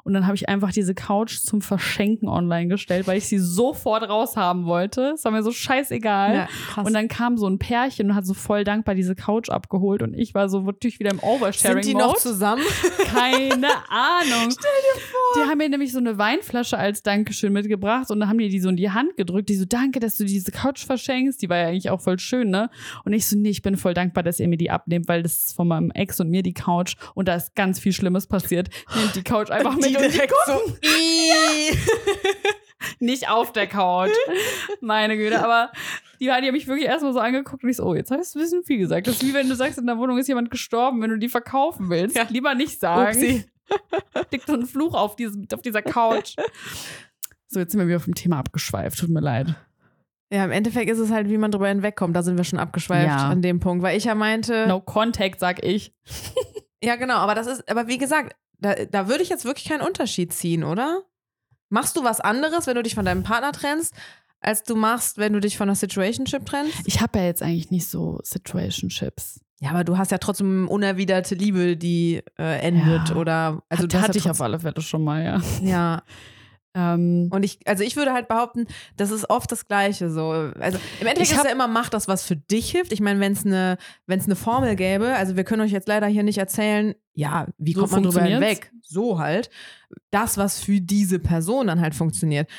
Und 0.05 0.13
dann 0.13 0.27
habe 0.27 0.35
ich 0.35 0.47
einfach 0.47 0.71
diese 0.71 0.93
Couch 0.93 1.39
zum 1.39 1.61
Verschenken 1.61 2.29
online 2.29 2.67
gestellt, 2.67 3.07
weil 3.07 3.17
ich 3.17 3.27
sie 3.27 3.39
sofort 3.39 4.07
raushaben 4.07 4.65
wollte. 4.65 5.13
Es 5.15 5.25
war 5.25 5.31
mir 5.31 5.41
so 5.41 5.51
scheißegal. 5.51 6.35
Ja. 6.35 6.83
Und 6.83 6.93
dann 6.93 7.07
kam 7.07 7.37
so 7.37 7.47
ein 7.47 7.57
Pärchen 7.57 8.11
und 8.11 8.15
hat 8.15 8.23
so 8.27 8.35
voll 8.35 8.63
dankbar 8.63 8.93
diese 8.93 9.15
Couch 9.15 9.49
abgeholt 9.49 10.03
und 10.03 10.13
ich 10.13 10.35
war 10.35 10.47
so 10.47 10.61
natürlich 10.61 10.99
wieder 10.99 11.09
im 11.09 11.19
Oversharing. 11.19 11.81
Sind 11.81 11.91
die 11.91 11.97
noch 11.97 12.17
zusammen? 12.17 12.61
Keine 13.07 13.67
Ahnung. 13.89 14.51
Stell 14.51 14.71
dir 14.83 15.01
vor. 15.01 15.43
Die 15.43 15.49
haben 15.49 15.57
mir 15.57 15.69
nämlich 15.69 15.91
so 15.91 15.97
eine 15.97 16.19
Weinflasche 16.19 16.77
als 16.77 17.01
Dankeschön 17.01 17.51
mitgebracht 17.51 18.11
und 18.11 18.19
dann 18.19 18.29
haben 18.29 18.37
die 18.37 18.49
die 18.49 18.59
so 18.59 18.69
in 18.69 18.77
die 18.77 18.91
Hand 18.91 19.17
gedrückt. 19.17 19.49
Die 19.49 19.55
so, 19.55 19.65
danke, 19.65 19.99
dass 19.99 20.17
du 20.17 20.25
diese 20.25 20.51
Couch 20.51 20.85
verschenkst. 20.85 21.41
Die 21.41 21.49
war 21.49 21.57
ja 21.57 21.67
eigentlich 21.69 21.89
auch 21.89 22.01
voll 22.01 22.19
schön, 22.19 22.51
ne? 22.51 22.69
Und 23.05 23.13
ich 23.13 23.25
so, 23.25 23.35
nee, 23.35 23.49
ich 23.49 23.63
bin 23.63 23.75
voll 23.75 23.95
dankbar, 23.95 24.23
dass 24.23 24.39
ihr 24.39 24.47
mir 24.47 24.57
die 24.57 24.69
abnehmt, 24.69 25.07
weil 25.07 25.23
das 25.23 25.45
ist 25.45 25.55
von 25.55 25.67
meinem 25.67 25.89
Ex 25.89 26.19
und 26.19 26.29
mir 26.29 26.43
die 26.43 26.53
Couch 26.53 26.95
und 27.15 27.27
da 27.27 27.33
ist 27.33 27.55
ganz 27.55 27.79
viel 27.79 27.91
Schlimmes 27.91 28.27
passiert. 28.27 28.69
Nehmt 28.95 29.15
die 29.15 29.23
Couch 29.23 29.49
einfach 29.49 29.75
mit 29.81 29.94
die 29.97 30.05
und 30.05 30.13
direkt 30.13 30.33
so. 30.45 30.59
Nicht 32.99 33.29
auf 33.29 33.51
der 33.51 33.67
Couch. 33.67 34.11
Meine 34.81 35.17
Güte, 35.17 35.43
aber 35.43 35.71
die, 36.19 36.25
die 36.25 36.31
haben 36.31 36.51
mich 36.51 36.67
wirklich 36.67 36.87
erstmal 36.87 37.13
so 37.13 37.19
angeguckt 37.19 37.63
und 37.63 37.69
ich 37.69 37.77
so, 37.77 37.83
oh, 37.83 37.95
jetzt 37.95 38.11
hast 38.11 38.35
du 38.35 38.39
ein 38.39 38.43
bisschen 38.43 38.63
viel 38.63 38.77
gesagt. 38.77 39.07
Das 39.07 39.15
ist 39.15 39.25
wie 39.25 39.33
wenn 39.33 39.49
du 39.49 39.55
sagst, 39.55 39.77
in 39.77 39.87
der 39.87 39.97
Wohnung 39.97 40.17
ist 40.17 40.27
jemand 40.27 40.51
gestorben, 40.51 41.01
wenn 41.01 41.09
du 41.09 41.17
die 41.17 41.29
verkaufen 41.29 41.89
willst. 41.89 42.15
Ja. 42.15 42.25
Lieber 42.29 42.53
nicht 42.55 42.79
sagen. 42.79 43.17
Upsi. 43.17 43.45
Liegt 44.31 44.47
so 44.47 44.53
ein 44.53 44.65
Fluch 44.65 44.93
auf, 44.93 45.15
diesem, 45.15 45.47
auf 45.53 45.61
dieser 45.61 45.81
Couch. 45.81 46.35
So, 47.47 47.59
jetzt 47.59 47.71
sind 47.71 47.79
wir 47.79 47.87
wieder 47.87 47.99
vom 47.99 48.13
Thema 48.13 48.39
abgeschweift. 48.39 48.99
Tut 48.99 49.09
mir 49.09 49.21
leid. 49.21 49.55
Ja, 50.31 50.43
im 50.43 50.51
Endeffekt 50.51 50.89
ist 50.89 50.99
es 50.99 51.11
halt, 51.11 51.29
wie 51.29 51.37
man 51.37 51.51
drüber 51.51 51.67
hinwegkommt. 51.67 52.15
Da 52.15 52.23
sind 52.23 52.37
wir 52.37 52.43
schon 52.43 52.59
abgeschweift 52.59 53.07
Ja. 53.07 53.29
an 53.29 53.41
dem 53.41 53.59
Punkt, 53.59 53.83
weil 53.83 53.97
ich 53.97 54.05
ja 54.05 54.15
meinte, 54.15 54.67
No 54.67 54.81
contact, 54.81 55.39
sag 55.39 55.63
ich. 55.63 55.93
ja 56.83 56.95
genau, 56.95 57.15
aber 57.15 57.35
das 57.35 57.47
ist, 57.47 57.69
aber 57.69 57.87
wie 57.87 57.97
gesagt, 57.97 58.35
da, 58.59 58.75
da 58.85 59.07
würde 59.07 59.23
ich 59.23 59.29
jetzt 59.29 59.45
wirklich 59.45 59.65
keinen 59.67 59.81
Unterschied 59.81 60.33
ziehen, 60.33 60.63
oder? 60.63 61.03
Machst 61.69 61.97
du 61.97 62.03
was 62.03 62.19
anderes, 62.21 62.67
wenn 62.67 62.75
du 62.75 62.83
dich 62.83 62.95
von 62.95 63.05
deinem 63.05 63.23
Partner 63.23 63.51
trennst, 63.51 63.93
als 64.39 64.63
du 64.63 64.75
machst, 64.75 65.17
wenn 65.17 65.33
du 65.33 65.39
dich 65.39 65.57
von 65.57 65.67
einer 65.67 65.75
Situationship 65.75 66.45
trennst? 66.45 66.81
Ich 66.85 67.01
habe 67.01 67.19
ja 67.19 67.25
jetzt 67.25 67.41
eigentlich 67.41 67.71
nicht 67.71 67.87
so 67.89 68.19
Situationships. 68.23 69.41
Ja, 69.61 69.69
aber 69.71 69.83
du 69.83 69.97
hast 69.97 70.11
ja 70.11 70.17
trotzdem 70.17 70.67
unerwiderte 70.67 71.33
Liebe, 71.35 71.77
die 71.77 72.21
äh, 72.37 72.59
endet 72.59 73.09
Ja. 73.09 73.15
oder 73.15 73.63
also 73.69 73.83
Hat, 73.83 73.93
hatte 73.95 74.11
ja 74.19 74.25
ich 74.25 74.29
auf 74.29 74.41
alle 74.41 74.59
Fälle 74.59 74.81
schon 74.81 75.03
mal, 75.03 75.23
ja. 75.23 75.41
Ja, 75.61 76.03
Ähm, 76.75 77.29
und 77.31 77.43
ich, 77.43 77.59
also 77.65 77.83
ich 77.83 77.95
würde 77.95 78.11
halt 78.13 78.27
behaupten, 78.27 78.67
das 78.97 79.09
ist 79.11 79.29
oft 79.29 79.51
das 79.51 79.67
Gleiche 79.67 80.09
so. 80.11 80.29
Also 80.29 80.77
im 80.99 81.07
Endeffekt 81.07 81.21
Ich 81.21 81.31
ist 81.31 81.37
hab- 81.37 81.45
ja 81.45 81.51
immer, 81.51 81.67
mach 81.67 81.89
das, 81.89 82.07
was 82.07 82.23
für 82.23 82.35
dich 82.35 82.69
hilft. 82.71 82.91
Ich 82.91 82.99
meine, 82.99 83.19
wenn 83.21 83.31
es 83.31 83.45
eine, 83.45 83.77
wenn 84.07 84.19
es 84.19 84.25
eine 84.25 84.35
Formel 84.35 84.75
gäbe, 84.75 85.15
also 85.15 85.35
wir 85.37 85.43
können 85.45 85.61
euch 85.61 85.71
jetzt 85.71 85.87
leider 85.87 86.07
hier 86.07 86.23
nicht 86.23 86.37
erzählen, 86.37 86.93
ja, 87.13 87.47
wie 87.57 87.73
So 87.73 87.79
kommt 87.81 87.93
man 87.93 88.03
drüber 88.03 88.23
hinweg? 88.23 88.71
So 88.81 89.19
halt. 89.19 89.49
Das, 90.11 90.37
was 90.37 90.59
für 90.59 90.81
diese 90.81 91.19
Person 91.19 91.67
dann 91.67 91.79
halt 91.79 91.95
funktioniert. 91.95 92.49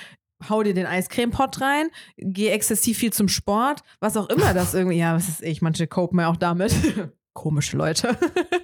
Hau 0.49 0.63
dir 0.63 0.75
den 0.75 0.87
Eiscreme-Pot 0.87 1.61
rein, 1.61 1.89
geh 2.17 2.49
exzessiv 2.49 2.99
viel 2.99 3.13
zum 3.13 3.29
Sport, 3.29 3.81
was 4.01 4.17
auch 4.17 4.29
immer 4.31 4.55
das 4.55 4.73
irgendwie, 4.75 4.99
ja, 4.99 5.15
was 5.15 5.29
ist 5.29 5.43
ich, 5.43 5.61
manche 5.63 5.87
copen 5.87 6.21
ja 6.21 6.29
auch 6.29 6.37
damit. 6.37 6.75
Komische 7.35 7.77
Leute. 7.77 8.17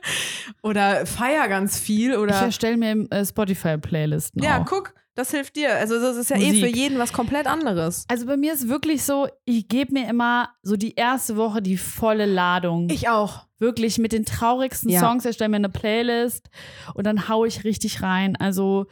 oder 0.62 1.05
feier 1.07 1.48
ganz 1.48 1.78
viel 1.78 2.12
ich 2.12 2.16
oder. 2.16 2.34
erstelle 2.34 2.76
mir 2.76 3.07
äh, 3.11 3.24
Spotify-Playlisten. 3.24 4.42
Ja, 4.42 4.61
auch. 4.62 4.66
guck, 4.66 4.94
das 5.14 5.30
hilft 5.30 5.56
dir. 5.56 5.74
Also 5.76 6.00
das 6.00 6.16
ist 6.16 6.30
ja 6.30 6.36
eh 6.36 6.46
Musik. 6.46 6.60
für 6.64 6.66
jeden 6.76 6.98
was 6.98 7.12
komplett 7.12 7.46
anderes. 7.46 8.04
Also 8.08 8.26
bei 8.26 8.36
mir 8.36 8.52
ist 8.52 8.68
wirklich 8.68 9.02
so, 9.04 9.28
ich 9.44 9.68
gebe 9.68 9.92
mir 9.92 10.08
immer 10.08 10.48
so 10.62 10.76
die 10.76 10.94
erste 10.94 11.36
Woche 11.36 11.60
die 11.62 11.76
volle 11.76 12.26
Ladung. 12.26 12.88
Ich 12.90 13.08
auch. 13.08 13.46
wirklich 13.58 13.98
mit 13.98 14.12
den 14.12 14.24
traurigsten 14.24 14.90
Ja. 14.90 15.00
Songs 15.00 15.24
erstelle 15.24 15.50
mir 15.50 15.56
eine 15.56 15.68
Playlist 15.68 16.48
und 16.94 17.06
dann 17.06 17.28
hau 17.28 17.44
ich 17.44 17.62
richtig 17.64 18.02
rein. 18.02 18.36
Also 18.36 18.86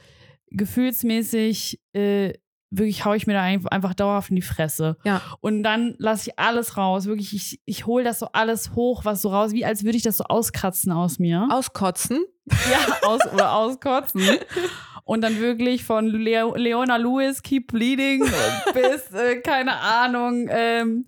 gefühlsmäßig 0.70 1.80
äh, 1.92 2.34
wirklich 2.70 3.04
hau 3.04 3.14
ich 3.14 3.26
mir 3.26 3.32
da 3.32 3.42
ein- 3.42 3.66
einfach 3.66 3.94
dauerhaft 3.94 4.30
in 4.30 4.36
die 4.36 4.42
Fresse. 4.42 4.96
Ja. 5.04 5.20
Und 5.40 5.62
dann 5.64 5.94
lasse 5.98 6.30
ich 6.30 6.38
alles 6.38 6.76
raus. 6.76 7.06
Wirklich, 7.06 7.34
ich, 7.34 7.60
ich 7.64 7.86
hole 7.86 8.04
das 8.04 8.20
so 8.20 8.26
alles 8.32 8.74
hoch, 8.76 9.04
was 9.04 9.22
so 9.22 9.30
raus, 9.30 9.52
wie 9.52 9.64
als 9.64 9.82
würde 9.84 9.96
ich 9.96 10.04
das 10.04 10.18
so 10.18 10.24
auskratzen 10.24 10.92
aus 10.92 11.18
mir. 11.18 11.48
Auskotzen. 11.50 12.24
Ja, 12.70 13.08
aus 13.08 13.20
oder 13.32 13.54
auskotzen. 13.54 14.22
Und 15.10 15.22
dann 15.22 15.40
wirklich 15.40 15.82
von 15.82 16.06
Leo, 16.06 16.54
Leona 16.54 16.96
Lewis, 16.96 17.42
Keep 17.42 17.72
Bleeding, 17.72 18.20
bis, 18.74 19.10
äh, 19.12 19.40
keine 19.40 19.72
Ahnung, 19.80 20.46
ähm, 20.48 21.04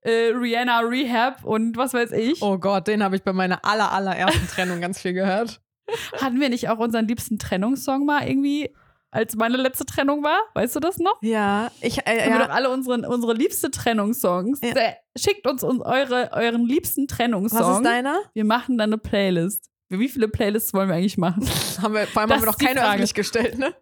äh, 0.00 0.32
Rihanna 0.34 0.80
Rehab 0.80 1.44
und 1.44 1.76
was 1.76 1.94
weiß 1.94 2.10
ich. 2.10 2.42
Oh 2.42 2.58
Gott, 2.58 2.88
den 2.88 3.04
habe 3.04 3.14
ich 3.14 3.22
bei 3.22 3.32
meiner 3.32 3.64
aller, 3.64 3.92
allerersten 3.92 4.48
Trennung 4.48 4.80
ganz 4.80 5.00
viel 5.00 5.12
gehört. 5.12 5.60
Hatten 6.20 6.40
wir 6.40 6.48
nicht 6.48 6.68
auch 6.68 6.80
unseren 6.80 7.06
liebsten 7.06 7.38
Trennungssong 7.38 8.04
mal 8.04 8.26
irgendwie, 8.26 8.74
als 9.12 9.36
meine 9.36 9.56
letzte 9.56 9.86
Trennung 9.86 10.24
war? 10.24 10.40
Weißt 10.54 10.74
du 10.74 10.80
das 10.80 10.98
noch? 10.98 11.22
Ja, 11.22 11.70
ich, 11.80 12.04
äh, 12.08 12.22
Haben 12.24 12.32
wir 12.32 12.38
doch 12.40 12.48
ja. 12.48 12.54
alle 12.54 12.70
unsere, 12.70 13.08
unsere 13.08 13.34
liebste 13.34 13.70
Trennungssongs. 13.70 14.62
Ja. 14.64 14.70
Äh, 14.70 14.94
Schickt 15.16 15.46
uns, 15.46 15.62
uns 15.62 15.80
eure, 15.80 16.30
euren 16.32 16.66
liebsten 16.66 17.06
Trennungssong. 17.06 17.60
Was 17.60 17.76
ist 17.76 17.84
deiner? 17.84 18.18
Wir 18.32 18.44
machen 18.44 18.78
dann 18.78 18.88
eine 18.88 18.98
Playlist. 18.98 19.70
Wie 19.98 20.08
viele 20.08 20.28
Playlists 20.28 20.72
wollen 20.74 20.88
wir 20.88 20.96
eigentlich 20.96 21.18
machen? 21.18 21.46
Haben 21.82 21.94
wir, 21.94 22.06
vor 22.06 22.22
allem 22.22 22.28
Das 22.30 22.36
haben 22.38 22.42
wir 22.44 22.50
noch 22.52 22.58
keine 22.58 22.80
Frage. 22.80 22.88
öffentlich 22.90 23.14
gestellt, 23.14 23.58
ne? 23.58 23.74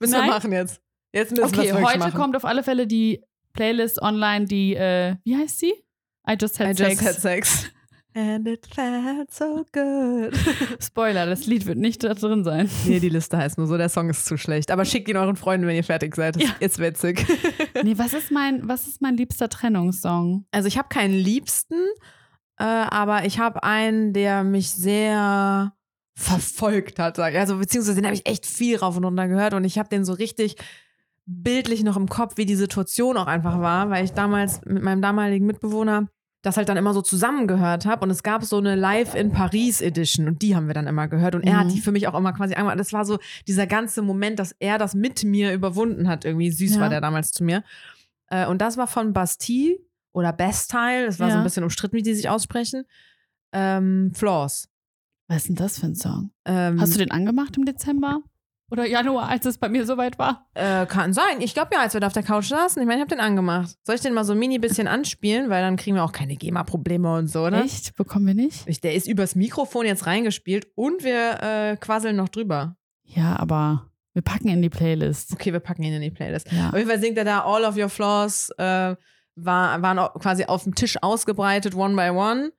Müssen 0.00 0.12
Nein. 0.12 0.24
wir 0.24 0.30
machen 0.30 0.52
jetzt. 0.52 0.80
Jetzt 1.12 1.30
müssen 1.30 1.42
wir 1.42 1.46
Okay, 1.46 1.68
es 1.68 1.72
wirklich 1.74 1.88
heute 1.88 1.98
machen. 1.98 2.14
kommt 2.14 2.36
auf 2.36 2.44
alle 2.44 2.62
Fälle 2.62 2.86
die 2.86 3.22
Playlist 3.54 4.00
online, 4.02 4.44
die, 4.46 4.74
äh, 4.74 5.16
wie 5.24 5.36
heißt 5.36 5.58
sie? 5.58 5.72
I 6.28 6.36
Just 6.38 6.60
Had 6.60 6.68
I 6.68 6.74
Sex. 6.74 6.90
just 7.00 7.02
had 7.04 7.14
sex. 7.20 7.70
And 8.14 8.46
it 8.48 8.66
felt 8.74 9.32
so 9.32 9.64
good. 9.72 10.34
Spoiler, 10.82 11.26
das 11.26 11.46
Lied 11.46 11.66
wird 11.66 11.78
nicht 11.78 12.02
da 12.04 12.14
drin 12.14 12.42
sein. 12.44 12.68
nee, 12.84 13.00
die 13.00 13.08
Liste 13.10 13.36
heißt 13.38 13.58
nur 13.58 13.66
so, 13.66 13.76
der 13.76 13.88
Song 13.88 14.10
ist 14.10 14.24
zu 14.26 14.36
schlecht. 14.36 14.70
Aber 14.70 14.84
schickt 14.84 15.08
ihn 15.08 15.16
euren 15.16 15.36
Freunden, 15.36 15.66
wenn 15.66 15.76
ihr 15.76 15.84
fertig 15.84 16.16
seid. 16.16 16.36
Das 16.36 16.42
Ja. 16.42 16.50
ist 16.60 16.78
witzig. 16.78 17.24
Nee, 17.82 17.96
was 17.96 18.12
ist 18.14 18.30
mein, 18.32 18.66
was 18.68 18.86
ist 18.88 19.00
mein 19.00 19.16
liebster 19.16 19.48
Trennungssong? 19.48 20.46
Also 20.50 20.66
ich 20.68 20.78
habe 20.78 20.88
keinen 20.88 21.14
Liebsten, 21.14 21.74
äh, 22.58 22.64
aber 22.64 23.24
ich 23.24 23.38
habe 23.38 23.62
einen, 23.62 24.12
der 24.12 24.44
mich 24.44 24.70
sehr 24.70 25.72
verfolgt 26.14 26.98
hat, 26.98 27.16
sag 27.16 27.32
ich. 27.32 27.38
Also 27.38 27.58
beziehungsweise 27.58 27.96
den 27.96 28.04
habe 28.06 28.14
ich 28.14 28.26
echt 28.26 28.44
viel 28.46 28.76
rauf 28.76 28.96
und 28.96 29.04
runter 29.04 29.28
gehört 29.28 29.54
und 29.54 29.64
ich 29.64 29.78
habe 29.78 29.88
den 29.88 30.04
so 30.04 30.12
richtig 30.12 30.56
bildlich 31.26 31.84
noch 31.84 31.96
im 31.96 32.08
Kopf, 32.08 32.36
wie 32.36 32.46
die 32.46 32.56
Situation 32.56 33.16
auch 33.16 33.26
einfach 33.26 33.60
war, 33.60 33.90
weil 33.90 34.04
ich 34.04 34.12
damals 34.12 34.60
mit 34.64 34.82
meinem 34.82 35.02
damaligen 35.02 35.46
Mitbewohner 35.46 36.08
das 36.42 36.56
halt 36.56 36.68
dann 36.68 36.76
immer 36.76 36.94
so 36.94 37.02
zusammengehört 37.02 37.84
habe 37.84 38.04
und 38.04 38.10
es 38.10 38.22
gab 38.22 38.44
so 38.44 38.58
eine 38.58 38.76
Live 38.76 39.14
in 39.14 39.32
Paris 39.32 39.80
Edition 39.80 40.28
und 40.28 40.40
die 40.40 40.54
haben 40.56 40.68
wir 40.68 40.74
dann 40.74 40.86
immer 40.86 41.08
gehört 41.08 41.34
und 41.34 41.42
er 41.42 41.54
Mhm. 41.54 41.58
hat 41.58 41.72
die 41.72 41.80
für 41.80 41.92
mich 41.92 42.06
auch 42.08 42.14
immer 42.14 42.32
quasi 42.32 42.54
angemacht. 42.54 42.78
Das 42.78 42.92
war 42.92 43.04
so 43.04 43.18
dieser 43.48 43.66
ganze 43.66 44.02
Moment, 44.02 44.38
dass 44.38 44.54
er 44.60 44.78
das 44.78 44.94
mit 44.94 45.24
mir 45.24 45.52
überwunden 45.52 46.08
hat. 46.08 46.24
Irgendwie 46.24 46.50
süß 46.50 46.76
Ja. 46.76 46.80
war 46.82 46.88
der 46.88 47.00
damals 47.00 47.32
zu 47.32 47.42
mir. 47.44 47.64
Äh, 48.30 48.46
und 48.46 48.62
das 48.62 48.76
war 48.76 48.86
von 48.86 49.12
Bastille 49.12 49.78
oder 50.18 50.32
Bastille, 50.32 51.06
das 51.06 51.18
war 51.20 51.28
so 51.28 51.34
Ja. 51.34 51.40
ein 51.40 51.44
bisschen 51.44 51.64
umstritten, 51.64 51.96
wie 51.96 52.02
die 52.02 52.14
sich 52.14 52.28
aussprechen. 52.28 52.84
Ähm, 53.52 54.12
Flaws. 54.14 54.68
Was 55.28 55.38
ist 55.38 55.48
denn 55.48 55.56
das 55.56 55.78
für 55.78 55.86
ein 55.86 55.94
Song? 55.94 56.30
Ähm, 56.44 56.80
Hast 56.80 56.94
du 56.94 56.98
den 56.98 57.10
angemacht 57.10 57.56
im 57.56 57.64
Dezember? 57.64 58.20
Oder 58.70 58.86
Januar, 58.86 59.28
als 59.30 59.46
es 59.46 59.56
bei 59.56 59.70
mir 59.70 59.86
soweit 59.86 60.18
war? 60.18 60.46
äh, 60.54 60.84
kann 60.84 61.14
sein. 61.14 61.40
Ich 61.40 61.54
glaube 61.54 61.70
ja, 61.72 61.80
als 61.80 61.94
wir 61.94 62.00
da 62.00 62.06
auf 62.08 62.12
der 62.12 62.22
Couch 62.22 62.48
saßen, 62.48 62.80
ich 62.82 62.86
meine, 62.86 62.98
ich 62.98 63.06
habe 63.06 63.14
den 63.14 63.20
angemacht. 63.24 63.74
Soll 63.84 63.94
ich 63.94 64.02
den 64.02 64.12
mal 64.12 64.24
so 64.24 64.32
ein 64.34 64.38
mini 64.38 64.58
bisschen 64.58 64.86
anspielen, 64.88 65.48
weil 65.48 65.62
dann 65.62 65.76
kriegen 65.76 65.96
wir 65.96 66.04
auch 66.04 66.12
keine 66.12 66.36
GEMA-Probleme 66.36 67.14
und 67.14 67.28
so, 67.28 67.48
ne? 67.48 67.62
Echt? 67.64 67.94
Bekommen 67.96 68.26
wir 68.26 68.34
nicht? 68.34 68.66
Ich, 68.66 68.80
der 68.82 68.94
ist 68.94 69.06
übers 69.08 69.34
Mikrofon 69.34 69.86
jetzt 69.86 70.04
reingespielt 70.06 70.66
und 70.74 71.02
wir 71.02 71.42
äh, 71.42 71.76
quasseln 71.78 72.16
noch 72.16 72.28
drüber. 72.28 72.76
Ja, 73.04 73.38
aber 73.38 73.90
wir 74.12 74.20
packen 74.22 74.48
in 74.48 74.60
die 74.60 74.68
Playlist. 74.68 75.32
Okay, 75.32 75.52
wir 75.54 75.60
packen 75.60 75.82
ihn 75.82 75.94
in 75.94 76.02
die 76.02 76.10
Playlist. 76.10 76.52
Ja. 76.52 76.68
Auf 76.68 76.76
jeden 76.76 76.88
Fall 76.90 77.00
singt 77.00 77.16
er 77.16 77.24
da 77.24 77.44
All 77.44 77.64
of 77.64 77.76
Your 77.78 77.88
Flaws, 77.88 78.50
äh, 78.58 78.94
war, 79.44 79.82
waren 79.82 79.98
auch 79.98 80.14
quasi 80.14 80.44
auf 80.44 80.64
dem 80.64 80.74
Tisch 80.74 80.96
ausgebreitet, 81.02 81.74
one 81.74 81.96
by 81.96 82.10
one. 82.10 82.52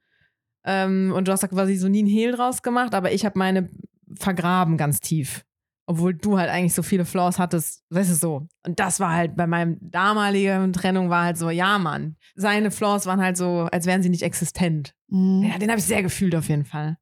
Ähm, 0.66 1.14
und 1.16 1.28
du 1.28 1.32
hast 1.32 1.42
da 1.42 1.48
quasi 1.48 1.76
so 1.76 1.88
nie 1.88 2.00
einen 2.00 2.08
Hehl 2.08 2.34
draus 2.34 2.62
gemacht, 2.62 2.94
aber 2.94 3.12
ich 3.12 3.26
habe 3.26 3.40
meine 3.40 3.70
vergraben 4.18 4.78
ganz 4.78 5.00
tief. 5.00 5.44
Obwohl 5.86 6.14
du 6.14 6.38
halt 6.38 6.52
eigentlich 6.52 6.76
so 6.76 6.84
viele 6.84 7.04
Flaws 7.04 7.40
hattest, 7.40 7.84
weißt 7.90 8.12
du 8.12 8.16
so. 8.16 8.48
Und 8.64 8.80
das 8.80 9.00
war 9.00 9.14
halt 9.14 9.36
bei 9.36 9.48
meinem 9.48 9.78
damaligen 9.82 10.72
Trennung 10.72 11.10
war 11.10 11.24
halt 11.24 11.38
so, 11.38 11.50
ja, 11.50 11.80
Mann. 11.80 12.16
Seine 12.36 12.70
Flaws 12.70 13.08
waren 13.08 13.22
halt 13.22 13.38
so, 13.38 13.68
als 13.72 13.88
wären 13.88 14.04
sie 14.04 14.10
nicht 14.10 14.22
existent. 14.22 14.94
Mhm. 15.08 15.44
Ja, 15.44 15.58
den 15.58 15.70
habe 15.70 15.80
ich 15.80 15.86
sehr 15.86 16.04
gefühlt 16.04 16.36
auf 16.36 16.48
jeden 16.48 16.66
Fall. 16.66 16.98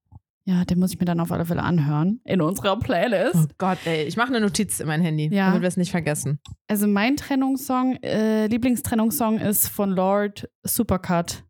Ja, 0.48 0.64
den 0.64 0.80
muss 0.80 0.94
ich 0.94 1.00
mir 1.00 1.06
dann 1.06 1.20
auf 1.20 1.32
alle 1.32 1.46
Fälle 1.46 1.62
anhören. 1.62 2.22
In 2.24 2.42
unserer 2.42 2.80
Playlist. 2.80 3.36
Oh 3.36 3.46
Gott, 3.58 3.80
ey. 3.86 4.04
Ich 4.06 4.16
mache 4.16 4.30
eine 4.30 4.40
Notiz 4.40 4.80
in 4.80 4.88
mein 4.88 5.02
Handy, 5.02 5.28
Ja. 5.34 5.48
damit 5.48 5.62
wir 5.62 5.68
es 5.68 5.76
nicht 5.76 5.92
vergessen. 5.92 6.40
Also 6.70 6.88
mein 6.88 7.18
Trennungssong, 7.18 7.98
äh, 8.02 8.48
Lieblingstrennungssong 8.48 9.40
ist 9.40 9.68
von 9.68 9.90
Lord 9.92 10.50
Supercut. 10.64 11.44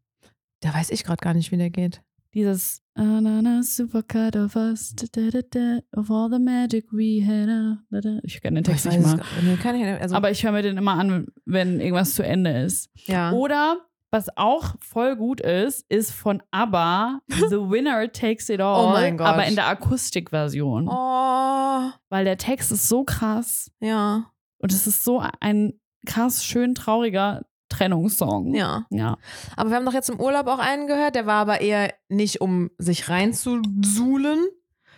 Da 0.61 0.73
weiß 0.73 0.89
ich 0.89 1.03
gerade 1.03 1.21
gar 1.21 1.35
nicht, 1.35 1.51
wie 1.51 1.57
der 1.57 1.69
geht. 1.69 2.01
Dieses 2.33 2.81
"Ah, 2.95 3.21
na, 3.21 3.41
na, 3.41 3.61
Supercut 3.63 4.35
of 4.35 4.55
us, 4.55 4.93
da, 4.95 5.05
da, 5.31 5.39
da, 5.49 5.79
of 5.99 6.09
all 6.11 6.29
the 6.31 6.39
magic 6.39 6.85
we 6.91 7.23
had. 7.25 7.47
ah, 7.49 7.77
da, 7.91 8.01
da." 8.01 8.19
Ich 8.23 8.41
kenne 8.41 8.61
den 8.61 8.63
Text 8.63 8.85
Ich 8.87 8.97
nicht 8.97 9.05
mal. 9.05 9.21
ich, 9.43 10.01
also, 10.01 10.15
Aber 10.15 10.31
ich 10.31 10.43
höre 10.43 10.51
mir 10.51 10.61
den 10.63 10.77
immer 10.77 10.93
an, 10.99 11.27
wenn 11.45 11.79
irgendwas 11.79 12.15
zu 12.15 12.23
Ende 12.23 12.51
ist. 12.63 12.89
ja. 13.05 13.31
Oder 13.31 13.77
was 14.11 14.27
auch 14.37 14.75
voll 14.79 15.15
gut 15.15 15.41
ist, 15.41 15.85
ist 15.89 16.11
von 16.11 16.41
ABBA 16.51 17.19
The 17.27 17.57
Winner 17.69 18.11
Takes 18.11 18.49
It 18.49 18.61
All, 18.61 18.85
Oh 18.85 18.89
mein 18.91 19.17
Gott. 19.17 19.27
aber 19.27 19.45
in 19.45 19.55
der 19.55 19.67
Akustikversion. 19.67 20.87
Oh, 20.89 21.89
Weil 22.09 22.25
der 22.25 22.37
Text 22.37 22.71
ist 22.71 22.87
so 22.87 23.03
krass 23.03 23.69
ja, 23.79 24.25
und 24.59 24.71
es 24.71 24.87
ist 24.87 25.03
so 25.03 25.21
ein 25.41 25.73
krass 26.05 26.43
schön 26.45 26.73
trauriger 26.73 27.43
Trennungssong. 27.69 28.53
ja. 28.55 28.85
Ja. 28.89 29.17
Aber 29.57 29.69
wir 29.69 29.75
haben 29.75 29.85
doch 29.85 29.93
jetzt 29.93 30.09
im 30.09 30.21
Urlaub 30.21 30.47
auch 30.47 30.59
einen 30.59 30.87
gehört, 30.87 31.15
der 31.15 31.25
war 31.25 31.41
aber 31.41 31.59
eher 31.59 31.93
nicht, 32.07 32.39
um 32.39 32.69
sich 32.77 33.09
reinzusuhlen, 33.09 34.39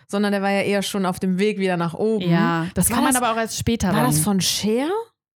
sondern 0.08 0.30
der 0.32 0.40
war 0.42 0.50
ja 0.50 0.62
eher 0.62 0.82
schon 0.82 1.04
auf 1.04 1.18
dem 1.18 1.38
Weg 1.38 1.58
wieder 1.58 1.76
nach 1.76 1.94
oben. 1.94 2.30
Ja, 2.30 2.66
das 2.74 2.88
War 2.90 2.94
kann 2.96 3.04
man 3.04 3.12
das- 3.14 3.22
aber 3.22 3.32
auch 3.32 3.36
als 3.36 3.58
später 3.58 3.88
War 3.88 3.94
dann. 3.94 4.06
das 4.06 4.20
von 4.20 4.40
Cher? 4.40 4.88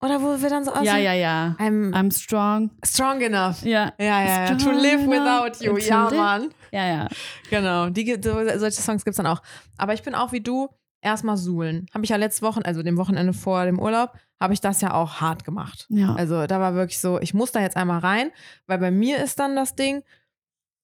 Oder 0.02 0.20
wo 0.20 0.40
wir 0.40 0.50
dann 0.50 0.64
so 0.64 0.72
ja, 0.82 0.96
ja, 0.96 1.12
ja. 1.12 1.56
I'm 1.58 1.92
I'm 1.92 2.12
strong. 2.12 2.70
strong 2.84 3.20
enough. 3.20 3.62
Ja, 3.62 3.92
Ja, 3.98 4.24
ja, 4.24 4.44
ja. 4.46 4.54
To 4.56 4.70
live 4.70 5.06
without 5.06 5.64
you. 5.64 5.78
Ja. 5.78 6.10
Mann. 6.10 6.50
ja, 6.72 6.86
ja. 6.86 7.08
Genau. 7.50 7.88
Die, 7.88 8.18
solche 8.20 8.82
Songs 8.82 9.04
gibt 9.04 9.12
es 9.12 9.16
dann 9.16 9.26
auch. 9.26 9.40
Aber 9.78 9.94
ich 9.94 10.02
bin 10.02 10.14
auch 10.14 10.32
wie 10.32 10.40
du, 10.40 10.68
erstmal 11.02 11.36
suhlen. 11.36 11.86
Habe 11.92 12.04
ich 12.04 12.10
ja 12.10 12.16
letzte 12.16 12.42
Woche, 12.42 12.64
also 12.64 12.82
dem 12.82 12.96
Wochenende 12.96 13.32
vor 13.32 13.64
dem 13.64 13.78
Urlaub, 13.78 14.12
habe 14.40 14.54
ich 14.54 14.60
das 14.60 14.80
ja 14.80 14.94
auch 14.94 15.20
hart 15.20 15.44
gemacht. 15.44 15.86
Ja. 15.90 16.14
Also 16.14 16.46
da 16.46 16.60
war 16.60 16.74
wirklich 16.74 16.98
so, 16.98 17.20
ich 17.20 17.34
muss 17.34 17.52
da 17.52 17.60
jetzt 17.60 17.76
einmal 17.76 17.98
rein, 17.98 18.30
weil 18.66 18.78
bei 18.78 18.90
mir 18.90 19.22
ist 19.22 19.38
dann 19.38 19.54
das 19.54 19.74
Ding, 19.74 20.02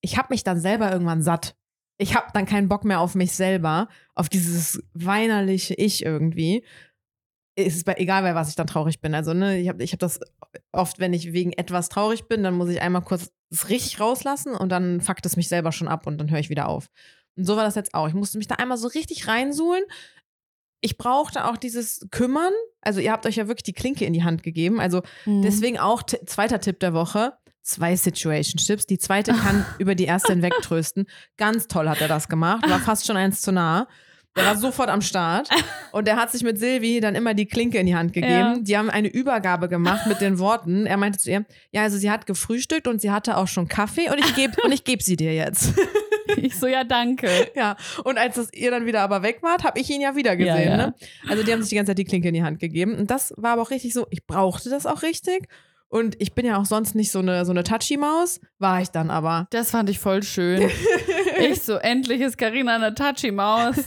ich 0.01 0.19
habe 0.19 0.29
mich 0.31 0.45
dann 0.45 0.61
selber 0.61 0.93
irgendwann 0.93 1.23
satt. 1.23 1.57
Ich 1.97 2.15
habe 2.15 2.27
dann 2.33 2.47
keinen 2.47 2.69
Bock 2.69 2.85
mehr 2.85 3.01
auf 3.01 3.15
mich 3.17 3.33
selber, 3.33 3.89
auf 4.15 4.29
dieses 4.29 4.81
weinerliche 4.93 5.75
Ich 5.75 6.05
irgendwie. 6.05 6.65
Es 7.67 7.75
ist 7.77 7.85
bei, 7.85 7.95
egal, 7.95 8.23
bei 8.23 8.35
was 8.35 8.49
ich 8.51 8.55
dann 8.55 8.67
traurig 8.69 9.01
bin. 9.01 9.15
Also, 9.15 9.35
ne, 9.35 9.59
ich 9.59 9.69
habe 9.69 9.83
ich 9.83 9.93
hab 9.93 9.99
das 9.99 10.21
oft, 10.73 10.99
wenn 11.01 11.13
ich 11.13 11.33
wegen 11.33 11.53
etwas 11.53 11.89
traurig 11.89 12.29
bin, 12.29 12.43
dann 12.43 12.55
muss 12.55 12.69
ich 12.69 12.81
einmal 12.81 13.03
kurz 13.03 13.31
es 13.51 13.69
richtig 13.69 13.99
rauslassen 13.99 14.55
und 14.55 14.69
dann 14.71 15.01
fuckt 15.01 15.25
es 15.27 15.37
mich 15.37 15.49
selber 15.49 15.73
schon 15.73 15.89
ab 15.89 16.07
und 16.07 16.19
dann 16.19 16.31
höre 16.31 16.39
ich 16.39 16.51
wieder 16.51 16.69
auf. 16.69 16.87
Und 17.37 17.45
so 17.45 17.57
war 17.57 17.65
das 17.65 17.75
jetzt 17.75 17.95
auch. 17.95 18.07
Ich 18.09 18.15
musste 18.15 18.39
mich 18.39 18.47
da 18.47 18.57
einmal 18.57 18.79
so 18.79 18.89
richtig 18.89 19.27
reinsuhlen. 19.27 19.83
Ich 20.81 20.99
brauchte 20.99 21.47
auch 21.47 21.57
dieses 21.57 22.07
Kümmern. 22.11 22.53
Also, 22.81 23.01
ihr 23.01 23.11
habt 23.11 23.27
euch 23.27 23.37
ja 23.37 23.49
wirklich 23.49 23.65
die 23.65 23.73
Klinke 23.73 24.05
in 24.05 24.13
die 24.13 24.23
Hand 24.23 24.43
gegeben. 24.43 24.81
Also, 24.81 25.03
Mhm. 25.25 25.43
Deswegen 25.43 25.79
auch 25.79 26.03
zweiter 26.05 26.61
Tipp 26.61 26.79
der 26.81 26.95
Woche. 26.95 27.33
Zwei 27.63 27.97
Situationships. 27.97 28.87
Die 28.87 28.99
zweite 28.99 29.33
kann 29.33 29.67
über 29.79 29.95
die 29.95 30.05
erste 30.05 30.33
hinwegtrösten. 30.33 31.07
Ganz 31.37 31.67
toll 31.67 31.89
hat 31.89 32.01
er 32.01 32.09
das 32.09 32.29
gemacht. 32.29 32.69
War 32.69 32.79
fast 32.79 33.07
schon 33.07 33.17
eins 33.17 33.43
zu 33.43 33.51
nah. 33.53 33.89
Der 34.39 34.47
war 34.47 34.57
sofort 34.57 34.89
am 34.89 35.03
Start. 35.03 35.49
Und 35.93 36.07
der 36.07 36.17
hat 36.17 36.31
sich 36.31 36.43
mit 36.43 36.59
Silvi 36.59 37.01
dann 37.01 37.15
immer 37.15 37.35
die 37.35 37.47
Klinke 37.47 37.79
in 37.79 37.87
die 37.87 37.97
Hand 37.97 38.13
gegeben. 38.13 38.33
Ja. 38.33 38.57
Die 38.59 38.77
haben 38.77 38.91
eine 38.91 39.09
Übergabe 39.09 39.69
gemacht 39.69 40.07
mit 40.07 40.21
den 40.21 40.39
Worten. 40.39 40.87
Er 40.87 40.97
meinte 40.97 41.19
zu 41.19 41.31
ihr, 41.31 41.45
ja, 41.73 41.83
also 41.83 41.99
sie 41.99 42.11
hat 42.11 42.27
gefrühstückt 42.27 42.87
und 42.87 43.01
sie 43.01 43.11
hatte 43.11 43.37
auch 43.37 43.49
schon 43.49 43.69
Kaffee 43.69 44.11
und 44.11 44.19
ich 44.19 44.35
gebe 44.35 44.55
und 44.63 44.73
ich 44.73 44.85
gebe 44.85 45.03
sie 45.03 45.17
dir 45.17 45.35
jetzt. 45.35 45.75
Ich 46.37 46.57
so, 46.57 46.67
ja, 46.67 46.85
danke. 46.85 47.29
ja. 47.57 47.75
Und 48.05 48.19
als 48.19 48.37
das 48.37 48.53
ihr 48.53 48.71
dann 48.71 48.85
wieder 48.87 49.01
aber 49.01 49.23
weg 49.23 49.39
wart, 49.43 49.65
habe 49.65 49.81
ich 49.81 49.91
ihn 49.91 50.03
ja 50.03 50.15
wieder 50.15 50.37
gesehen. 50.37 50.57
Ja, 50.57 50.71
ja. 50.71 50.77
Ne? 50.77 50.95
Also 51.27 51.43
die 51.43 51.53
haben 51.53 51.63
sich 51.63 51.71
die 51.71 51.77
ganze 51.77 51.91
Zeit 51.91 51.99
die 51.99 52.05
Klinke 52.05 52.29
in 52.29 52.35
die 52.35 52.43
Hand 52.43 52.61
gegeben. 52.61 52.95
Und 52.95 53.11
das 53.11 53.33
war 53.37 53.53
aber 53.53 53.63
auch 53.63 53.71
richtig 53.71 53.95
so, 53.95 54.07
ich 54.11 54.27
brauchte 54.27 54.69
das 54.69 54.87
auch 54.87 55.03
richtig. 55.03 55.49
Und 55.89 56.21
ich 56.21 56.35
bin 56.35 56.45
ja 56.45 56.59
auch 56.59 56.67
sonst 56.67 56.95
nicht 56.95 57.11
so 57.11 57.21
eine, 57.21 57.47
so 57.47 57.51
eine 57.51 57.65
Touchy-Maus, 57.65 58.41
war 58.59 58.83
ich 58.83 58.91
dann 58.91 59.11
aber. 59.11 59.49
Das 59.51 59.71
fand 59.71 59.89
ich 59.89 59.99
voll 59.99 60.23
schön. 60.23 60.71
Ich 61.39 61.63
so, 61.63 61.75
endlich 61.75 62.21
ist 62.21 62.37
Karina 62.39 62.75
eine 62.75 62.95
Touchy-Maus. 62.95 63.77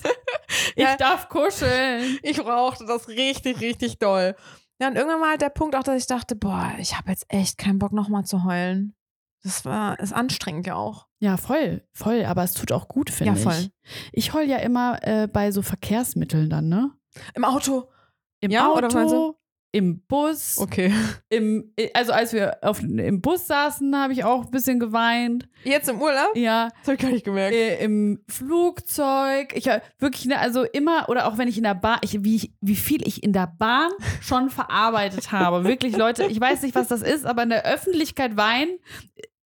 Ich 0.75 0.83
Ja. 0.83 0.97
darf 0.97 1.29
kuscheln. 1.29 2.19
Ich 2.23 2.37
brauchte 2.37 2.85
das 2.85 3.07
richtig, 3.07 3.61
richtig 3.61 3.99
doll. 3.99 4.35
Ja, 4.81 4.89
und 4.89 4.95
irgendwann 4.97 5.21
mal 5.21 5.29
halt 5.31 5.41
der 5.41 5.49
Punkt 5.49 5.75
auch, 5.75 5.83
dass 5.83 5.97
ich 5.97 6.07
dachte, 6.07 6.35
boah, 6.35 6.73
ich 6.77 6.97
habe 6.97 7.09
jetzt 7.09 7.25
echt 7.29 7.57
keinen 7.57 7.79
Bock 7.79 7.93
nochmal 7.93 8.25
zu 8.25 8.43
heulen. 8.43 8.93
Das 9.43 9.63
war, 9.65 9.97
ist 9.99 10.11
anstrengend 10.13 10.67
ja 10.67 10.75
auch. 10.75 11.07
Ja, 11.19 11.37
voll, 11.37 11.87
voll. 11.93 12.25
Aber 12.25 12.43
es 12.43 12.53
tut 12.53 12.71
auch 12.73 12.87
gut, 12.89 13.09
finde 13.09 13.33
Ja, 13.33 13.35
voll. 13.37 13.53
ich. 13.61 13.71
Ich 14.11 14.33
heul 14.33 14.43
ja 14.43 14.57
immer 14.57 14.99
äh, 15.03 15.27
bei 15.27 15.51
so 15.51 15.61
Verkehrsmitteln 15.61 16.49
dann, 16.49 16.67
ne? 16.67 16.91
Im 17.33 17.45
Auto. 17.45 17.89
Im 18.41 18.51
Ja, 18.51 18.69
oder 18.71 18.91
meinst 18.93 19.13
Auto, 19.13 19.37
im 19.73 20.01
Bus, 20.07 20.57
Okay. 20.59 20.91
im, 21.29 21.73
also 21.93 22.11
als 22.11 22.33
wir 22.33 22.57
auf, 22.61 22.81
im 22.83 23.21
Bus 23.21 23.47
saßen, 23.47 23.95
habe 23.95 24.11
ich 24.13 24.23
auch 24.25 24.45
ein 24.45 24.51
bisschen 24.51 24.79
geweint. 24.79 25.47
Jetzt 25.63 25.87
im 25.87 26.01
Urlaub? 26.01 26.35
Ja, 26.35 26.69
Das 26.79 26.87
habe 26.87 26.95
ich 26.95 27.01
gar 27.01 27.09
nicht 27.11 27.23
gemerkt. 27.25 27.55
äh, 27.55 27.81
im 27.83 28.19
Flugzeug. 28.27 29.53
Ich 29.55 29.67
hab 29.69 29.81
wirklich, 29.99 30.25
ne, 30.25 30.39
also 30.39 30.63
immer, 30.63 31.07
oder 31.09 31.27
auch 31.27 31.37
wenn 31.37 31.47
ich 31.47 31.57
in 31.57 31.63
der 31.63 31.75
Bahn, 31.75 31.99
ich, 32.01 32.23
wie, 32.23 32.53
wie 32.61 32.75
viel 32.75 33.07
ich 33.07 33.23
in 33.23 33.33
der 33.33 33.47
Bahn 33.57 33.91
schon 34.21 34.49
verarbeitet 34.49 35.31
habe. 35.31 35.63
Wirklich, 35.63 35.95
Leute, 35.95 36.25
ich 36.25 36.39
weiß 36.39 36.61
nicht, 36.63 36.75
was 36.75 36.87
das 36.87 37.01
ist, 37.01 37.25
aber 37.25 37.43
in 37.43 37.49
der 37.49 37.65
Öffentlichkeit 37.65 38.35
weinen, 38.37 38.77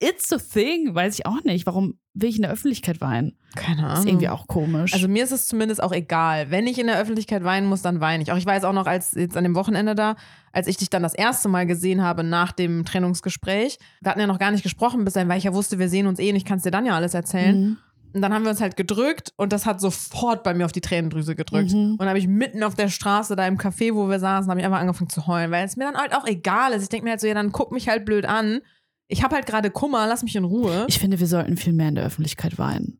it's 0.06 0.32
a 0.32 0.38
thing. 0.38 0.94
Weiß 0.94 1.18
ich 1.18 1.26
auch 1.26 1.44
nicht. 1.44 1.66
Warum 1.66 1.98
will 2.14 2.30
ich 2.30 2.36
in 2.36 2.44
der 2.44 2.52
Öffentlichkeit 2.52 3.02
weinen? 3.02 3.38
Keine 3.56 3.86
Ahnung. 3.86 4.04
Ist 4.04 4.06
irgendwie 4.08 4.30
auch 4.30 4.48
komisch. 4.48 4.94
Also 4.94 5.08
mir 5.08 5.24
ist 5.24 5.32
es 5.32 5.48
zumindest 5.48 5.82
auch 5.82 5.92
egal. 5.92 6.52
Wenn 6.52 6.68
ich 6.68 6.78
in 6.78 6.88
der 6.88 7.00
Öffentlichkeit 7.00 7.44
weinen 7.44 7.68
muss, 7.68 7.82
dann 7.82 8.02
weine 8.02 8.24
ich. 8.24 8.32
Auch 8.32 8.38
ich 8.38 8.46
weiß 8.46 8.64
auch 8.64 8.74
noch, 8.74 8.86
als 8.86 9.14
jetzt 9.14 9.38
an 9.38 9.44
dem 9.44 9.56
Wochenende 9.56 9.96
da, 9.96 10.16
als 10.52 10.68
ich 10.68 10.78
dich 10.78 10.90
dann 10.90 11.04
das 11.04 11.14
erste 11.14 11.50
Mal 11.50 11.66
gesehen 11.66 12.02
habe 12.02 12.24
nach 12.24 12.52
dem 12.52 12.86
Trennungsgespräch, 12.86 13.78
wir 14.02 14.10
hatten 14.10 14.20
ja 14.20 14.28
noch 14.28 14.40
gar 14.40 14.52
nicht 14.52 14.64
gesprochen 14.64 15.06
bis 15.06 15.14
dahin, 15.14 15.30
weil 15.30 15.38
ich 15.38 15.46
ja 15.46 15.54
wusste, 15.54 15.80
wir 15.80 15.90
sehen 15.90 16.08
uns 16.08 16.20
eh 16.20 16.30
und 16.30 16.36
ich 16.36 16.46
kann 16.46 16.58
es 16.58 16.64
dir 16.64 16.72
dann 16.72 16.86
ja 16.86 16.96
alles 16.96 17.14
erzählen. 17.14 17.60
Mhm. 17.62 17.78
Und 18.14 18.22
dann 18.22 18.34
haben 18.34 18.44
wir 18.44 18.52
uns 18.52 18.62
halt 18.62 18.78
gedrückt 18.78 19.34
und 19.36 19.52
das 19.52 19.66
hat 19.66 19.82
sofort 19.82 20.42
bei 20.44 20.54
mir 20.54 20.64
auf 20.64 20.72
die 20.72 20.80
Tränendrüse 20.80 21.36
gedrückt. 21.36 21.74
Mhm. 21.74 21.92
Und 21.92 22.00
dann 22.00 22.08
habe 22.08 22.18
ich 22.18 22.30
mitten 22.30 22.64
auf 22.64 22.74
der 22.74 22.88
Straße, 22.88 23.36
da 23.36 23.46
im 23.46 23.58
Café, 23.58 23.94
wo 23.94 24.08
wir 24.10 24.20
saßen, 24.20 24.50
habe 24.50 24.62
ich 24.62 24.66
einfach 24.66 24.80
angefangen 24.80 25.10
zu 25.10 25.28
heulen, 25.28 25.52
weil 25.52 25.66
es 25.66 25.76
mir 25.76 25.84
dann 25.84 25.98
halt 25.98 26.16
auch 26.16 26.26
egal 26.26 26.72
ist. 26.72 26.84
Ich 26.84 26.88
denke 26.88 27.04
mir 27.04 27.12
halt 27.12 27.20
so, 27.20 27.28
ja, 27.28 27.34
dann 27.34 27.52
guck 27.52 27.74
mich 27.74 27.90
halt 27.90 28.06
blöd 28.06 28.26
an. 28.26 28.62
Ich 29.08 29.24
habe 29.24 29.36
halt 29.36 29.46
gerade 29.46 29.70
Kummer, 29.70 30.08
lass 30.08 30.24
mich 30.24 30.36
in 30.36 30.46
Ruhe. 30.46 30.86
Ich 30.90 30.98
finde, 30.98 31.20
wir 31.20 31.28
sollten 31.28 31.58
viel 31.58 31.74
mehr 31.74 31.90
in 31.90 31.96
der 31.96 32.06
Öffentlichkeit 32.06 32.58
weinen. 32.58 33.00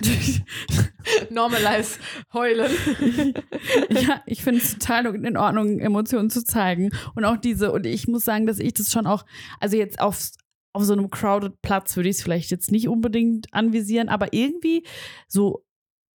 Normalize 1.30 1.98
heulen. 2.32 2.72
ja, 3.90 4.22
ich 4.24 4.42
finde 4.42 4.60
es 4.62 4.78
total 4.78 5.14
in 5.14 5.36
Ordnung, 5.36 5.80
Emotionen 5.80 6.30
zu 6.30 6.44
zeigen. 6.44 6.90
Und 7.14 7.26
auch 7.26 7.36
diese, 7.36 7.72
und 7.72 7.84
ich 7.84 8.08
muss 8.08 8.24
sagen, 8.24 8.46
dass 8.46 8.58
ich 8.58 8.72
das 8.72 8.90
schon 8.90 9.06
auch, 9.06 9.26
also 9.60 9.76
jetzt 9.76 10.00
auf, 10.00 10.30
auf 10.72 10.84
so 10.84 10.94
einem 10.94 11.10
crowded 11.10 11.60
Platz 11.60 11.94
würde 11.94 12.08
ich 12.08 12.16
es 12.16 12.22
vielleicht 12.22 12.50
jetzt 12.50 12.72
nicht 12.72 12.88
unbedingt 12.88 13.52
anvisieren, 13.52 14.08
aber 14.08 14.32
irgendwie 14.32 14.86
so 15.28 15.62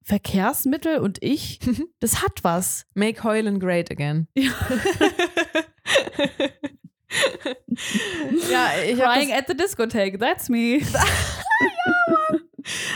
Verkehrsmittel 0.05 1.01
und 1.01 1.18
ich, 1.22 1.61
das 2.01 2.22
hat 2.22 2.43
was. 2.45 2.87
Make 2.95 3.22
heulen 3.24 3.61
great 3.61 3.91
again. 3.91 4.26
Ja. 4.35 4.53
ja, 8.50 8.70
ich 8.84 9.00
habe 9.00 9.14
Crying 9.14 9.30
das, 9.30 9.38
at 9.38 9.46
the 9.48 9.56
discotheque, 9.56 10.18
that's 10.18 10.48
me. 10.48 10.80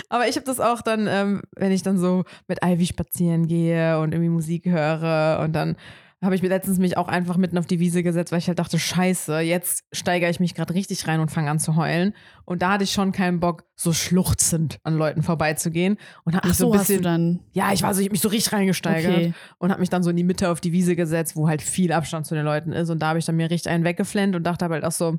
aber 0.08 0.28
ich 0.28 0.36
habe 0.36 0.44
das 0.44 0.60
auch 0.60 0.82
dann, 0.82 1.06
ähm, 1.06 1.42
wenn 1.56 1.72
ich 1.72 1.82
dann 1.82 1.98
so 1.98 2.24
mit 2.48 2.58
Ivy 2.64 2.86
spazieren 2.86 3.46
gehe 3.46 3.98
und 3.98 4.12
irgendwie 4.12 4.30
Musik 4.30 4.66
höre 4.66 5.40
und 5.42 5.54
dann 5.54 5.76
habe 6.23 6.35
ich 6.37 6.43
mir 6.43 6.49
letztens 6.49 6.79
mich 6.79 6.97
auch 6.97 7.09
einfach 7.09 7.37
mitten 7.37 7.59
auf 7.59 7.66
die 7.66 7.81
Wiese 7.81 8.03
gesetzt, 8.03 8.31
weil 8.31 8.39
ich 8.39 8.47
halt 8.47 8.59
dachte, 8.59 8.79
scheiße, 8.79 9.41
jetzt 9.41 9.85
steigere 9.93 10.31
ich 10.31 10.39
mich 10.39 10.55
gerade 10.55 10.73
richtig 10.75 11.09
rein 11.09 11.18
und 11.20 11.31
fange 11.31 11.51
an 11.51 11.59
zu 11.59 11.75
heulen. 11.75 12.14
Und 12.45 12.62
da 12.62 12.73
hatte 12.73 12.85
ich 12.85 12.93
schon 12.93 13.11
keinen 13.12 13.41
Bock, 13.41 13.64
so 13.75 13.93
schluchzend 13.93 14.79
an 14.85 14.97
Leuten 14.97 15.23
vorbeizugehen 15.23 15.97
und 16.25 16.35
habe 16.35 16.45
Ach 16.45 16.49
mich 16.49 16.59
so 16.59 16.66
so, 16.66 16.73
ein 16.73 16.79
hast 16.79 16.89
du 16.89 16.93
bisschen, 16.95 17.03
dann. 17.03 17.41
ja, 17.53 17.73
ich 17.73 17.83
war 17.83 17.93
so, 17.93 18.01
ich 18.01 18.07
hab 18.07 18.12
mich 18.12 18.20
so 18.20 18.29
richtig 18.29 18.53
reingesteigert. 18.53 19.16
Okay. 19.16 19.35
und 19.59 19.70
habe 19.70 19.81
mich 19.81 19.91
dann 19.91 20.05
so 20.05 20.11
in 20.11 20.16
die 20.16 20.23
Mitte 20.25 20.51
auf 20.51 20.61
die 20.61 20.73
Wiese 20.73 20.95
gesetzt, 20.95 21.35
wo 21.35 21.49
halt 21.49 21.61
viel 21.61 21.93
Abstand 21.93 22.27
zu 22.27 22.37
den 22.37 22.45
Leuten 22.45 22.73
ist. 22.73 22.91
Und 22.91 23.01
da 23.01 23.09
habe 23.09 23.18
ich 23.18 23.25
dann 23.25 23.37
mir 23.37 23.51
richtig 23.51 23.73
einen 23.73 23.85
weggeflennt 23.85 24.37
und 24.37 24.45
dachte 24.45 24.68
halt 24.68 24.85
auch 24.85 24.93
so, 24.93 25.18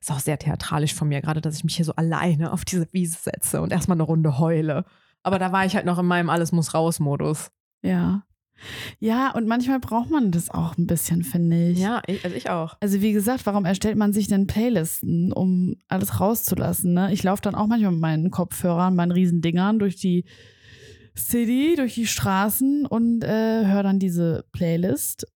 ist 0.00 0.12
auch 0.12 0.20
sehr 0.20 0.38
theatralisch 0.38 0.94
von 0.94 1.08
mir, 1.08 1.20
gerade, 1.20 1.40
dass 1.40 1.56
ich 1.56 1.64
mich 1.64 1.74
hier 1.74 1.84
so 1.84 1.94
alleine 1.96 2.52
auf 2.52 2.64
diese 2.64 2.86
Wiese 2.92 3.18
setze 3.20 3.60
und 3.60 3.72
erstmal 3.72 3.96
eine 3.96 4.04
Runde 4.04 4.38
heule. 4.38 4.84
Aber 5.24 5.38
da 5.40 5.50
war 5.50 5.64
ich 5.64 5.74
halt 5.74 5.86
noch 5.86 5.98
in 5.98 6.06
meinem 6.06 6.30
Alles 6.30 6.52
muss 6.52 6.74
raus-Modus. 6.74 7.50
Ja. 7.82 8.22
Ja, 8.98 9.32
und 9.32 9.46
manchmal 9.46 9.80
braucht 9.80 10.10
man 10.10 10.30
das 10.30 10.50
auch 10.50 10.76
ein 10.78 10.86
bisschen, 10.86 11.22
finde 11.22 11.68
ich. 11.70 11.78
Ja, 11.78 12.02
ich, 12.06 12.24
also 12.24 12.36
ich 12.36 12.50
auch. 12.50 12.76
Also 12.80 13.00
wie 13.02 13.12
gesagt, 13.12 13.46
warum 13.46 13.64
erstellt 13.64 13.96
man 13.96 14.12
sich 14.12 14.28
denn 14.28 14.46
Playlisten, 14.46 15.32
um 15.32 15.76
alles 15.88 16.20
rauszulassen? 16.20 16.94
Ne? 16.94 17.12
Ich 17.12 17.22
laufe 17.22 17.42
dann 17.42 17.54
auch 17.54 17.66
manchmal 17.66 17.92
mit 17.92 18.00
meinen 18.00 18.30
Kopfhörern, 18.30 18.94
meinen 18.94 19.12
Riesendingern 19.12 19.78
durch 19.78 19.96
die 19.96 20.24
City, 21.16 21.74
durch 21.76 21.94
die 21.94 22.06
Straßen 22.06 22.86
und 22.86 23.22
äh, 23.24 23.66
höre 23.66 23.82
dann 23.82 23.98
diese 23.98 24.44
Playlist 24.52 25.26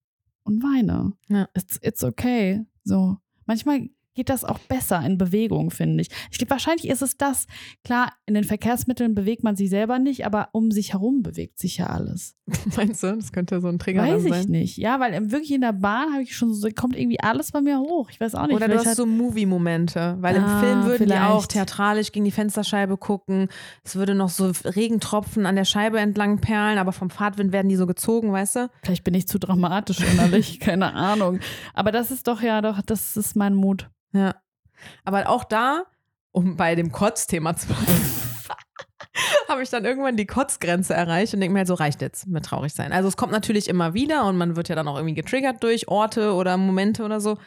und 0.42 0.62
weine. 0.62 1.12
Ja. 1.28 1.48
It's, 1.54 1.78
it's 1.82 2.02
okay. 2.02 2.64
So. 2.84 3.18
Manchmal 3.46 3.88
geht 4.18 4.28
das 4.30 4.44
auch 4.44 4.58
besser 4.58 5.00
in 5.06 5.16
Bewegung, 5.16 5.70
finde 5.70 6.02
ich. 6.02 6.08
Ich 6.32 6.38
glaube, 6.38 6.50
wahrscheinlich 6.50 6.88
ist 6.88 7.02
es 7.02 7.16
das. 7.16 7.46
Klar, 7.84 8.12
in 8.26 8.34
den 8.34 8.42
Verkehrsmitteln 8.44 9.14
bewegt 9.14 9.44
man 9.44 9.54
sich 9.54 9.70
selber 9.70 10.00
nicht, 10.00 10.26
aber 10.26 10.48
um 10.52 10.72
sich 10.72 10.92
herum 10.92 11.22
bewegt 11.22 11.58
sich 11.60 11.76
ja 11.78 11.86
alles. 11.86 12.34
Meinst 12.76 13.02
du, 13.02 13.14
das 13.14 13.30
könnte 13.30 13.60
so 13.60 13.68
ein 13.68 13.78
Trigger 13.78 14.02
Weiß 14.02 14.24
dann 14.24 14.32
ich 14.32 14.32
sein? 14.42 14.46
nicht. 14.50 14.76
Ja, 14.76 14.98
weil 14.98 15.14
im- 15.14 15.30
wirklich 15.30 15.52
in 15.52 15.60
der 15.60 15.72
Bahn 15.72 16.12
habe 16.12 16.22
ich 16.22 16.34
schon 16.36 16.52
so, 16.52 16.68
kommt 16.74 16.96
irgendwie 16.98 17.20
alles 17.20 17.52
bei 17.52 17.60
mir 17.60 17.78
hoch. 17.78 18.10
Ich 18.10 18.18
weiß 18.20 18.34
auch 18.34 18.46
nicht. 18.48 18.56
Oder 18.56 18.66
du 18.66 18.72
vielleicht 18.72 18.86
hast 18.88 18.96
so 18.96 19.06
Movie-Momente, 19.06 20.16
weil 20.20 20.36
im 20.36 20.44
Ah, 20.44 20.60
Film 20.60 20.84
würden 20.84 21.06
die 21.06 21.14
auch 21.14 21.40
vielleicht. 21.42 21.50
theatralisch 21.52 22.10
gegen 22.12 22.24
die 22.24 22.30
Fensterscheibe 22.30 22.96
gucken. 22.96 23.48
Es 23.84 23.94
würde 23.96 24.14
noch 24.14 24.30
so 24.30 24.50
Regentropfen 24.64 25.46
an 25.46 25.54
der 25.56 25.64
Scheibe 25.64 26.00
entlang 26.00 26.40
perlen, 26.40 26.78
aber 26.78 26.92
vom 26.92 27.10
Fahrtwind 27.10 27.52
werden 27.52 27.68
die 27.68 27.76
so 27.76 27.86
gezogen, 27.86 28.32
weißt 28.32 28.56
du? 28.56 28.70
vielleicht 28.82 29.04
bin 29.04 29.14
ich 29.14 29.28
zu 29.28 29.38
dramatisch 29.38 30.00
innerlich, 30.00 30.58
keine 30.60 30.94
Ahnung. 30.94 31.40
Aber 31.74 31.92
das 31.92 32.10
ist 32.10 32.26
doch 32.26 32.40
ja 32.42 32.60
doch, 32.62 32.80
das 32.82 33.16
ist 33.16 33.36
mein 33.36 33.54
Mut. 33.54 33.90
Ja. 34.12 34.34
Aber 35.04 35.28
auch 35.28 35.44
da, 35.44 35.84
um 36.32 36.56
bei 36.56 36.74
dem 36.74 36.92
Kotzthema 36.92 37.56
zu 37.56 37.68
habe 39.48 39.62
ich 39.62 39.70
dann 39.70 39.84
irgendwann 39.84 40.16
die 40.16 40.26
Kotzgrenze 40.26 40.94
erreicht 40.94 41.34
und 41.34 41.40
denke 41.40 41.52
mir 41.52 41.60
halt 41.60 41.68
so, 41.68 41.74
reicht 41.74 42.00
jetzt 42.00 42.26
mit 42.26 42.44
traurig 42.44 42.72
sein. 42.72 42.92
Also 42.92 43.08
es 43.08 43.16
kommt 43.16 43.32
natürlich 43.32 43.68
immer 43.68 43.94
wieder 43.94 44.26
und 44.26 44.36
man 44.36 44.56
wird 44.56 44.68
ja 44.68 44.76
dann 44.76 44.88
auch 44.88 44.96
irgendwie 44.96 45.14
getriggert 45.14 45.62
durch 45.62 45.88
Orte 45.88 46.34
oder 46.34 46.56
Momente 46.56 47.04
oder 47.04 47.20
so. 47.20 47.38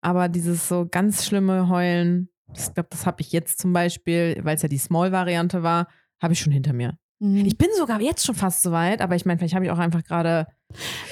Aber 0.00 0.28
dieses 0.28 0.68
so 0.68 0.86
ganz 0.88 1.24
schlimme 1.24 1.68
Heulen, 1.68 2.28
ich 2.54 2.74
glaube, 2.74 2.88
das 2.90 3.06
habe 3.06 3.22
ich 3.22 3.32
jetzt 3.32 3.58
zum 3.58 3.72
Beispiel, 3.72 4.38
weil 4.42 4.56
es 4.56 4.62
ja 4.62 4.68
die 4.68 4.78
Small-Variante 4.78 5.62
war, 5.62 5.88
habe 6.20 6.32
ich 6.32 6.40
schon 6.40 6.52
hinter 6.52 6.72
mir. 6.72 6.98
Mhm. 7.18 7.44
Ich 7.44 7.56
bin 7.56 7.68
sogar 7.76 8.00
jetzt 8.00 8.24
schon 8.24 8.34
fast 8.34 8.62
so 8.62 8.72
weit, 8.72 9.00
aber 9.00 9.16
ich 9.16 9.24
meine, 9.24 9.38
vielleicht 9.38 9.54
habe 9.54 9.64
ich 9.64 9.70
auch 9.70 9.78
einfach 9.78 10.04
gerade. 10.04 10.46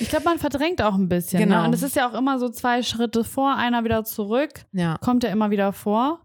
Ich 0.00 0.08
glaube, 0.08 0.24
man 0.24 0.38
verdrängt 0.38 0.82
auch 0.82 0.94
ein 0.94 1.08
bisschen. 1.08 1.38
Genau. 1.40 1.60
Ne? 1.62 1.68
Und 1.68 1.74
es 1.74 1.82
ist 1.82 1.96
ja 1.96 2.08
auch 2.08 2.14
immer 2.14 2.38
so 2.38 2.48
zwei 2.48 2.82
Schritte 2.82 3.24
vor, 3.24 3.54
einer 3.56 3.84
wieder 3.84 4.04
zurück. 4.04 4.50
Ja. 4.72 4.98
Kommt 4.98 5.22
ja 5.24 5.30
immer 5.30 5.50
wieder 5.50 5.72
vor. 5.72 6.20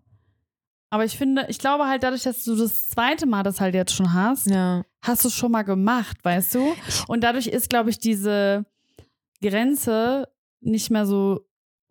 Aber 0.92 1.06
ich 1.06 1.18
finde, 1.18 1.46
ich 1.50 1.60
glaube 1.60 1.86
halt 1.88 2.02
dadurch, 2.04 2.24
dass 2.24 2.44
du 2.44 2.56
das 2.56 2.90
zweite 2.90 3.28
Mal 3.28 3.44
das 3.44 3.62
halt 3.62 3.76
jetzt 3.76 3.94
schon 3.94 4.12
hast, 4.14 4.50
Ja. 4.50 4.84
hast 5.04 5.24
du 5.24 5.28
es 5.28 5.36
schon 5.36 5.52
mal 5.52 5.62
gemacht, 5.62 6.18
weißt 6.24 6.56
du? 6.56 6.76
Und 7.08 7.24
dadurch 7.24 7.48
ist, 7.48 7.70
glaube 7.70 7.92
ich, 7.92 8.00
diese 8.00 8.66
Grenze 9.42 10.28
nicht 10.62 10.90
mehr 10.90 11.06
so 11.06 11.42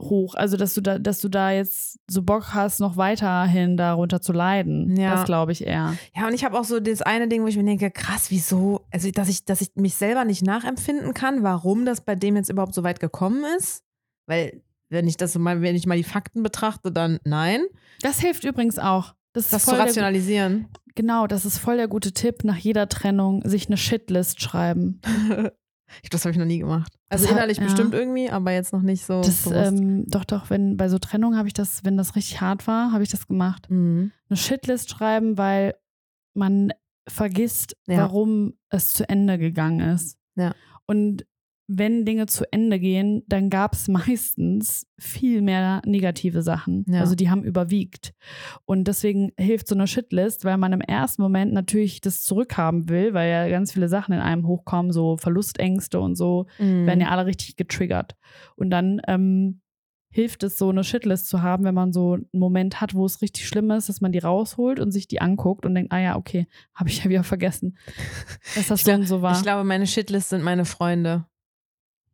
hoch. 0.00 0.34
Also, 0.34 0.56
dass 0.56 0.74
du 0.74 0.80
da, 0.80 0.98
dass 0.98 1.20
du 1.20 1.28
da 1.28 1.50
jetzt 1.50 1.98
so 2.08 2.22
Bock 2.22 2.54
hast, 2.54 2.80
noch 2.80 2.96
weiterhin 2.96 3.76
darunter 3.76 4.20
zu 4.20 4.32
leiden. 4.32 4.96
Ja. 4.96 5.14
Das 5.16 5.24
glaube 5.24 5.52
ich 5.52 5.66
eher. 5.66 5.94
Ja, 6.16 6.26
und 6.26 6.34
ich 6.34 6.44
habe 6.44 6.58
auch 6.58 6.64
so 6.64 6.80
das 6.80 7.02
eine 7.02 7.28
Ding, 7.28 7.42
wo 7.42 7.46
ich 7.46 7.56
mir 7.56 7.64
denke, 7.64 7.90
krass, 7.90 8.30
wieso, 8.30 8.86
also 8.90 9.10
dass 9.10 9.28
ich, 9.28 9.44
dass 9.44 9.60
ich 9.60 9.70
mich 9.74 9.94
selber 9.94 10.24
nicht 10.24 10.42
nachempfinden 10.44 11.14
kann, 11.14 11.42
warum 11.42 11.84
das 11.84 12.00
bei 12.00 12.14
dem 12.14 12.36
jetzt 12.36 12.48
überhaupt 12.50 12.74
so 12.74 12.82
weit 12.84 13.00
gekommen 13.00 13.44
ist. 13.58 13.82
Weil, 14.26 14.62
wenn 14.88 15.08
ich 15.08 15.16
das 15.16 15.32
so 15.32 15.38
mal, 15.38 15.62
wenn 15.62 15.74
ich 15.76 15.86
mal 15.86 15.96
die 15.96 16.04
Fakten 16.04 16.42
betrachte, 16.42 16.92
dann 16.92 17.18
nein. 17.24 17.62
Das 18.02 18.20
hilft 18.20 18.44
übrigens 18.44 18.78
auch. 18.78 19.14
Das, 19.32 19.50
Das 19.50 19.64
zu 19.64 19.70
voll 19.70 19.78
der, 19.78 19.86
rationalisieren. 19.86 20.68
genau, 20.94 21.26
das 21.26 21.44
ist 21.44 21.58
voll 21.58 21.76
der 21.76 21.88
gute 21.88 22.12
Tipp, 22.12 22.44
nach 22.44 22.56
jeder 22.56 22.88
Trennung 22.88 23.42
sich 23.46 23.66
eine 23.66 23.76
Shitlist 23.76 24.40
schreiben. 24.40 25.00
Ich- 26.02 26.10
das 26.10 26.24
habe 26.24 26.32
ich 26.32 26.38
noch 26.38 26.44
nie 26.46 26.58
gemacht. 26.58 26.92
Also 27.08 27.24
Das 27.24 27.30
hat- 27.32 27.38
innerlich 27.38 27.58
ja. 27.58 27.64
bestimmt 27.64 27.94
irgendwie, 27.94 28.30
aber 28.30 28.52
jetzt 28.52 28.72
noch 28.72 28.82
nicht 28.82 29.04
so 29.04 29.20
Das, 29.22 29.42
bewusst. 29.44 29.72
ähm, 29.72 30.04
doch, 30.06 30.24
doch, 30.24 30.50
wenn 30.50 30.76
bei 30.76 30.88
so 30.88 30.98
Trennungen 30.98 31.36
habe 31.38 31.48
ich 31.48 31.54
das, 31.54 31.84
wenn 31.84 31.96
das 31.96 32.16
richtig 32.16 32.40
hart 32.40 32.66
war, 32.66 32.92
habe 32.92 33.02
ich 33.02 33.10
das 33.10 33.26
gemacht. 33.26 33.68
mhm. 33.70 34.12
Eine 34.28 34.36
Shitlist 34.36 34.90
schreiben, 34.90 35.38
weil 35.38 35.74
man 36.34 36.72
vergisst, 37.08 37.76
Ja. 37.86 37.98
warum 37.98 38.54
es 38.70 38.92
zu 38.92 39.08
Ende 39.08 39.38
gegangen 39.38 39.80
ist. 39.80 40.18
Ja. 40.36 40.54
Und 40.86 41.24
wenn 41.70 42.06
Dinge 42.06 42.24
zu 42.26 42.50
Ende 42.50 42.80
gehen, 42.80 43.22
dann 43.26 43.50
gab 43.50 43.74
es 43.74 43.88
meistens 43.88 44.86
viel 44.98 45.42
mehr 45.42 45.82
negative 45.84 46.40
Sachen. 46.42 46.86
Ja. 46.88 47.00
Also 47.00 47.14
die 47.14 47.28
haben 47.28 47.44
überwiegt. 47.44 48.14
Und 48.64 48.88
deswegen 48.88 49.32
hilft 49.38 49.68
so 49.68 49.74
eine 49.74 49.86
Shitlist, 49.86 50.44
weil 50.46 50.56
man 50.56 50.72
im 50.72 50.80
ersten 50.80 51.20
Moment 51.20 51.52
natürlich 51.52 52.00
das 52.00 52.22
zurückhaben 52.22 52.88
will, 52.88 53.12
weil 53.12 53.30
ja 53.30 53.48
ganz 53.50 53.72
viele 53.72 53.88
Sachen 53.88 54.14
in 54.14 54.20
einem 54.20 54.46
hochkommen, 54.46 54.92
so 54.92 55.18
Verlustängste 55.18 56.00
und 56.00 56.16
so 56.16 56.46
Mhm. 56.58 56.86
werden 56.86 57.00
ja 57.02 57.08
alle 57.10 57.26
richtig 57.26 57.56
getriggert. 57.56 58.16
Und 58.56 58.70
dann 58.70 59.00
ähm, 59.06 59.60
hilft 60.10 60.42
es, 60.44 60.56
so 60.56 60.70
eine 60.70 60.84
Shitlist 60.84 61.28
zu 61.28 61.42
haben, 61.42 61.64
wenn 61.64 61.74
man 61.74 61.92
so 61.92 62.14
einen 62.14 62.26
Moment 62.32 62.80
hat, 62.80 62.94
wo 62.94 63.04
es 63.04 63.20
richtig 63.20 63.46
schlimm 63.46 63.70
ist, 63.72 63.90
dass 63.90 64.00
man 64.00 64.10
die 64.10 64.20
rausholt 64.20 64.80
und 64.80 64.90
sich 64.90 65.06
die 65.06 65.20
anguckt 65.20 65.66
und 65.66 65.74
denkt, 65.74 65.92
ah 65.92 65.98
ja, 66.00 66.16
okay, 66.16 66.46
habe 66.74 66.88
ich 66.88 67.04
ja 67.04 67.10
wieder 67.10 67.24
vergessen, 67.24 67.76
dass 68.54 68.68
das 68.68 68.84
so 68.84 68.92
und 68.92 69.06
so 69.06 69.20
war. 69.20 69.36
Ich 69.36 69.42
glaube, 69.42 69.64
meine 69.64 69.86
Shitlist 69.86 70.30
sind 70.30 70.42
meine 70.42 70.64
Freunde. 70.64 71.26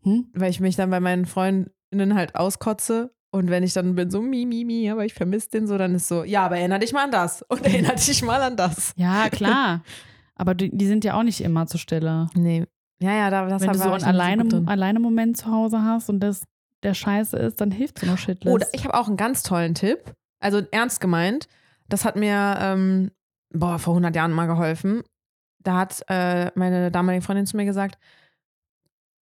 Hm? 0.04 0.28
Weil 0.34 0.50
ich 0.50 0.60
mich 0.60 0.76
dann 0.76 0.90
bei 0.90 1.00
meinen 1.00 1.26
Freundinnen 1.26 2.14
halt 2.14 2.34
auskotze. 2.34 3.12
Und 3.30 3.50
wenn 3.50 3.64
ich 3.64 3.72
dann 3.72 3.96
bin 3.96 4.10
so, 4.10 4.22
mi, 4.22 4.46
mi, 4.46 4.64
mi, 4.64 4.88
aber 4.90 5.04
ich 5.04 5.14
vermisse 5.14 5.50
den 5.50 5.66
so, 5.66 5.76
dann 5.76 5.94
ist 5.96 6.06
so, 6.06 6.22
ja, 6.22 6.44
aber 6.44 6.58
erinnere 6.58 6.78
dich 6.78 6.92
mal 6.92 7.04
an 7.04 7.10
das. 7.10 7.42
Und 7.42 7.62
erinnere 7.66 7.96
dich 7.96 8.22
mal 8.22 8.40
an 8.40 8.56
das. 8.56 8.92
Ja, 8.96 9.28
klar. 9.28 9.82
Aber 10.36 10.54
die, 10.54 10.70
die 10.76 10.86
sind 10.86 11.04
ja 11.04 11.18
auch 11.18 11.22
nicht 11.22 11.40
immer 11.40 11.66
zur 11.66 11.80
Stelle. 11.80 12.28
Nee. 12.34 12.64
Ja, 13.00 13.12
ja, 13.12 13.30
da, 13.30 13.46
das 13.48 13.62
Wenn 13.62 13.72
du 13.72 13.78
so 13.78 13.90
einen 13.90 14.04
alleine, 14.04 14.44
drin. 14.46 14.68
alleine 14.68 15.00
Moment 15.00 15.36
zu 15.36 15.50
Hause 15.50 15.82
hast 15.82 16.08
und 16.08 16.20
das 16.20 16.44
der 16.84 16.94
Scheiße 16.94 17.36
ist, 17.38 17.60
dann 17.60 17.70
hilft 17.70 17.98
so 17.98 18.06
eine 18.06 18.16
Shitlist. 18.16 18.54
Oder 18.54 18.66
ich 18.72 18.84
habe 18.84 18.94
auch 18.94 19.08
einen 19.08 19.16
ganz 19.16 19.42
tollen 19.42 19.74
Tipp. 19.74 20.14
Also 20.38 20.60
ernst 20.70 21.00
gemeint. 21.00 21.48
Das 21.88 22.04
hat 22.04 22.16
mir 22.16 22.56
ähm, 22.60 23.10
boah, 23.52 23.78
vor 23.78 23.94
100 23.94 24.14
Jahren 24.14 24.32
mal 24.32 24.46
geholfen. 24.46 25.02
Da 25.60 25.78
hat 25.78 26.04
äh, 26.08 26.50
meine 26.54 26.90
damalige 26.90 27.24
Freundin 27.24 27.46
zu 27.46 27.56
mir 27.56 27.64
gesagt, 27.64 27.98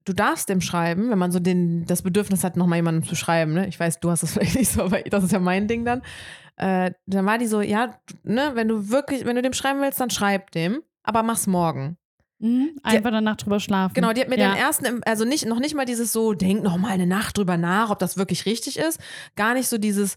du 0.05 0.13
darfst 0.13 0.49
dem 0.49 0.61
schreiben, 0.61 1.11
wenn 1.11 1.19
man 1.19 1.33
so 1.33 1.39
den, 1.39 1.85
das 1.87 2.03
Bedürfnis 2.03 2.45
hat, 2.45 2.57
nochmal 2.57 2.77
jemandem 2.77 3.09
zu 3.09 3.15
schreiben. 3.15 3.53
Ne? 3.55 3.67
Ich 3.69 3.79
weiß, 3.79 4.01
du 4.01 4.11
hast 4.11 4.23
das 4.23 4.33
vielleicht 4.35 4.57
nicht 4.57 4.71
so, 4.71 4.83
aber 4.83 5.01
das 5.03 5.25
ist 5.25 5.33
ja 5.33 5.39
mein 5.39 5.69
Ding 5.69 5.85
dann. 5.85 6.03
Äh, 6.57 6.93
dann 7.07 7.27
war 7.27 7.39
die 7.39 7.47
so, 7.47 7.61
ja, 7.61 7.95
ne, 8.25 8.53
wenn 8.55 8.69
du 8.69 8.91
wirklich, 8.91 9.25
wenn 9.25 9.37
du 9.37 9.43
dem 9.43 9.53
schreiben 9.53 9.81
willst, 9.81 10.01
dann 10.01 10.11
schreib 10.11 10.51
dem, 10.51 10.83
aber 11.03 11.23
mach's 11.23 11.47
morgen. 11.47 11.97
Mhm, 12.39 12.77
einfach 12.83 13.13
danach 13.13 13.37
drüber 13.37 13.61
schlafen. 13.61 13.95
Genau, 13.95 14.13
die 14.13 14.21
hat 14.21 14.29
mir 14.29 14.37
ja. 14.37 14.51
den 14.53 14.59
ersten, 14.59 15.03
also 15.05 15.25
nicht, 15.25 15.47
noch 15.47 15.61
nicht 15.61 15.77
mal 15.77 15.85
dieses 15.87 16.13
so, 16.13 16.35
denk 16.35 16.65
noch 16.65 16.77
mal 16.77 16.91
eine 16.91 17.07
Nacht 17.07 17.39
drüber 17.39 17.57
nach, 17.57 17.91
ob 17.91 18.01
das 18.01 18.17
wirklich 18.17 18.47
richtig 18.47 18.79
ist. 18.79 18.99
Gar 19.37 19.55
nicht 19.55 19.69
so 19.69 19.79
dieses, 19.79 20.17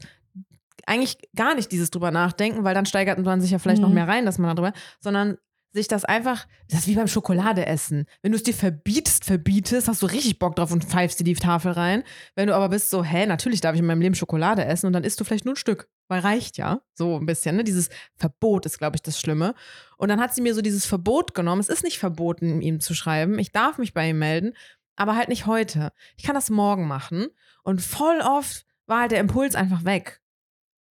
eigentlich 0.88 1.18
gar 1.36 1.54
nicht 1.56 1.72
dieses 1.72 1.92
drüber 1.92 2.12
nachdenken, 2.12 2.64
weil 2.64 2.74
dann 2.74 2.86
steigert 2.88 3.20
man 3.20 3.42
sich 3.42 3.52
ja 3.52 3.60
vielleicht 3.60 3.82
noch 3.82 3.90
Mhm. 3.90 3.96
mehr 3.96 4.08
rein, 4.08 4.26
dass 4.26 4.40
man 4.40 4.56
darüber, 4.56 4.74
sondern 5.00 5.38
sich 5.76 5.88
das 5.88 6.06
einfach, 6.06 6.48
das 6.70 6.80
ist 6.80 6.88
wie 6.88 6.96
beim 6.96 7.08
Schokoladeessen. 7.08 8.06
Wenn 8.22 8.32
du 8.32 8.38
es 8.38 8.44
dir 8.44 8.54
verbietest, 8.54 9.26
verbietest, 9.26 9.88
hast 9.88 10.02
du 10.02 10.08
richtig 10.08 10.40
Bock 10.40 10.56
drauf 10.56 10.72
und 10.72 10.86
pfeifst 10.86 11.20
dir 11.20 11.24
die 11.24 11.36
Tafel 11.36 11.74
rein. 11.74 12.04
Wenn 12.34 12.48
du 12.48 12.56
aber 12.56 12.70
bist 12.70 12.90
so, 12.90 13.04
hä, 13.04 13.26
natürlich 13.26 13.62
darf 13.62 13.76
ich 13.76 13.82
in 13.82 13.86
meinem 13.86 14.02
Leben 14.02 14.16
Schokolade 14.16 14.66
essen 14.66 14.88
und 14.88 14.94
dann 14.94 15.04
isst 15.04 15.20
du 15.20 15.24
vielleicht 15.24 15.46
nur 15.46 15.54
ein 15.54 15.58
Stück, 15.58 15.90
weil 16.08 16.22
reicht 16.22 16.58
ja. 16.58 16.82
So 16.94 17.18
ein 17.18 17.26
bisschen, 17.26 17.58
ne? 17.58 17.64
Dieses 17.64 17.90
Verbot 18.16 18.66
ist, 18.66 18.80
glaube 18.80 18.96
ich, 18.96 19.02
das 19.02 19.20
Schlimme. 19.20 19.54
Und 19.98 20.10
dann 20.10 20.22
hat 20.22 20.34
sie 20.34 20.42
mir 20.42 20.56
so 20.56 20.62
dieses 20.62 20.86
Verbot 20.86 21.34
genommen. 21.34 21.62
Es 21.62 21.70
ist 21.70 21.84
nicht 21.84 22.00
verboten, 22.00 22.62
ihm 22.62 22.80
zu 22.80 22.94
schreiben. 22.96 23.38
Ich 23.38 23.52
darf 23.52 23.78
mich 23.78 23.94
bei 23.94 24.10
ihm 24.10 24.20
melden, 24.20 24.54
aber 24.96 25.16
halt 25.16 25.28
nicht 25.28 25.46
heute. 25.46 25.92
Ich 26.16 26.24
kann 26.24 26.36
das 26.36 26.50
morgen 26.50 26.88
machen. 26.88 27.28
Und 27.64 27.82
voll 27.82 28.22
oft 28.22 28.66
war 28.88 29.02
halt 29.02 29.12
der 29.12 29.20
Impuls 29.20 29.56
einfach 29.56 29.84
weg. 29.84 30.22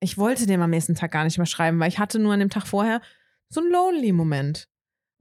Ich 0.02 0.18
wollte 0.18 0.46
dem 0.46 0.62
am 0.62 0.72
nächsten 0.72 0.96
Tag 0.96 1.12
gar 1.12 1.24
nicht 1.24 1.38
mehr 1.38 1.48
schreiben, 1.48 1.80
weil 1.80 1.88
ich 1.88 2.00
hatte 2.00 2.20
nur 2.20 2.34
an 2.34 2.42
dem 2.42 2.50
Tag 2.50 2.68
vorher 2.68 3.02
so 3.48 3.62
einen 3.62 3.72
Lonely-Moment. 3.72 4.68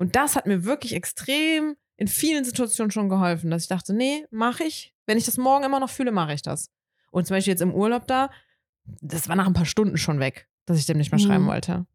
Und 0.03 0.16
das 0.16 0.34
hat 0.34 0.46
mir 0.46 0.64
wirklich 0.64 0.94
extrem 0.96 1.76
in 1.96 2.09
vielen 2.09 2.44
Situationen 2.44 2.90
schon 2.90 3.09
geholfen, 3.09 3.50
dass 3.53 3.62
ich 3.62 3.68
dachte, 3.68 3.94
nee, 3.94 4.26
mache 4.32 4.64
ich. 4.64 4.92
Wenn 5.07 5.16
ich 5.16 5.24
das 5.26 5.36
morgen 5.38 5.64
immer 5.64 5.78
noch 5.78 5.90
fühle, 5.90 6.11
mache 6.11 6.32
ich 6.34 6.42
das. 6.42 6.70
Und 7.12 7.26
zum 7.28 7.36
Beispiel 7.36 7.53
jetzt 7.53 7.61
im 7.62 7.72
Urlaub 7.72 8.09
da, 8.09 8.28
das 9.00 9.28
war 9.28 9.36
nach 9.36 9.46
ein 9.46 9.53
paar 9.53 9.64
Stunden 9.64 9.96
schon 9.96 10.18
weg, 10.18 10.48
dass 10.66 10.76
ich 10.78 10.86
dem 10.86 10.98
nicht 10.98 11.12
mehr 11.12 11.20
Mhm. 11.20 11.24
schreiben 11.26 11.46
wollte. 11.46 11.86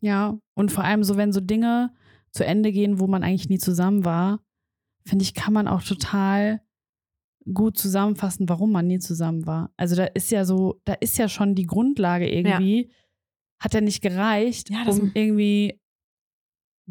Ja, 0.00 0.36
und 0.54 0.72
vor 0.72 0.82
allem 0.82 1.04
so, 1.04 1.16
wenn 1.16 1.32
so 1.32 1.40
Dinge 1.40 1.94
zu 2.32 2.44
Ende 2.44 2.72
gehen, 2.72 2.98
wo 2.98 3.06
man 3.06 3.22
eigentlich 3.22 3.48
nie 3.48 3.58
zusammen 3.58 4.04
war, 4.04 4.40
finde 5.06 5.22
ich, 5.22 5.34
kann 5.34 5.52
man 5.52 5.68
auch 5.68 5.82
total 5.84 6.60
gut 7.54 7.78
zusammenfassen, 7.78 8.48
warum 8.48 8.72
man 8.72 8.86
nie 8.88 8.98
zusammen 8.98 9.46
war. 9.46 9.72
Also 9.76 9.94
da 9.94 10.04
ist 10.06 10.30
ja 10.32 10.44
so, 10.44 10.80
da 10.84 10.94
ist 10.94 11.16
ja 11.18 11.28
schon 11.28 11.54
die 11.54 11.66
Grundlage 11.66 12.28
irgendwie, 12.28 12.90
hat 13.60 13.74
ja 13.74 13.80
nicht 13.80 14.02
gereicht, 14.02 14.70
Ja, 14.70 14.84
um 14.88 15.10
irgendwie, 15.14 15.79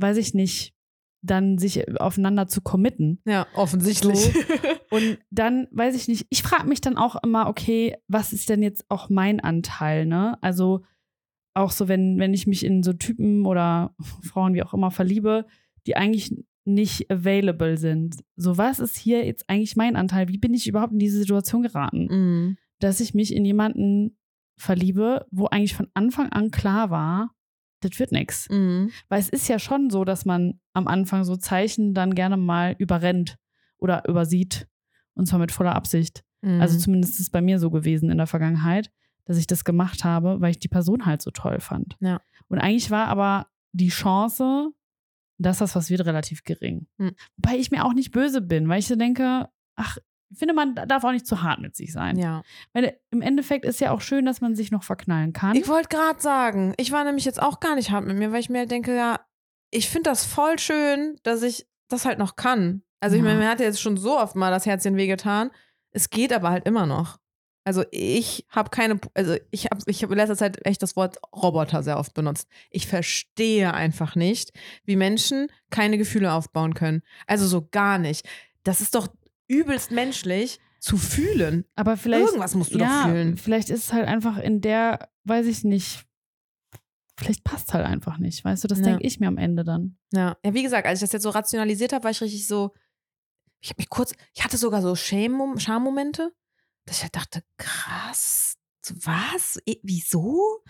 weiß 0.01 0.17
ich 0.17 0.33
nicht, 0.33 0.73
dann 1.21 1.57
sich 1.57 1.99
aufeinander 1.99 2.47
zu 2.47 2.61
committen. 2.61 3.21
Ja, 3.25 3.47
offensichtlich. 3.53 4.33
Und 4.89 5.19
dann, 5.29 5.67
weiß 5.71 5.95
ich 5.95 6.07
nicht, 6.07 6.25
ich 6.29 6.43
frage 6.43 6.67
mich 6.67 6.81
dann 6.81 6.97
auch 6.97 7.21
immer, 7.23 7.47
okay, 7.47 7.95
was 8.07 8.33
ist 8.33 8.49
denn 8.49 8.63
jetzt 8.63 8.85
auch 8.89 9.09
mein 9.09 9.39
Anteil, 9.39 10.05
ne? 10.05 10.37
Also 10.41 10.83
auch 11.53 11.71
so, 11.71 11.87
wenn, 11.87 12.19
wenn 12.19 12.33
ich 12.33 12.47
mich 12.47 12.65
in 12.65 12.83
so 12.83 12.93
Typen 12.93 13.45
oder 13.45 13.93
Frauen 14.23 14.53
wie 14.53 14.63
auch 14.63 14.73
immer 14.73 14.91
verliebe, 14.91 15.45
die 15.87 15.95
eigentlich 15.95 16.33
nicht 16.65 17.09
available 17.11 17.77
sind. 17.77 18.17
So, 18.35 18.57
was 18.57 18.79
ist 18.79 18.95
hier 18.95 19.25
jetzt 19.25 19.49
eigentlich 19.49 19.75
mein 19.75 19.95
Anteil? 19.95 20.27
Wie 20.27 20.37
bin 20.37 20.53
ich 20.53 20.67
überhaupt 20.67 20.93
in 20.93 20.99
diese 20.99 21.17
Situation 21.17 21.63
geraten? 21.63 22.07
Mhm. 22.09 22.57
Dass 22.79 22.99
ich 22.99 23.13
mich 23.13 23.33
in 23.33 23.43
jemanden 23.43 24.17
verliebe, 24.57 25.25
wo 25.31 25.47
eigentlich 25.47 25.73
von 25.73 25.87
Anfang 25.93 26.29
an 26.29 26.51
klar 26.51 26.89
war, 26.89 27.31
das 27.81 27.99
wird 27.99 28.11
nix. 28.11 28.49
Mhm. 28.49 28.91
Weil 29.07 29.19
es 29.19 29.29
ist 29.29 29.47
ja 29.47 29.59
schon 29.59 29.89
so, 29.89 30.03
dass 30.05 30.25
man 30.25 30.59
am 30.73 30.87
Anfang 30.87 31.23
so 31.23 31.35
Zeichen 31.35 31.93
dann 31.93 32.15
gerne 32.15 32.37
mal 32.37 32.75
überrennt 32.77 33.37
oder 33.77 34.07
übersieht. 34.07 34.67
Und 35.13 35.27
zwar 35.27 35.39
mit 35.39 35.51
voller 35.51 35.75
Absicht. 35.75 36.23
Mhm. 36.41 36.61
Also 36.61 36.77
zumindest 36.77 37.13
ist 37.13 37.19
es 37.21 37.29
bei 37.29 37.41
mir 37.41 37.59
so 37.59 37.69
gewesen 37.69 38.09
in 38.09 38.17
der 38.17 38.27
Vergangenheit, 38.27 38.91
dass 39.25 39.37
ich 39.37 39.47
das 39.47 39.63
gemacht 39.63 40.03
habe, 40.03 40.41
weil 40.41 40.51
ich 40.51 40.59
die 40.59 40.67
Person 40.67 41.05
halt 41.05 41.21
so 41.21 41.31
toll 41.31 41.59
fand. 41.59 41.95
Ja. 41.99 42.21
Und 42.47 42.59
eigentlich 42.59 42.91
war 42.91 43.07
aber 43.07 43.47
die 43.71 43.89
Chance, 43.89 44.71
dass 45.37 45.59
das 45.59 45.75
was 45.75 45.89
wird, 45.89 46.05
relativ 46.05 46.43
gering. 46.43 46.87
Hm. 46.97 47.11
Wobei 47.37 47.57
ich 47.57 47.71
mir 47.71 47.85
auch 47.85 47.93
nicht 47.93 48.11
böse 48.11 48.41
bin, 48.41 48.67
weil 48.67 48.79
ich 48.79 48.87
so 48.87 48.95
denke, 48.95 49.47
ach, 49.75 49.97
finde, 50.37 50.53
man 50.53 50.75
darf 50.75 51.03
auch 51.03 51.11
nicht 51.11 51.25
zu 51.25 51.41
hart 51.41 51.59
mit 51.59 51.75
sich 51.75 51.91
sein. 51.91 52.17
ja. 52.17 52.43
Weil 52.73 52.97
im 53.09 53.21
Endeffekt 53.21 53.65
ist 53.65 53.79
ja 53.81 53.91
auch 53.91 54.01
schön, 54.01 54.25
dass 54.25 54.41
man 54.41 54.55
sich 54.55 54.69
noch 54.71 54.83
verknallen 54.83 55.33
kann. 55.33 55.55
Ich 55.55 55.67
wollte 55.67 55.89
gerade 55.89 56.21
sagen, 56.21 56.73
ich 56.77 56.91
war 56.91 57.03
nämlich 57.03 57.25
jetzt 57.25 57.41
auch 57.41 57.59
gar 57.59 57.75
nicht 57.75 57.89
hart 57.91 58.05
mit 58.05 58.17
mir, 58.17 58.31
weil 58.31 58.39
ich 58.41 58.49
mir 58.49 58.65
denke, 58.67 58.95
ja, 58.95 59.19
ich 59.71 59.89
finde 59.89 60.09
das 60.09 60.25
voll 60.25 60.59
schön, 60.59 61.17
dass 61.23 61.41
ich 61.41 61.67
das 61.87 62.05
halt 62.05 62.19
noch 62.19 62.35
kann. 62.35 62.83
Also 62.99 63.15
ich 63.15 63.21
Ja. 63.23 63.27
meine, 63.27 63.39
mir 63.39 63.49
hat 63.49 63.59
ja 63.59 63.65
jetzt 63.65 63.81
schon 63.81 63.97
so 63.97 64.19
oft 64.19 64.35
mal 64.35 64.51
das 64.51 64.65
Herzchen 64.65 64.97
wehgetan. 64.97 65.49
Es 65.91 66.09
geht 66.09 66.31
aber 66.33 66.49
halt 66.51 66.67
immer 66.67 66.85
noch. 66.85 67.17
Also 67.65 67.83
ich 67.91 68.45
habe 68.49 68.69
keine, 68.71 68.99
also 69.13 69.35
ich 69.51 69.65
habe 69.65 69.81
ich 69.85 70.01
hab 70.03 70.09
in 70.11 70.17
letzter 70.17 70.35
Zeit 70.37 70.65
echt 70.65 70.81
das 70.81 70.95
Wort 70.95 71.17
Roboter 71.35 71.83
sehr 71.83 71.99
oft 71.99 72.13
benutzt. 72.13 72.47
Ich 72.71 72.87
verstehe 72.87 73.73
einfach 73.73 74.15
nicht, 74.15 74.51
wie 74.85 74.95
Menschen 74.95 75.47
keine 75.69 75.97
Gefühle 75.97 76.33
aufbauen 76.33 76.73
können. 76.73 77.01
Also 77.27 77.45
so 77.47 77.67
gar 77.69 77.97
nicht. 77.99 78.27
Das 78.63 78.81
ist 78.81 78.95
doch 78.95 79.07
übelst 79.49 79.91
menschlich 79.91 80.59
zu 80.79 80.97
fühlen. 80.97 81.65
Aber 81.75 81.97
vielleicht. 81.97 82.25
Irgendwas 82.27 82.55
musst 82.55 82.73
du 82.73 82.79
ja, 82.79 83.03
doch 83.03 83.09
fühlen. 83.11 83.35
Vielleicht 83.37 83.69
ist 83.69 83.83
es 83.85 83.93
halt 83.93 84.07
einfach 84.07 84.37
in 84.37 84.61
der, 84.61 85.09
weiß 85.25 85.45
ich 85.47 85.63
nicht. 85.65 86.05
Vielleicht 87.17 87.43
passt 87.43 87.73
halt 87.73 87.85
einfach 87.85 88.17
nicht, 88.17 88.45
weißt 88.45 88.63
du? 88.63 88.67
Das 88.69 88.79
Ja. 88.79 88.85
denke 88.85 89.03
ich 89.05 89.19
mir 89.19 89.27
am 89.27 89.37
Ende 89.37 89.65
dann. 89.65 89.97
Ja. 90.13 90.37
ja, 90.45 90.53
wie 90.53 90.63
gesagt, 90.63 90.87
als 90.87 90.99
ich 90.99 91.07
das 91.07 91.11
jetzt 91.11 91.23
so 91.23 91.29
rationalisiert 91.31 91.91
habe, 91.91 92.05
war 92.05 92.11
ich 92.11 92.21
richtig 92.21 92.47
so, 92.47 92.73
ich 93.59 93.69
habe 93.71 93.79
mich 93.81 93.89
kurz, 93.89 94.13
ich 94.33 94.41
hatte 94.45 94.55
sogar 94.55 94.81
so 94.81 94.95
Shame- 94.95 95.59
Schammomente, 95.59 96.31
dass 96.85 96.97
ich 96.97 97.03
halt 97.03 97.15
dachte, 97.17 97.43
krass, 97.57 98.55
was? 99.03 99.59
Eh, 99.65 99.75
Wieso? 99.83 100.63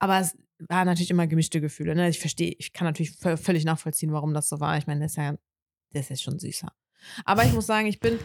Aber 0.00 0.18
es 0.18 0.36
war 0.68 0.84
natürlich 0.84 1.10
immer 1.10 1.28
gemischte 1.28 1.60
Gefühle. 1.60 1.94
Ne? 1.94 2.08
Ich 2.08 2.18
verstehe, 2.18 2.52
ich 2.58 2.72
kann 2.72 2.86
natürlich 2.86 3.12
vö- 3.12 3.36
völlig 3.36 3.64
nachvollziehen, 3.64 4.12
warum 4.12 4.34
das 4.34 4.48
so 4.48 4.58
war. 4.58 4.76
Ich 4.78 4.88
meine, 4.88 4.98
der 4.98 5.06
ist 5.06 5.16
ja, 5.16 5.36
der 5.94 6.10
ist 6.10 6.20
schon 6.20 6.40
süßer. 6.40 6.72
Aber 7.24 7.44
ich 7.44 7.52
muss 7.52 7.66
sagen, 7.66 7.86
ich 7.86 8.00
bin, 8.00 8.18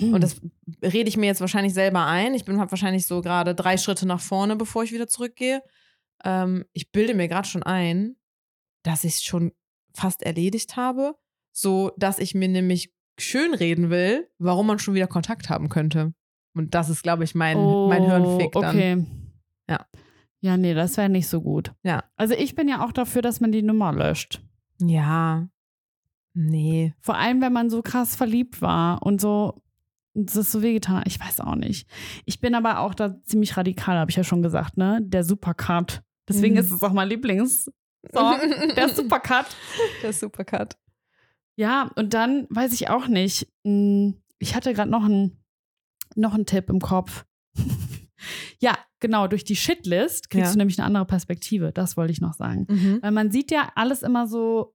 und 0.00 0.20
das 0.22 0.40
rede 0.82 1.08
ich 1.08 1.16
mir 1.16 1.26
jetzt 1.26 1.40
wahrscheinlich 1.40 1.74
selber 1.74 2.06
ein, 2.06 2.34
ich 2.34 2.44
bin 2.44 2.58
hab 2.58 2.70
wahrscheinlich 2.70 3.06
so 3.06 3.20
gerade 3.22 3.54
drei 3.54 3.76
Schritte 3.76 4.06
nach 4.06 4.20
vorne, 4.20 4.56
bevor 4.56 4.82
ich 4.84 4.92
wieder 4.92 5.08
zurückgehe. 5.08 5.62
Ähm, 6.24 6.64
ich 6.72 6.92
bilde 6.92 7.14
mir 7.14 7.28
gerade 7.28 7.48
schon 7.48 7.62
ein, 7.62 8.16
dass 8.82 9.04
ich 9.04 9.14
es 9.14 9.22
schon 9.24 9.52
fast 9.94 10.22
erledigt 10.22 10.76
habe, 10.76 11.14
so 11.52 11.92
dass 11.96 12.18
ich 12.18 12.34
mir 12.34 12.48
nämlich 12.48 12.92
schönreden 13.18 13.90
will, 13.90 14.28
warum 14.38 14.66
man 14.66 14.78
schon 14.78 14.94
wieder 14.94 15.06
Kontakt 15.06 15.48
haben 15.48 15.68
könnte. 15.68 16.12
Und 16.54 16.74
das 16.74 16.88
ist, 16.88 17.02
glaube 17.02 17.24
ich, 17.24 17.34
mein, 17.34 17.56
mein 17.58 18.04
Hirnfick 18.04 18.52
dann. 18.52 18.64
Oh, 18.64 18.68
Okay. 18.68 19.06
Ja. 19.68 19.86
Ja, 20.40 20.56
nee, 20.58 20.74
das 20.74 20.96
wäre 20.98 21.08
nicht 21.08 21.26
so 21.28 21.40
gut. 21.40 21.72
Ja. 21.82 22.04
Also 22.16 22.34
ich 22.34 22.54
bin 22.54 22.68
ja 22.68 22.84
auch 22.84 22.92
dafür, 22.92 23.22
dass 23.22 23.40
man 23.40 23.50
die 23.50 23.62
Nummer 23.62 23.92
löscht. 23.92 24.42
Ja. 24.80 25.48
Nee. 26.34 26.94
Vor 27.00 27.16
allem, 27.16 27.40
wenn 27.40 27.52
man 27.52 27.70
so 27.70 27.80
krass 27.82 28.16
verliebt 28.16 28.60
war 28.60 29.02
und 29.02 29.20
so, 29.20 29.62
das 30.14 30.36
ist 30.36 30.52
so 30.52 30.62
wehgetan. 30.62 31.02
Ich 31.06 31.18
weiß 31.20 31.40
auch 31.40 31.54
nicht. 31.56 31.88
Ich 32.24 32.40
bin 32.40 32.54
aber 32.54 32.80
auch 32.80 32.94
da 32.94 33.16
ziemlich 33.24 33.56
radikal, 33.56 33.96
habe 33.98 34.10
ich 34.10 34.16
ja 34.16 34.24
schon 34.24 34.42
gesagt, 34.42 34.76
ne? 34.76 35.00
Der 35.02 35.24
Supercut. 35.24 36.02
Deswegen 36.28 36.54
Mhm. 36.54 36.60
ist 36.60 36.70
es 36.70 36.82
auch 36.82 36.92
mein 36.92 37.08
Lieblingssong. 37.08 37.72
Der 38.76 38.88
Supercut. 38.94 39.46
Der 40.02 40.12
Supercut. 40.12 40.76
Ja, 41.56 41.90
und 41.96 42.14
dann 42.14 42.46
weiß 42.50 42.72
ich 42.72 42.90
auch 42.90 43.06
nicht. 43.08 43.48
mh, 43.64 44.14
Ich 44.38 44.54
hatte 44.54 44.74
gerade 44.74 44.90
noch 44.90 45.04
einen 45.04 45.40
noch 46.16 46.34
einen 46.34 46.46
Tipp 46.46 46.68
im 46.70 46.80
Kopf. 46.80 47.24
ja, 48.60 48.76
genau, 49.00 49.26
durch 49.26 49.44
die 49.44 49.56
Shitlist 49.56 50.30
kriegst 50.30 50.46
Ja. 50.46 50.52
du 50.52 50.58
nämlich 50.58 50.78
eine 50.78 50.86
andere 50.86 51.06
Perspektive. 51.06 51.72
Das 51.72 51.96
wollte 51.96 52.12
ich 52.12 52.20
noch 52.20 52.34
sagen. 52.34 52.66
Mhm. 52.68 52.98
Weil 53.02 53.10
man 53.10 53.30
sieht 53.32 53.50
ja 53.50 53.72
alles 53.74 54.02
immer 54.02 54.26
so, 54.28 54.74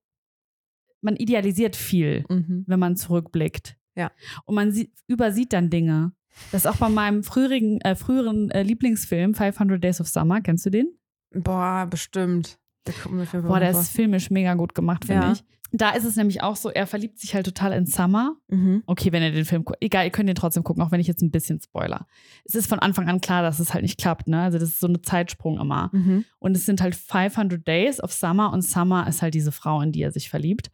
man 1.02 1.16
idealisiert 1.16 1.76
viel, 1.76 2.26
Mhm. 2.30 2.64
wenn 2.68 2.80
man 2.80 2.95
zurückblickt. 2.95 3.76
Ja. 3.95 4.12
Und 4.45 4.56
man 4.56 4.72
sieht, 4.72 4.91
übersieht 5.08 5.54
dann 5.54 5.70
Dinge. 5.70 6.12
Das 6.52 6.64
ist 6.64 6.68
auch 6.68 6.78
bei 6.78 6.89
meinem 6.89 7.24
früheren, 7.24 7.82
äh, 7.82 7.95
früheren 7.95 8.50
äh, 8.52 8.64
Lieblingsfilm 8.64 9.34
500 9.34 9.84
Days 9.84 10.00
of 10.00 10.08
Summer. 10.08 10.41
Kennst 10.41 10.66
du 10.66 10.70
den? 10.70 10.88
Boah, 11.34 11.86
bestimmt. 11.89 12.58
Der 12.88 13.41
Boah, 13.41 13.60
der 13.60 13.72
ist 13.72 13.89
filmisch 13.91 14.30
mega 14.32 14.54
gut 14.56 14.74
gemacht, 14.74 15.06
finde 15.06 15.24
Ja. 15.28 15.32
ich. 15.34 15.43
Da 15.72 15.91
ist 15.91 16.03
es 16.03 16.15
nämlich 16.15 16.41
auch 16.41 16.55
so, 16.55 16.70
er 16.70 16.88
verliebt 16.88 17.20
sich 17.20 17.36
halt 17.36 17.45
total 17.45 17.74
in 17.74 17.86
Summer. 17.86 18.36
Mhm. 18.47 18.84
Okay, 18.86 19.11
wenn 19.11 19.22
ihr 19.22 19.32
den 19.32 19.45
Film 19.45 19.65
guckt. 19.65 19.78
Egal, 19.82 20.05
ihr 20.05 20.11
könnt 20.11 20.28
den 20.28 20.36
trotzdem 20.36 20.63
gucken, 20.63 20.82
auch 20.82 20.91
wenn 20.91 20.99
ich 20.99 21.07
jetzt 21.07 21.22
ein 21.22 21.32
bisschen 21.32 21.59
spoiler. 21.59 22.07
Es 22.43 22.55
ist 22.55 22.67
von 22.67 22.80
Anfang 22.80 23.07
an 23.07 23.22
klar, 23.22 23.43
dass 23.43 23.59
es 23.59 23.74
halt 23.74 23.84
nicht 23.84 23.99
klappt, 23.99 24.28
ne? 24.28 24.41
Also 24.41 24.57
das 24.57 24.70
ist 24.70 24.80
so 24.80 24.88
eine 24.88 25.01
Zeitsprung 25.01 25.59
immer. 25.59 25.89
Mhm. 25.93 26.26
Und 26.39 26.55
es 26.55 26.65
sind 26.65 26.82
halt 26.82 26.95
500 26.95 27.67
Days 27.67 28.01
of 28.01 28.11
Summer 28.11 28.51
und 28.51 28.63
Summer 28.63 29.07
ist 29.07 29.22
halt 29.22 29.34
diese 29.34 29.51
Frau, 29.51 29.82
in 29.82 29.91
die 29.91 30.01
er 30.01 30.11
sich 30.11 30.30
verliebt. 30.30 30.72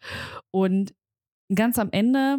Und 0.51 0.93
ganz 1.53 1.77
am 1.77 1.89
Ende 1.91 2.37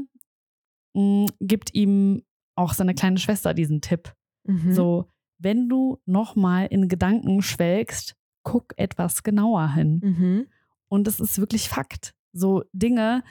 mh, 0.95 1.27
gibt 1.41 1.75
ihm 1.75 2.23
auch 2.57 2.73
seine 2.73 2.95
kleine 2.95 3.19
Schwester 3.19 3.55
diesen 3.55 3.81
Tipp. 3.83 4.15
Mhm. 4.45 4.73
So, 4.73 5.11
wenn 5.39 5.69
du 5.69 6.01
nochmal 6.07 6.67
in 6.67 6.89
Gedanken 6.89 7.43
schwelgst, 7.43 8.17
guck 8.43 8.73
etwas 8.77 9.23
genauer 9.23 9.75
hin. 9.75 10.01
Mhm. 10.03 10.47
Und 10.89 11.07
das 11.07 11.21
ist 11.21 11.39
wirklich 11.39 11.69
Fakt. 11.69 12.15
So 12.37 12.63
Dinge, 12.73 13.23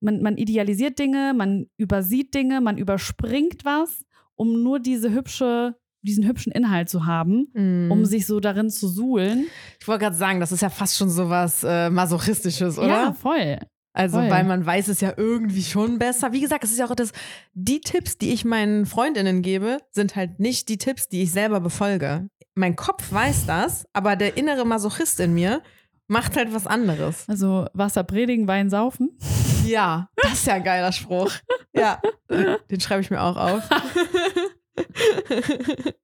man, 0.00 0.20
man 0.22 0.36
idealisiert 0.36 0.98
Dinge, 0.98 1.32
man 1.34 1.66
übersieht 1.76 2.34
Dinge, 2.34 2.60
man 2.60 2.78
überspringt 2.78 3.64
was, 3.64 4.04
um 4.34 4.62
nur 4.62 4.80
diese 4.80 5.12
hübsche, 5.12 5.76
diesen 6.02 6.26
hübschen 6.26 6.52
Inhalt 6.52 6.88
zu 6.90 7.06
haben, 7.06 7.48
Mhm. 7.54 7.90
um 7.90 8.04
sich 8.04 8.26
so 8.26 8.40
darin 8.40 8.68
zu 8.70 8.88
suhlen. 8.88 9.46
Ich 9.80 9.88
wollte 9.88 10.04
gerade 10.04 10.16
sagen, 10.16 10.40
das 10.40 10.52
ist 10.52 10.60
ja 10.60 10.68
fast 10.68 10.96
schon 10.96 11.08
sowas 11.10 11.64
äh, 11.64 11.88
Masochistisches, 11.90 12.78
oder? 12.78 12.88
Ja, 12.88 13.12
voll. 13.12 13.58
Also, 13.96 14.18
Voll. 14.18 14.28
weil 14.28 14.42
man 14.44 14.66
weiß 14.66 14.88
es 14.88 15.00
ja 15.00 15.14
irgendwie 15.16 15.62
schon 15.62 16.00
besser. 16.00 16.32
Wie 16.32 16.40
gesagt, 16.40 16.64
es 16.64 16.72
ist 16.72 16.78
ja 16.80 16.86
auch 16.90 16.96
das, 16.96 17.12
die 17.54 17.80
Tipps, 17.80 18.18
die 18.18 18.32
ich 18.32 18.44
meinen 18.44 18.86
Freundinnen 18.86 19.40
gebe, 19.40 19.78
sind 19.92 20.16
halt 20.16 20.40
nicht 20.40 20.68
die 20.68 20.78
Tipps, 20.78 21.08
die 21.08 21.22
ich 21.22 21.30
selber 21.30 21.60
befolge. 21.60 22.26
Mein 22.56 22.74
Kopf 22.74 23.12
weiß 23.12 23.46
das, 23.46 23.86
aber 23.92 24.16
der 24.16 24.36
innere 24.36 24.64
Masochist 24.66 25.20
in 25.20 25.32
mir 25.32 25.62
macht 26.06 26.36
halt 26.36 26.54
was 26.54 26.66
anderes. 26.66 27.28
Also 27.28 27.66
Wasser 27.72 28.04
predigen, 28.04 28.46
Wein 28.46 28.70
saufen. 28.70 29.18
Ja, 29.64 30.08
das 30.16 30.34
ist 30.34 30.46
ja 30.46 30.54
ein 30.54 30.64
geiler 30.64 30.92
Spruch. 30.92 31.32
Ja, 31.74 32.00
den 32.28 32.80
schreibe 32.80 33.00
ich 33.00 33.10
mir 33.10 33.22
auch 33.22 33.36
auf. 33.36 33.62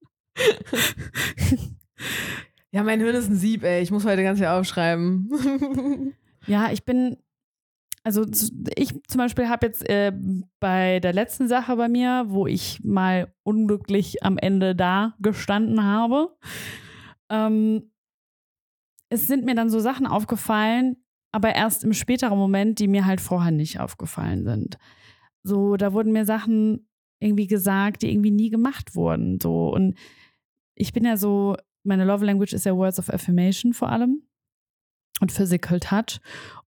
Ja, 2.73 2.85
mein 2.85 3.01
Hirn 3.01 3.17
ist 3.17 3.29
ein 3.29 3.37
Sieb, 3.37 3.65
ey. 3.65 3.83
Ich 3.83 3.91
muss 3.91 4.05
heute 4.05 4.23
ganz 4.23 4.39
viel 4.39 4.47
aufschreiben. 4.49 6.15
Ja, 6.47 6.71
ich 6.71 6.85
bin, 6.85 7.17
also 8.05 8.25
ich 8.77 8.95
zum 9.09 9.19
Beispiel 9.19 9.49
habe 9.49 9.67
jetzt 9.67 9.89
äh, 9.89 10.13
bei 10.61 11.01
der 11.01 11.13
letzten 11.13 11.49
Sache 11.49 11.75
bei 11.77 11.89
mir, 11.89 12.27
wo 12.29 12.47
ich 12.47 12.81
mal 12.85 13.33
unglücklich 13.43 14.23
am 14.23 14.39
Ende 14.39 14.77
da 14.77 15.15
gestanden 15.19 15.83
habe, 15.83 16.29
ähm, 17.29 17.90
es 19.11 19.27
sind 19.27 19.45
mir 19.45 19.55
dann 19.55 19.69
so 19.71 19.81
Sachen 19.81 20.07
aufgefallen, 20.07 20.97
aber 21.33 21.55
erst 21.55 21.85
im 21.85 21.93
späteren 21.93 22.39
Moment, 22.39 22.79
die 22.79 22.89
mir 22.89 23.05
halt 23.07 23.21
vorher 23.21 23.51
nicht 23.53 23.79
aufgefallen 23.81 24.45
sind. 24.45 24.79
So, 25.43 25.77
da 25.77 25.93
wurden 25.93 26.13
mir 26.13 26.25
Sachen 26.25 26.89
irgendwie 27.21 27.47
gesagt, 27.47 28.03
die 28.03 28.11
irgendwie 28.11 28.31
nie 28.31 28.51
gemacht 28.51 28.95
wurden. 28.95 29.39
So, 29.41 29.73
und 29.75 29.95
ich 30.75 30.93
bin 30.93 31.05
ja 31.05 31.17
so, 31.17 31.57
meine 31.85 32.05
Love 32.05 32.25
Language 32.25 32.53
ist 32.55 32.65
ja 32.67 32.75
Words 32.75 32.99
of 32.99 33.11
Affirmation 33.11 33.75
vor 33.75 33.91
allem 33.91 34.23
und 35.21 35.31
Physical 35.33 35.81
Touch. 35.81 36.19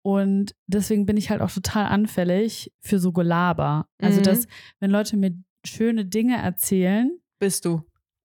Und 0.03 0.55
deswegen 0.67 1.05
bin 1.07 1.17
ich 1.17 1.31
halt 1.31 1.41
auch 1.43 1.51
total 1.53 1.87
anfällig 1.87 2.73
für 2.81 2.99
so 2.99 3.13
Gelaber. 3.13 3.87
Also, 4.01 4.21
Mhm. 4.21 4.25
dass, 4.25 4.47
wenn 4.81 4.91
Leute 4.91 5.17
mir 5.17 5.33
schöne 5.65 6.05
Dinge 6.07 6.37
erzählen, 6.37 7.11
Bist 7.39 7.65
du. 7.65 7.83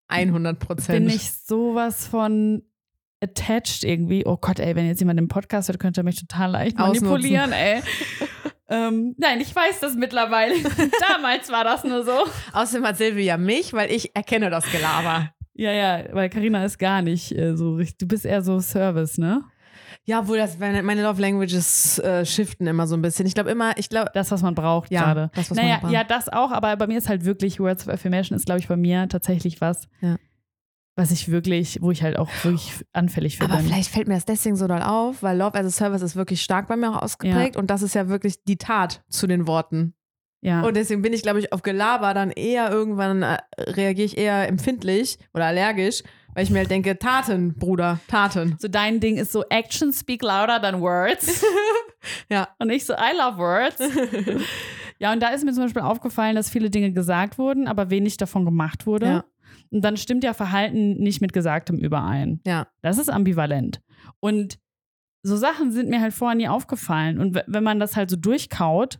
100 0.08 0.58
Prozent. 0.58 0.98
bin 1.06 1.14
ich 1.14 1.32
sowas 1.32 2.06
von 2.06 2.62
attached 3.30 3.84
irgendwie. 3.84 4.24
Oh 4.26 4.36
Gott, 4.36 4.58
ey, 4.58 4.74
wenn 4.76 4.86
jetzt 4.86 5.00
jemand 5.00 5.18
den 5.18 5.28
Podcast 5.28 5.68
hört, 5.68 5.78
könnte 5.78 6.00
er 6.00 6.04
mich 6.04 6.16
total 6.20 6.50
leicht 6.50 6.78
manipulieren, 6.78 7.52
ey. 7.52 7.82
ähm, 8.68 9.14
nein, 9.18 9.40
ich 9.40 9.54
weiß 9.54 9.80
das 9.80 9.94
mittlerweile. 9.94 10.54
Damals 11.08 11.50
war 11.50 11.64
das 11.64 11.84
nur 11.84 12.04
so. 12.04 12.12
Außerdem 12.52 12.86
hat 12.86 12.96
Silvia 12.96 13.36
mich, 13.36 13.72
weil 13.72 13.90
ich 13.90 14.14
erkenne 14.16 14.50
das 14.50 14.70
Gelaber. 14.70 15.30
Ja, 15.54 15.72
ja, 15.72 16.04
weil 16.12 16.28
Karina 16.28 16.64
ist 16.64 16.78
gar 16.78 17.00
nicht 17.02 17.32
äh, 17.36 17.56
so 17.56 17.74
richtig. 17.76 17.98
Du 17.98 18.06
bist 18.08 18.26
eher 18.26 18.42
so 18.42 18.60
Service, 18.60 19.18
ne? 19.18 19.42
Ja, 20.04 20.28
wohl 20.28 20.36
das, 20.36 20.58
meine 20.58 20.82
meine 20.84 21.02
Love 21.02 21.20
Languages 21.20 21.98
äh, 21.98 22.24
shiften 22.24 22.66
immer 22.66 22.86
so 22.86 22.94
ein 22.94 23.02
bisschen. 23.02 23.26
Ich 23.26 23.34
glaube 23.34 23.50
immer, 23.50 23.76
ich 23.78 23.88
glaube, 23.88 24.10
Das, 24.14 24.30
was 24.30 24.40
man 24.42 24.54
braucht 24.54 24.92
Ja, 24.92 25.00
gerade. 25.02 25.30
das, 25.34 25.50
was 25.50 25.56
naja, 25.56 25.70
man 25.74 25.80
braucht. 25.80 25.92
ja, 25.92 26.04
das 26.04 26.28
auch, 26.28 26.52
aber 26.52 26.76
bei 26.76 26.86
mir 26.86 26.98
ist 26.98 27.08
halt 27.08 27.24
wirklich 27.24 27.58
Words 27.58 27.88
of 27.88 27.94
Affirmation 27.94 28.36
ist, 28.36 28.46
glaube 28.46 28.60
ich, 28.60 28.68
bei 28.68 28.76
mir 28.76 29.08
tatsächlich 29.08 29.60
was, 29.60 29.88
Ja. 30.00 30.16
Was 30.96 31.10
ich 31.10 31.30
wirklich, 31.30 31.78
wo 31.82 31.90
ich 31.90 32.02
halt 32.02 32.18
auch 32.18 32.30
wirklich 32.42 32.72
anfällig 32.92 33.36
für 33.36 33.44
aber 33.44 33.58
bin. 33.58 33.66
vielleicht 33.66 33.90
fällt 33.90 34.08
mir 34.08 34.14
das 34.14 34.24
deswegen 34.24 34.56
so 34.56 34.66
doll 34.66 34.82
auf, 34.82 35.22
weil 35.22 35.36
Love 35.36 35.58
as 35.58 35.66
a 35.66 35.70
Service 35.70 36.02
ist 36.02 36.16
wirklich 36.16 36.42
stark 36.42 36.66
bei 36.66 36.76
mir 36.76 36.90
auch 36.90 37.02
ausgeprägt 37.02 37.56
und 37.56 37.70
das 37.70 37.82
ist 37.82 37.94
ja 37.94 38.08
wirklich 38.08 38.42
die 38.44 38.56
Tat 38.56 39.04
zu 39.08 39.26
den 39.26 39.46
Worten. 39.46 39.94
Ja. 40.40 40.62
Und 40.62 40.76
deswegen 40.76 41.02
bin 41.02 41.12
ich, 41.12 41.22
glaube 41.22 41.40
ich, 41.40 41.52
auf 41.52 41.62
Gelaber 41.62 42.14
dann 42.14 42.30
eher 42.30 42.70
irgendwann 42.70 43.22
äh, 43.22 43.38
reagiere 43.58 44.06
ich 44.06 44.16
eher 44.16 44.48
empfindlich 44.48 45.18
oder 45.34 45.46
allergisch, 45.46 46.02
weil 46.34 46.44
ich 46.44 46.50
mir 46.50 46.58
halt 46.60 46.70
denke, 46.70 46.98
Taten, 46.98 47.54
Bruder, 47.54 48.00
Taten. 48.08 48.56
so 48.58 48.68
dein 48.68 49.00
Ding 49.00 49.16
ist 49.16 49.32
so 49.32 49.44
Actions 49.48 50.00
speak 50.00 50.22
louder 50.22 50.60
than 50.60 50.80
words. 50.80 51.44
Ja. 52.28 52.48
Und 52.60 52.70
ich 52.70 52.86
so, 52.86 52.92
I 52.92 53.16
love 53.16 53.38
words. 53.38 53.78
ja, 55.00 55.12
und 55.12 55.20
da 55.20 55.30
ist 55.30 55.44
mir 55.44 55.52
zum 55.52 55.64
Beispiel 55.64 55.82
aufgefallen, 55.82 56.36
dass 56.36 56.48
viele 56.48 56.70
Dinge 56.70 56.92
gesagt 56.92 57.36
wurden, 57.36 57.66
aber 57.66 57.90
wenig 57.90 58.16
davon 58.16 58.44
gemacht 58.44 58.86
wurde. 58.86 59.06
Ja. 59.06 59.24
Und 59.70 59.82
dann 59.84 59.96
stimmt 59.96 60.24
ja 60.24 60.34
Verhalten 60.34 60.94
nicht 60.94 61.20
mit 61.20 61.32
Gesagtem 61.32 61.78
überein. 61.78 62.40
Ja. 62.46 62.66
Das 62.82 62.98
ist 62.98 63.08
ambivalent. 63.10 63.80
Und 64.20 64.58
so 65.22 65.36
Sachen 65.36 65.72
sind 65.72 65.88
mir 65.88 66.00
halt 66.00 66.14
vorher 66.14 66.36
nie 66.36 66.48
aufgefallen. 66.48 67.18
Und 67.18 67.40
wenn 67.46 67.64
man 67.64 67.80
das 67.80 67.96
halt 67.96 68.10
so 68.10 68.16
durchkaut, 68.16 68.98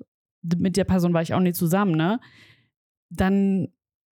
mit 0.59 0.77
der 0.77 0.85
Person 0.85 1.12
war 1.14 1.23
ich 1.23 1.35
auch 1.35 1.41
nie 1.41 1.53
zusammen, 1.53 1.93
ne? 1.97 2.21
Dann 3.11 3.69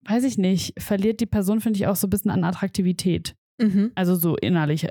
weiß 0.07 0.25
ich 0.25 0.39
nicht, 0.39 0.81
verliert 0.81 1.21
die 1.21 1.27
Person, 1.27 1.61
finde 1.61 1.79
ich, 1.79 1.87
auch 1.87 1.97
so 1.97 2.07
ein 2.07 2.11
bisschen 2.11 2.31
an 2.31 2.45
Attraktivität. 2.45 3.35
Mhm. 3.61 3.91
Also 3.95 4.15
so 4.15 4.37
innerlich 4.37 4.87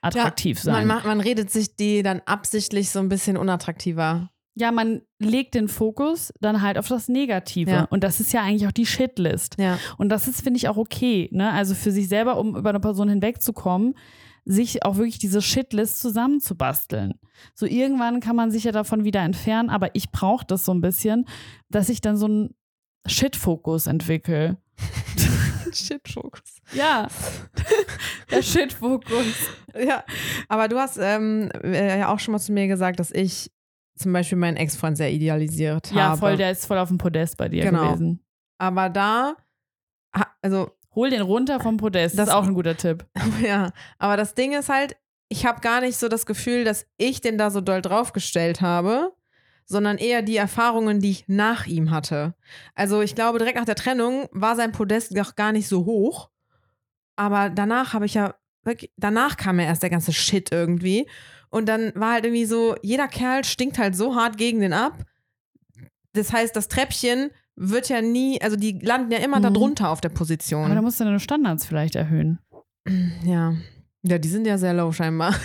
attraktiv 0.00 0.56
Man, 0.64 0.74
sein. 0.74 0.86
macht- 0.86 1.06
man 1.06 1.20
redet 1.20 1.50
sich 1.50 1.76
die 1.76 2.02
dann 2.02 2.20
absichtlich 2.26 2.90
so 2.90 2.98
ein 2.98 3.08
bisschen 3.08 3.36
unattraktiver. 3.36 4.30
Ja, 4.54 4.70
man 4.70 5.02
legt 5.18 5.54
den 5.54 5.68
Fokus 5.68 6.32
dann 6.40 6.60
halt 6.60 6.76
auf 6.76 6.88
das 6.88 7.08
Negative. 7.08 7.70
Ja. 7.70 7.84
Und 7.84 8.04
das 8.04 8.20
ist 8.20 8.32
ja 8.32 8.42
eigentlich 8.42 8.66
auch 8.66 8.72
die 8.72 8.86
Shitlist. 8.86 9.56
Ja. 9.58 9.78
Und 9.96 10.10
das 10.10 10.28
ist, 10.28 10.42
finde 10.42 10.58
ich, 10.58 10.68
auch 10.68 10.76
okay. 10.76 11.28
Ne? 11.32 11.50
Also 11.50 11.74
für 11.74 11.90
sich 11.90 12.08
selber, 12.08 12.36
um 12.36 12.56
über 12.56 12.70
eine 12.70 12.80
Person 12.80 13.08
hinwegzukommen, 13.08 13.94
sich 14.44 14.84
auch 14.84 14.96
wirklich 14.96 15.18
diese 15.18 15.40
Shitlist 15.40 16.00
zusammenzubasteln. 16.00 17.14
So 17.54 17.64
irgendwann 17.64 18.20
kann 18.20 18.36
man 18.36 18.50
sich 18.50 18.64
ja 18.64 18.72
davon 18.72 19.04
wieder 19.04 19.20
entfernen, 19.20 19.70
aber 19.70 19.94
ich 19.94 20.10
brauche 20.10 20.44
das 20.44 20.64
so 20.64 20.72
ein 20.74 20.80
bisschen, 20.80 21.26
dass 21.70 21.88
ich 21.88 22.00
dann 22.00 22.16
so 22.16 22.26
einen 22.26 22.54
Shit-Fokus 23.06 23.86
entwickle. 23.86 24.58
Shit-Fokus. 25.72 26.60
Ja, 26.74 27.08
der 28.30 28.42
Shit-Fokus. 28.42 29.34
Ja, 29.74 30.04
aber 30.48 30.68
du 30.68 30.78
hast 30.78 30.98
ähm, 31.00 31.48
äh, 31.62 32.00
ja 32.00 32.12
auch 32.12 32.18
schon 32.18 32.32
mal 32.32 32.38
zu 32.38 32.52
mir 32.52 32.66
gesagt, 32.66 33.00
dass 33.00 33.10
ich 33.10 33.50
zum 34.02 34.12
Beispiel 34.12 34.38
meinen 34.38 34.56
Ex-Freund 34.56 34.96
sehr 34.96 35.10
idealisiert 35.12 35.90
Ja, 35.92 36.10
habe. 36.10 36.18
voll, 36.18 36.36
der 36.36 36.50
ist 36.50 36.66
voll 36.66 36.78
auf 36.78 36.88
dem 36.88 36.98
Podest 36.98 37.36
bei 37.36 37.48
dir 37.48 37.62
Genau. 37.62 37.88
gewesen. 37.88 38.20
Aber 38.58 38.88
da, 38.90 39.34
also 40.42 40.70
Hol 40.94 41.08
den 41.08 41.22
runter 41.22 41.58
vom 41.58 41.78
Podest. 41.78 42.18
Das 42.18 42.28
ist 42.28 42.34
auch 42.34 42.46
ein 42.46 42.52
guter 42.52 42.76
Tipp. 42.76 43.06
ja, 43.42 43.72
aber 43.98 44.18
das 44.18 44.34
Ding 44.34 44.52
ist 44.52 44.68
halt, 44.68 44.96
ich 45.30 45.46
habe 45.46 45.60
gar 45.62 45.80
nicht 45.80 45.96
so 45.96 46.08
das 46.08 46.26
Gefühl, 46.26 46.64
dass 46.64 46.86
ich 46.98 47.22
den 47.22 47.38
da 47.38 47.50
so 47.50 47.62
doll 47.62 47.80
draufgestellt 47.80 48.60
habe, 48.60 49.14
sondern 49.64 49.96
eher 49.96 50.20
die 50.20 50.36
Erfahrungen, 50.36 51.00
die 51.00 51.10
ich 51.10 51.24
nach 51.28 51.66
ihm 51.66 51.90
hatte. 51.90 52.34
Also 52.74 53.00
ich 53.00 53.14
glaube, 53.14 53.38
direkt 53.38 53.56
nach 53.56 53.64
der 53.64 53.74
Trennung 53.74 54.28
war 54.32 54.54
sein 54.54 54.72
Podest 54.72 55.12
noch 55.12 55.34
gar 55.34 55.52
nicht 55.52 55.66
so 55.66 55.86
hoch, 55.86 56.28
aber 57.16 57.48
danach 57.48 57.94
habe 57.94 58.04
ich 58.04 58.12
ja 58.12 58.34
wirklich, 58.62 58.92
danach 58.98 59.38
kam 59.38 59.60
ja 59.60 59.66
erst 59.66 59.82
der 59.82 59.90
ganze 59.90 60.12
Shit 60.12 60.52
irgendwie 60.52 61.08
und 61.52 61.68
dann 61.68 61.92
war 61.94 62.14
halt 62.14 62.24
irgendwie 62.24 62.46
so, 62.46 62.74
jeder 62.82 63.06
Kerl 63.06 63.44
stinkt 63.44 63.78
halt 63.78 63.94
so 63.94 64.16
hart 64.16 64.36
gegen 64.36 64.60
den 64.60 64.72
ab. 64.72 65.04
Das 66.14 66.32
heißt, 66.32 66.56
das 66.56 66.66
Treppchen 66.68 67.30
wird 67.54 67.88
ja 67.88 68.02
nie, 68.02 68.40
also 68.42 68.56
die 68.56 68.78
landen 68.82 69.12
ja 69.12 69.18
immer 69.18 69.38
Mhm. 69.38 69.42
da 69.42 69.50
drunter 69.50 69.90
auf 69.90 70.00
der 70.00 70.08
Position. 70.08 70.64
Aber 70.64 70.74
da 70.74 70.82
musst 70.82 70.98
du 70.98 71.04
deine 71.04 71.20
Standards 71.20 71.64
vielleicht 71.66 71.94
erhöhen. 71.94 72.40
Ja. 73.24 73.54
Ja, 74.04 74.18
die 74.18 74.28
sind 74.28 74.48
ja 74.48 74.58
sehr 74.58 74.74
low 74.74 74.90
scheinbar. 74.90 75.32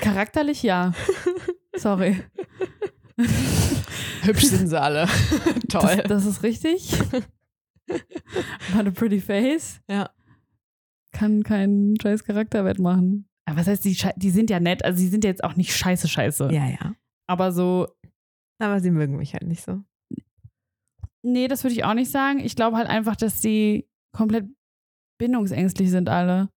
Charakterlich 0.00 0.62
ja. 0.62 0.92
Sorry. 1.76 2.22
Hübsch 4.22 4.44
sind 4.44 4.68
sie 4.68 4.80
alle. 4.80 5.08
Das, 5.68 5.96
das 6.06 6.26
ist 6.26 6.42
richtig. 6.42 6.92
But 7.86 8.86
a 8.86 8.90
pretty 8.90 9.20
face. 9.20 9.80
Ja. 9.88 10.10
Kann 11.12 11.42
keinen 11.42 11.98
scheiß 12.00 12.24
Charakter 12.24 12.64
wettmachen. 12.64 13.27
Aber 13.48 13.56
was 13.60 13.66
heißt, 13.66 13.84
die, 13.84 13.96
die 14.16 14.30
sind 14.30 14.50
ja 14.50 14.60
nett. 14.60 14.84
Also, 14.84 14.98
die 15.00 15.08
sind 15.08 15.24
jetzt 15.24 15.42
auch 15.42 15.56
nicht 15.56 15.74
scheiße, 15.74 16.06
scheiße. 16.06 16.50
Ja, 16.52 16.66
ja. 16.68 16.94
Aber 17.26 17.50
so, 17.50 17.88
Aber 18.58 18.80
sie 18.80 18.90
mögen 18.90 19.16
mich 19.16 19.32
halt 19.32 19.44
nicht 19.44 19.62
so. 19.64 19.82
nee, 21.22 21.48
das 21.48 21.64
würde 21.64 21.74
ich 21.74 21.84
auch 21.84 21.94
nicht 21.94 22.10
sagen. 22.10 22.40
Ich 22.40 22.56
glaube 22.56 22.76
halt 22.76 22.88
einfach, 22.88 23.16
dass 23.16 23.40
die 23.40 23.88
komplett 24.12 24.46
bindungsängstlich 25.18 25.90
sind, 25.90 26.08
alle. 26.10 26.50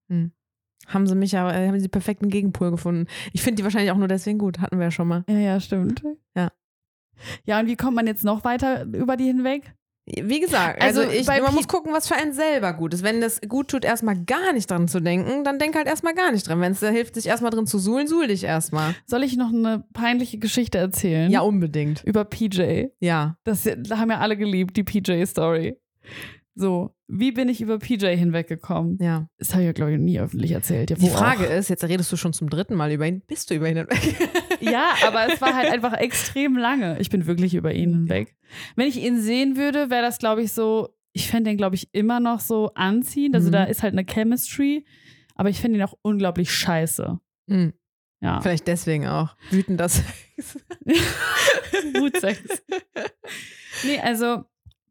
Haben 0.88 1.08
sie 1.08 1.16
mich 1.16 1.32
ja, 1.32 1.50
äh, 1.50 1.68
haben 1.68 1.80
sie 1.80 1.88
den 1.88 1.92
perfekten 1.92 2.30
Gegenpol 2.30 2.72
gefunden. 2.72 3.08
Ich 3.32 3.42
finde 3.42 3.58
die 3.58 3.64
wahrscheinlich 3.64 3.92
auch 3.92 3.98
nur 3.98 4.08
deswegen 4.10 4.38
gut. 4.40 4.60
Hatten 4.60 4.78
wir 4.78 4.86
ja 4.86 4.92
schon 4.92 5.08
mal. 5.08 5.24
Ja, 5.30 5.38
ja, 5.38 5.60
stimmt. 5.60 6.04
Ja. 6.36 6.52
Ja, 7.46 7.60
und 7.60 7.68
wie 7.68 7.76
kommt 7.78 7.96
man 7.96 8.08
jetzt 8.08 8.24
noch 8.24 8.44
weiter 8.44 8.84
über 8.84 9.16
die 9.16 9.26
hinweg? 9.26 9.74
Wie 10.06 10.40
gesagt, 10.40 10.82
also, 10.82 11.02
Also 11.02 11.14
ich, 11.14 11.28
man 11.28 11.54
muss 11.54 11.68
gucken, 11.68 11.94
was 11.94 12.08
für 12.08 12.16
einen 12.16 12.34
selber 12.34 12.74
gut 12.74 12.94
ist. 12.94 13.04
Wenn 13.04 13.22
das 13.22 13.40
gut 13.48 13.70
tut, 13.70 13.86
erstmal 13.86 14.18
gar 14.26 14.52
nicht 14.52 14.70
dran 14.70 14.88
zu 14.88 15.00
denken, 15.00 15.44
dann 15.44 15.60
denk 15.60 15.76
halt 15.76 15.88
erstmal 15.88 16.16
gar 16.16 16.32
nicht 16.32 16.48
dran. 16.48 16.60
Wenn 16.60 16.72
es 16.72 16.80
da 16.80 16.90
hilft, 16.90 17.16
sich 17.16 17.28
erstmal 17.28 17.52
drin 17.52 17.68
zu 17.68 17.78
suhlen, 17.78 18.08
suhl 18.08 18.28
dich 18.28 18.44
erstmal. 18.44 18.96
Soll 19.06 19.24
ich 19.24 19.38
noch 19.38 19.54
eine 19.54 19.84
peinliche 19.94 20.40
Geschichte 20.40 20.80
erzählen? 20.80 21.30
Ja, 21.30 21.42
unbedingt. 21.42 22.04
Über 22.04 22.26
PJ. 22.26 22.86
Ja. 23.00 23.38
Das 23.44 23.66
haben 23.66 24.10
ja 24.10 24.20
alle 24.20 24.38
geliebt, 24.38 24.76
die 24.76 24.84
PJ-Story. 24.84 25.78
So, 26.54 26.94
wie 27.08 27.32
bin 27.32 27.48
ich 27.48 27.62
über 27.62 27.80
PJ 27.80 28.08
hinweggekommen? 28.16 28.98
Ja. 29.02 29.28
Das 29.38 29.52
habe 29.54 29.62
ich 29.64 29.68
ja, 29.68 29.72
glaube 29.72 29.94
ich, 29.94 30.00
nie 30.00 30.20
öffentlich 30.20 30.52
erzählt. 30.52 30.90
Ja, 30.90 30.98
Die 30.98 31.10
Frage 31.10 31.48
auch. 31.48 31.54
ist, 31.54 31.70
jetzt 31.70 31.84
redest 31.86 32.12
du 32.12 32.18
schon 32.18 32.34
zum 32.34 32.50
dritten 32.50 32.76
Mal 32.76 32.92
über 32.92 33.08
ihn. 33.08 33.22
Bist 33.28 33.50
du 33.50 33.56
über 33.56 33.70
ihn 33.70 33.78
hinweg? 33.78 34.00
Ja, 34.62 34.94
aber 35.08 35.34
es 35.34 35.42
war 35.42 35.56
halt 35.56 35.72
einfach 35.72 35.94
extrem 35.94 36.56
lange. 36.56 37.00
Ich 37.00 37.10
bin 37.10 37.26
wirklich 37.26 37.56
über 37.56 37.74
ihn 37.74 37.90
hinweg. 37.92 38.36
Wenn 38.76 38.88
ich 38.88 38.98
ihn 39.02 39.20
sehen 39.20 39.58
würde, 39.58 39.90
wäre 39.90 40.04
das, 40.04 40.20
glaube 40.20 40.44
ich, 40.44 40.52
so, 40.52 40.90
ich 41.14 41.28
fände 41.30 41.50
den, 41.50 41.58
glaube 41.58 41.76
ich, 41.76 41.90
immer 41.94 42.20
noch 42.20 42.40
so 42.42 42.70
anziehend. 42.76 43.34
Also 43.34 43.48
Mhm. 43.48 43.54
da 43.54 43.64
ist 43.64 43.82
halt 43.82 43.94
eine 43.94 44.06
Chemistry, 44.06 44.86
aber 45.36 45.50
ich 45.50 45.60
finde 45.60 45.80
ihn 45.80 45.84
auch 45.84 45.98
unglaublich 46.04 46.52
scheiße. 46.54 47.18
Hm, 47.50 47.74
Ja. 48.22 48.40
vielleicht 48.42 48.68
deswegen 48.68 49.08
auch. 49.08 49.36
Wütend 49.50 49.80
das. 49.80 50.04
Wutsex. 51.96 52.40
Nee, 53.84 54.00
also 54.00 54.44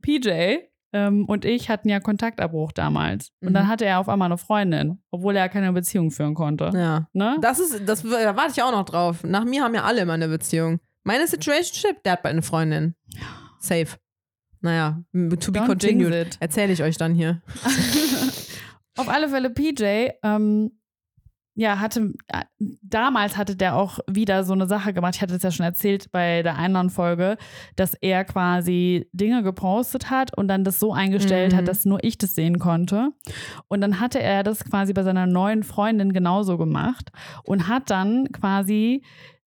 PJ 0.02 0.56
ähm, 0.92 1.24
und 1.26 1.44
ich 1.44 1.68
hatten 1.68 1.88
ja 1.88 2.00
Kontaktabbruch 2.00 2.72
damals. 2.72 3.30
Und 3.40 3.50
Mhm. 3.50 3.54
dann 3.54 3.68
hatte 3.68 3.84
er 3.84 3.98
auf 4.00 4.08
einmal 4.08 4.26
eine 4.26 4.38
Freundin, 4.38 4.98
obwohl 5.10 5.36
er 5.36 5.48
keine 5.48 5.72
Beziehung 5.72 6.10
führen 6.10 6.34
konnte. 6.34 6.70
Ja. 6.74 7.08
Ne? 7.12 7.36
Das 7.40 7.58
ist, 7.58 7.82
das, 7.88 8.02
da 8.02 8.36
warte 8.36 8.52
ich 8.52 8.62
auch 8.62 8.72
noch 8.72 8.84
drauf. 8.84 9.22
Nach 9.24 9.44
mir 9.44 9.62
haben 9.62 9.74
ja 9.74 9.84
alle 9.84 10.02
immer 10.02 10.14
eine 10.14 10.28
Beziehung. 10.28 10.80
Meine 11.04 11.26
Situationship, 11.26 12.02
der 12.02 12.12
hat 12.12 12.22
bald 12.22 12.32
eine 12.34 12.42
Freundin. 12.42 12.94
Safe. 13.58 13.86
Naja, 14.62 15.02
to 15.12 15.52
be 15.52 15.58
Don't 15.60 15.66
continued. 15.66 16.36
Erzähle 16.40 16.72
ich 16.72 16.82
euch 16.82 16.98
dann 16.98 17.14
hier. 17.14 17.40
Auf 18.98 19.08
alle 19.08 19.28
Fälle 19.28 19.50
PJ, 19.50 20.10
ähm, 20.22 20.72
ja, 21.60 21.78
hatte, 21.78 22.14
äh, 22.28 22.44
damals 22.80 23.36
hatte 23.36 23.54
der 23.54 23.76
auch 23.76 23.98
wieder 24.08 24.44
so 24.44 24.54
eine 24.54 24.66
Sache 24.66 24.94
gemacht. 24.94 25.16
Ich 25.16 25.20
hatte 25.20 25.34
es 25.34 25.42
ja 25.42 25.50
schon 25.50 25.66
erzählt 25.66 26.10
bei 26.10 26.42
der 26.42 26.56
anderen 26.56 26.88
Folge, 26.88 27.36
dass 27.76 27.92
er 28.00 28.24
quasi 28.24 29.10
Dinge 29.12 29.42
gepostet 29.42 30.08
hat 30.08 30.34
und 30.38 30.48
dann 30.48 30.64
das 30.64 30.78
so 30.78 30.94
eingestellt 30.94 31.52
Mhm. 31.52 31.56
hat, 31.58 31.68
dass 31.68 31.84
nur 31.84 32.02
ich 32.02 32.16
das 32.16 32.34
sehen 32.34 32.58
konnte. 32.58 33.10
Und 33.68 33.82
dann 33.82 34.00
hatte 34.00 34.20
er 34.22 34.42
das 34.42 34.64
quasi 34.64 34.94
bei 34.94 35.02
seiner 35.02 35.26
neuen 35.26 35.62
Freundin 35.62 36.14
genauso 36.14 36.56
gemacht 36.56 37.10
und 37.44 37.68
hat 37.68 37.90
dann 37.90 38.32
quasi 38.32 39.04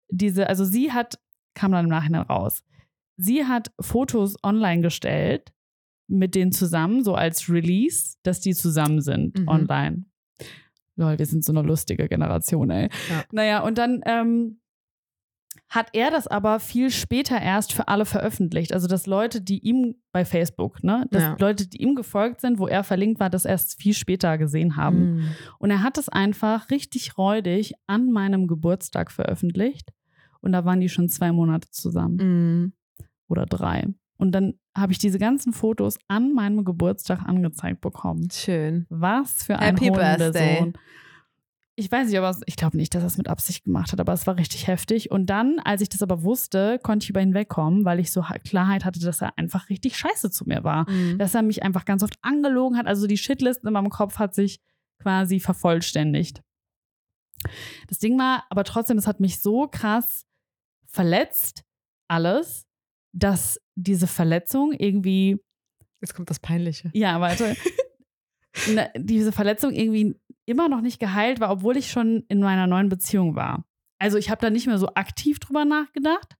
diese, 0.09 0.47
also 0.47 0.63
sie 0.63 0.93
hat, 0.93 1.19
kam 1.55 1.73
dann 1.73 1.85
im 1.85 1.91
Nachhinein 1.91 2.21
raus, 2.21 2.63
sie 3.17 3.43
hat 3.45 3.71
Fotos 3.81 4.37
online 4.43 4.81
gestellt 4.81 5.51
mit 6.07 6.35
denen 6.35 6.53
zusammen, 6.53 7.03
so 7.03 7.15
als 7.15 7.49
Release, 7.49 8.15
dass 8.23 8.39
die 8.39 8.53
zusammen 8.53 9.01
sind 9.01 9.39
Mhm. 9.41 9.47
online. 9.49 10.05
Lol, 10.97 11.17
wir 11.17 11.25
sind 11.25 11.45
so 11.45 11.51
eine 11.53 11.61
lustige 11.61 12.07
Generation, 12.09 12.69
ey. 12.69 12.89
Ja. 13.09 13.23
Naja, 13.31 13.59
und 13.63 13.77
dann 13.77 14.01
ähm, 14.05 14.59
hat 15.69 15.89
er 15.93 16.11
das 16.11 16.27
aber 16.27 16.59
viel 16.59 16.89
später 16.91 17.39
erst 17.41 17.73
für 17.73 17.87
alle 17.87 18.05
veröffentlicht. 18.05 18.73
Also, 18.73 18.87
dass 18.87 19.05
Leute, 19.05 19.41
die 19.41 19.59
ihm 19.59 19.95
bei 20.11 20.23
Facebook, 20.25 20.83
ne, 20.83 21.05
dass 21.11 21.21
Ja. 21.23 21.35
Leute, 21.39 21.67
die 21.67 21.81
ihm 21.81 21.95
gefolgt 21.95 22.41
sind, 22.41 22.57
wo 22.59 22.67
er 22.67 22.83
verlinkt 22.83 23.19
war, 23.19 23.29
das 23.29 23.45
erst 23.45 23.81
viel 23.81 23.93
später 23.93 24.37
gesehen 24.37 24.75
haben. 24.77 25.15
Mhm. 25.17 25.27
Und 25.59 25.69
er 25.71 25.83
hat 25.83 25.97
es 25.97 26.09
einfach 26.09 26.69
richtig 26.71 27.17
räudig 27.17 27.73
an 27.85 28.11
meinem 28.11 28.47
Geburtstag 28.47 29.11
veröffentlicht. 29.11 29.91
Und 30.41 30.51
da 30.53 30.63
waren 30.65 30.79
die 30.79 30.89
schon 30.89 31.09
zwei 31.09 31.31
Monate 31.31 31.69
zusammen 31.71 32.17
Mhm. 32.17 32.73
oder 33.27 33.45
drei. 33.45 33.87
Und 34.17 34.31
dann 34.31 34.53
habe 34.77 34.91
ich 34.91 34.97
diese 34.99 35.17
ganzen 35.19 35.53
Fotos 35.53 35.97
an 36.07 36.33
meinem 36.33 36.63
Geburtstag 36.63 37.23
angezeigt 37.25 37.81
bekommen. 37.81 38.29
Schön. 38.31 38.85
Was 38.89 39.43
für 39.43 39.57
ein 39.59 39.75
Happy 39.77 39.91
Birthday. 39.91 40.59
Hundesohn. 40.59 40.73
Ich 41.79 41.91
weiß 41.91 42.07
nicht, 42.07 42.17
aber 42.17 42.29
es- 42.31 42.41
ich 42.47 42.55
glaube 42.55 42.75
nicht, 42.77 42.95
dass 42.95 43.03
er 43.03 43.07
es 43.07 43.17
mit 43.17 43.27
Absicht 43.27 43.65
gemacht 43.65 43.91
hat, 43.91 43.99
aber 43.99 44.11
es 44.13 44.25
war 44.25 44.37
richtig 44.37 44.65
heftig. 44.67 45.11
Und 45.11 45.27
dann, 45.27 45.59
als 45.59 45.81
ich 45.81 45.89
das 45.89 46.01
aber 46.01 46.23
wusste, 46.23 46.79
konnte 46.81 47.03
ich 47.03 47.09
über 47.11 47.21
ihn 47.21 47.35
wegkommen, 47.35 47.85
weil 47.85 47.99
ich 47.99 48.11
so 48.11 48.23
Klarheit 48.43 48.83
hatte, 48.83 48.99
dass 48.99 49.21
er 49.21 49.37
einfach 49.37 49.69
richtig 49.69 49.95
scheiße 49.95 50.31
zu 50.31 50.45
mir 50.45 50.63
war. 50.63 50.89
Mhm. 50.89 51.19
Dass 51.19 51.35
er 51.35 51.43
mich 51.43 51.61
einfach 51.61 51.85
ganz 51.85 52.01
oft 52.01 52.17
angelogen 52.23 52.77
hat. 52.79 52.87
Also 52.87 53.05
die 53.05 53.17
Shitlist 53.17 53.63
in 53.63 53.73
meinem 53.73 53.89
Kopf 53.89 54.17
hat 54.17 54.33
sich 54.33 54.59
quasi 54.99 55.39
vervollständigt. 55.39 56.41
Das 57.87 57.99
Ding 57.99 58.17
war 58.17 58.45
aber 58.49 58.63
trotzdem, 58.63 58.97
es 58.97 59.05
hat 59.05 59.19
mich 59.19 59.39
so 59.39 59.67
krass 59.67 60.25
verletzt, 60.87 61.63
alles, 62.07 62.65
dass 63.13 63.59
diese 63.77 64.07
Verletzung 64.07 64.73
irgendwie 64.73 65.39
Jetzt 66.01 66.13
kommt 66.13 66.29
das 66.29 66.39
Peinliche. 66.39 66.89
ja, 66.93 67.19
warte. 67.21 67.55
Ne, 68.73 68.89
diese 68.97 69.31
Verletzung 69.31 69.71
irgendwie 69.71 70.15
immer 70.47 70.67
noch 70.67 70.81
nicht 70.81 70.99
geheilt 70.99 71.39
war, 71.39 71.51
obwohl 71.51 71.77
ich 71.77 71.91
schon 71.91 72.23
in 72.27 72.39
meiner 72.39 72.65
neuen 72.65 72.89
Beziehung 72.89 73.35
war. 73.35 73.67
Also 73.99 74.17
ich 74.17 74.31
habe 74.31 74.41
da 74.41 74.49
nicht 74.49 74.65
mehr 74.65 74.79
so 74.79 74.87
aktiv 74.95 75.37
drüber 75.37 75.63
nachgedacht. 75.63 76.37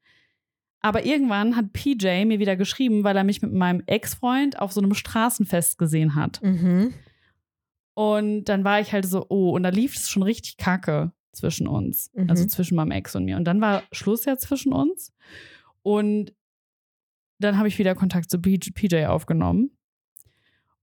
Aber 0.82 1.06
irgendwann 1.06 1.56
hat 1.56 1.74
PJ 1.74 2.26
mir 2.26 2.40
wieder 2.40 2.56
geschrieben, 2.56 3.04
weil 3.04 3.16
er 3.18 3.24
mich 3.24 3.44
mit 3.44 3.54
meinem 3.54 3.84
Ex-Freund 3.86 4.58
auf 4.58 4.72
so 4.72 4.82
einem 4.82 4.96
Straßenfest 4.96 5.78
gesehen 5.78 6.16
hat. 6.16 6.42
Mhm. 6.42 6.94
Und 7.94 8.46
dann 8.46 8.64
war 8.64 8.80
ich 8.80 8.94
halt 8.94 9.06
so, 9.06 9.26
oh, 9.30 9.52
und 9.52 9.62
da 9.62 9.70
lief 9.70 9.96
es 9.96 10.10
schon 10.10 10.24
richtig 10.24 10.58
kacke 10.58 11.12
zwischen 11.34 11.68
uns. 11.68 12.12
Mhm. 12.14 12.30
Also 12.30 12.46
zwischen 12.46 12.76
meinem 12.76 12.92
Ex 12.92 13.16
und 13.16 13.26
mir. 13.26 13.38
Und 13.38 13.46
dann 13.46 13.62
war 13.62 13.84
Schluss 13.92 14.26
ja 14.26 14.38
zwischen 14.38 14.74
uns. 14.74 15.14
Und 15.82 16.34
dann 17.40 17.58
habe 17.58 17.68
ich 17.68 17.78
wieder 17.80 17.96
Kontakt 17.96 18.30
zu 18.30 18.40
PJ 18.40 19.06
aufgenommen. 19.06 19.72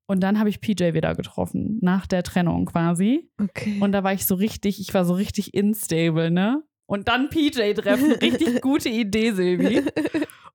Und 0.06 0.20
dann 0.20 0.38
habe 0.38 0.50
ich 0.50 0.60
PJ 0.60 0.92
wieder 0.92 1.14
getroffen, 1.14 1.78
nach 1.80 2.06
der 2.06 2.22
Trennung 2.22 2.66
quasi. 2.66 3.30
Okay. 3.40 3.78
Und 3.80 3.92
da 3.92 4.04
war 4.04 4.12
ich 4.12 4.26
so 4.26 4.34
richtig, 4.34 4.78
ich 4.78 4.92
war 4.92 5.04
so 5.04 5.14
richtig 5.14 5.54
instable, 5.54 6.30
ne? 6.30 6.62
Und 6.86 7.08
dann 7.08 7.30
PJ 7.30 7.72
treffen, 7.72 8.12
richtig 8.20 8.60
gute 8.60 8.90
Idee, 8.90 9.32
Silvi. 9.32 9.82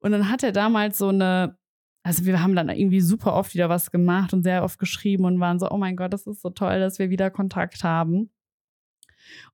Und 0.00 0.12
dann 0.12 0.30
hat 0.30 0.44
er 0.44 0.52
damals 0.52 0.98
so 0.98 1.08
eine, 1.08 1.58
also 2.04 2.24
wir 2.24 2.40
haben 2.40 2.54
dann 2.54 2.68
irgendwie 2.68 3.00
super 3.00 3.34
oft 3.34 3.52
wieder 3.54 3.68
was 3.68 3.90
gemacht 3.90 4.32
und 4.32 4.44
sehr 4.44 4.62
oft 4.62 4.78
geschrieben 4.78 5.24
und 5.24 5.40
waren 5.40 5.58
so, 5.58 5.68
oh 5.70 5.76
mein 5.76 5.96
Gott, 5.96 6.12
das 6.12 6.26
ist 6.28 6.40
so 6.42 6.50
toll, 6.50 6.78
dass 6.78 7.00
wir 7.00 7.10
wieder 7.10 7.30
Kontakt 7.30 7.82
haben. 7.82 8.30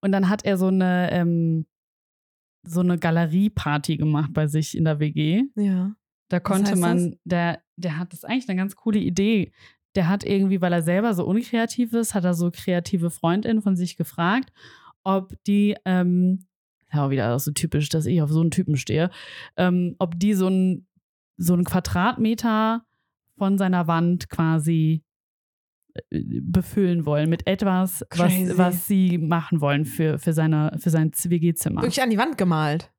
Und 0.00 0.12
dann 0.12 0.28
hat 0.28 0.44
er 0.44 0.58
so 0.58 0.68
eine, 0.68 1.10
ähm, 1.10 1.66
so 2.62 2.80
eine 2.80 2.98
Galerieparty 2.98 3.96
gemacht 3.96 4.32
bei 4.34 4.46
sich 4.46 4.76
in 4.76 4.84
der 4.84 5.00
WG. 5.00 5.44
ja. 5.56 5.96
Da 6.28 6.40
konnte 6.40 6.72
heißt 6.72 6.80
man, 6.80 7.16
der, 7.24 7.60
der 7.76 7.98
hat 7.98 8.12
das 8.12 8.24
eigentlich 8.24 8.48
eine 8.48 8.58
ganz 8.58 8.76
coole 8.76 8.98
Idee. 8.98 9.52
Der 9.94 10.08
hat 10.08 10.24
irgendwie, 10.24 10.60
weil 10.60 10.72
er 10.72 10.82
selber 10.82 11.14
so 11.14 11.24
unkreativ 11.24 11.92
ist, 11.92 12.14
hat 12.14 12.24
er 12.24 12.34
so 12.34 12.50
kreative 12.50 13.10
Freundinnen 13.10 13.62
von 13.62 13.76
sich 13.76 13.96
gefragt, 13.96 14.52
ob 15.04 15.32
die, 15.46 15.76
ähm, 15.84 16.46
ja, 16.92 17.10
wieder 17.10 17.38
so 17.38 17.52
typisch, 17.52 17.88
dass 17.88 18.06
ich 18.06 18.20
auf 18.22 18.30
so 18.30 18.40
einen 18.40 18.50
Typen 18.50 18.76
stehe, 18.76 19.10
ähm, 19.56 19.96
ob 19.98 20.18
die 20.18 20.34
so 20.34 20.48
ein 20.48 20.86
so 21.36 21.52
einen 21.52 21.64
Quadratmeter 21.64 22.84
von 23.36 23.58
seiner 23.58 23.86
Wand 23.86 24.30
quasi 24.30 25.02
äh, 26.10 26.24
befüllen 26.40 27.06
wollen 27.06 27.28
mit 27.28 27.46
etwas, 27.46 28.04
was, 28.10 28.32
was 28.56 28.86
sie 28.86 29.18
machen 29.18 29.60
wollen 29.60 29.84
für, 29.84 30.18
für, 30.18 30.32
seine, 30.32 30.76
für 30.78 30.90
sein 30.90 31.12
WG-Zimmer. 31.12 31.82
Wirklich 31.82 32.02
an 32.02 32.10
die 32.10 32.18
Wand 32.18 32.38
gemalt. 32.38 32.90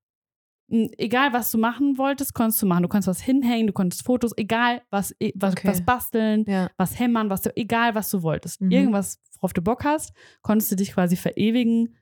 Egal, 0.69 1.31
was 1.31 1.49
du 1.51 1.57
machen 1.57 1.97
wolltest, 1.97 2.33
konntest 2.33 2.61
du 2.61 2.65
machen. 2.65 2.83
Du 2.83 2.89
konntest 2.89 3.07
was 3.07 3.21
hinhängen, 3.21 3.67
du 3.67 3.73
konntest 3.73 4.03
Fotos, 4.03 4.33
egal, 4.35 4.81
was, 4.89 5.15
e- 5.19 5.31
was, 5.35 5.53
Okay. 5.53 5.67
was 5.69 5.85
basteln, 5.85 6.43
Ja. 6.45 6.69
was 6.77 6.99
hämmern, 6.99 7.29
was 7.29 7.45
egal, 7.55 7.95
was 7.95 8.09
du 8.11 8.21
wolltest. 8.21 8.59
Mhm. 8.61 8.71
Irgendwas, 8.71 9.21
worauf 9.35 9.53
du 9.53 9.61
Bock 9.61 9.85
hast, 9.85 10.11
konntest 10.41 10.69
du 10.71 10.75
dich 10.75 10.91
quasi 10.91 11.15
verewigen 11.15 11.95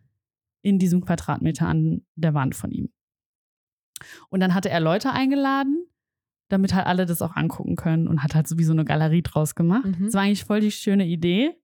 in 0.63 0.79
diesem 0.79 1.05
Quadratmeter 1.05 1.67
an 1.67 2.01
der 2.15 2.33
Wand 2.33 2.55
von 2.55 2.71
ihm. 2.71 2.89
Und 4.29 4.39
dann 4.39 4.55
hatte 4.55 4.69
er 4.69 4.79
Leute 4.79 5.11
eingeladen, 5.11 5.85
damit 6.49 6.73
halt 6.73 6.87
alle 6.87 7.05
das 7.05 7.21
auch 7.21 7.35
angucken 7.35 7.75
können 7.75 8.07
und 8.07 8.23
hat 8.23 8.33
halt 8.35 8.47
sowieso 8.47 8.71
eine 8.73 8.83
Galerie 8.85 9.21
draus 9.21 9.53
gemacht. 9.55 9.85
Mhm. 9.85 10.05
Das 10.05 10.13
war 10.15 10.21
eigentlich 10.23 10.43
voll 10.45 10.59
die 10.61 10.71
schöne 10.71 11.05
Idee. 11.05 11.55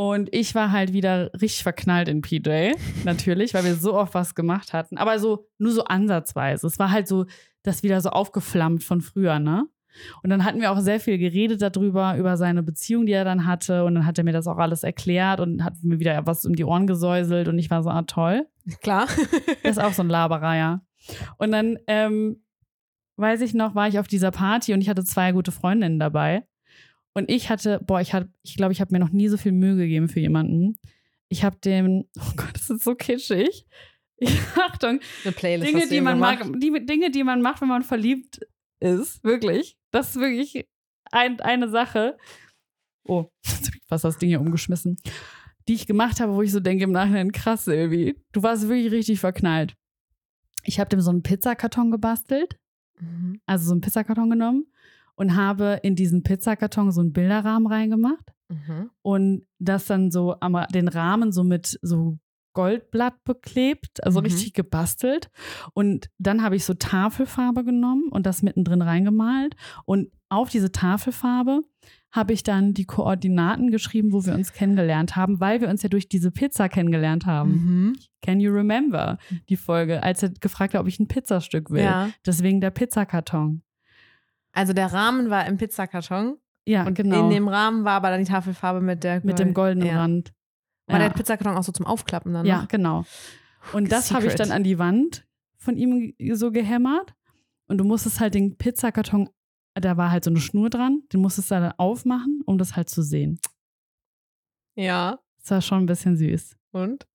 Und 0.00 0.34
ich 0.34 0.54
war 0.54 0.72
halt 0.72 0.94
wieder 0.94 1.30
richtig 1.34 1.62
verknallt 1.62 2.08
in 2.08 2.22
PJ, 2.22 2.72
natürlich, 3.04 3.52
weil 3.52 3.66
wir 3.66 3.74
so 3.74 3.92
oft 3.92 4.14
was 4.14 4.34
gemacht 4.34 4.72
hatten. 4.72 4.96
Aber 4.96 5.18
so, 5.18 5.44
nur 5.58 5.72
so 5.72 5.84
ansatzweise. 5.84 6.66
Es 6.66 6.78
war 6.78 6.90
halt 6.90 7.06
so, 7.06 7.26
das 7.62 7.82
wieder 7.82 8.00
so 8.00 8.08
aufgeflammt 8.08 8.82
von 8.82 9.02
früher, 9.02 9.38
ne? 9.38 9.66
Und 10.22 10.30
dann 10.30 10.42
hatten 10.42 10.62
wir 10.62 10.72
auch 10.72 10.80
sehr 10.80 11.00
viel 11.00 11.18
geredet 11.18 11.60
darüber, 11.60 12.16
über 12.16 12.38
seine 12.38 12.62
Beziehung, 12.62 13.04
die 13.04 13.12
er 13.12 13.26
dann 13.26 13.44
hatte. 13.44 13.84
Und 13.84 13.94
dann 13.94 14.06
hat 14.06 14.16
er 14.16 14.24
mir 14.24 14.32
das 14.32 14.46
auch 14.46 14.56
alles 14.56 14.84
erklärt 14.84 15.38
und 15.38 15.62
hat 15.62 15.74
mir 15.82 16.00
wieder 16.00 16.26
was 16.26 16.46
um 16.46 16.56
die 16.56 16.64
Ohren 16.64 16.86
gesäuselt. 16.86 17.46
Und 17.48 17.58
ich 17.58 17.68
war 17.68 17.82
so, 17.82 17.90
ah, 17.90 18.00
toll. 18.00 18.46
Klar. 18.80 19.06
Das 19.62 19.72
ist 19.72 19.82
auch 19.82 19.92
so 19.92 20.02
ein 20.02 20.08
Laberer, 20.08 20.56
ja. 20.56 20.80
Und 21.36 21.52
dann, 21.52 21.78
ähm, 21.88 22.42
weiß 23.16 23.42
ich 23.42 23.52
noch, 23.52 23.74
war 23.74 23.86
ich 23.86 23.98
auf 23.98 24.08
dieser 24.08 24.30
Party 24.30 24.72
und 24.72 24.80
ich 24.80 24.88
hatte 24.88 25.04
zwei 25.04 25.32
gute 25.32 25.52
Freundinnen 25.52 25.98
dabei. 25.98 26.44
Und 27.14 27.30
ich 27.30 27.50
hatte, 27.50 27.80
boah, 27.84 28.00
ich 28.00 28.12
hatte, 28.12 28.32
ich 28.42 28.56
glaube, 28.56 28.72
ich 28.72 28.80
habe 28.80 28.92
mir 28.92 29.00
noch 29.00 29.10
nie 29.10 29.28
so 29.28 29.36
viel 29.36 29.52
Mühe 29.52 29.76
gegeben 29.76 30.08
für 30.08 30.20
jemanden. 30.20 30.76
Ich 31.28 31.44
habe 31.44 31.56
dem, 31.58 32.04
oh 32.18 32.32
Gott, 32.36 32.54
das 32.54 32.70
ist 32.70 32.84
so 32.84 32.94
kitschig. 32.94 33.66
Achtung. 34.56 35.00
Dinge, 35.24 35.88
die 35.88 36.00
man 36.00 36.16
gemacht. 36.16 36.44
mag, 36.44 36.60
die 36.60 36.84
Dinge, 36.86 37.10
die 37.10 37.24
man 37.24 37.40
macht, 37.40 37.62
wenn 37.62 37.68
man 37.68 37.82
verliebt 37.82 38.40
ist, 38.80 39.24
wirklich. 39.24 39.76
Das 39.92 40.10
ist 40.10 40.20
wirklich 40.20 40.66
ein, 41.10 41.40
eine 41.40 41.68
Sache. 41.68 42.16
Oh, 43.04 43.26
jetzt 43.44 43.66
hab 43.66 43.74
ich 43.74 43.82
fast 43.86 44.04
das 44.04 44.18
Ding 44.18 44.28
hier 44.28 44.40
umgeschmissen. 44.40 44.96
Die 45.68 45.74
ich 45.74 45.86
gemacht 45.86 46.20
habe, 46.20 46.34
wo 46.34 46.42
ich 46.42 46.52
so 46.52 46.60
denke 46.60 46.84
im 46.84 46.92
Nachhinein, 46.92 47.32
krass, 47.32 47.64
Silvi. 47.64 48.16
Du 48.32 48.42
warst 48.42 48.68
wirklich 48.68 48.92
richtig 48.92 49.20
verknallt. 49.20 49.74
Ich 50.64 50.78
habe 50.78 50.90
dem 50.90 51.00
so 51.00 51.10
einen 51.10 51.22
Pizzakarton 51.22 51.90
gebastelt, 51.90 52.56
Mhm. 53.00 53.40
also 53.46 53.64
so 53.66 53.72
einen 53.72 53.80
Pizzakarton 53.80 54.28
genommen 54.28 54.66
und 55.20 55.36
habe 55.36 55.78
in 55.82 55.94
diesen 55.96 56.22
Pizzakarton 56.22 56.90
so 56.92 57.02
einen 57.02 57.12
Bilderrahmen 57.12 57.66
reingemacht 57.70 58.32
Mhm. 58.48 58.90
und 59.02 59.46
das 59.60 59.84
dann 59.84 60.10
so 60.10 60.34
am, 60.40 60.56
den 60.74 60.88
Rahmen 60.88 61.30
so 61.30 61.44
mit 61.44 61.78
so 61.82 62.18
Goldblatt 62.52 63.22
beklebt, 63.22 64.02
also 64.02 64.18
Mhm. 64.20 64.24
richtig 64.26 64.54
gebastelt. 64.54 65.30
Und 65.72 66.08
dann 66.18 66.42
habe 66.42 66.56
ich 66.56 66.64
so 66.64 66.74
Tafelfarbe 66.74 67.62
genommen 67.64 68.08
und 68.10 68.26
das 68.26 68.42
mittendrin 68.42 68.82
reingemalt. 68.82 69.54
Und 69.84 70.08
auf 70.30 70.48
diese 70.50 70.72
Tafelfarbe 70.72 71.60
habe 72.10 72.32
ich 72.32 72.42
dann 72.42 72.74
die 72.74 72.86
Koordinaten 72.86 73.70
geschrieben, 73.70 74.12
wo 74.12 74.26
wir 74.26 74.34
uns 74.34 74.52
kennengelernt 74.52 75.14
haben, 75.14 75.38
weil 75.38 75.60
wir 75.60 75.68
uns 75.68 75.82
ja 75.84 75.88
durch 75.88 76.08
diese 76.08 76.32
Pizza 76.32 76.68
kennengelernt 76.68 77.24
haben. 77.26 77.50
Mhm. 77.52 77.92
Can 78.20 78.40
you 78.40 78.52
remember 78.52 79.18
die 79.48 79.56
Folge, 79.56 80.02
als 80.02 80.22
er 80.24 80.30
gefragt 80.30 80.74
hat, 80.74 80.80
ob 80.80 80.88
ich 80.88 80.98
ein 80.98 81.06
Pizzastück 81.06 81.70
will? 81.70 81.84
Ja. 81.84 82.10
Deswegen 82.26 82.60
der 82.60 82.70
Pizzakarton. 82.70 83.62
Also 84.52 84.72
der 84.72 84.92
Rahmen 84.92 85.30
war 85.30 85.46
im 85.46 85.56
Pizzakarton 85.56 86.36
Ja, 86.66 86.86
und 86.86 86.94
genau. 86.94 87.24
in 87.24 87.30
dem 87.30 87.48
Rahmen 87.48 87.84
war 87.84 87.92
aber 87.92 88.10
dann 88.10 88.20
die 88.24 88.30
Tafelfarbe 88.30 88.80
mit 88.80 89.04
der 89.04 89.24
mit 89.24 89.38
dem 89.38 89.54
Gold- 89.54 89.76
goldenen 89.76 89.88
ja. 89.88 90.00
Rand. 90.00 90.32
War 90.86 90.98
Ja. 91.00 91.08
der 91.08 91.14
Pizzakarton 91.14 91.56
auch 91.56 91.62
so 91.62 91.72
zum 91.72 91.86
Aufklappen 91.86 92.32
dann? 92.32 92.46
Ja, 92.46 92.62
noch? 92.62 92.68
genau. 92.68 93.04
Und 93.72 93.92
das 93.92 94.12
habe 94.12 94.26
ich 94.26 94.34
dann 94.34 94.50
an 94.50 94.64
die 94.64 94.78
Wand 94.78 95.26
von 95.58 95.76
ihm 95.76 96.14
so 96.34 96.50
gehämmert. 96.50 97.14
Und 97.68 97.78
du 97.78 97.84
musstest 97.84 98.18
halt 98.18 98.34
den 98.34 98.56
Pizzakarton, 98.56 99.28
da 99.74 99.96
war 99.96 100.10
halt 100.10 100.24
so 100.24 100.30
eine 100.30 100.40
Schnur 100.40 100.70
dran, 100.70 101.02
den 101.12 101.20
musstest 101.20 101.50
du 101.52 101.54
dann 101.56 101.72
aufmachen, 101.76 102.40
um 102.46 102.58
das 102.58 102.74
halt 102.74 102.88
zu 102.88 103.02
sehen. 103.02 103.38
Ja. 104.74 105.20
Das 105.40 105.50
war 105.52 105.62
schon 105.62 105.82
ein 105.82 105.86
bisschen 105.86 106.16
süß. 106.16 106.56
Und? 106.72 107.06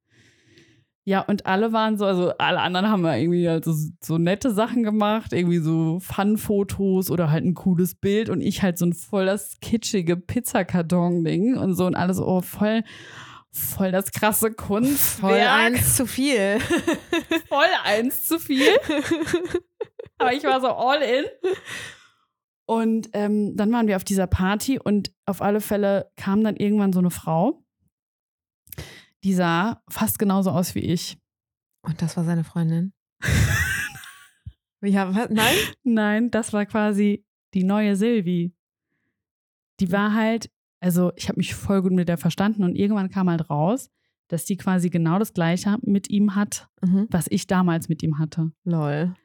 Ja, 1.08 1.22
und 1.22 1.46
alle 1.46 1.72
waren 1.72 2.00
so, 2.00 2.06
also 2.06 2.32
alle 2.40 2.60
anderen 2.62 2.90
haben 2.90 3.06
ja 3.06 3.16
irgendwie 3.16 3.48
halt 3.48 3.64
so, 3.64 3.76
so 4.02 4.18
nette 4.18 4.52
Sachen 4.52 4.82
gemacht, 4.82 5.34
irgendwie 5.34 5.60
so 5.60 6.00
Fun-Fotos 6.00 7.12
oder 7.12 7.30
halt 7.30 7.46
ein 7.46 7.54
cooles 7.54 7.94
Bild 7.94 8.28
und 8.28 8.42
ich 8.42 8.64
halt 8.64 8.80
so 8.80 8.88
ein 8.88 8.94
voll 8.94 9.28
das 9.28 9.60
kitschige 9.62 10.18
Pizzakarton-Ding 10.18 11.58
und 11.58 11.76
so 11.76 11.86
und 11.86 11.94
alles, 11.94 12.20
oh, 12.20 12.42
voll, 12.42 12.84
voll 13.52 13.92
das 13.92 14.12
krasse 14.12 14.52
Kunstwerk. 14.52 15.32
Voll 15.32 15.48
eins 15.48 15.96
zu 15.96 16.08
viel. 16.08 16.60
voll 17.50 17.70
eins 17.84 18.26
zu 18.26 18.40
viel. 18.40 18.66
Aber 20.18 20.34
ich 20.34 20.44
war 20.44 20.60
so 20.60 20.70
all 20.70 21.04
in. 21.04 21.26
Und 22.66 23.10
ähm, 23.14 23.56
dann 23.56 23.72
waren 23.72 23.88
wir 23.88 23.96
auf 23.96 24.04
dieser 24.04 24.26
Party 24.26 24.80
und 24.80 25.12
auf 25.28 25.44
alle 25.44 25.62
Fälle 25.62 26.12
kam 26.16 26.44
dann 26.44 26.56
irgendwann 26.56 26.94
so 26.94 27.00
eine 27.00 27.12
Frau, 27.12 27.64
die 29.26 29.34
sah 29.34 29.82
fast 29.90 30.20
genauso 30.20 30.52
aus 30.52 30.76
wie 30.76 30.80
ich. 30.82 31.18
Und 31.82 32.02
das 32.02 32.16
war 32.16 32.24
seine 32.24 32.44
Freundin. 32.44 32.94
ja, 34.82 35.14
was? 35.16 35.30
Nein? 35.30 35.56
Nein, 35.84 36.32
das 36.32 36.54
war 36.54 36.66
quasi 36.66 37.26
die 37.54 37.64
neue 37.64 37.96
Silvi. 37.96 38.54
Die 39.80 39.92
war 39.92 40.14
halt, 40.14 40.50
also 40.80 41.12
ich 41.16 41.28
habe 41.28 41.38
mich 41.38 41.54
voll 41.56 41.82
gut 41.82 41.92
mit 41.92 42.08
der 42.08 42.18
verstanden 42.18 42.64
und 42.64 42.76
irgendwann 42.76 43.10
kam 43.10 43.30
halt 43.30 43.50
raus, 43.50 43.90
dass 44.28 44.46
die 44.46 44.58
quasi 44.58 44.90
genau 44.90 45.20
das 45.20 45.34
gleiche 45.34 45.78
mit 45.82 46.10
ihm 46.10 46.36
hat, 46.36 46.68
Mhm. 46.82 47.08
was 47.10 47.28
ich 47.30 47.48
damals 47.48 47.90
mit 47.90 48.04
ihm 48.04 48.20
hatte. 48.20 48.52
Lol. 48.64 49.16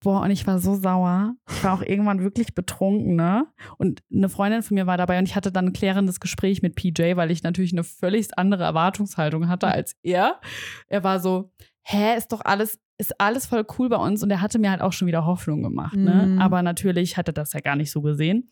Boah, 0.00 0.22
und 0.22 0.30
ich 0.30 0.46
war 0.46 0.60
so 0.60 0.76
sauer. 0.76 1.34
Ich 1.50 1.64
war 1.64 1.74
auch 1.74 1.82
irgendwann 1.82 2.22
wirklich 2.22 2.54
betrunken, 2.54 3.16
ne? 3.16 3.46
Und 3.78 4.02
eine 4.14 4.28
Freundin 4.28 4.62
von 4.62 4.76
mir 4.76 4.86
war 4.86 4.96
dabei 4.96 5.18
und 5.18 5.28
ich 5.28 5.34
hatte 5.34 5.50
dann 5.50 5.66
ein 5.66 5.72
klärendes 5.72 6.20
Gespräch 6.20 6.62
mit 6.62 6.76
PJ, 6.76 7.16
weil 7.16 7.32
ich 7.32 7.42
natürlich 7.42 7.72
eine 7.72 7.82
völlig 7.82 8.28
andere 8.38 8.62
Erwartungshaltung 8.62 9.48
hatte 9.48 9.66
als 9.66 9.96
er. 10.02 10.40
Er 10.86 11.02
war 11.02 11.18
so, 11.18 11.50
hä, 11.82 12.16
ist 12.16 12.32
doch 12.32 12.42
alles, 12.44 12.78
ist 12.96 13.20
alles 13.20 13.46
voll 13.46 13.66
cool 13.78 13.88
bei 13.88 13.96
uns 13.96 14.22
und 14.22 14.30
er 14.30 14.40
hatte 14.40 14.60
mir 14.60 14.70
halt 14.70 14.82
auch 14.82 14.92
schon 14.92 15.08
wieder 15.08 15.26
Hoffnung 15.26 15.62
gemacht, 15.62 15.96
ne? 15.96 16.26
Mhm. 16.28 16.38
Aber 16.38 16.62
natürlich 16.62 17.16
hat 17.16 17.28
er 17.28 17.34
das 17.34 17.52
ja 17.52 17.60
gar 17.60 17.74
nicht 17.74 17.90
so 17.90 18.00
gesehen. 18.00 18.48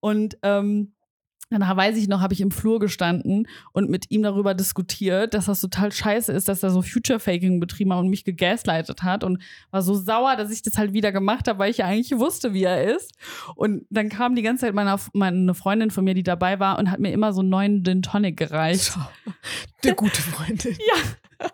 Und 0.00 0.38
ähm, 0.42 0.94
Danach 1.48 1.76
weiß 1.76 1.96
ich 1.96 2.08
noch, 2.08 2.20
habe 2.20 2.34
ich 2.34 2.40
im 2.40 2.50
Flur 2.50 2.80
gestanden 2.80 3.46
und 3.72 3.88
mit 3.88 4.10
ihm 4.10 4.22
darüber 4.22 4.52
diskutiert, 4.52 5.32
dass 5.32 5.46
das 5.46 5.60
total 5.60 5.92
scheiße 5.92 6.32
ist, 6.32 6.48
dass 6.48 6.64
er 6.64 6.70
so 6.70 6.82
Future-Faking 6.82 7.60
betrieben 7.60 7.92
hat 7.92 8.00
und 8.00 8.08
mich 8.08 8.24
gegaslightet 8.24 9.04
hat 9.04 9.22
und 9.22 9.40
war 9.70 9.82
so 9.82 9.94
sauer, 9.94 10.34
dass 10.34 10.50
ich 10.50 10.62
das 10.62 10.76
halt 10.76 10.92
wieder 10.92 11.12
gemacht 11.12 11.46
habe, 11.46 11.60
weil 11.60 11.70
ich 11.70 11.78
ja 11.78 11.86
eigentlich 11.86 12.18
wusste, 12.18 12.52
wie 12.52 12.64
er 12.64 12.96
ist. 12.96 13.12
Und 13.54 13.86
dann 13.90 14.08
kam 14.08 14.34
die 14.34 14.42
ganze 14.42 14.66
Zeit 14.66 14.74
meine, 14.74 14.96
meine 15.12 15.54
Freundin 15.54 15.92
von 15.92 16.02
mir, 16.02 16.14
die 16.14 16.24
dabei 16.24 16.58
war 16.58 16.80
und 16.80 16.90
hat 16.90 16.98
mir 16.98 17.12
immer 17.12 17.32
so 17.32 17.42
einen 17.42 17.50
neuen 17.50 17.84
Gin 17.84 18.02
Tonic 18.02 18.36
gereicht. 18.36 18.98
Der 19.84 19.94
gute 19.94 20.20
Freundin. 20.20 20.76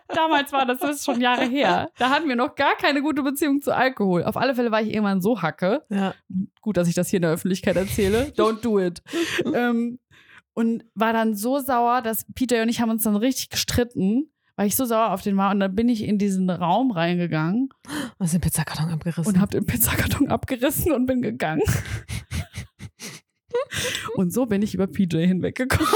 Damals 0.09 0.53
war 0.53 0.67
das, 0.67 0.79
das 0.79 0.97
ist 0.97 1.05
schon 1.05 1.21
Jahre 1.21 1.45
her. 1.45 1.91
Da 1.99 2.11
hatten 2.11 2.29
wir 2.29 2.37
noch 2.37 2.55
gar 2.55 2.77
keine 2.77 3.03
gute 3.03 3.23
Beziehung 3.23 3.61
zu 3.63 3.75
Alkohol. 3.75 4.25
Auf 4.25 4.37
alle 4.37 4.55
Fälle 4.55 4.71
war 4.71 4.83
ich 4.83 4.93
irgendwann 4.93 5.21
so 5.23 5.43
hacke, 5.43 5.83
Ja. 5.91 6.15
gut, 6.61 6.77
dass 6.77 6.89
ich 6.89 6.95
das 6.95 7.09
hier 7.09 7.19
in 7.19 7.23
der 7.23 7.33
Öffentlichkeit 7.33 7.77
erzähle. 7.77 8.33
Don't 8.37 8.61
do 8.61 8.79
it. 8.81 9.03
ähm, 9.55 9.99
und 10.55 10.85
war 10.95 11.13
dann 11.13 11.35
so 11.35 11.59
sauer, 11.61 12.03
dass 12.03 12.27
Peter 12.35 12.61
und 12.63 12.69
ich 12.69 12.81
haben 12.81 12.91
uns 12.91 13.05
dann 13.05 13.17
richtig 13.17 13.49
gestritten, 13.51 14.31
weil 14.57 14.67
ich 14.67 14.77
so 14.77 14.85
sauer 14.85 15.13
auf 15.13 15.23
den 15.23 15.37
war. 15.39 15.51
Und 15.51 15.61
dann 15.61 15.75
bin 15.75 15.89
ich 15.89 16.03
in 16.05 16.19
diesen 16.19 16.51
Raum 16.51 16.91
reingegangen 16.91 17.71
Hast 18.21 18.35
den 18.35 18.41
Pizzakarton 18.43 18.91
abgerissen? 18.93 19.33
und 19.35 19.41
habe 19.41 19.53
den 19.53 19.65
Pizzakarton 19.65 20.29
abgerissen 20.29 20.93
und 20.93 21.07
bin 21.07 21.23
gegangen. 21.23 21.63
und 24.17 24.33
so 24.33 24.47
bin 24.47 24.63
ich 24.63 24.75
über 24.75 24.87
PJ 24.87 25.27
hinweggekommen. 25.27 25.89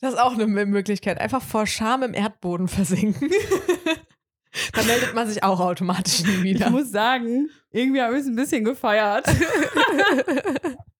Das 0.00 0.14
ist 0.14 0.18
auch 0.18 0.32
eine 0.34 0.46
Möglichkeit. 0.46 1.20
Einfach 1.20 1.42
vor 1.42 1.66
Scham 1.66 2.02
im 2.02 2.14
Erdboden 2.14 2.68
versinken. 2.68 3.30
Dann 4.74 4.86
meldet 4.86 5.14
man 5.14 5.28
sich 5.28 5.42
auch 5.42 5.60
automatisch 5.60 6.20
nie 6.24 6.34
Ich 6.34 6.42
wieder. 6.42 6.70
muss 6.70 6.90
sagen, 6.90 7.48
irgendwie 7.70 8.02
habe 8.02 8.14
ich 8.14 8.20
es 8.20 8.26
ein 8.26 8.36
bisschen 8.36 8.64
gefeiert. 8.64 9.26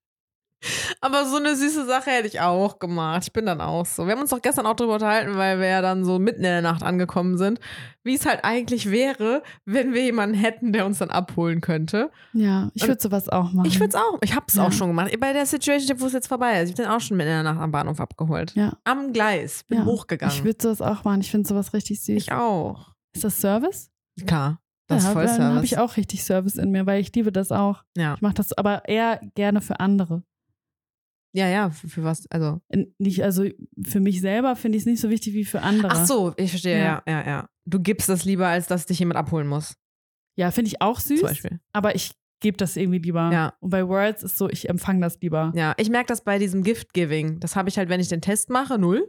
Aber 1.01 1.24
so 1.26 1.36
eine 1.36 1.56
süße 1.56 1.86
Sache 1.86 2.10
hätte 2.10 2.28
ich 2.28 2.40
auch 2.40 2.78
gemacht. 2.78 3.22
Ich 3.24 3.32
bin 3.32 3.47
dann 3.47 3.60
auch 3.60 3.84
so. 3.86 4.06
Wir 4.06 4.12
haben 4.12 4.20
uns 4.20 4.30
doch 4.30 4.40
gestern 4.43 4.66
auch 4.66 4.76
drüber 4.76 4.94
unterhalten, 4.94 5.36
weil 5.36 5.59
wir 5.59 5.66
ja 5.68 5.82
dann 5.82 6.05
so 6.05 6.18
mitten 6.18 6.39
in 6.39 6.43
der 6.44 6.62
Nacht 6.62 6.82
angekommen 6.82 7.36
sind, 7.39 7.59
wie 8.05 8.14
es 8.14 8.26
halt 8.26 8.44
eigentlich 8.44 8.90
wäre, 8.90 9.43
wenn 9.64 9.93
wir 9.93 10.02
jemanden 10.05 10.34
hätten, 10.36 10.72
der 10.72 10.86
uns 10.86 10.98
dann 10.98 11.10
abholen 11.10 11.60
könnte. 11.60 12.10
Ja, 12.32 12.70
ich 12.74 12.86
würde 12.86 13.01
sowas 13.02 13.28
auch 13.28 13.52
machen. 13.52 13.66
Ich 13.66 13.80
würde 13.80 13.90
es 13.90 13.94
auch. 13.94 14.18
Ich 14.22 14.34
habe 14.34 14.47
es 14.48 14.55
Ja. 14.55 14.66
auch 14.66 14.72
schon 14.72 14.89
gemacht. 14.89 15.10
Bei 15.20 15.32
der 15.32 15.47
Situation, 15.47 16.01
wo 16.01 16.06
es 16.06 16.12
jetzt 16.12 16.28
vorbei 16.28 16.62
ist. 16.62 16.70
Ich 16.70 16.76
bin 16.76 16.86
auch 16.86 17.01
schon 17.01 17.16
mitten 17.16 17.30
in 17.30 17.34
der 17.44 17.52
Nacht 17.52 17.60
am 17.60 17.70
Bahnhof 17.72 18.01
abgeholt. 18.01 18.55
Ja. 18.55 18.74
Am 18.84 19.12
Gleis. 19.12 19.64
Bin 19.64 19.78
Ja. 19.78 19.84
hochgegangen. 19.84 20.34
Ich 20.34 20.44
würde 20.44 20.59
sowas 20.62 20.80
auch 20.80 21.05
machen. 21.05 21.20
Ich 21.20 21.30
finde 21.30 21.48
sowas 21.48 21.72
richtig 21.74 22.02
süß. 22.02 22.16
Ich 22.16 22.32
auch. 22.32 22.93
Ist 23.14 23.24
das 23.24 23.39
Service? 23.40 23.90
Klar. 24.26 24.59
Das 24.89 25.05
ja, 25.05 25.09
ist 25.09 25.12
voll 25.14 25.24
dann 25.24 25.32
habe 25.43 25.52
Service. 25.55 25.72
ich 25.72 25.78
auch 25.78 25.97
richtig 25.97 26.24
Service 26.24 26.56
in 26.56 26.70
mir, 26.70 26.86
weil 26.86 27.01
ich 27.01 27.14
liebe 27.14 27.32
das 27.32 27.51
auch. 27.52 27.82
ja. 27.97 28.14
Ich 28.14 28.20
mache 28.20 28.34
das 28.34 28.52
aber 28.52 28.86
eher 28.89 29.20
gerne 29.34 29.60
für 29.60 29.80
andere. 29.80 30.22
Ja, 31.32 31.48
ja, 31.48 31.70
für, 31.70 31.88
für 31.88 32.04
was? 32.04 32.30
Also. 32.30 32.60
Nicht, 32.98 33.22
also 33.22 33.44
für 33.84 34.00
mich 34.00 34.20
selber 34.20 34.54
finde 34.56 34.76
ich 34.76 34.82
es 34.82 34.86
nicht 34.86 35.00
so 35.00 35.10
wichtig 35.10 35.34
wie 35.34 35.44
für 35.44 35.62
andere. 35.62 35.88
Ach 35.92 36.06
so, 36.06 36.32
ich 36.36 36.50
verstehe, 36.50 36.78
ja. 36.78 37.02
Ja. 37.06 37.20
ja, 37.20 37.26
ja, 37.26 37.48
Du 37.64 37.80
gibst 37.80 38.09
das 38.09 38.24
lieber, 38.24 38.48
als 38.48 38.66
dass 38.66 38.86
dich 38.86 38.98
jemand 38.98 39.16
abholen 39.18 39.46
muss, 39.46 39.74
Ja, 40.36 40.50
finde 40.50 40.68
ich 40.68 40.82
auch 40.82 41.00
süß, 41.00 41.20
zum 41.20 41.28
Beispiel. 41.28 41.60
aber 41.72 41.94
ich 41.94 42.12
gebe 42.40 42.56
das 42.56 42.76
irgendwie 42.76 42.98
lieber. 42.98 43.30
Ja. 43.32 43.54
Und 43.60 43.70
bei 43.70 43.86
Words 43.86 44.24
ist 44.24 44.36
so, 44.36 44.48
ich 44.50 44.68
empfange 44.68 45.00
das 45.00 45.18
lieber. 45.20 45.52
Ja, 45.54 45.74
ich 45.76 45.90
merke 45.90 46.09
das 46.09 46.24
bei 46.24 46.38
diesem 46.38 46.64
Gift-Giving. 46.64 47.38
Das 47.40 47.54
habe 47.54 47.68
ich 47.68 47.78
halt, 47.78 47.88
wenn 47.88 48.00
ich 48.00 48.09
den 48.09 48.20
Test 48.20 48.50
mache, 48.50 48.78
null. 48.78 49.09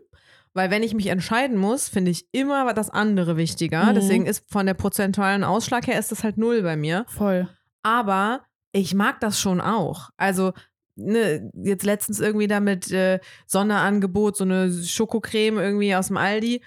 Weil 0.53 0.69
wenn 0.69 0.83
ich 0.83 0.93
mich 0.93 1.07
entscheiden 1.07 1.57
muss, 1.57 1.89
finde 1.89 2.11
ich 2.11 2.27
immer 2.31 2.71
das 2.75 2.91
andere 2.91 3.35
wichtiger. 3.37 3.85
Mhm. 3.85 3.95
Deswegen 3.95 4.25
ist 4.27 4.45
von 4.51 4.67
der 4.67 4.75
prozentualen 4.75 5.43
Ausschlag 5.43 5.87
her 5.87 5.97
ist 5.97 6.11
das 6.11 6.23
halt 6.23 6.37
null 6.37 6.61
bei 6.61 6.75
mir. 6.77 7.05
Voll. 7.07 7.49
Aber 7.81 8.45
ich 8.71 8.93
mag 8.93 9.19
das 9.19 9.39
schon 9.39 9.61
auch. 9.61 10.11
Also 10.15 10.53
ne, 10.95 11.49
jetzt 11.55 11.85
letztens 11.85 12.19
irgendwie 12.19 12.47
da 12.47 12.59
mit 12.59 12.91
äh, 12.91 13.19
Sonderangebot, 13.47 14.37
so 14.37 14.43
eine 14.43 14.71
Schokocreme 14.71 15.59
irgendwie 15.59 15.95
aus 15.95 16.07
dem 16.07 16.17
Aldi, 16.17 16.61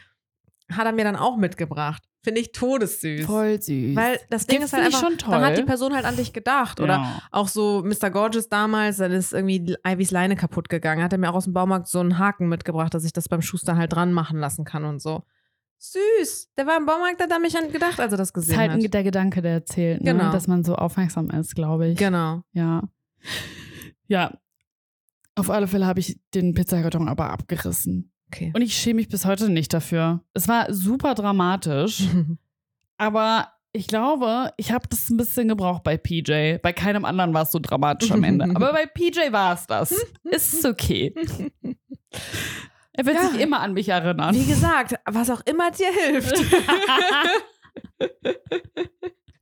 hat 0.70 0.86
er 0.86 0.92
mir 0.92 1.04
dann 1.04 1.16
auch 1.16 1.36
mitgebracht. 1.36 2.02
Finde 2.26 2.40
ich 2.40 2.50
todessüß. 2.50 3.24
Voll 3.24 3.62
süß. 3.62 3.94
Weil 3.94 4.18
das 4.30 4.48
Ding 4.48 4.58
Das 4.60 4.70
ist 4.70 4.72
halt 4.72 4.86
einfach, 4.86 5.00
schon 5.00 5.16
toll. 5.16 5.30
dann 5.30 5.44
hat 5.44 5.58
die 5.58 5.62
Person 5.62 5.94
halt 5.94 6.04
an 6.04 6.16
dich 6.16 6.32
gedacht. 6.32 6.80
Oder 6.80 6.94
ja. 6.94 7.22
auch 7.30 7.46
so 7.46 7.84
Mr. 7.84 8.10
Gorgeous 8.10 8.48
damals, 8.48 8.96
dann 8.96 9.12
ist 9.12 9.32
irgendwie 9.32 9.76
Ivys 9.86 10.10
Leine 10.10 10.34
kaputt 10.34 10.68
gegangen. 10.68 11.04
Hat 11.04 11.12
er 11.12 11.18
mir 11.18 11.30
auch 11.30 11.36
aus 11.36 11.44
dem 11.44 11.52
Baumarkt 11.52 11.86
so 11.86 12.00
einen 12.00 12.18
Haken 12.18 12.48
mitgebracht, 12.48 12.92
dass 12.94 13.04
ich 13.04 13.12
das 13.12 13.28
beim 13.28 13.42
Schuster 13.42 13.76
halt 13.76 13.92
dran 13.92 14.12
machen 14.12 14.40
lassen 14.40 14.64
kann 14.64 14.84
und 14.84 15.00
so. 15.00 15.22
Süß. 15.78 16.48
Der 16.56 16.66
war 16.66 16.76
im 16.78 16.86
Baumarkt, 16.86 17.22
hat 17.22 17.30
er 17.30 17.38
mich 17.38 17.56
an 17.56 17.70
gedacht, 17.70 18.00
als 18.00 18.10
er 18.10 18.18
das 18.18 18.32
Das 18.32 18.42
ist 18.42 18.48
gesehen 18.48 18.58
halt 18.58 18.72
hat. 18.72 18.94
der 18.94 19.04
Gedanke, 19.04 19.40
der 19.40 19.52
erzählt, 19.52 20.02
ne? 20.02 20.12
Genau. 20.12 20.32
dass 20.32 20.48
man 20.48 20.64
so 20.64 20.74
aufmerksam 20.74 21.30
ist, 21.30 21.54
glaube 21.54 21.86
ich. 21.86 21.96
Genau. 21.96 22.42
Ja. 22.52 22.82
Ja. 24.08 24.38
Auf 25.34 25.50
alle 25.50 25.66
Fälle 25.68 25.86
habe 25.86 26.00
ich 26.00 26.18
den 26.34 26.54
Pizzakarton 26.54 27.08
aber 27.08 27.30
abgerissen. 27.30 28.12
Okay. 28.28 28.52
Und 28.54 28.62
ich 28.62 28.76
schäme 28.76 28.96
mich 28.96 29.08
bis 29.08 29.24
heute 29.24 29.48
nicht 29.50 29.72
dafür. 29.72 30.24
Es 30.34 30.48
war 30.48 30.72
super 30.72 31.14
dramatisch, 31.14 32.02
aber 32.96 33.52
ich 33.72 33.86
glaube, 33.88 34.52
ich 34.56 34.72
habe 34.72 34.88
das 34.88 35.10
ein 35.10 35.18
bisschen 35.18 35.48
gebraucht 35.48 35.82
bei 35.84 35.98
PJ. 35.98 36.56
Bei 36.62 36.72
keinem 36.72 37.04
anderen 37.04 37.34
war 37.34 37.42
es 37.42 37.52
so 37.52 37.58
dramatisch 37.58 38.10
am 38.10 38.24
Ende. 38.24 38.46
Aber 38.54 38.72
bei 38.72 38.86
PJ 38.86 39.30
war 39.32 39.52
es 39.54 39.66
das. 39.66 39.94
Ist 40.24 40.64
okay. 40.64 41.14
Er 42.98 43.04
wird 43.04 43.16
Ja. 43.16 43.28
sich 43.28 43.40
immer 43.42 43.60
an 43.60 43.74
mich 43.74 43.90
erinnern. 43.90 44.34
Wie 44.34 44.46
gesagt, 44.46 44.94
was 45.04 45.28
auch 45.28 45.42
immer 45.44 45.70
dir 45.70 45.92
hilft. 45.92 46.34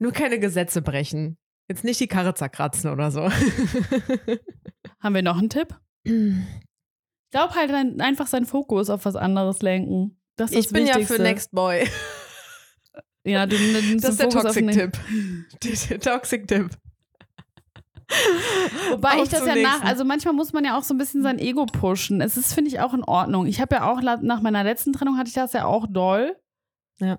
Nur 0.00 0.10
keine 0.12 0.40
Gesetze 0.40 0.82
brechen. 0.82 1.38
Jetzt 1.68 1.84
nicht 1.84 1.98
die 2.00 2.08
Karre 2.08 2.34
zerkratzen 2.34 2.90
oder 2.90 3.10
so. 3.10 3.22
Haben 5.00 5.14
wir 5.14 5.22
noch 5.22 5.38
einen 5.38 5.50
Tipp? 5.50 5.68
Ich 7.36 7.36
glaube 7.40 7.54
halt 7.56 7.72
ein- 7.72 8.00
einfach 8.00 8.28
seinen 8.28 8.46
Fokus 8.46 8.88
auf 8.90 9.04
was 9.06 9.16
anderes 9.16 9.60
lenken. 9.60 10.20
Das 10.36 10.52
ist 10.52 10.56
Ich 10.56 10.64
das 10.66 10.72
bin 10.72 10.82
ja 10.86 10.90
Wichtigste. 10.94 11.16
für 11.16 11.22
Next 11.22 11.50
Boy. 11.50 11.88
Ja, 13.26 13.44
du, 13.46 13.56
du, 13.56 13.96
Das 13.96 14.10
ist 14.10 14.20
der 14.20 14.28
Toxic-Tipp. 14.28 14.92
Der 15.90 15.98
Toxic-Tipp. 16.00 16.68
Wobei 18.90 19.22
ich 19.22 19.30
das 19.30 19.46
ja 19.46 19.56
nach, 19.56 19.82
also 19.82 20.04
manchmal 20.04 20.34
muss 20.34 20.52
man 20.52 20.64
ja 20.64 20.76
auch 20.78 20.82
so 20.82 20.94
ein 20.94 20.98
bisschen 20.98 21.22
sein 21.22 21.38
Ego 21.38 21.64
pushen. 21.66 22.20
Es 22.20 22.36
ist, 22.36 22.52
finde 22.52 22.68
ich, 22.68 22.80
auch 22.80 22.92
in 22.94 23.02
Ordnung. 23.02 23.46
Ich 23.46 23.60
habe 23.60 23.76
ja 23.76 23.90
auch 23.90 24.00
nach 24.02 24.40
meiner 24.42 24.62
letzten 24.62 24.92
Trennung 24.92 25.16
hatte 25.18 25.28
ich 25.28 25.34
das 25.34 25.54
ja 25.54 25.64
auch 25.64 25.86
doll. 25.88 26.36
Ja. 27.00 27.18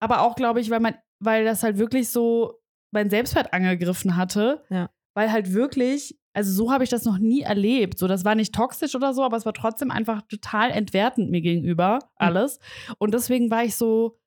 Aber 0.00 0.20
auch, 0.22 0.36
glaube 0.36 0.60
ich, 0.60 0.70
weil 0.70 0.80
man, 0.80 0.94
weil 1.18 1.44
das 1.44 1.62
halt 1.62 1.78
wirklich 1.78 2.10
so 2.10 2.60
mein 2.90 3.10
Selbstwert 3.10 3.52
angegriffen 3.52 4.16
hatte. 4.16 4.64
Ja. 4.70 4.90
Weil 5.14 5.32
halt 5.32 5.52
wirklich, 5.52 6.18
also 6.32 6.52
so 6.52 6.70
habe 6.72 6.84
ich 6.84 6.90
das 6.90 7.04
noch 7.04 7.18
nie 7.18 7.40
erlebt. 7.40 7.98
So, 7.98 8.06
das 8.06 8.24
war 8.24 8.34
nicht 8.34 8.54
toxisch 8.54 8.94
oder 8.94 9.12
so, 9.14 9.24
aber 9.24 9.36
es 9.36 9.46
war 9.46 9.52
trotzdem 9.52 9.90
einfach 9.90 10.22
total 10.22 10.70
entwertend 10.70 11.30
mir 11.30 11.40
gegenüber, 11.40 11.98
alles. 12.16 12.60
Und 12.98 13.14
deswegen 13.14 13.50
war 13.50 13.64
ich 13.64 13.74
so, 13.74 14.18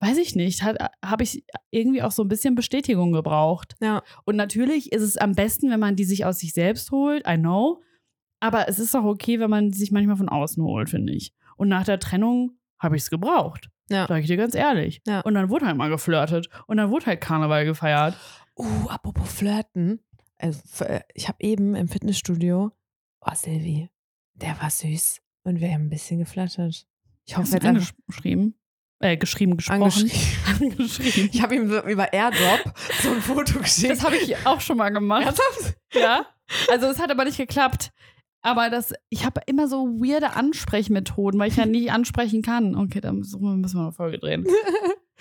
weiß 0.00 0.16
ich 0.18 0.34
nicht, 0.34 0.62
habe 0.62 1.22
ich 1.22 1.44
irgendwie 1.70 2.02
auch 2.02 2.12
so 2.12 2.22
ein 2.22 2.28
bisschen 2.28 2.54
Bestätigung 2.54 3.12
gebraucht. 3.12 3.74
Ja. 3.80 4.02
Und 4.24 4.36
natürlich 4.36 4.92
ist 4.92 5.02
es 5.02 5.16
am 5.16 5.32
besten, 5.32 5.70
wenn 5.70 5.80
man 5.80 5.96
die 5.96 6.04
sich 6.04 6.24
aus 6.24 6.38
sich 6.38 6.54
selbst 6.54 6.90
holt, 6.90 7.26
I 7.28 7.36
know. 7.36 7.82
Aber 8.40 8.68
es 8.68 8.78
ist 8.78 8.94
auch 8.94 9.04
okay, 9.04 9.40
wenn 9.40 9.50
man 9.50 9.70
die 9.70 9.78
sich 9.78 9.90
manchmal 9.90 10.16
von 10.16 10.28
außen 10.28 10.62
holt, 10.62 10.90
finde 10.90 11.12
ich. 11.12 11.32
Und 11.56 11.68
nach 11.68 11.84
der 11.84 11.98
Trennung 11.98 12.58
habe 12.78 12.96
ich 12.96 13.02
es 13.02 13.10
gebraucht. 13.10 13.68
Ja. 13.90 14.06
Sag 14.08 14.20
ich 14.20 14.26
dir 14.26 14.36
ganz 14.36 14.54
ehrlich. 14.54 15.02
Ja. 15.06 15.20
Und 15.20 15.34
dann 15.34 15.50
wurde 15.50 15.66
halt 15.66 15.76
mal 15.76 15.90
geflirtet. 15.90 16.48
Und 16.66 16.78
dann 16.78 16.90
wurde 16.90 17.06
halt 17.06 17.20
Karneval 17.20 17.64
gefeiert. 17.64 18.16
Uh, 18.56 18.88
apropos 18.88 19.32
Flirten. 19.32 20.00
Also, 20.38 20.84
äh, 20.84 21.00
ich 21.14 21.28
habe 21.28 21.38
eben 21.40 21.74
im 21.74 21.88
Fitnessstudio, 21.88 22.72
oh 23.20 23.34
Silvi, 23.34 23.90
der 24.34 24.60
war 24.60 24.70
süß. 24.70 25.20
Und 25.44 25.60
wir 25.60 25.72
haben 25.72 25.86
ein 25.86 25.90
bisschen 25.90 26.18
geflirtet. 26.18 26.86
Ich 27.26 27.36
hoffe, 27.36 27.52
jetzt 27.52 27.64
einfach 27.64 27.92
angeschrieben? 28.08 28.54
Äh, 29.00 29.16
geschrieben, 29.16 29.56
gesprochen. 29.56 29.82
angeschrieben. 29.82 30.18
Angeschrieben. 30.60 31.30
Ich 31.32 31.42
habe 31.42 31.56
ihm 31.56 31.68
so 31.68 31.82
über 31.82 32.12
Airdrop 32.12 32.74
so 33.02 33.10
ein 33.10 33.20
Foto 33.20 33.58
geschickt. 33.58 33.90
Das 33.90 34.04
habe 34.04 34.16
ich 34.16 34.46
auch 34.46 34.60
schon 34.60 34.76
mal 34.76 34.90
gemacht. 34.90 35.26
Ernsthaft? 35.26 35.76
Ja. 35.92 36.26
Also 36.70 36.86
es 36.86 36.98
hat 36.98 37.10
aber 37.10 37.24
nicht 37.24 37.36
geklappt. 37.36 37.92
Aber 38.44 38.68
das, 38.68 38.92
ich 39.08 39.24
habe 39.24 39.40
immer 39.46 39.68
so 39.68 39.86
weirde 39.98 40.36
Ansprechmethoden, 40.36 41.40
weil 41.40 41.48
ich 41.48 41.56
ja 41.56 41.64
nicht 41.64 41.90
ansprechen 41.90 42.42
kann. 42.42 42.76
Okay, 42.76 43.00
dann 43.00 43.16
müssen 43.16 43.40
wir 43.40 43.56
müssen 43.56 43.78
wir 43.78 43.84
eine 43.84 43.92
Folge 43.92 44.18
drehen. 44.18 44.46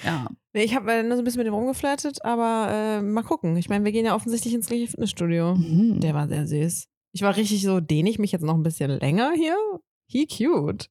Ja. 0.04 0.28
Nee, 0.54 0.64
ich 0.64 0.76
habe 0.76 0.92
äh, 0.92 1.04
nur 1.04 1.16
so 1.16 1.22
ein 1.22 1.24
bisschen 1.24 1.38
mit 1.38 1.48
ihm 1.48 1.54
rumgeflirtet, 1.54 2.26
aber 2.26 2.68
äh, 2.72 3.02
mal 3.02 3.22
gucken. 3.22 3.56
Ich 3.58 3.70
meine, 3.70 3.86
wir 3.86 3.92
gehen 3.92 4.08
ja 4.08 4.16
offensichtlich 4.16 4.54
ins 4.54 4.66
gleiche 4.66 4.88
Fitnessstudio. 4.88 5.56
Mhm. 5.56 6.00
Der 6.02 6.16
war 6.16 6.28
sehr 6.28 6.48
süß. 6.48 6.88
Ich 7.14 7.22
war 7.22 7.38
richtig 7.38 7.62
so, 7.62 7.80
dehne 7.80 8.10
ich 8.10 8.18
mich 8.18 8.32
jetzt 8.32 8.42
noch 8.42 8.56
ein 8.56 8.64
bisschen 8.64 8.90
länger 8.90 9.32
hier? 9.36 9.56
He 10.08 10.26
cute. 10.26 10.90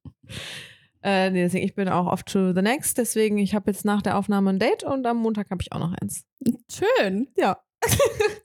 Äh, 1.03 1.29
nee, 1.31 1.43
deswegen, 1.43 1.65
ich 1.65 1.75
bin 1.75 1.89
auch 1.89 2.07
off 2.07 2.23
to 2.23 2.53
the 2.53 2.61
next. 2.61 2.97
Deswegen, 2.97 3.37
ich 3.37 3.53
habe 3.53 3.69
jetzt 3.69 3.83
nach 3.83 4.01
der 4.01 4.17
Aufnahme 4.17 4.51
ein 4.51 4.59
Date 4.59 4.83
und 4.83 5.05
am 5.05 5.17
Montag 5.17 5.51
habe 5.51 5.61
ich 5.61 5.73
auch 5.73 5.79
noch 5.79 5.93
eins. 6.01 6.25
Schön. 6.71 7.27
Ja. 7.37 7.59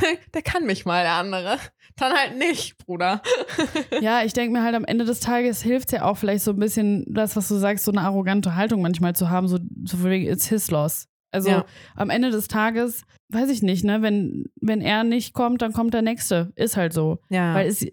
der, 0.00 0.18
der 0.34 0.42
kann 0.42 0.66
mich 0.66 0.84
mal, 0.84 1.02
der 1.02 1.12
andere. 1.14 1.58
Dann 1.96 2.12
halt 2.12 2.38
nicht, 2.38 2.78
Bruder. 2.78 3.22
Ja, 4.00 4.22
ich 4.22 4.32
denke 4.32 4.52
mir 4.52 4.62
halt 4.64 4.74
am 4.74 4.84
Ende 4.84 5.04
des 5.04 5.20
Tages 5.20 5.60
hilft 5.62 5.92
ja 5.92 6.04
auch 6.04 6.16
vielleicht 6.16 6.44
so 6.44 6.52
ein 6.52 6.58
bisschen 6.58 7.04
das, 7.08 7.36
was 7.36 7.48
du 7.48 7.56
sagst, 7.56 7.84
so 7.84 7.90
eine 7.92 8.00
arrogante 8.02 8.54
Haltung 8.54 8.80
manchmal 8.82 9.14
zu 9.14 9.28
haben, 9.28 9.48
so, 9.48 9.58
so 9.84 10.02
wegen, 10.04 10.26
it's 10.26 10.46
his 10.46 10.70
loss. 10.70 11.06
Also 11.32 11.50
Ja. 11.50 11.64
am 11.96 12.08
Ende 12.10 12.30
des 12.30 12.48
Tages, 12.48 13.02
weiß 13.28 13.50
ich 13.50 13.62
nicht, 13.62 13.84
ne, 13.84 14.00
wenn, 14.02 14.46
wenn 14.60 14.80
er 14.80 15.04
nicht 15.04 15.34
kommt, 15.34 15.60
dann 15.62 15.72
kommt 15.72 15.92
der 15.94 16.02
Nächste. 16.02 16.52
Ist 16.56 16.76
halt 16.76 16.92
so. 16.92 17.18
Ja. 17.28 17.54
Weil 17.54 17.68
es, 17.68 17.86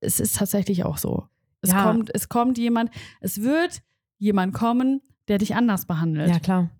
es 0.00 0.20
ist 0.20 0.36
tatsächlich 0.36 0.84
auch 0.84 0.96
so. 0.98 1.26
Es, 1.60 1.72
Ja. 1.72 1.82
kommt, 1.82 2.10
es 2.14 2.28
kommt 2.28 2.56
jemand, 2.58 2.90
es 3.20 3.42
wird 3.42 3.82
jemand 4.18 4.54
kommen, 4.54 5.00
der 5.28 5.38
dich 5.38 5.54
anders 5.56 5.86
behandelt. 5.86 6.30
Ja, 6.30 6.38
klar. 6.38 6.70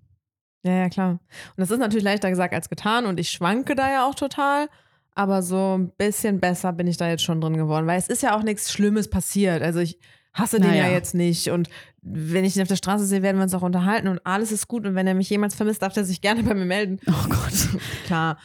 Ja, 0.65 0.73
ja, 0.73 0.89
klar. 0.89 1.11
Und 1.11 1.21
das 1.57 1.71
ist 1.71 1.79
natürlich 1.79 2.05
leichter 2.05 2.31
gesagt 2.31 2.55
als 2.55 2.69
getan 2.69 3.07
und 3.07 3.21
ich 3.21 3.31
schwanke 3.31 3.75
da 3.75 3.91
ja 3.91 4.09
auch 4.09 4.15
total. 4.15 4.69
Aber 5.15 5.43
so 5.43 5.79
ein 5.79 5.91
bisschen 5.91 6.41
besser 6.41 6.73
bin 6.73 6.87
ich 6.89 6.97
da 6.97 7.09
jetzt 7.09 7.23
schon 7.23 7.41
drin 7.41 7.57
geworden, 7.57 7.87
weil 7.87 7.99
es 7.99 8.09
ist 8.09 8.23
ja 8.23 8.37
auch 8.37 8.43
nichts 8.43 8.73
Schlimmes 8.73 9.09
passiert. 9.09 9.63
Also 9.63 9.79
ich 9.79 9.99
hasse 10.33 10.59
den 10.59 10.71
Naja. 10.71 10.87
ja 10.87 10.91
jetzt 10.91 11.15
nicht 11.15 11.51
und 11.51 11.69
wenn 12.03 12.45
ich 12.45 12.57
ihn 12.57 12.63
auf 12.63 12.69
der 12.69 12.77
Straße 12.77 13.05
sehe, 13.07 13.23
werden 13.23 13.37
wir 13.37 13.45
uns 13.45 13.55
auch 13.55 13.63
unterhalten 13.63 14.09
und 14.09 14.27
alles 14.27 14.51
ist 14.51 14.67
gut 14.67 14.85
und 14.87 14.95
wenn 14.97 15.07
er 15.07 15.15
mich 15.15 15.31
jemals 15.31 15.55
vermisst, 15.55 15.83
darf 15.83 15.97
er 15.97 16.05
sich 16.05 16.21
gerne 16.21 16.43
bei 16.43 16.55
mir 16.55 16.65
melden. 16.65 16.99
Oh 17.07 17.29
Gott. 17.29 17.69
Klar. 18.07 18.39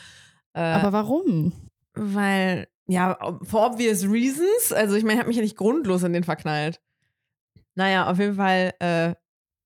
Äh, 0.53 0.59
Aber 0.61 0.93
warum? 0.93 1.53
weil, 1.95 2.67
ja, 2.87 3.17
for 3.43 3.65
obvious 3.65 4.03
reasons, 4.05 4.71
also 4.71 4.95
ich 4.95 5.03
meine, 5.03 5.13
ich 5.15 5.19
habe 5.19 5.27
mich 5.27 5.37
ja 5.37 5.43
nicht 5.43 5.57
grundlos 5.57 6.03
in 6.03 6.13
den 6.13 6.23
verknallt. 6.23 6.79
Naja, 7.75 8.09
auf 8.09 8.19
jeden 8.19 8.35
Fall, 8.35 8.73
äh, 8.79 9.15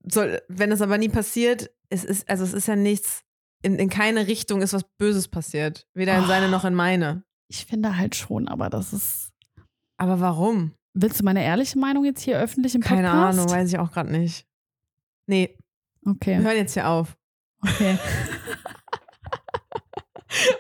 soll, 0.10 0.42
wenn 0.48 0.72
es 0.72 0.82
aber 0.82 0.98
nie 0.98 1.10
passiert, 1.10 1.70
es 1.94 2.04
ist, 2.04 2.30
also 2.30 2.44
es 2.44 2.54
ist 2.54 2.68
ja 2.68 2.76
nichts, 2.76 3.22
in, 3.62 3.78
in 3.78 3.90
keine 3.90 4.28
Richtung 4.28 4.62
ist 4.62 4.74
was 4.74 4.84
Böses 4.98 5.28
passiert. 5.28 5.88
Weder 5.94 6.18
in 6.18 6.24
Oh. 6.24 6.28
seine 6.28 6.50
noch 6.50 6.66
in 6.66 6.74
meine. 6.74 7.24
Ich 7.48 7.66
finde 7.66 7.96
halt 7.98 8.16
schon, 8.16 8.48
aber 8.48 8.70
das 8.70 8.94
ist. 8.94 9.32
Aber 9.98 10.20
warum? 10.20 10.74
Willst 10.96 11.20
du 11.20 11.24
meine 11.24 11.44
ehrliche 11.44 11.78
Meinung 11.80 12.04
jetzt 12.06 12.22
hier 12.22 12.40
öffentlich 12.40 12.76
im 12.76 12.82
Podcast? 12.82 12.98
Keine 13.04 13.12
Ahnung, 13.12 13.50
weiß 13.50 13.70
ich 13.70 13.78
auch 13.80 13.92
gerade 13.92 14.12
nicht. 14.12 14.46
Nee, 15.28 15.58
wir 16.02 16.12
Okay, 16.14 16.38
hören 16.38 16.58
jetzt 16.58 16.74
hier 16.74 16.88
auf. 16.90 17.16
okay. 17.62 17.98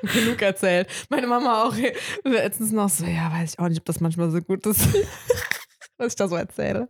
Genug 0.13 0.41
erzählt. 0.41 0.87
Meine 1.09 1.27
Mama 1.27 1.63
auch 1.63 1.75
letztens 2.23 2.71
noch 2.71 2.89
so, 2.89 3.05
ja, 3.05 3.31
weiß 3.31 3.53
ich 3.53 3.59
auch 3.59 3.67
nicht, 3.67 3.79
ob 3.79 3.85
das 3.85 3.99
manchmal 3.99 4.29
so 4.31 4.39
gut 4.41 4.65
ist, 4.67 4.87
was 5.97 6.13
ich 6.13 6.15
da 6.15 6.27
so 6.27 6.35
erzähle. 6.35 6.89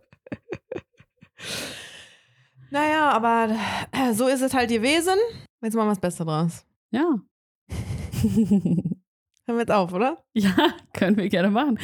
Naja, 2.74 3.08
aber 3.10 3.56
äh, 3.92 4.12
so 4.14 4.26
ist 4.26 4.40
es 4.42 4.52
halt 4.52 4.68
gewesen. 4.68 5.14
Jetzt 5.62 5.74
machen 5.76 5.86
wir 5.86 5.92
das 5.92 6.00
Beste 6.00 6.24
draus. 6.24 6.66
Ja. 6.90 7.20
Hören 9.46 9.58
wir 9.58 9.60
jetzt 9.60 9.70
auf, 9.70 9.92
oder? 9.92 10.24
Ja, 10.32 10.50
können 10.92 11.16
wir 11.16 11.28
gerne 11.28 11.50
machen. 11.50 11.78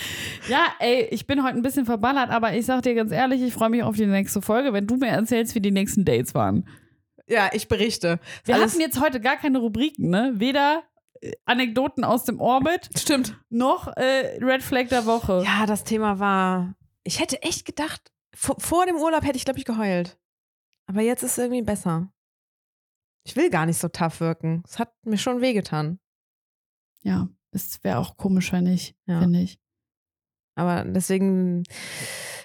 Ja, 0.49 0.65
ey, 0.81 1.05
ich 1.12 1.29
bin 1.29 1.45
heute 1.45 1.55
ein 1.57 1.62
bisschen 1.62 1.87
verballert, 1.87 2.31
aber 2.31 2.55
ich 2.55 2.67
sag 2.67 2.83
dir 2.83 2.95
ganz 2.97 3.12
ehrlich, 3.12 3.41
ich 3.41 3.53
freue 3.53 3.71
mich 3.71 3.85
auf 3.85 3.95
die 3.95 4.07
nächste 4.07 4.43
Folge, 4.43 4.73
wenn 4.73 4.89
du 4.89 4.97
mir 4.97 5.09
erzählst, 5.11 5.55
wie 5.55 5.61
die 5.61 5.71
nächsten 5.71 6.05
Dates 6.05 6.35
waren. 6.35 6.67
Ja, 7.29 7.51
ich 7.53 7.69
berichte. 7.69 8.19
Wir 8.45 8.57
Alles- 8.57 8.73
hatten 8.73 8.81
jetzt 8.81 9.01
heute 9.01 9.21
gar 9.21 9.37
keine 9.37 9.59
Rubriken, 9.61 10.11
ne? 10.11 10.33
Weder 10.35 10.83
äh, 11.21 11.31
Anekdoten 11.45 12.03
aus 12.03 12.25
dem 12.25 12.41
Orbit 12.41 12.91
Stimmt. 12.99 13.39
noch 13.49 13.87
äh, 13.97 14.39
Red 14.43 14.65
Flag 14.65 14.89
der 14.89 15.07
Woche. 15.07 15.45
Ja, 15.47 15.67
das 15.67 15.85
Thema 15.85 16.19
war. 16.19 16.75
Ich 17.05 17.21
hätte 17.21 17.43
echt 17.43 17.65
gedacht, 17.65 18.11
vor, 18.35 18.57
vor 18.59 18.87
dem 18.87 18.97
Urlaub 18.97 19.23
hätte 19.25 19.37
ich, 19.37 19.45
glaube 19.45 19.61
ich, 19.61 19.65
geheult. 19.65 20.19
Aber 20.91 21.03
jetzt 21.03 21.23
ist 21.23 21.33
es 21.33 21.39
irgendwie 21.39 21.62
besser. 21.62 22.12
Ich 23.25 23.37
will 23.37 23.49
gar 23.49 23.65
nicht 23.65 23.79
so 23.79 23.87
tough 23.87 24.19
wirken. 24.21 24.62
Es 24.67 24.81
hat 24.81 24.93
mir 25.05 25.19
schon 25.19 25.41
wehgetan. 25.41 26.01
Ja, 27.03 27.29
es 27.53 27.83
wäre 27.85 27.99
auch 27.99 28.17
komisch, 28.17 28.53
wenn 28.53 28.65
nicht, 28.65 28.97
Ja. 29.07 29.21
finde 29.21 29.41
ich. 29.41 29.61
Aber 30.57 30.85
deswegen, 30.85 31.62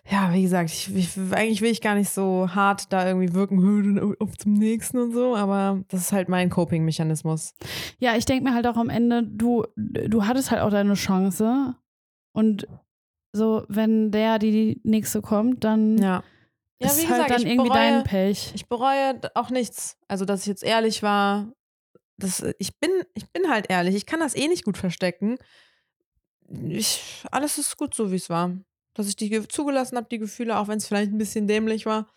ja, 0.07 0.31
wie 0.31 0.43
gesagt, 0.43 0.69
ich, 0.69 0.95
ich, 0.95 1.17
eigentlich 1.31 1.61
will 1.61 1.71
ich 1.71 1.81
gar 1.81 1.95
nicht 1.95 2.09
so 2.11 2.53
hart 2.53 2.93
da 2.93 3.07
irgendwie 3.07 3.33
wirken, 3.33 3.61
"Hö, 3.63 3.81
dann 3.81 4.15
auf 4.19 4.37
zum 4.37 4.53
nächsten 4.53 4.99
und 4.99 5.11
so, 5.11 5.35
aber 5.35 5.83
das 5.87 6.01
ist 6.01 6.11
halt 6.11 6.29
mein 6.29 6.51
Coping-Mechanismus. 6.51 7.55
Ja, 7.97 8.15
ich 8.15 8.25
denke 8.25 8.43
mir 8.43 8.53
halt 8.53 8.67
auch 8.67 8.77
am 8.77 8.89
Ende, 8.89 9.23
du, 9.23 9.65
du 9.75 10.25
hattest 10.27 10.51
halt 10.51 10.61
auch 10.61 10.69
deine 10.69 10.93
Chance. 10.93 11.75
Und 12.31 12.67
so, 13.33 13.65
wenn 13.69 14.11
der, 14.11 14.37
die, 14.37 14.51
die 14.51 14.81
nächste 14.83 15.21
kommt, 15.23 15.63
dann 15.63 15.97
Ja. 15.97 16.23
Ja, 16.79 16.87
ist 16.89 16.97
wie 16.97 17.01
halt 17.07 17.11
gesagt, 17.11 17.29
dann 17.31 17.41
ich 17.41 17.47
irgendwie 17.47 17.69
bereue, 17.69 17.91
dein 17.91 18.03
Pech. 18.03 18.51
Ich 18.53 18.67
bereue 18.67 19.19
auch 19.35 19.49
nichts. 19.49 19.97
Also, 20.07 20.25
dass 20.25 20.41
ich 20.41 20.47
jetzt 20.47 20.63
ehrlich 20.63 21.03
war. 21.03 21.51
Das, 22.17 22.43
ich, 22.59 22.77
bin, 22.79 22.89
ich 23.13 23.29
bin 23.31 23.49
halt 23.49 23.69
ehrlich. 23.69 23.95
Ich 23.95 24.05
kann 24.05 24.19
das 24.19 24.35
eh 24.35 24.47
nicht 24.47 24.63
gut 24.65 24.77
verstecken. 24.77 25.37
Ich, 26.69 27.23
alles 27.31 27.57
ist 27.57 27.77
gut 27.77 27.93
so, 27.95 28.11
wie 28.11 28.15
es 28.17 28.29
war. 28.29 28.51
Dass 28.93 29.07
ich 29.07 29.15
die 29.15 29.29
ge- 29.29 29.47
zugelassen 29.47 29.97
habe, 29.97 30.07
die 30.09 30.19
Gefühle, 30.19 30.57
auch 30.57 30.67
wenn 30.67 30.77
es 30.77 30.87
vielleicht 30.87 31.11
ein 31.11 31.17
bisschen 31.17 31.47
dämlich 31.47 31.85
war. 31.85 32.07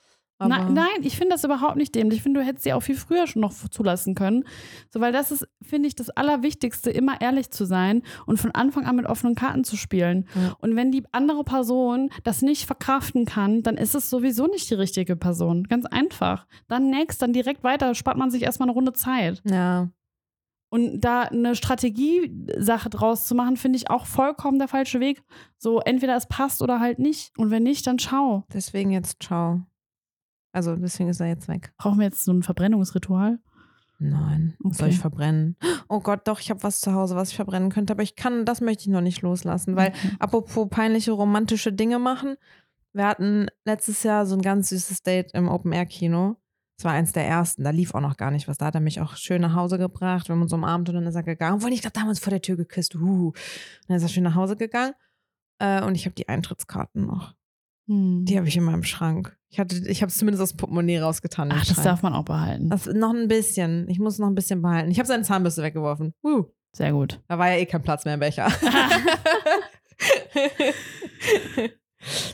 Na, 0.41 0.69
nein, 0.71 1.03
ich 1.03 1.17
finde 1.17 1.35
das 1.35 1.43
überhaupt 1.43 1.77
nicht 1.77 1.95
dämlich. 1.95 2.19
Ich 2.19 2.23
finde, 2.23 2.41
du 2.41 2.47
hättest 2.47 2.65
sie 2.65 2.73
auch 2.73 2.81
viel 2.81 2.95
früher 2.95 3.27
schon 3.27 3.43
noch 3.43 3.53
zulassen 3.53 4.15
können. 4.15 4.45
So, 4.89 5.01
weil 5.01 5.13
das 5.13 5.33
ist, 5.33 5.49
finde 5.63 5.89
ich, 5.89 5.97
das 5.97 6.11
Allerwichtigste, 6.11 6.91
immer 6.91 7.21
ehrlich 7.21 7.51
zu 7.51 7.65
sein 7.65 8.03
und 8.25 8.39
von 8.39 8.53
Anfang 8.53 8.87
an 8.87 8.97
mit 8.97 9.07
offenen 9.07 9.35
Karten 9.35 9.65
zu 9.65 9.77
spielen. 9.77 10.29
Ja. 10.37 10.57
Und 10.61 10.77
wenn 10.77 10.93
die 10.93 11.05
andere 11.11 11.43
Person 11.43 12.11
das 12.23 12.43
nicht 12.43 12.67
verkraften 12.67 13.25
kann, 13.25 13.63
dann 13.63 13.77
ist 13.77 13.97
es 13.97 14.11
sowieso 14.11 14.47
nicht 14.47 14.71
die 14.71 14.75
richtige 14.75 15.17
Person. 15.17 15.65
Ganz 15.65 15.87
einfach. 15.87 16.47
Dann 16.69 16.89
next, 16.89 17.21
dann 17.21 17.33
direkt 17.33 17.65
weiter, 17.65 17.95
spart 17.97 18.17
man 18.17 18.31
sich 18.31 18.43
erstmal 18.43 18.69
eine 18.69 18.75
Runde 18.75 18.93
Zeit. 18.93 19.43
Ja. 19.45 19.89
Und 20.71 21.01
da 21.01 21.23
eine 21.23 21.57
Strategiesache 21.57 22.91
draus 22.91 23.27
zu 23.27 23.35
machen, 23.35 23.57
finde 23.57 23.79
ich 23.79 23.91
auch 23.91 24.07
vollkommen 24.07 24.59
der 24.59 24.69
falsche 24.69 25.01
Weg. 25.01 25.23
So, 25.57 25.81
entweder 25.81 26.15
es 26.15 26.27
passt 26.27 26.63
oder 26.63 26.79
halt 26.79 26.99
nicht. 26.99 27.33
Und 27.39 27.51
wenn 27.51 27.63
nicht, 27.63 27.87
dann 27.87 27.99
schau. 27.99 28.45
Deswegen 28.53 28.91
jetzt 28.91 29.23
ciao. 29.23 29.63
Also, 30.59 30.75
deswegen 30.75 31.09
ist 31.09 31.21
er 31.21 31.29
jetzt 31.29 31.47
weg. 31.47 31.73
Brauchen 31.79 31.99
wir 32.01 32.07
jetzt 32.07 32.25
so 32.25 32.33
ein 32.33 32.43
Verbrennungsritual? 32.43 33.39
Nein. 34.01 34.57
Was 34.59 34.79
soll 34.79 34.87
Okay. 34.89 34.95
ich 34.97 35.01
verbrennen? 35.01 35.57
Oh 35.89 36.01
Gott, 36.01 36.27
doch, 36.27 36.41
ich 36.41 36.51
habe 36.51 36.65
was 36.65 36.81
zu 36.81 36.93
Hause, 36.95 37.15
was 37.15 37.31
ich 37.31 37.37
verbrennen 37.37 37.71
könnte, 37.71 37.93
aber 37.93 38.03
ich 38.03 38.17
kann, 38.17 38.45
das 38.45 38.61
möchte 38.61 38.83
ich 38.83 38.89
noch 38.89 39.01
nicht 39.01 39.23
loslassen, 39.23 39.77
weil 39.77 39.91
Okay. 39.91 40.11
apropos 40.19 40.69
peinliche 40.69 41.13
romantische 41.13 41.73
Dinge 41.73 42.01
machen. 42.01 42.35
Wir 42.93 43.07
hatten 43.07 43.47
letztes 43.65 44.03
Jahr 44.03 44.27
so 44.27 44.35
ein 44.35 44.43
ganz 44.43 44.71
süßes 44.71 45.05
Date 45.05 45.33
im 45.35 45.47
Open-Air-Kino. 45.49 46.37
Es 46.77 46.85
war 46.85 46.93
eins 46.93 47.13
der 47.13 47.25
ersten, 47.27 47.63
da 47.63 47.71
lief 47.71 47.95
auch 47.95 48.01
noch 48.01 48.17
gar 48.17 48.33
nicht 48.33 48.49
was. 48.49 48.59
Da 48.59 48.67
hat 48.67 48.75
er 48.75 48.81
mich 48.81 49.01
auch 49.01 49.15
schön 49.17 49.43
nach 49.43 49.55
Hause 49.55 49.79
gebracht. 49.79 50.29
Wir 50.29 50.35
haben 50.35 50.43
uns 50.43 50.53
umarmt 50.53 50.89
und 50.89 50.97
dann 50.97 51.07
ist 51.07 51.15
er 51.15 51.23
gegangen. 51.23 51.57
Obwohl, 51.57 51.73
ich 51.73 51.81
glaube, 51.81 51.93
da 51.93 52.01
haben 52.01 52.07
wir 52.09 52.11
uns 52.11 52.19
vor 52.21 52.31
der 52.33 52.43
Tür 52.43 52.57
geküsst. 52.57 52.97
Uh. 52.97 53.29
Und 53.29 53.35
dann 53.87 53.97
ist 53.99 54.03
er 54.03 54.09
schön 54.09 54.25
nach 54.25 54.35
Hause 54.35 54.57
gegangen. 54.57 54.95
Äh, 55.61 55.85
und 55.85 55.95
ich 55.97 56.05
habe 56.07 56.15
die 56.15 56.29
Eintrittskarten 56.29 57.05
noch. 57.07 57.35
Hm. 57.89 58.25
Die 58.27 58.37
habe 58.37 58.47
ich 58.49 58.57
in 58.57 58.65
meinem 58.65 58.85
Schrank. 58.85 59.38
Ich, 59.51 59.59
hatte- 59.59 59.77
ich 59.89 60.03
habe 60.03 60.11
es 60.11 60.19
zumindest 60.19 60.43
aus 60.43 60.51
dem 60.51 60.59
Portemonnaie 60.59 60.99
rausgetan. 60.99 61.51
Ach, 61.53 61.65
das 61.65 61.83
darf 61.83 62.03
man 62.03 62.13
auch 62.13 62.25
behalten. 62.25 62.69
Das, 62.71 62.87
noch 62.87 63.15
ein 63.15 63.29
bisschen. 63.29 63.89
Ich 63.89 63.99
muss 63.99 64.19
noch 64.19 64.29
ein 64.29 64.35
bisschen 64.35 64.61
behalten. 64.63 64.91
Ich 64.91 64.99
habe 64.99 65.07
seine 65.07 65.23
Zahnbürste 65.23 65.63
weggeworfen. 65.63 66.13
Uh. 66.23 66.45
Sehr 66.77 66.93
gut. 66.93 67.19
Da 67.29 67.39
war 67.39 67.51
ja 67.51 67.57
eh 67.59 67.67
kein 67.67 67.83
Platz 67.83 68.05
mehr 68.05 68.15
im 68.15 68.21
Becher. 68.21 68.49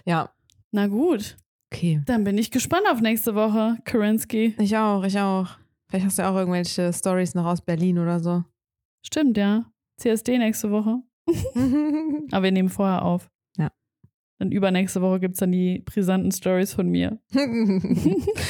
ja, 0.04 0.30
Na 0.72 0.86
gut, 0.88 1.36
okay. 1.72 2.02
dann 2.06 2.24
bin 2.24 2.36
ich 2.36 2.50
gespannt 2.50 2.84
auf 2.90 3.00
nächste 3.00 3.34
Woche, 3.34 3.78
Kerensky. 3.84 4.54
Ich 4.58 4.76
auch, 4.76 5.04
ich 5.04 5.18
auch. 5.18 5.48
Vielleicht 5.88 6.06
hast 6.06 6.18
du 6.18 6.22
ja 6.22 6.30
auch 6.30 6.36
irgendwelche 6.36 6.92
Stories 6.92 7.34
noch 7.34 7.46
aus 7.46 7.60
Berlin 7.60 7.98
oder 7.98 8.18
so. 8.20 8.42
Stimmt, 9.06 9.36
ja. 9.36 9.66
CSD 10.00 10.38
nächste 10.38 10.70
Woche. 10.70 10.98
Aber 12.32 12.42
wir 12.42 12.52
nehmen 12.52 12.68
vorher 12.68 13.04
auf. 13.04 13.30
Ja. 14.44 14.50
Dann 14.50 14.52
übernächste 14.52 15.00
Woche 15.00 15.20
gibt 15.20 15.34
es 15.34 15.40
dann 15.40 15.52
die 15.52 15.80
brisanten 15.80 16.30
Stories 16.32 16.74
von 16.74 16.88
mir. 16.88 17.18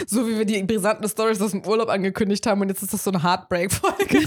so 0.07 0.27
wie 0.27 0.39
wir 0.39 0.45
die 0.45 0.63
brisanten 0.65 1.09
Stories 1.09 1.41
aus 1.41 1.53
dem 1.53 1.65
Urlaub 1.67 1.89
angekündigt 1.89 2.47
haben 2.47 2.61
und 2.61 2.69
jetzt 2.69 2.83
ist 2.83 2.93
das 2.93 3.05
so 3.05 3.11
eine 3.11 3.23
Heartbreak-Folge. 3.23 4.27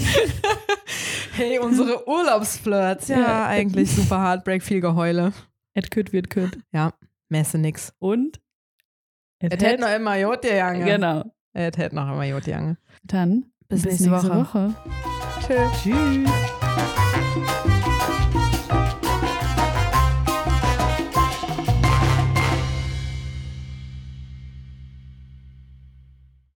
hey, 1.34 1.58
unsere 1.58 2.08
Urlaubsflirts. 2.08 3.08
Ja, 3.08 3.18
Ja. 3.20 3.46
eigentlich 3.46 3.90
super 3.90 4.22
Heartbreak, 4.22 4.62
viel 4.62 4.80
Geheule. 4.80 5.32
Et 5.74 5.90
kütt 5.90 6.12
wird 6.12 6.30
kütt. 6.30 6.58
Messe 7.28 7.58
nix. 7.58 7.92
Und? 7.98 8.40
Et 9.40 9.52
Es 9.52 9.62
hätte 9.62 9.82
noch 9.82 9.94
immer 9.94 10.16
Jote 10.16 10.48
Jange. 10.54 10.84
Genau. 10.84 11.24
Es 11.52 11.76
hätte 11.76 11.94
noch 11.94 12.10
immer 12.10 12.24
Jote 12.24 12.50
Jange. 12.50 12.78
Dann 13.04 13.52
Bis 13.68 13.82
bis, 13.82 14.00
nächste 14.00 14.10
nächste 14.10 14.30
Woche. 14.30 14.74
Woche. 14.74 14.74
Tschüss. 15.46 15.82
Tschüss. 15.82 17.77